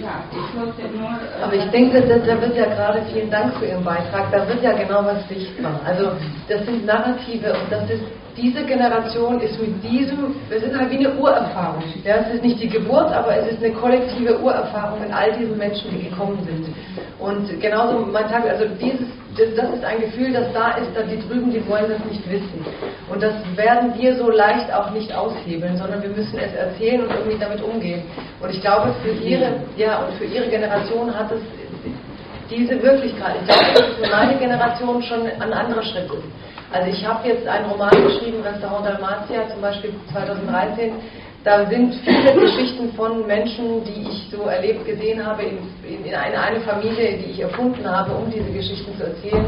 Ja, 0.00 0.22
ich 0.30 0.60
wollte 0.60 0.82
nur. 0.96 1.08
Äh, 1.08 1.42
Aber 1.42 1.54
ich 1.54 1.70
denke, 1.70 2.00
da, 2.02 2.18
da 2.18 2.40
wird 2.40 2.56
ja 2.56 2.66
gerade, 2.66 3.02
vielen 3.10 3.30
Dank 3.30 3.54
für 3.56 3.66
Ihren 3.66 3.82
Beitrag, 3.82 4.30
da 4.30 4.46
wird 4.46 4.62
ja 4.62 4.72
genau 4.72 5.02
was 5.04 5.26
sichtbar. 5.28 5.80
Also, 5.84 6.12
das 6.46 6.64
sind 6.66 6.84
Narrative 6.84 7.52
und 7.54 7.72
das 7.72 7.90
ist 7.90 8.02
diese 8.40 8.64
Generation 8.64 9.40
ist 9.40 9.60
mit 9.60 9.82
diesem, 9.82 10.36
es 10.48 10.62
ist 10.62 10.78
halt 10.78 10.90
wie 10.90 10.98
eine 10.98 11.14
Urerfahrung. 11.16 11.82
Ja, 12.04 12.16
es 12.16 12.34
ist 12.34 12.44
nicht 12.44 12.62
die 12.62 12.68
Geburt, 12.68 13.10
aber 13.12 13.36
es 13.36 13.52
ist 13.52 13.64
eine 13.64 13.74
kollektive 13.74 14.40
Urerfahrung 14.40 15.04
in 15.04 15.12
all 15.12 15.32
diesen 15.32 15.58
Menschen, 15.58 15.90
die 15.90 16.08
gekommen 16.08 16.38
sind. 16.44 16.66
Und 17.18 17.60
genauso 17.60 17.98
mein 18.06 18.28
Tag, 18.28 18.44
also 18.48 18.64
dieses, 18.80 19.08
das 19.36 19.70
ist 19.70 19.84
ein 19.84 20.00
Gefühl, 20.00 20.32
das 20.32 20.52
da 20.52 20.72
ist, 20.72 20.90
da 20.94 21.02
die 21.02 21.18
drüben, 21.26 21.50
die 21.50 21.66
wollen 21.68 21.88
das 21.88 22.04
nicht 22.04 22.28
wissen. 22.30 22.64
Und 23.08 23.22
das 23.22 23.34
werden 23.56 23.92
wir 23.98 24.16
so 24.16 24.30
leicht 24.30 24.72
auch 24.72 24.90
nicht 24.90 25.12
aushebeln, 25.12 25.76
sondern 25.76 26.02
wir 26.02 26.10
müssen 26.10 26.38
es 26.38 26.52
erzählen 26.54 27.02
und 27.02 27.10
irgendwie 27.10 27.38
damit 27.38 27.62
umgehen. 27.62 28.02
Und 28.40 28.50
ich 28.50 28.60
glaube, 28.60 28.94
für 29.02 29.10
ihre, 29.10 29.60
ja, 29.76 29.98
und 29.98 30.14
für 30.14 30.24
ihre 30.24 30.48
Generation 30.48 31.12
hat 31.12 31.30
es 31.32 31.40
diese 32.50 32.82
Wirklichkeit. 32.82 33.36
Ich 33.40 33.46
glaube, 33.46 33.74
dass 33.74 33.94
für 33.96 34.10
meine 34.10 34.38
Generation 34.38 35.02
schon 35.02 35.26
ein 35.26 35.52
anderer 35.52 35.82
Schritt 35.82 36.10
ist. 36.10 36.24
Also 36.70 36.90
ich 36.90 37.06
habe 37.06 37.26
jetzt 37.26 37.46
einen 37.46 37.70
Roman 37.70 37.90
geschrieben, 37.90 38.42
Restaurant 38.42 38.86
Dalmatia, 38.86 39.48
zum 39.48 39.60
Beispiel 39.60 39.92
2013. 40.12 40.92
Da 41.48 41.64
sind 41.64 41.94
viele 42.04 42.42
Geschichten 42.42 42.92
von 42.92 43.26
Menschen, 43.26 43.82
die 43.82 44.02
ich 44.02 44.28
so 44.30 44.42
erlebt 44.42 44.84
gesehen 44.84 45.24
habe, 45.24 45.44
in, 45.44 46.04
in 46.04 46.14
eine, 46.14 46.38
eine 46.38 46.60
Familie, 46.60 47.16
die 47.16 47.30
ich 47.30 47.40
erfunden 47.40 47.88
habe, 47.88 48.12
um 48.12 48.30
diese 48.30 48.50
Geschichten 48.50 48.94
zu 48.98 49.04
erzählen, 49.04 49.46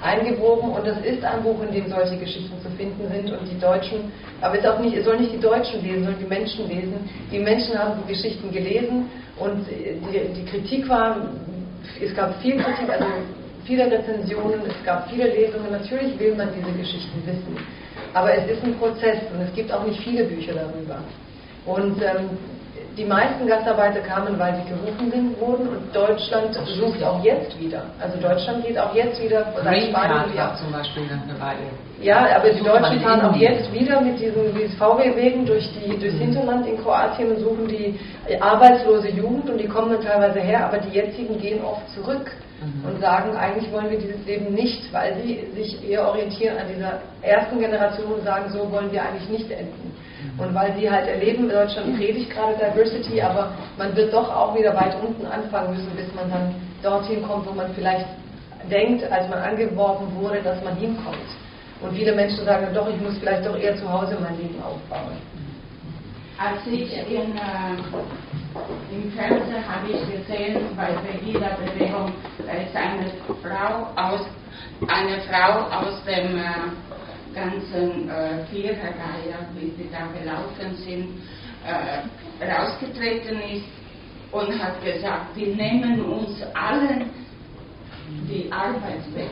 eingewoben. 0.00 0.70
Und 0.70 0.86
es 0.86 0.98
ist 1.04 1.24
ein 1.24 1.42
Buch, 1.42 1.60
in 1.66 1.74
dem 1.74 1.90
solche 1.90 2.16
Geschichten 2.18 2.54
zu 2.62 2.70
finden 2.76 3.02
sind. 3.12 3.32
Und 3.32 3.50
die 3.50 3.58
Deutschen, 3.58 4.12
aber 4.40 4.60
es, 4.60 4.78
nicht, 4.78 4.96
es 4.96 5.04
soll 5.04 5.18
nicht 5.18 5.32
die 5.32 5.40
Deutschen 5.40 5.82
lesen, 5.82 6.04
sondern 6.04 6.20
die 6.20 6.28
Menschen 6.28 6.68
lesen. 6.68 7.10
Die 7.32 7.40
Menschen 7.40 7.76
haben 7.76 8.00
die 8.00 8.12
Geschichten 8.12 8.52
gelesen 8.52 9.10
und 9.36 9.66
die, 9.66 10.32
die 10.32 10.44
Kritik 10.44 10.88
war, 10.88 11.16
es 12.00 12.14
gab 12.14 12.40
viel 12.42 12.58
Kritik, 12.58 12.88
also 12.88 13.06
viele 13.64 13.90
Rezensionen, 13.90 14.60
es 14.68 14.84
gab 14.86 15.10
viele 15.10 15.26
Lesungen. 15.26 15.72
Natürlich 15.72 16.16
will 16.16 16.36
man 16.36 16.50
diese 16.56 16.70
Geschichten 16.78 17.20
wissen. 17.26 17.56
Aber 18.14 18.32
es 18.32 18.48
ist 18.48 18.62
ein 18.62 18.78
Prozess 18.78 19.18
und 19.34 19.40
es 19.40 19.52
gibt 19.52 19.72
auch 19.72 19.84
nicht 19.84 20.00
viele 20.04 20.22
Bücher 20.22 20.52
darüber. 20.54 21.02
Und 21.66 22.02
ähm, 22.02 22.30
die 22.96 23.04
meisten 23.04 23.46
Gastarbeiter 23.46 24.00
kamen, 24.00 24.38
weil 24.38 24.54
sie 24.56 24.68
gerufen 24.68 25.10
sind, 25.10 25.40
wurden 25.40 25.68
und 25.68 25.94
Deutschland 25.94 26.54
sucht 26.54 27.02
auch 27.02 27.22
jetzt 27.24 27.58
wieder. 27.58 27.84
Also 28.00 28.20
Deutschland 28.20 28.66
geht 28.66 28.78
auch 28.78 28.94
jetzt 28.94 29.22
wieder 29.22 29.46
seit 29.54 29.84
Spanien 29.84 30.32
wieder. 30.32 30.56
zum 30.56 30.72
Beispiel 30.72 31.04
eine 31.04 31.40
Weile. 31.40 31.58
Ja, 32.00 32.36
aber 32.36 32.50
die 32.50 32.62
Deutschen 32.62 33.00
fahren 33.00 33.22
auch 33.22 33.36
jetzt 33.36 33.72
wieder 33.72 34.00
mit 34.00 34.18
diesen 34.18 34.52
VW-Wegen 34.78 35.46
durch 35.46 35.68
die, 35.72 35.98
durchs. 35.98 36.16
Hinterland 36.16 36.66
in 36.66 36.82
Kroatien 36.82 37.30
und 37.30 37.40
suchen 37.40 37.68
die 37.68 37.98
arbeitslose 38.40 39.08
Jugend 39.10 39.48
und 39.48 39.58
die 39.58 39.68
kommen 39.68 39.92
dann 39.92 40.02
teilweise 40.02 40.40
her, 40.40 40.66
aber 40.66 40.78
die 40.78 40.94
jetzigen 40.96 41.38
gehen 41.40 41.62
oft 41.62 41.88
zurück 41.94 42.30
mhm. 42.60 42.88
und 42.88 43.00
sagen, 43.00 43.36
eigentlich 43.36 43.72
wollen 43.72 43.90
wir 43.90 43.98
dieses 43.98 44.24
Leben 44.26 44.52
nicht, 44.54 44.92
weil 44.92 45.16
sie 45.22 45.46
sich 45.54 45.88
eher 45.88 46.06
orientieren 46.06 46.58
an 46.58 46.66
dieser 46.74 47.00
ersten 47.22 47.58
Generation 47.58 48.12
und 48.12 48.24
sagen, 48.24 48.50
so 48.50 48.70
wollen 48.70 48.90
wir 48.92 49.02
eigentlich 49.02 49.28
nicht 49.28 49.50
enden. 49.50 49.92
Und 50.38 50.54
weil 50.54 50.74
sie 50.76 50.90
halt 50.90 51.08
erleben, 51.08 51.48
Deutschland 51.48 51.96
predigt 51.96 52.30
gerade 52.30 52.54
Diversity, 52.54 53.20
aber 53.20 53.52
man 53.78 53.94
wird 53.96 54.12
doch 54.12 54.28
auch 54.34 54.56
wieder 54.56 54.74
weit 54.74 54.96
unten 55.02 55.26
anfangen 55.26 55.74
müssen, 55.74 55.90
bis 55.96 56.12
man 56.14 56.30
dann 56.30 56.54
dorthin 56.82 57.22
kommt, 57.22 57.46
wo 57.46 57.52
man 57.52 57.72
vielleicht 57.74 58.06
denkt, 58.70 59.10
als 59.10 59.28
man 59.28 59.38
angeworben 59.38 60.14
wurde, 60.16 60.42
dass 60.42 60.62
man 60.62 60.76
hinkommt. 60.76 61.16
Und 61.80 61.94
viele 61.94 62.14
Menschen 62.14 62.44
sagen, 62.44 62.68
doch, 62.74 62.88
ich 62.88 63.00
muss 63.00 63.16
vielleicht 63.18 63.46
doch 63.46 63.58
eher 63.58 63.76
zu 63.76 63.90
Hause 63.90 64.18
mein 64.20 64.36
Leben 64.36 64.62
aufbauen. 64.62 65.16
Als 66.38 66.66
ich 66.66 66.92
in, 66.96 67.36
äh, 67.36 67.76
im 68.92 69.12
Fernsehen 69.12 69.64
habe 69.68 69.88
ich 69.90 70.00
gesehen, 70.00 70.60
bei 70.76 70.88
der 70.88 71.56
bewegung 71.56 72.12
da 72.46 72.52
ist 72.52 72.74
eine 72.74 73.10
Frau 73.42 73.88
aus, 73.96 74.20
eine 74.88 75.20
Frau 75.22 75.68
aus 75.68 76.02
dem 76.04 76.38
äh, 76.38 76.42
ganzen 77.34 78.08
äh, 78.08 78.44
Viererreihe, 78.50 79.46
wie 79.54 79.70
sie 79.76 79.88
da 79.90 80.06
gelaufen 80.18 80.76
sind, 80.76 81.08
äh, 81.64 82.50
rausgetreten 82.50 83.40
ist 83.40 83.64
und 84.32 84.62
hat 84.62 84.82
gesagt, 84.84 85.36
wir 85.36 85.54
nehmen 85.54 86.00
uns 86.00 86.42
allen 86.54 87.10
die 88.28 88.50
Arbeit 88.50 89.14
weg 89.14 89.30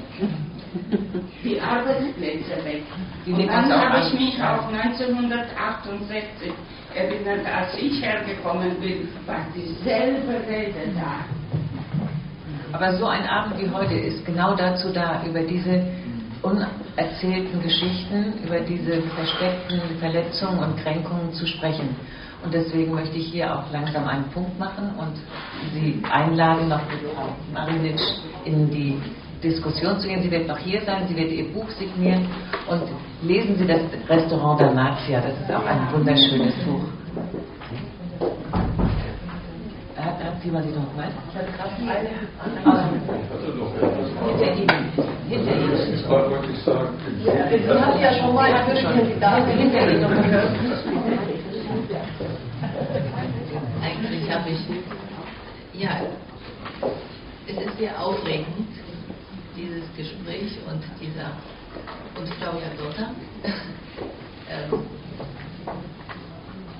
die 1.44 1.60
Arbeitsplätze 1.60 2.64
weg. 2.64 2.82
Und 3.26 3.46
dann 3.46 3.72
habe 3.72 4.06
ich 4.06 4.12
mich 4.14 4.42
auf 4.42 4.66
1968 4.68 6.52
erinnert, 6.94 7.46
als 7.46 7.74
ich 7.78 8.02
hergekommen 8.02 8.78
bin, 8.80 9.08
war 9.26 9.46
dieselbe 9.54 10.46
Rede 10.48 10.92
da. 10.94 11.24
Aber 12.72 12.94
so 12.96 13.06
ein 13.06 13.26
Abend 13.26 13.58
wie 13.60 13.70
heute 13.70 13.94
ist 13.94 14.24
genau 14.26 14.54
dazu 14.54 14.92
da, 14.92 15.22
über 15.26 15.40
diese 15.40 15.86
unerzählten 16.42 17.62
Geschichten, 17.62 18.34
über 18.44 18.60
diese 18.60 19.02
versteckten 19.14 19.80
Verletzungen 19.98 20.58
und 20.58 20.76
Kränkungen 20.82 21.32
zu 21.32 21.46
sprechen. 21.46 21.96
Und 22.44 22.54
deswegen 22.54 22.94
möchte 22.94 23.16
ich 23.16 23.26
hier 23.26 23.52
auch 23.52 23.64
langsam 23.72 24.06
einen 24.06 24.24
Punkt 24.30 24.58
machen 24.58 24.90
und 24.98 25.16
Sie 25.74 26.00
einladen, 26.10 26.68
noch 26.68 26.80
mit 26.88 27.00
Frau 27.12 27.34
Marinic 27.52 28.00
in 28.44 28.70
die 28.70 28.96
Diskussion 29.42 29.98
zu 29.98 30.06
gehen. 30.06 30.22
Sie 30.22 30.30
wird 30.30 30.46
noch 30.46 30.58
hier 30.58 30.80
sein, 30.82 31.06
sie 31.08 31.16
wird 31.16 31.32
ihr 31.32 31.52
Buch 31.52 31.68
signieren 31.70 32.28
und 32.68 32.82
lesen 33.22 33.56
Sie 33.58 33.66
das 33.66 33.80
Restaurant 34.08 34.60
der 34.60 34.72
Mafia. 34.72 35.20
Das 35.20 35.32
ist 35.40 35.52
auch 35.52 35.66
ein 35.66 35.92
wunderschönes 35.92 36.54
Buch. 36.64 36.84
Hat, 40.18 40.34
hat 40.34 40.42
Sie 40.42 40.48
noch 40.50 40.62
hatte 41.34 41.52
gerade 41.52 41.76
eine. 41.78 42.10
Hinter 44.26 44.50
Ihnen. 44.54 44.92
Hinter 45.28 45.54
Ihnen. 45.54 45.94
Ich 45.94 46.08
wollte 46.08 46.30
wirklich 46.30 46.58
sagen. 46.62 46.88
Sie 47.22 47.30
hatten 47.30 48.00
ja 48.00 48.12
schon 48.14 48.34
mal 48.34 48.52
einen 48.52 48.82
Kandidaten 48.82 49.50
hinter 49.50 49.92
Ihnen. 49.92 50.04
Eigentlich 53.80 54.30
habe 54.30 54.50
ich, 54.50 54.60
ja, 55.80 56.00
es 57.46 57.56
ist 57.56 57.78
sehr 57.78 58.02
aufregend, 58.02 58.68
dieses 59.56 59.84
Gespräch 59.96 60.58
und 60.68 60.82
dieser 61.00 61.30
und 62.18 62.30
Claudia 62.38 62.70
Dotter 62.76 63.14
ähm, 64.50 64.86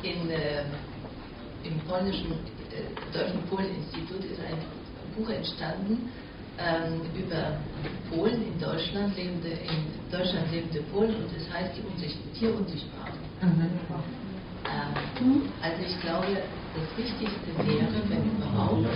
in, 0.03 0.31
äh, 0.31 0.65
im 1.63 1.79
polnischen 1.87 2.33
Deutschen 3.13 3.43
Polen-Institut 3.49 4.25
ist 4.25 4.41
ein 4.41 4.59
Buch 5.17 5.31
entstanden 5.31 6.11
ähm, 6.59 7.01
über 7.15 7.61
Polen 8.11 8.43
in 8.43 8.59
Deutschland 8.61 9.17
lebende 9.17 9.49
in 9.49 9.87
Deutschland 10.11 10.51
lebende 10.51 10.83
Polen 10.93 11.15
und 11.15 11.31
es 11.37 11.53
heißt 11.53 11.77
die 11.77 11.83
Unsicht 11.83 12.19
hier 12.35 12.55
unsichtbar. 12.55 13.09
Mhm. 13.41 13.71
Ähm, 14.67 15.43
also 15.63 15.83
ich 15.87 16.01
glaube, 16.01 16.27
das 16.75 16.99
Wichtigste 16.99 17.51
wäre, 17.59 18.03
wenn 18.09 18.25
überhaupt, 18.37 18.87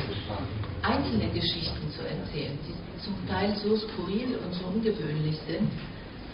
einzelne 0.82 1.28
Geschichten 1.30 1.90
zu 1.90 2.02
erzählen, 2.02 2.58
die 2.66 3.02
zum 3.02 3.14
Teil 3.28 3.54
so 3.56 3.76
skurril 3.76 4.38
und 4.44 4.52
so 4.52 4.66
ungewöhnlich 4.66 5.38
sind, 5.46 5.70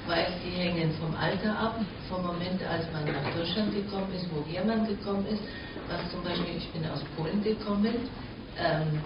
weil 0.06 0.26
sie 0.42 0.50
hängen 0.50 0.90
vom 0.98 1.14
Alter 1.14 1.58
ab, 1.58 1.80
vom 2.08 2.24
Moment, 2.24 2.62
als 2.64 2.90
man 2.92 3.04
nach 3.04 3.34
Deutschland 3.34 3.74
gekommen 3.74 4.08
ist, 4.16 4.26
woher 4.32 4.64
man 4.64 4.86
gekommen 4.86 5.26
ist, 5.26 5.42
was 5.88 6.10
zum 6.10 6.22
Beispiel, 6.22 6.56
ich 6.56 6.68
bin 6.70 6.84
aus 6.90 7.02
Polen 7.16 7.42
gekommen, 7.42 7.94
ähm, 8.58 9.00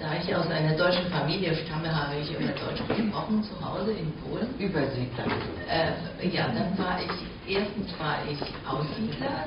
da 0.00 0.14
ich 0.14 0.34
aus 0.34 0.48
einer 0.48 0.74
deutschen 0.76 1.10
Familie 1.10 1.54
stamme, 1.54 1.94
habe 1.94 2.16
ich 2.16 2.34
immer 2.34 2.52
Deutsch 2.52 2.80
gesprochen 2.88 3.42
zu 3.42 3.52
Hause 3.62 3.92
in 3.92 4.10
Polen. 4.24 4.48
Übersiedler. 4.58 5.24
Äh, 5.68 6.28
ja, 6.28 6.48
dann 6.48 6.78
war 6.78 6.98
ich, 6.98 7.54
erstens 7.54 7.92
war 7.98 8.16
ich 8.30 8.40
Aussiedler, 8.66 9.44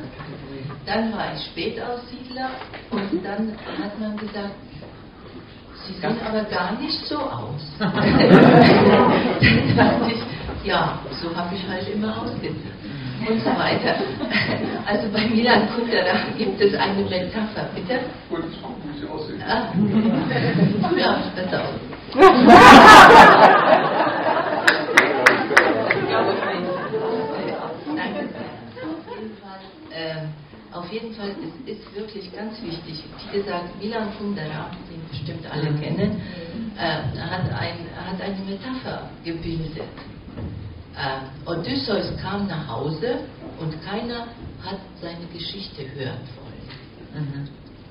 dann 0.86 1.12
war 1.12 1.34
ich 1.34 1.44
Spätaussiedler 1.46 2.52
und 2.92 3.26
dann 3.26 3.58
hat 3.82 4.00
man 4.00 4.16
gesagt, 4.18 4.54
Sie 5.86 5.94
sehen 5.96 6.18
aber 6.26 6.44
gar 6.46 6.80
nicht 6.80 6.98
so 7.08 7.18
aus. 7.18 7.62
dann 7.80 7.92
dachte 9.76 10.12
ich, 10.12 10.66
ja, 10.66 11.00
so 11.22 11.36
habe 11.36 11.56
ich 11.56 11.68
halt 11.68 11.90
immer 11.90 12.22
ausgesehen. 12.22 12.83
Und 13.28 13.40
so 13.40 13.50
weiter. 13.50 13.96
Also 14.86 15.08
bei 15.14 15.26
Milan 15.30 15.70
Kundera 15.74 16.18
gibt 16.38 16.60
es 16.60 16.76
eine 16.76 17.04
Metapher, 17.04 17.70
bitte. 17.74 18.02
Und 18.30 18.44
gucken, 18.62 18.84
wie 18.92 19.00
sie 19.00 19.08
aussehen. 19.08 19.42
Ah. 19.42 19.72
Ja, 20.98 21.24
das 21.34 21.54
auch. 21.54 21.74
Danke. 27.96 28.28
Auf 28.84 29.08
jeden 29.16 29.32
Fall, 29.38 29.62
auf 30.74 30.92
jeden 30.92 30.92
jeden 30.92 31.14
Fall, 31.14 31.30
es 31.30 31.78
ist 31.78 31.96
wirklich 31.96 32.34
ganz 32.36 32.62
wichtig. 32.62 33.04
Wie 33.32 33.38
gesagt, 33.38 33.80
Milan 33.82 34.10
Kundera, 34.18 34.70
den 34.90 35.02
bestimmt 35.10 35.46
alle 35.52 35.74
kennen, 35.80 36.22
äh, 36.78 37.20
hat, 37.20 37.46
ein, 37.60 37.78
hat 37.96 38.22
eine 38.22 38.40
Metapher 38.50 39.10
gebildet. 39.24 39.84
Äh, 40.96 41.50
Odysseus 41.50 42.16
kam 42.22 42.48
nach 42.48 42.68
Hause 42.68 43.20
und 43.60 43.82
keiner 43.84 44.28
hat 44.64 44.80
seine 45.02 45.26
Geschichte 45.32 45.84
hören 45.84 46.22
wollen. 46.38 47.26
Mhm. 47.26 47.48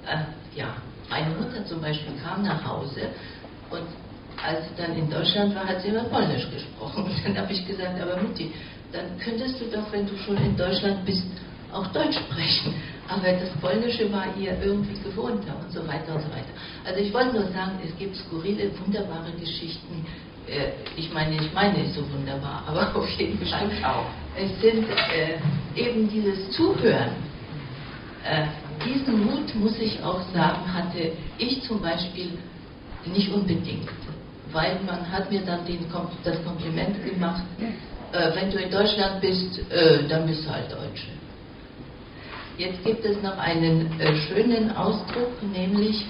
Äh, 0.06 0.58
ja, 0.58 0.76
meine 1.10 1.34
Mutter 1.34 1.64
zum 1.66 1.80
Beispiel 1.80 2.12
kam 2.22 2.42
nach 2.42 2.64
Hause 2.64 3.08
und 3.70 3.86
als 4.42 4.68
sie 4.68 4.74
dann 4.76 4.96
in 4.96 5.10
Deutschland 5.10 5.54
war, 5.54 5.66
hat 5.66 5.82
sie 5.82 5.88
immer 5.88 6.04
Polnisch 6.04 6.48
gesprochen. 6.50 7.04
Und 7.04 7.24
dann 7.24 7.38
habe 7.38 7.52
ich 7.52 7.66
gesagt, 7.66 8.00
aber 8.00 8.20
Mutti, 8.22 8.52
dann 8.92 9.18
könntest 9.18 9.60
du 9.60 9.66
doch, 9.66 9.90
wenn 9.92 10.06
du 10.06 10.16
schon 10.18 10.36
in 10.38 10.56
Deutschland 10.56 11.04
bist, 11.04 11.26
auch 11.72 11.86
Deutsch 11.88 12.16
sprechen. 12.18 12.74
Aber 13.08 13.32
das 13.32 13.50
Polnische 13.60 14.10
war 14.12 14.26
ihr 14.36 14.60
irgendwie 14.62 14.98
gewohnter 15.00 15.56
und 15.60 15.72
so 15.72 15.86
weiter 15.86 16.14
und 16.14 16.22
so 16.22 16.30
weiter. 16.30 16.52
Also 16.84 17.00
ich 17.00 17.12
wollte 17.12 17.34
nur 17.34 17.48
sagen, 17.52 17.78
es 17.84 17.96
gibt 17.98 18.16
skurrile, 18.16 18.70
wunderbare 18.78 19.32
Geschichten. 19.32 20.06
Äh, 20.48 20.72
ich 20.96 21.12
meine, 21.12 21.36
ich 21.36 21.52
meine 21.52 21.84
es 21.84 21.94
so 21.94 22.02
wunderbar, 22.12 22.64
aber 22.68 22.94
auf 22.96 23.08
jeden 23.18 23.44
Fall 23.46 23.70
auch. 23.84 24.06
Es 24.36 24.60
sind 24.60 24.86
äh, 24.88 25.38
eben 25.80 26.08
dieses 26.08 26.50
Zuhören. 26.52 27.12
Äh, 28.24 28.46
diesen 28.84 29.24
Mut, 29.24 29.54
muss 29.54 29.78
ich 29.78 30.02
auch 30.02 30.20
sagen, 30.32 30.72
hatte 30.72 31.12
ich 31.38 31.62
zum 31.62 31.80
Beispiel 31.80 32.38
nicht 33.04 33.32
unbedingt 33.32 33.88
weil 34.52 34.78
man 34.84 35.10
hat 35.10 35.30
mir 35.30 35.40
dann 35.40 35.64
den, 35.66 35.86
das 36.24 36.44
Kompliment 36.44 37.04
gemacht, 37.04 37.42
äh, 38.12 38.34
wenn 38.34 38.50
du 38.50 38.58
in 38.58 38.70
Deutschland 38.70 39.20
bist, 39.20 39.58
äh, 39.70 40.06
dann 40.08 40.26
bist 40.26 40.44
du 40.44 40.50
halt 40.50 40.70
Deutsche. 40.70 41.08
Jetzt 42.58 42.84
gibt 42.84 43.04
es 43.04 43.20
noch 43.22 43.38
einen 43.38 43.98
äh, 43.98 44.14
schönen 44.28 44.70
Ausdruck, 44.76 45.42
nämlich 45.42 46.04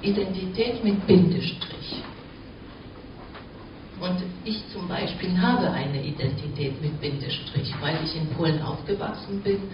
Identität 0.00 0.82
mit 0.82 1.06
Bindestrich. 1.06 2.02
Und 4.00 4.22
ich 4.44 4.62
zum 4.72 4.86
Beispiel 4.86 5.40
habe 5.40 5.70
eine 5.70 6.02
Identität 6.02 6.80
mit 6.80 7.00
Bindestrich, 7.00 7.74
weil 7.80 7.98
ich 8.04 8.14
in 8.14 8.28
Polen 8.30 8.62
aufgewachsen 8.62 9.42
bin, 9.42 9.70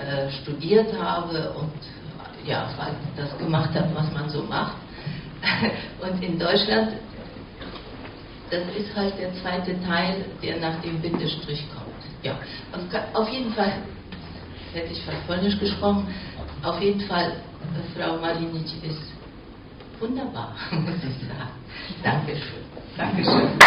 äh, 0.00 0.30
studiert 0.42 0.92
habe 1.00 1.52
und 1.52 1.72
ja, 2.44 2.68
das 3.16 3.38
gemacht 3.38 3.74
habe, 3.74 3.94
was 3.94 4.12
man 4.12 4.28
so 4.30 4.42
macht. 4.42 4.76
Und 6.00 6.22
in 6.22 6.38
Deutschland, 6.38 6.94
das 8.50 8.62
ist 8.76 8.94
halt 8.94 9.18
der 9.18 9.32
zweite 9.34 9.80
Teil, 9.82 10.24
der 10.42 10.58
nach 10.58 10.80
dem 10.82 11.00
Bindestrich 11.00 11.64
kommt. 11.74 11.92
Ja, 12.22 12.38
auf, 13.14 13.28
jeden 13.28 13.52
Fall, 13.52 13.72
hätte 14.72 14.92
ich 14.92 15.02
fast 15.02 15.26
Polnisch 15.26 15.58
gesprochen, 15.58 16.08
auf 16.62 16.80
jeden 16.80 17.00
Fall, 17.02 17.36
Frau 17.96 18.18
Malinic 18.18 18.82
ist 18.84 19.12
wunderbar, 19.98 20.54
muss 20.70 20.96
ich 20.96 21.26
sagen. 21.26 21.50
Dankeschön. 22.02 22.81
Dankeschön. 22.96 23.62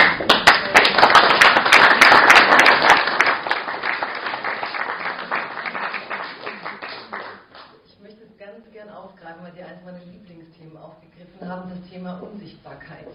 aufgreifen, 9.06 9.43
weil 9.43 9.53
Sie 9.53 9.61
eines 9.61 9.84
meiner 9.85 10.03
Lieblingsthemen 10.11 10.77
aufgegriffen 10.77 11.47
haben, 11.47 11.69
das 11.69 11.89
Thema 11.89 12.22
Unsichtbarkeit. 12.22 13.07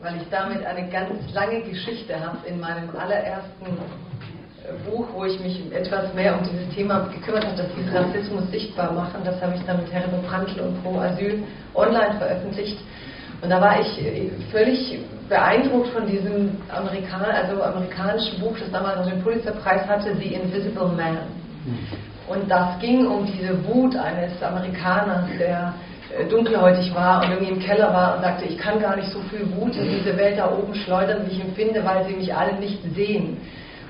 Weil 0.00 0.16
ich 0.16 0.28
damit 0.30 0.64
eine 0.64 0.88
ganz 0.90 1.32
lange 1.32 1.62
Geschichte 1.62 2.14
habe 2.18 2.46
in 2.46 2.60
meinem 2.60 2.90
allerersten 2.96 3.66
äh, 3.66 4.72
Buch, 4.88 5.08
wo 5.12 5.24
ich 5.24 5.40
mich 5.40 5.72
etwas 5.72 6.14
mehr 6.14 6.38
um 6.38 6.44
dieses 6.44 6.68
Thema 6.74 7.08
gekümmert 7.08 7.46
habe, 7.46 7.56
dass 7.56 7.74
dieses 7.74 7.92
Rassismus 7.92 8.50
sichtbar 8.50 8.92
machen. 8.92 9.22
Das 9.24 9.40
habe 9.42 9.54
ich 9.56 9.62
dann 9.64 9.82
mit 9.82 9.92
Herbert 9.92 10.26
Prantl 10.26 10.60
und 10.60 10.82
Pro 10.82 10.98
Asyl 11.00 11.42
online 11.74 12.16
veröffentlicht. 12.18 12.78
Und 13.40 13.50
da 13.50 13.60
war 13.60 13.80
ich 13.80 14.04
äh, 14.04 14.30
völlig 14.50 14.98
beeindruckt 15.28 15.88
von 15.88 16.06
diesem 16.06 16.56
Amerikan 16.68 17.22
also 17.22 17.62
amerikanischen 17.62 18.40
Buch, 18.40 18.56
das 18.58 18.70
damals 18.70 18.98
noch 18.98 19.10
den 19.10 19.22
Pulitzerpreis 19.22 19.86
hatte, 19.86 20.16
The 20.16 20.34
Invisible 20.34 20.88
Man. 20.88 21.18
Hm. 21.64 21.78
Und 22.28 22.50
das 22.50 22.78
ging 22.80 23.06
um 23.06 23.26
diese 23.26 23.64
Wut 23.66 23.96
eines 23.96 24.42
Amerikaners, 24.42 25.24
der 25.38 25.74
äh, 26.16 26.24
dunkelhäutig 26.26 26.94
war 26.94 27.22
und 27.22 27.30
irgendwie 27.30 27.52
im 27.52 27.60
Keller 27.60 27.92
war 27.92 28.16
und 28.16 28.22
sagte, 28.22 28.44
ich 28.46 28.58
kann 28.58 28.80
gar 28.80 28.96
nicht 28.96 29.10
so 29.10 29.20
viel 29.30 29.46
Wut 29.56 29.76
in 29.76 29.88
diese 29.88 30.16
Welt 30.16 30.38
da 30.38 30.50
oben 30.50 30.74
schleudern, 30.74 31.22
wie 31.26 31.32
ich 31.32 31.40
empfinde, 31.40 31.84
weil 31.84 32.04
sie 32.06 32.14
mich 32.14 32.34
alle 32.34 32.54
nicht 32.54 32.82
sehen. 32.94 33.38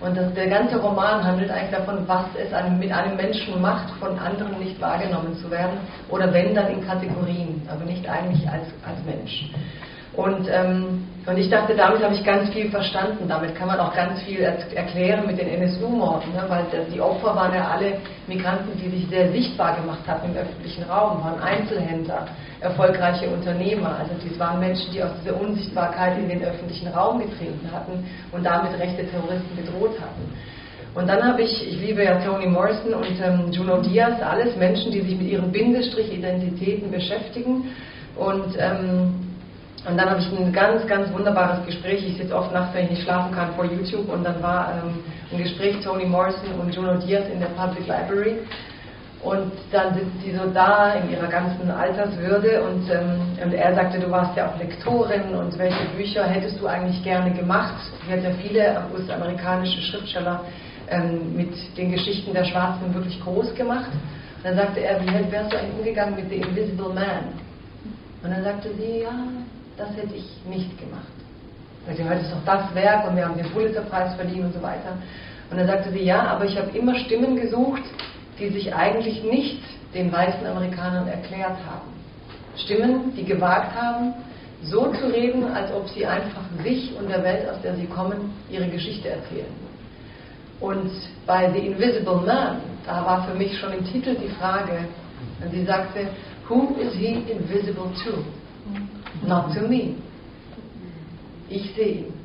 Und 0.01 0.17
das, 0.17 0.33
der 0.35 0.49
ganze 0.49 0.81
Roman 0.81 1.25
handelt 1.25 1.51
eigentlich 1.51 1.73
davon, 1.73 2.07
was 2.07 2.27
es 2.41 2.53
einem, 2.53 2.79
mit 2.79 2.93
einem 2.93 3.17
Menschen 3.17 3.61
macht, 3.61 3.91
von 3.99 4.17
anderen 4.19 4.59
nicht 4.59 4.81
wahrgenommen 4.81 5.37
zu 5.37 5.51
werden. 5.51 5.79
Oder 6.09 6.33
wenn, 6.33 6.55
dann 6.55 6.69
in 6.69 6.87
Kategorien, 6.87 7.63
aber 7.69 7.85
nicht 7.85 8.09
eigentlich 8.09 8.49
als, 8.49 8.67
als 8.87 9.05
Mensch. 9.05 9.51
Und, 10.15 10.49
ähm, 10.51 11.07
und 11.27 11.37
ich 11.37 11.51
dachte, 11.51 11.77
damit 11.77 12.03
habe 12.03 12.15
ich 12.15 12.25
ganz 12.25 12.49
viel 12.51 12.71
verstanden. 12.71 13.29
Damit 13.29 13.55
kann 13.55 13.69
man 13.69 13.79
auch 13.79 13.95
ganz 13.95 14.21
viel 14.23 14.41
er 14.41 14.57
erklären 14.75 15.27
mit 15.27 15.39
den 15.39 15.49
NSU-Morden, 15.49 16.33
ne? 16.33 16.45
weil 16.49 16.65
die 16.93 17.01
Opfer 17.01 17.37
waren 17.37 17.55
ja 17.55 17.69
alle 17.69 17.99
Migranten, 18.27 18.79
die 18.83 18.89
sich 18.89 19.09
sehr 19.09 19.31
sichtbar 19.31 19.77
gemacht 19.77 20.07
hatten 20.07 20.31
im 20.31 20.37
öffentlichen 20.37 20.85
Raum, 20.85 21.23
waren 21.23 21.41
Einzelhändler, 21.41 22.27
erfolgreiche 22.61 23.29
Unternehmer. 23.29 23.97
Also 23.99 24.13
dies 24.25 24.39
waren 24.39 24.59
Menschen, 24.59 24.91
die 24.93 25.03
aus 25.03 25.11
dieser 25.23 25.39
Unsichtbarkeit 25.39 26.19
in 26.19 26.29
den 26.29 26.43
öffentlichen 26.43 26.89
Raum 26.89 27.21
getreten 27.21 27.69
hatten 27.73 28.05
und 28.33 28.45
damit 28.45 28.79
rechte 28.79 29.07
Terroristen 29.07 29.55
bedroht 29.55 30.01
hatten. 30.01 30.33
Und 30.95 31.07
dann 31.07 31.23
habe 31.23 31.43
ich, 31.43 31.69
ich 31.69 31.81
liebe 31.81 32.03
ja 32.03 32.19
Toni 32.19 32.47
Morrison 32.47 32.95
und 32.95 33.21
ähm, 33.23 33.53
Juno 33.53 33.81
Diaz, 33.83 34.21
alles 34.23 34.57
Menschen, 34.57 34.91
die 34.91 35.03
sich 35.03 35.17
mit 35.17 35.29
ihren 35.29 35.53
Bindestrich-Identitäten 35.53 36.91
beschäftigen. 36.91 37.67
Und 38.17 38.57
ähm, 38.59 39.28
und 39.87 39.97
dann 39.97 40.11
habe 40.11 40.21
ich 40.21 40.27
ein 40.39 40.53
ganz, 40.53 40.87
ganz 40.87 41.13
wunderbares 41.13 41.65
Gespräch. 41.65 42.05
Ich 42.05 42.17
sitze 42.17 42.35
oft 42.35 42.53
nachts, 42.53 42.75
wenn 42.75 42.85
ich 42.85 42.91
nicht 42.91 43.03
schlafen 43.03 43.35
kann, 43.35 43.55
vor 43.55 43.65
YouTube. 43.65 44.09
Und 44.09 44.25
dann 44.25 44.43
war 44.43 44.73
ähm, 44.73 45.03
ein 45.33 45.39
Gespräch 45.39 45.81
Toni 45.81 46.05
Morrison 46.05 46.53
und 46.61 46.75
Juno 46.75 46.95
Diaz 46.97 47.25
in 47.33 47.39
der 47.39 47.49
Public 47.49 47.87
Library. 47.87 48.39
Und 49.23 49.53
dann 49.73 49.95
sitzt 49.95 50.23
sie 50.25 50.33
so 50.33 50.47
da 50.53 50.95
in 50.95 51.11
ihrer 51.11 51.27
ganzen 51.27 51.71
Alterswürde 51.71 52.63
und, 52.63 52.89
ähm, 52.89 53.21
und 53.43 53.53
er 53.53 53.75
sagte, 53.75 53.99
du 53.99 54.09
warst 54.11 54.37
ja 54.37 54.49
auch 54.49 54.59
Lektorin 54.59 55.35
und 55.35 55.59
welche 55.59 55.85
Bücher 55.97 56.25
hättest 56.25 56.61
du 56.61 56.69
eigentlich 56.69 57.03
gerne 57.03 57.33
gemacht? 57.33 57.75
Sie 58.07 58.13
hat 58.13 58.23
ja 58.23 58.31
viele 58.41 58.83
US-amerikanische 58.95 59.81
Schriftsteller 59.83 60.45
ähm, 60.89 61.35
mit 61.35 61.53
den 61.77 61.91
Geschichten 61.91 62.33
der 62.33 62.45
Schwarzen 62.45 62.95
wirklich 62.95 63.21
groß 63.21 63.55
gemacht. 63.55 63.91
Und 64.37 64.45
dann 64.45 64.57
sagte 64.57 64.81
er, 64.81 65.01
wie 65.01 65.33
wärst 65.33 65.53
du 65.53 65.59
eigentlich 65.59 65.79
umgegangen 65.79 66.15
mit 66.15 66.31
The 66.31 66.37
Invisible 66.37 66.95
Man? 66.95 67.35
Und 68.23 68.31
dann 68.31 68.45
sagte 68.45 68.69
sie, 68.77 69.03
ja, 69.03 69.11
das 69.79 69.97
hätte 69.97 70.15
ich 70.15 70.27
nicht 70.49 70.79
gemacht. 70.79 71.07
Also 71.89 72.05
heute 72.05 72.21
ist 72.21 72.33
doch 72.33 72.45
das 72.45 72.75
Werk 72.75 73.09
und 73.09 73.17
wir 73.17 73.27
haben 73.27 73.37
den 73.37 73.51
Pulitzerpreis 73.51 74.15
verliehen 74.17 74.45
und 74.45 74.53
so 74.53 74.63
weiter. 74.63 74.99
Und 75.51 75.57
dann 75.57 75.67
sagte 75.67 75.91
sie, 75.91 76.03
ja, 76.03 76.23
aber 76.27 76.45
ich 76.45 76.59
habe 76.59 76.77
immer 76.77 76.95
Stimmen 76.97 77.37
gesucht, 77.37 77.83
die 78.39 78.49
sich 78.51 78.75
eigentlich 78.75 79.23
nicht 79.23 79.63
den 79.95 80.13
weißen 80.13 80.45
Amerikanern 80.47 81.09
erklärt 81.09 81.57
haben. 81.67 81.89
Stimmen, 82.57 83.15
die 83.17 83.25
gewagt 83.25 83.75
haben, 83.75 84.13
so 84.63 84.93
zu 84.93 85.07
reden, 85.07 85.45
als 85.45 85.73
ob 85.73 85.89
sie 85.89 86.05
einfach 86.05 86.43
sich 86.63 86.93
und 86.99 87.09
der 87.09 87.23
Welt, 87.23 87.49
aus 87.49 87.63
der 87.63 87.77
sie 87.77 87.87
kommen, 87.87 88.33
ihre 88.51 88.67
Geschichte 88.69 89.09
erzählen. 89.09 89.47
Und 90.61 90.91
bei 91.25 91.51
The 91.53 91.61
Invisible 91.61 92.17
Man, 92.27 92.61
da 92.85 93.07
war 93.07 93.25
für 93.29 93.35
mich 93.35 93.57
schon 93.59 93.73
im 93.73 93.85
Titel 93.85 94.17
die 94.17 94.29
Frage, 94.29 94.81
und 95.43 95.53
sie 95.53 95.65
sagte, 95.65 96.09
Who 96.49 96.77
is 96.81 96.95
he 96.95 97.25
invisible 97.31 97.91
to? 98.05 98.25
Not 99.27 99.55
to 99.55 99.67
me. 99.67 99.95
Ich 101.49 101.75
sehe 101.75 101.87
ihn. 101.87 102.19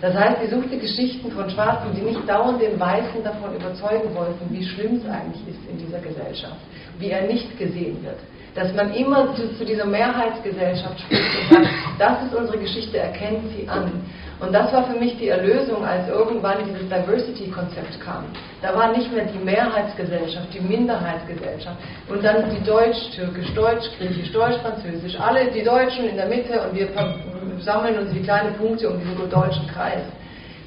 Das 0.00 0.14
heißt, 0.14 0.40
sie 0.42 0.48
suchte 0.48 0.78
Geschichten 0.78 1.30
von 1.30 1.48
Schwarzen, 1.50 1.94
die 1.94 2.00
nicht 2.00 2.26
dauernd 2.26 2.60
den 2.60 2.80
Weißen 2.80 3.22
davon 3.22 3.54
überzeugen 3.54 4.14
wollten, 4.14 4.48
wie 4.50 4.64
schlimm 4.64 4.96
es 4.96 5.04
eigentlich 5.04 5.46
ist 5.46 5.58
in 5.70 5.76
dieser 5.76 5.98
Gesellschaft, 5.98 6.56
wie 6.98 7.10
er 7.10 7.26
nicht 7.26 7.58
gesehen 7.58 8.02
wird. 8.02 8.16
Dass 8.54 8.74
man 8.74 8.94
immer 8.94 9.34
zu, 9.34 9.54
zu 9.56 9.64
dieser 9.64 9.84
Mehrheitsgesellschaft 9.84 11.00
spricht 11.00 11.50
und 11.50 11.64
sagt, 11.64 11.68
das 11.98 12.24
ist 12.24 12.34
unsere 12.34 12.58
Geschichte, 12.58 12.98
erkennt 12.98 13.50
sie 13.54 13.68
an. 13.68 13.92
Und 14.40 14.54
das 14.54 14.72
war 14.72 14.84
für 14.84 14.98
mich 14.98 15.18
die 15.18 15.28
Erlösung, 15.28 15.84
als 15.84 16.08
irgendwann 16.08 16.64
dieses 16.64 16.88
Diversity-Konzept 16.88 18.00
kam. 18.00 18.24
Da 18.62 18.74
war 18.74 18.90
nicht 18.96 19.12
mehr 19.12 19.26
die 19.26 19.38
Mehrheitsgesellschaft, 19.38 20.48
die 20.54 20.60
Minderheitsgesellschaft 20.60 21.76
und 22.08 22.24
dann 22.24 22.48
die 22.50 22.64
Deutsch-Türkisch, 22.64 23.52
Deutsch-Griechisch, 23.54 24.32
Deutsch-Französisch, 24.32 25.20
alle 25.20 25.50
die 25.50 25.62
Deutschen 25.62 26.08
in 26.08 26.16
der 26.16 26.26
Mitte 26.26 26.58
und 26.62 26.74
wir 26.74 26.88
sammeln 27.60 27.98
uns 27.98 28.14
wie 28.14 28.22
kleine 28.22 28.52
Punkte 28.52 28.88
um 28.88 28.98
diesen 28.98 29.28
deutschen 29.28 29.66
Kreis. 29.66 30.02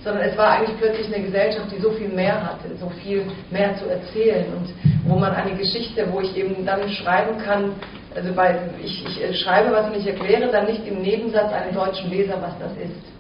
Sondern 0.04 0.24
es 0.24 0.38
war 0.38 0.50
eigentlich 0.52 0.78
plötzlich 0.78 1.08
eine 1.08 1.24
Gesellschaft, 1.24 1.72
die 1.76 1.82
so 1.82 1.90
viel 1.91 2.10
mehr 2.10 2.44
hatte, 2.44 2.76
so 2.80 2.90
viel 3.02 3.26
mehr 3.50 3.76
zu 3.78 3.90
erzählen 3.90 4.45
und 4.54 4.68
wo 5.10 5.18
man 5.18 5.32
eine 5.34 5.56
Geschichte, 5.56 6.06
wo 6.12 6.20
ich 6.20 6.36
eben 6.38 6.64
dann 6.66 6.88
schreiben 6.90 7.40
kann, 7.40 7.72
also 8.14 8.32
bei, 8.34 8.60
ich, 8.84 9.04
ich 9.18 9.40
schreibe 9.40 9.72
was 9.72 9.88
und 9.88 9.98
ich 9.98 10.06
erkläre 10.06 10.52
dann 10.52 10.68
nicht 10.68 10.86
im 10.86 11.02
Nebensatz 11.02 11.52
einem 11.52 11.74
deutschen 11.74 12.12
Leser, 12.12 12.36
was 12.40 12.54
das 12.60 12.72
ist 12.78 13.12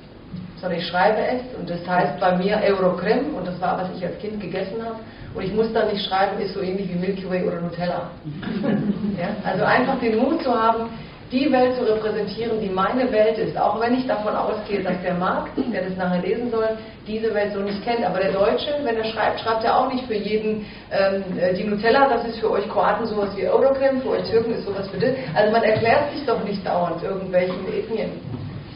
sondern 0.63 0.79
ich 0.79 0.87
schreibe 0.87 1.17
es 1.19 1.41
und 1.59 1.69
das 1.69 1.85
heißt 1.85 2.21
bei 2.21 2.37
mir 2.37 2.57
Eurocreme 2.63 3.35
und 3.35 3.45
das 3.45 3.59
war, 3.59 3.77
was 3.77 3.89
ich 3.97 4.05
als 4.05 4.17
Kind 4.19 4.39
gegessen 4.39 4.81
habe. 4.81 4.95
Und 5.35 5.43
ich 5.43 5.53
muss 5.53 5.73
dann 5.73 5.91
nicht 5.91 6.05
schreiben, 6.05 6.39
ist 6.39 6.53
so 6.53 6.61
ähnlich 6.61 6.87
wie 6.87 6.97
Milky 6.97 7.29
Way 7.29 7.43
oder 7.43 7.59
Nutella. 7.59 8.11
Ja? 9.19 9.35
Also 9.43 9.65
einfach 9.65 9.99
den 9.99 10.17
Mut 10.17 10.41
zu 10.41 10.53
haben, 10.53 10.89
die 11.31 11.51
Welt 11.51 11.75
zu 11.75 11.83
repräsentieren, 11.83 12.61
die 12.61 12.69
meine 12.69 13.11
Welt 13.11 13.37
ist, 13.37 13.57
auch 13.57 13.79
wenn 13.81 13.95
ich 13.95 14.07
davon 14.07 14.35
ausgehe, 14.35 14.81
dass 14.81 15.01
der 15.03 15.15
Markt, 15.15 15.51
der 15.57 15.83
das 15.83 15.97
nachher 15.97 16.21
lesen 16.21 16.49
soll, 16.49 16.69
diese 17.05 17.33
Welt 17.33 17.51
so 17.53 17.59
nicht 17.59 17.83
kennt. 17.83 18.05
Aber 18.05 18.19
der 18.19 18.31
Deutsche, 18.31 18.73
wenn 18.83 18.95
er 18.95 19.03
schreibt, 19.03 19.41
schreibt 19.41 19.65
er 19.65 19.77
auch 19.77 19.91
nicht 19.91 20.05
für 20.05 20.15
jeden 20.15 20.65
ähm, 20.91 21.23
äh, 21.37 21.53
die 21.53 21.65
Nutella, 21.65 22.07
das 22.07 22.25
ist 22.25 22.39
für 22.39 22.51
euch 22.51 22.69
Kroaten 22.69 23.05
sowas 23.05 23.35
wie 23.35 23.47
Eurocreme, 23.47 24.01
für 24.01 24.11
euch 24.11 24.29
Türken 24.29 24.53
ist 24.53 24.65
sowas 24.65 24.87
wie 24.93 24.99
das. 24.99 25.11
Also 25.35 25.51
man 25.51 25.63
erklärt 25.63 26.13
sich 26.13 26.25
doch 26.25 26.41
nicht 26.45 26.65
dauernd 26.65 27.03
irgendwelchen 27.03 27.67
Ethnien. 27.67 28.11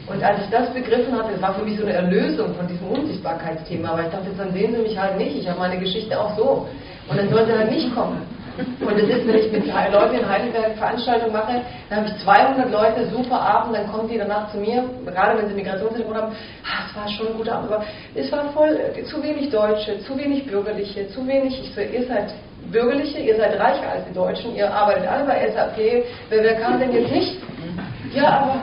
Und 0.08 0.22
als 0.22 0.42
ich 0.42 0.50
das 0.50 0.72
begriffen 0.72 1.16
hatte, 1.16 1.32
das 1.32 1.42
war 1.42 1.54
für 1.54 1.64
mich 1.64 1.78
so 1.78 1.84
eine 1.84 1.92
Erlösung 1.92 2.54
von 2.54 2.66
diesem 2.66 2.88
Unsichtbarkeitsthema, 2.88 3.92
weil 3.96 4.06
ich 4.06 4.10
dachte, 4.10 4.30
dann 4.36 4.52
sehen 4.52 4.74
sie 4.74 4.82
mich 4.82 4.98
halt 4.98 5.18
nicht, 5.18 5.36
ich 5.36 5.48
habe 5.48 5.58
meine 5.58 5.78
Geschichte 5.78 6.18
auch 6.18 6.36
so. 6.36 6.66
Und 7.08 7.16
dann 7.16 7.28
sollte 7.28 7.52
er 7.52 7.58
halt 7.58 7.70
nicht 7.70 7.94
kommen. 7.94 8.22
Und 8.58 8.98
das 8.98 9.08
ist, 9.08 9.26
wenn 9.26 9.36
ich 9.36 9.52
mit 9.52 9.66
Leuten 9.66 10.16
in 10.16 10.28
Heidelberg 10.28 10.76
Veranstaltungen 10.76 11.32
mache, 11.32 11.62
dann 11.88 12.00
habe 12.00 12.08
ich 12.08 12.24
200 12.24 12.72
Leute, 12.72 13.06
super 13.06 13.40
Abend, 13.40 13.76
dann 13.76 13.86
kommen 13.86 14.08
die 14.08 14.18
danach 14.18 14.50
zu 14.50 14.58
mir, 14.58 14.82
gerade 15.06 15.38
wenn 15.38 15.48
sie 15.48 15.54
Migrationshintergrund 15.54 16.16
haben, 16.16 16.32
ah, 16.64 16.86
es 16.88 16.96
war 16.96 17.08
schon 17.08 17.28
ein 17.28 17.36
guter 17.36 17.54
Abend, 17.54 17.72
aber 17.72 17.84
es 18.14 18.32
war 18.32 18.48
voll, 18.52 18.76
äh, 18.76 19.04
zu 19.04 19.22
wenig 19.22 19.50
Deutsche, 19.50 20.00
zu 20.00 20.18
wenig 20.18 20.46
Bürgerliche, 20.46 21.08
zu 21.08 21.24
wenig, 21.26 21.60
ich 21.62 21.72
so, 21.72 21.80
ihr 21.80 22.06
seid 22.06 22.34
Bürgerliche, 22.72 23.18
ihr 23.20 23.36
seid 23.36 23.58
reicher 23.60 23.92
als 23.92 24.04
die 24.08 24.14
Deutschen, 24.14 24.56
ihr 24.56 24.72
arbeitet 24.72 25.06
alle 25.06 25.24
bei 25.24 25.48
SAP, 25.52 25.76
wer, 26.28 26.42
wer 26.42 26.54
kann 26.56 26.80
denn 26.80 26.92
jetzt 26.92 27.12
nicht? 27.12 27.40
Ja, 28.12 28.40
aber, 28.40 28.60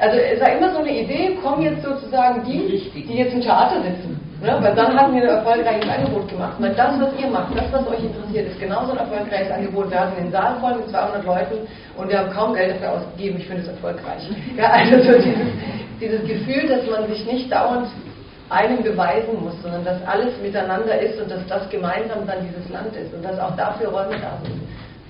also 0.00 0.18
es 0.18 0.40
war 0.40 0.52
immer 0.56 0.72
so 0.72 0.78
eine 0.78 0.90
Idee, 0.90 1.36
kommen 1.42 1.62
jetzt 1.62 1.82
sozusagen 1.82 2.44
die, 2.44 2.90
die 2.94 3.14
jetzt 3.14 3.34
im 3.34 3.40
Theater 3.40 3.82
sitzen 3.82 4.20
Ne? 4.40 4.56
Weil 4.60 4.74
dann 4.74 4.98
haben 4.98 5.14
wir 5.14 5.22
ein 5.22 5.36
erfolgreiches 5.36 5.88
Angebot 5.88 6.28
gemacht. 6.28 6.54
Weil 6.58 6.72
das, 6.74 6.98
was 6.98 7.12
ihr 7.20 7.28
macht, 7.28 7.54
das, 7.54 7.70
was 7.72 7.86
euch 7.88 8.02
interessiert, 8.02 8.48
ist 8.48 8.58
genauso 8.58 8.92
ein 8.92 8.98
erfolgreiches 8.98 9.50
Angebot. 9.50 9.90
Wir 9.90 10.00
hatten 10.00 10.16
den 10.16 10.32
Saal 10.32 10.56
voll 10.60 10.76
mit 10.76 10.88
200 10.88 11.24
Leuten 11.26 11.68
und 11.96 12.08
wir 12.08 12.18
haben 12.18 12.30
kaum 12.30 12.54
Geld 12.54 12.74
dafür 12.74 12.92
ausgegeben. 12.92 13.38
Ich 13.38 13.46
finde 13.46 13.62
es 13.62 13.68
erfolgreich. 13.68 14.22
Ja, 14.56 14.70
also 14.70 15.12
so 15.12 15.18
dieses, 15.18 15.48
dieses 16.00 16.20
Gefühl, 16.26 16.68
dass 16.68 16.86
man 16.88 17.06
sich 17.08 17.24
nicht 17.26 17.52
dauernd 17.52 17.88
einem 18.48 18.82
beweisen 18.82 19.40
muss, 19.42 19.60
sondern 19.62 19.84
dass 19.84 20.02
alles 20.06 20.32
miteinander 20.40 20.98
ist 20.98 21.20
und 21.20 21.30
dass 21.30 21.46
das 21.46 21.68
gemeinsam 21.68 22.26
dann 22.26 22.38
dieses 22.48 22.68
Land 22.70 22.96
ist 22.96 23.12
und 23.12 23.22
dass 23.22 23.38
auch 23.38 23.54
dafür 23.56 23.88
Räume 23.88 24.16
da 24.18 24.38
sind. 24.42 24.60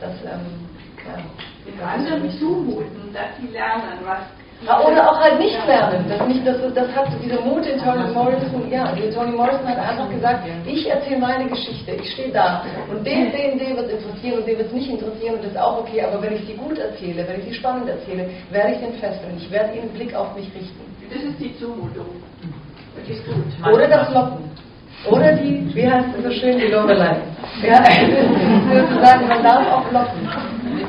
Das, 0.01 0.13
ähm, 0.25 0.67
ja, 1.07 1.23
den 1.71 1.81
anderen 1.81 2.31
zumuten, 2.39 3.13
dass 3.13 3.31
sie 3.41 3.53
lernen, 3.53 4.01
was 4.05 4.27
oder 4.67 5.11
auch 5.11 5.19
halt 5.19 5.39
nicht 5.39 5.57
lernen. 5.67 6.05
Das, 6.09 6.27
nicht, 6.29 6.47
das, 6.47 6.57
das 6.75 6.95
hat 6.95 7.09
dieser 7.23 7.41
Mut 7.41 7.65
in 7.65 7.81
Toni 7.81 8.13
Morrison, 8.13 8.71
ja, 8.71 8.93
Toni 9.15 9.33
Morrison 9.33 9.67
hat 9.67 9.79
einfach 9.79 10.11
gesagt, 10.11 10.45
ich 10.67 10.89
erzähle 10.89 11.19
meine 11.19 11.47
Geschichte, 11.49 11.93
ich 11.93 12.13
stehe 12.13 12.31
da 12.31 12.63
und 12.91 13.05
den, 13.07 13.33
den, 13.33 13.59
den 13.59 13.77
wird 13.77 13.87
es 13.87 14.05
interessieren 14.05 14.39
und 14.39 14.47
den 14.47 14.59
wird 14.59 14.69
es 14.69 14.73
nicht 14.73 14.91
interessieren 14.91 15.37
und 15.37 15.45
das 15.45 15.53
ist 15.53 15.59
auch 15.59 15.79
okay, 15.79 16.03
aber 16.03 16.21
wenn 16.21 16.35
ich 16.35 16.47
sie 16.47 16.55
gut 16.55 16.79
erzähle, 16.79 17.27
wenn 17.27 17.41
ich 17.41 17.47
sie 17.47 17.55
spannend 17.55 17.89
erzähle, 17.89 18.29
werde 18.51 18.73
ich 18.73 18.79
den 18.81 18.93
fesseln, 18.95 19.37
ich 19.39 19.51
werde 19.51 19.77
ihren 19.77 19.89
Blick 19.91 20.15
auf 20.15 20.35
mich 20.37 20.47
richten. 20.55 20.81
Das 21.13 21.23
ist 21.23 21.41
die 21.41 21.57
Zumutung. 21.59 22.07
Das 22.97 23.09
ist 23.09 23.25
gut. 23.25 23.73
Oder 23.73 23.89
das 23.89 24.13
Locken. 24.13 24.51
Oder 25.11 25.33
die, 25.33 25.75
wie 25.75 25.91
heißt 25.91 26.09
es 26.19 26.25
so 26.25 26.31
schön, 26.31 26.59
die 26.59 26.67
Lorelei. 26.67 27.17
Ja, 27.63 27.83
sozusagen, 28.75 29.27
man 29.27 29.43
darf 29.43 29.73
auch 29.73 29.91
locken. 29.91 30.29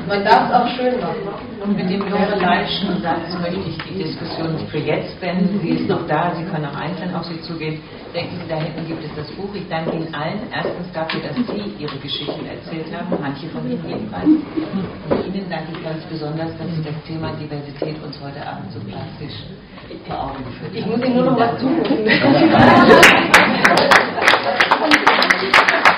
Man 0.06 0.22
darf 0.24 0.50
es 0.50 0.54
auch 0.54 0.68
schön 0.76 1.00
machen. 1.00 1.51
Und 1.62 1.76
mit 1.76 1.88
dem 1.88 2.00
Loreleischen 2.00 3.00
Satz 3.02 3.32
möchte 3.40 3.70
ich 3.70 3.78
die 3.84 4.02
Diskussion 4.02 4.58
für 4.68 4.78
jetzt 4.78 5.20
beenden. 5.20 5.60
Sie 5.60 5.68
ist 5.70 5.88
noch 5.88 6.04
da, 6.08 6.34
Sie 6.34 6.42
können 6.44 6.66
auch 6.66 6.74
einzeln 6.74 7.14
auf 7.14 7.24
Sie 7.24 7.40
zugehen. 7.42 7.80
Denken 8.12 8.34
Sie, 8.42 8.48
da 8.48 8.56
hinten 8.56 8.84
gibt 8.88 9.04
es 9.04 9.10
das 9.14 9.30
Buch. 9.36 9.54
Ich 9.54 9.68
danke 9.68 9.92
Ihnen 9.92 10.12
allen. 10.12 10.40
Erstens 10.52 10.90
dafür, 10.92 11.20
dass 11.20 11.36
Sie 11.36 11.72
Ihre 11.78 11.96
Geschichten 11.98 12.44
erzählt 12.46 12.86
haben, 12.92 13.16
manche 13.20 13.46
von 13.48 13.64
Ihnen 13.70 13.84
jedenfalls. 13.86 14.26
Und 14.26 15.34
Ihnen 15.34 15.48
danke 15.48 15.70
ich 15.72 15.84
ganz 15.84 16.02
besonders, 16.10 16.50
dass 16.58 16.66
Sie 16.74 16.82
das 16.82 17.00
Thema 17.06 17.30
Diversität 17.34 18.02
uns 18.02 18.18
heute 18.20 18.44
Abend 18.44 18.72
so 18.72 18.80
plastisch 18.80 19.46
vor 20.08 20.18
Augen 20.18 20.42
geführt 20.42 20.72
haben. 20.72 20.78
Ich 20.78 20.86
muss 20.86 20.98
Ihnen 20.98 21.14
nur 21.14 21.26
noch 21.26 21.38
was 21.38 21.60
zumuten. 21.60 22.08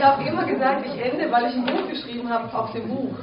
Ich 0.00 0.06
habe 0.06 0.26
immer 0.26 0.46
gesagt, 0.46 0.86
ich 0.86 0.98
ende, 0.98 1.30
weil 1.30 1.50
ich 1.50 1.54
ein 1.56 1.66
Buch 1.66 1.86
geschrieben 1.86 2.26
habe 2.30 2.58
auf 2.58 2.72
dem 2.72 2.88
Buch. 2.88 3.16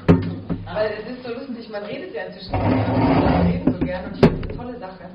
Weil 0.72 0.92
es 1.02 1.10
ist 1.10 1.26
so 1.26 1.34
lustig, 1.34 1.68
man 1.72 1.84
redet 1.86 2.14
ja 2.14 2.26
inzwischen 2.26 2.52
mehr, 2.52 2.88
man 2.88 3.48
reden 3.48 3.74
so 3.74 3.80
gern 3.84 4.06
und 4.06 4.14
ich 4.14 4.20
finde 4.20 4.42
es 4.44 4.50
eine 4.50 4.58
tolle 4.58 4.78
Sache. 4.78 5.10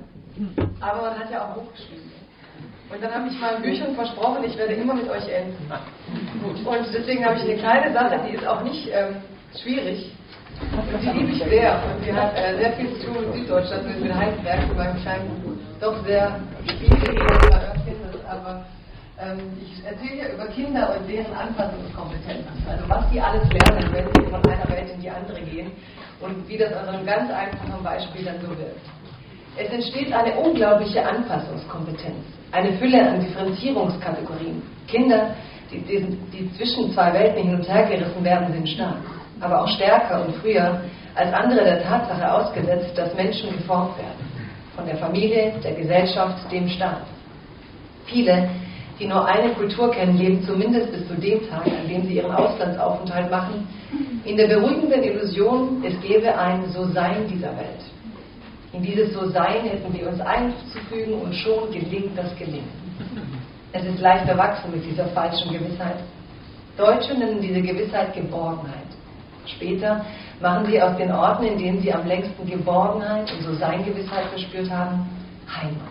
Aber 0.81 1.03
man 1.03 1.19
hat 1.21 1.31
ja 1.31 1.45
auch 1.45 1.49
ein 1.51 1.55
Buch 1.55 1.73
geschrieben. 1.73 2.11
Und 2.91 3.01
dann 3.01 3.15
habe 3.15 3.29
ich 3.29 3.41
meinen 3.41 3.63
Büchern 3.63 3.95
versprochen, 3.95 4.43
ich 4.43 4.59
werde 4.59 4.73
immer 4.73 4.95
mit 4.95 5.09
euch 5.09 5.29
enden. 5.29 5.71
Und 6.67 6.87
deswegen 6.93 7.25
habe 7.25 7.37
ich 7.37 7.43
eine 7.45 7.55
kleine 7.55 7.93
Sache, 7.93 8.21
die 8.29 8.35
ist 8.35 8.45
auch 8.45 8.65
nicht 8.65 8.89
ähm, 8.93 9.23
schwierig. 9.63 10.11
Und 10.73 11.01
die 11.01 11.17
liebe 11.17 11.31
ich 11.31 11.45
sehr. 11.45 11.81
Und 11.95 12.05
die 12.05 12.13
hat 12.13 12.37
äh, 12.37 12.59
sehr 12.59 12.73
viel 12.73 12.93
zu 12.99 13.07
tun 13.07 13.19
mit 13.21 13.35
Süddeutschland, 13.35 14.03
mit 14.03 14.13
Heidelberg, 14.13 14.67
mit 14.67 14.77
meinem 14.77 15.01
kleinen, 15.01 15.61
doch 15.79 16.05
sehr 16.05 16.41
Örtchen, 16.67 17.97
aber 18.29 18.67
ich 19.61 19.85
erzähle 19.85 20.23
ja 20.23 20.35
über 20.35 20.47
Kinder 20.47 20.97
und 20.97 21.09
deren 21.09 21.33
Anpassungskompetenzen, 21.33 22.67
also 22.69 22.89
was 22.89 23.09
die 23.11 23.21
alles 23.21 23.45
lernen, 23.51 23.93
wenn 23.93 24.07
sie 24.07 24.31
von 24.31 24.45
einer 24.45 24.69
Welt 24.69 24.91
in 24.95 25.01
die 25.01 25.11
andere 25.11 25.41
gehen 25.43 25.71
und 26.21 26.49
wie 26.49 26.59
das 26.59 26.73
an 26.73 26.89
einem 26.89 27.07
ganz 27.07 27.31
einfachen 27.31 27.83
Beispiel 27.85 28.25
dann 28.25 28.41
so 28.41 28.49
wirkt. 28.49 28.81
Es 29.57 29.71
entsteht 29.71 30.13
eine 30.13 30.35
unglaubliche 30.35 31.07
Anpassungskompetenz, 31.07 32.25
eine 32.51 32.73
Fülle 32.79 33.09
an 33.09 33.21
Differenzierungskategorien. 33.21 34.63
Kinder, 34.89 35.35
die, 35.71 35.81
die, 35.81 36.19
die 36.33 36.53
zwischen 36.57 36.93
zwei 36.93 37.13
Welten 37.13 37.43
hin 37.43 37.55
und 37.55 37.69
her 37.69 37.85
gerissen 37.85 38.25
werden, 38.25 38.53
sind 38.53 38.69
stark, 38.69 39.03
aber 39.41 39.63
auch 39.63 39.69
stärker 39.69 40.25
und 40.27 40.35
früher 40.37 40.81
als 41.15 41.33
andere 41.33 41.65
der 41.65 41.83
Tatsache 41.83 42.33
ausgesetzt, 42.33 42.97
dass 42.97 43.15
Menschen 43.15 43.53
geformt 43.53 43.97
werden. 43.99 44.33
Von 44.75 44.87
der 44.87 44.97
Familie, 44.97 45.53
der 45.63 45.75
Gesellschaft, 45.75 46.51
dem 46.51 46.67
Staat. 46.69 47.03
Viele 48.07 48.49
die 49.03 49.09
nur 49.09 49.27
eine 49.27 49.53
Kultur 49.55 49.91
kennen, 49.91 50.17
leben 50.17 50.45
zumindest 50.47 50.93
bis 50.93 51.09
zu 51.09 51.15
dem 51.15 51.49
Tag, 51.51 51.67
an 51.67 51.89
dem 51.89 52.07
sie 52.07 52.15
ihren 52.15 52.31
Auslandsaufenthalt 52.31 53.31
machen, 53.31 53.67
in 54.25 54.37
der 54.37 54.47
beruhigenden 54.47 55.03
Illusion, 55.03 55.83
es 55.85 56.01
gäbe 56.01 56.39
ein 56.39 56.71
So-Sein 56.71 57.27
dieser 57.29 57.51
Welt. 57.57 57.83
In 58.73 58.83
dieses 58.83 59.13
So-Sein 59.13 59.65
hätten 59.65 59.93
wir 59.93 60.09
uns 60.09 60.21
einzufügen 60.21 61.15
und 61.15 61.35
schon 61.35 61.73
gelingt 61.73 62.17
das 62.17 62.35
Gelingen. 62.37 62.71
Es 63.73 63.85
ist 63.85 64.01
leicht 64.01 64.29
erwachsen 64.29 64.71
mit 64.71 64.85
dieser 64.85 65.07
falschen 65.07 65.53
Gewissheit. 65.53 65.97
Deutsche 66.77 67.15
nennen 67.15 67.41
diese 67.41 67.61
Gewissheit 67.61 68.15
Geborgenheit. 68.15 68.87
Später 69.47 70.05
machen 70.41 70.67
sie 70.67 70.81
aus 70.81 70.97
den 70.97 71.11
Orten, 71.11 71.45
in 71.45 71.59
denen 71.59 71.81
sie 71.81 71.93
am 71.93 72.07
längsten 72.07 72.49
Geborgenheit 72.49 73.33
und 73.33 73.43
So-Sein-Gewissheit 73.43 74.27
verspürt 74.27 74.71
haben, 74.71 75.09
Heimat. 75.49 75.89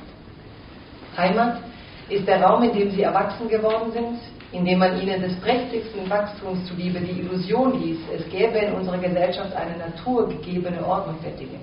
Heimat 1.18 1.58
ist 2.12 2.28
der 2.28 2.42
Raum, 2.42 2.64
in 2.64 2.74
dem 2.74 2.92
sie 2.92 3.04
erwachsen 3.04 3.48
geworden 3.48 3.92
sind, 3.92 4.20
in 4.52 4.66
dem 4.66 4.80
man 4.80 5.02
ihnen 5.02 5.22
des 5.22 5.36
prächtigsten 5.40 6.10
Wachstums 6.10 6.68
zuliebe 6.68 7.00
die 7.00 7.22
Illusion 7.22 7.82
ließ, 7.82 8.00
es 8.18 8.30
gäbe 8.30 8.58
in 8.58 8.74
unserer 8.74 8.98
Gesellschaft 8.98 9.56
eine 9.56 9.78
naturgegebene 9.78 10.86
Ordnung 10.86 11.16
der 11.24 11.32
Dinge. 11.32 11.60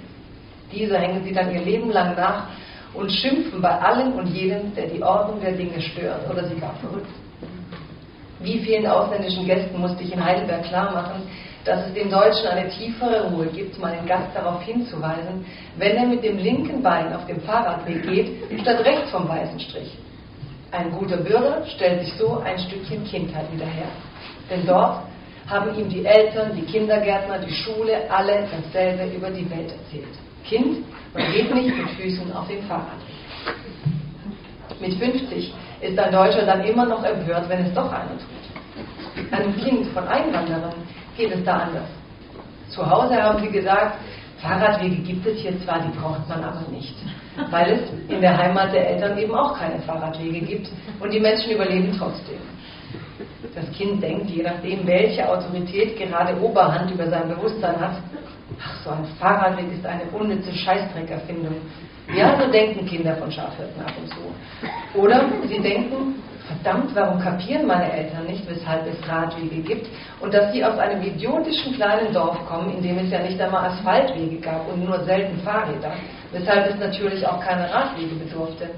Diese 0.72 0.98
hängen 0.98 1.22
sie 1.22 1.32
dann 1.32 1.52
ihr 1.52 1.60
Leben 1.60 1.90
lang 1.90 2.16
nach 2.16 2.46
und 2.94 3.12
schimpfen 3.12 3.60
bei 3.60 3.78
allem 3.78 4.14
und 4.14 4.26
jedem, 4.28 4.74
der 4.74 4.86
die 4.86 5.02
Ordnung 5.02 5.40
der 5.40 5.52
Dinge 5.52 5.80
stört 5.80 6.28
oder 6.30 6.44
sie 6.48 6.56
gar 6.56 6.74
verrückt. 6.76 7.10
Wie 8.40 8.58
vielen 8.60 8.86
ausländischen 8.86 9.46
Gästen 9.46 9.78
musste 9.80 10.02
ich 10.02 10.12
in 10.12 10.24
Heidelberg 10.24 10.64
klar 10.64 10.92
machen, 10.92 11.22
dass 11.64 11.86
es 11.86 11.92
dem 11.92 12.10
Deutschen 12.10 12.46
eine 12.46 12.68
tiefere 12.70 13.30
Ruhe 13.30 13.46
gibt, 13.46 13.78
meinen 13.78 14.06
Gast 14.06 14.28
darauf 14.34 14.62
hinzuweisen, 14.62 15.44
wenn 15.76 15.96
er 15.96 16.06
mit 16.06 16.24
dem 16.24 16.38
linken 16.38 16.82
Bein 16.82 17.12
auf 17.12 17.26
dem 17.26 17.40
Fahrradweg 17.42 18.02
geht, 18.08 18.60
statt 18.62 18.84
rechts 18.84 19.10
vom 19.10 19.28
weißen 19.28 19.60
Strich. 19.60 19.98
Ein 20.70 20.90
guter 20.92 21.16
Bürger 21.16 21.64
stellt 21.74 22.04
sich 22.04 22.14
so 22.14 22.40
ein 22.40 22.58
Stückchen 22.58 23.04
Kindheit 23.04 23.50
wieder 23.52 23.66
her. 23.66 23.88
Denn 24.50 24.66
dort 24.66 25.02
haben 25.46 25.74
ihm 25.78 25.88
die 25.88 26.04
Eltern, 26.04 26.54
die 26.54 26.62
Kindergärtner, 26.62 27.38
die 27.38 27.52
Schule 27.52 28.10
alle 28.10 28.46
dasselbe 28.50 29.14
über 29.14 29.30
die 29.30 29.48
Welt 29.50 29.72
erzählt. 29.72 30.14
Kind, 30.44 30.84
man 31.14 31.32
geht 31.32 31.54
nicht 31.54 31.74
mit 31.74 31.88
Füßen 31.90 32.32
auf 32.32 32.46
den 32.48 32.62
Fahrrad. 32.64 33.00
Mit 34.80 34.94
50 34.94 35.54
ist 35.80 35.98
ein 35.98 36.12
Deutscher 36.12 36.44
dann 36.44 36.64
immer 36.64 36.84
noch 36.84 37.02
empört, 37.02 37.48
wenn 37.48 37.64
es 37.64 37.74
doch 37.74 37.90
einer 37.90 38.10
tut. 38.18 39.32
Einem 39.32 39.56
Kind 39.56 39.86
von 39.88 40.06
Einwanderern 40.06 40.74
geht 41.16 41.32
es 41.32 41.42
da 41.44 41.60
anders. 41.60 41.88
Zu 42.68 42.88
Hause 42.88 43.20
haben 43.20 43.42
sie 43.42 43.50
gesagt, 43.50 43.98
Fahrradwege 44.40 44.96
gibt 45.02 45.26
es 45.26 45.38
hier 45.38 45.58
zwar, 45.60 45.80
die 45.80 45.98
braucht 45.98 46.28
man 46.28 46.42
aber 46.44 46.64
nicht 46.70 46.94
weil 47.50 47.72
es 47.72 48.12
in 48.12 48.20
der 48.20 48.36
Heimat 48.36 48.72
der 48.72 48.90
Eltern 48.90 49.18
eben 49.18 49.34
auch 49.34 49.58
keine 49.58 49.80
Fahrradwege 49.80 50.40
gibt 50.40 50.68
und 51.00 51.12
die 51.12 51.20
Menschen 51.20 51.52
überleben 51.52 51.94
trotzdem. 51.96 52.38
Das 53.54 53.70
Kind 53.72 54.02
denkt, 54.02 54.30
je 54.30 54.42
nachdem, 54.42 54.86
welche 54.86 55.28
Autorität 55.28 55.98
gerade 55.98 56.40
Oberhand 56.40 56.90
über 56.90 57.08
sein 57.08 57.28
Bewusstsein 57.28 57.78
hat, 57.80 57.96
ach, 58.60 58.84
so 58.84 58.90
ein 58.90 59.04
Fahrradweg 59.18 59.72
ist 59.72 59.86
eine 59.86 60.04
unnütze 60.12 60.52
Scheißdreckerfindung. 60.52 61.56
Ja, 62.16 62.40
so 62.40 62.50
denken 62.50 62.86
Kinder 62.86 63.16
von 63.16 63.30
Schafhirten 63.30 63.82
ab 63.82 63.92
und 64.00 64.08
zu. 64.08 64.98
Oder 64.98 65.26
sie 65.46 65.60
denken, 65.60 66.14
verdammt, 66.48 66.94
warum 66.94 67.20
kapieren 67.20 67.66
meine 67.66 67.92
Eltern 67.92 68.26
nicht, 68.26 68.48
weshalb 68.48 68.86
es 68.86 69.08
Radwege 69.08 69.62
gibt 69.62 69.86
und 70.20 70.32
dass 70.32 70.52
sie 70.52 70.64
aus 70.64 70.78
einem 70.78 71.02
idiotischen 71.02 71.74
kleinen 71.74 72.12
Dorf 72.12 72.38
kommen, 72.46 72.74
in 72.76 72.82
dem 72.82 72.98
es 72.98 73.10
ja 73.10 73.20
nicht 73.20 73.40
einmal 73.40 73.68
Asphaltwege 73.68 74.40
gab 74.40 74.68
und 74.72 74.84
nur 74.84 74.98
selten 75.04 75.38
Fahrräder, 75.40 75.92
weshalb 76.32 76.70
es 76.70 76.78
natürlich 76.78 77.26
auch 77.26 77.40
keine 77.40 77.72
Radwege 77.72 78.14
bedurfte. 78.14 78.70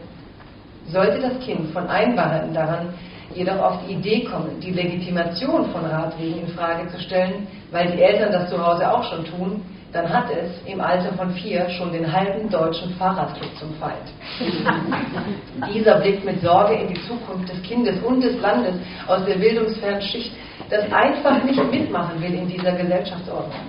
Sollte 0.88 1.20
das 1.20 1.38
Kind 1.44 1.70
von 1.72 1.88
Einwandernden 1.88 2.54
daran 2.54 2.94
jedoch 3.34 3.58
auf 3.58 3.78
die 3.86 3.94
Idee 3.94 4.24
kommen, 4.24 4.58
die 4.60 4.72
Legitimation 4.72 5.70
von 5.70 5.84
Radwegen 5.84 6.40
in 6.40 6.48
Frage 6.48 6.88
zu 6.88 6.98
stellen, 7.00 7.46
weil 7.70 7.92
die 7.92 8.02
Eltern 8.02 8.32
das 8.32 8.50
zu 8.50 8.64
Hause 8.64 8.90
auch 8.90 9.04
schon 9.04 9.24
tun, 9.24 9.62
dann 9.92 10.08
hat 10.08 10.30
es 10.30 10.50
im 10.66 10.80
Alter 10.80 11.12
von 11.14 11.32
vier 11.32 11.68
schon 11.70 11.92
den 11.92 12.10
halben 12.10 12.48
deutschen 12.48 12.94
Fahrradclub 12.94 13.50
zum 13.58 13.74
Feind. 13.74 14.06
Dieser 15.74 16.00
blickt 16.00 16.24
mit 16.24 16.40
Sorge 16.40 16.74
in 16.74 16.88
die 16.94 17.00
Zukunft 17.02 17.48
des 17.48 17.60
Kindes 17.62 18.00
und 18.02 18.22
des 18.22 18.40
Landes 18.40 18.76
aus 19.08 19.24
der 19.24 19.34
bildungsfernen 19.34 20.02
Schicht, 20.02 20.32
das 20.68 20.84
einfach 20.92 21.42
nicht 21.42 21.62
mitmachen 21.70 22.22
will 22.22 22.34
in 22.34 22.48
dieser 22.48 22.72
Gesellschaftsordnung. 22.72 23.66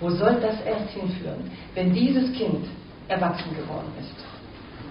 Wo 0.00 0.10
soll 0.10 0.36
das 0.40 0.60
erst 0.66 0.90
hinführen, 0.90 1.50
wenn 1.74 1.94
dieses 1.94 2.30
Kind 2.32 2.66
erwachsen 3.08 3.56
geworden 3.56 3.92
ist? 3.98 4.31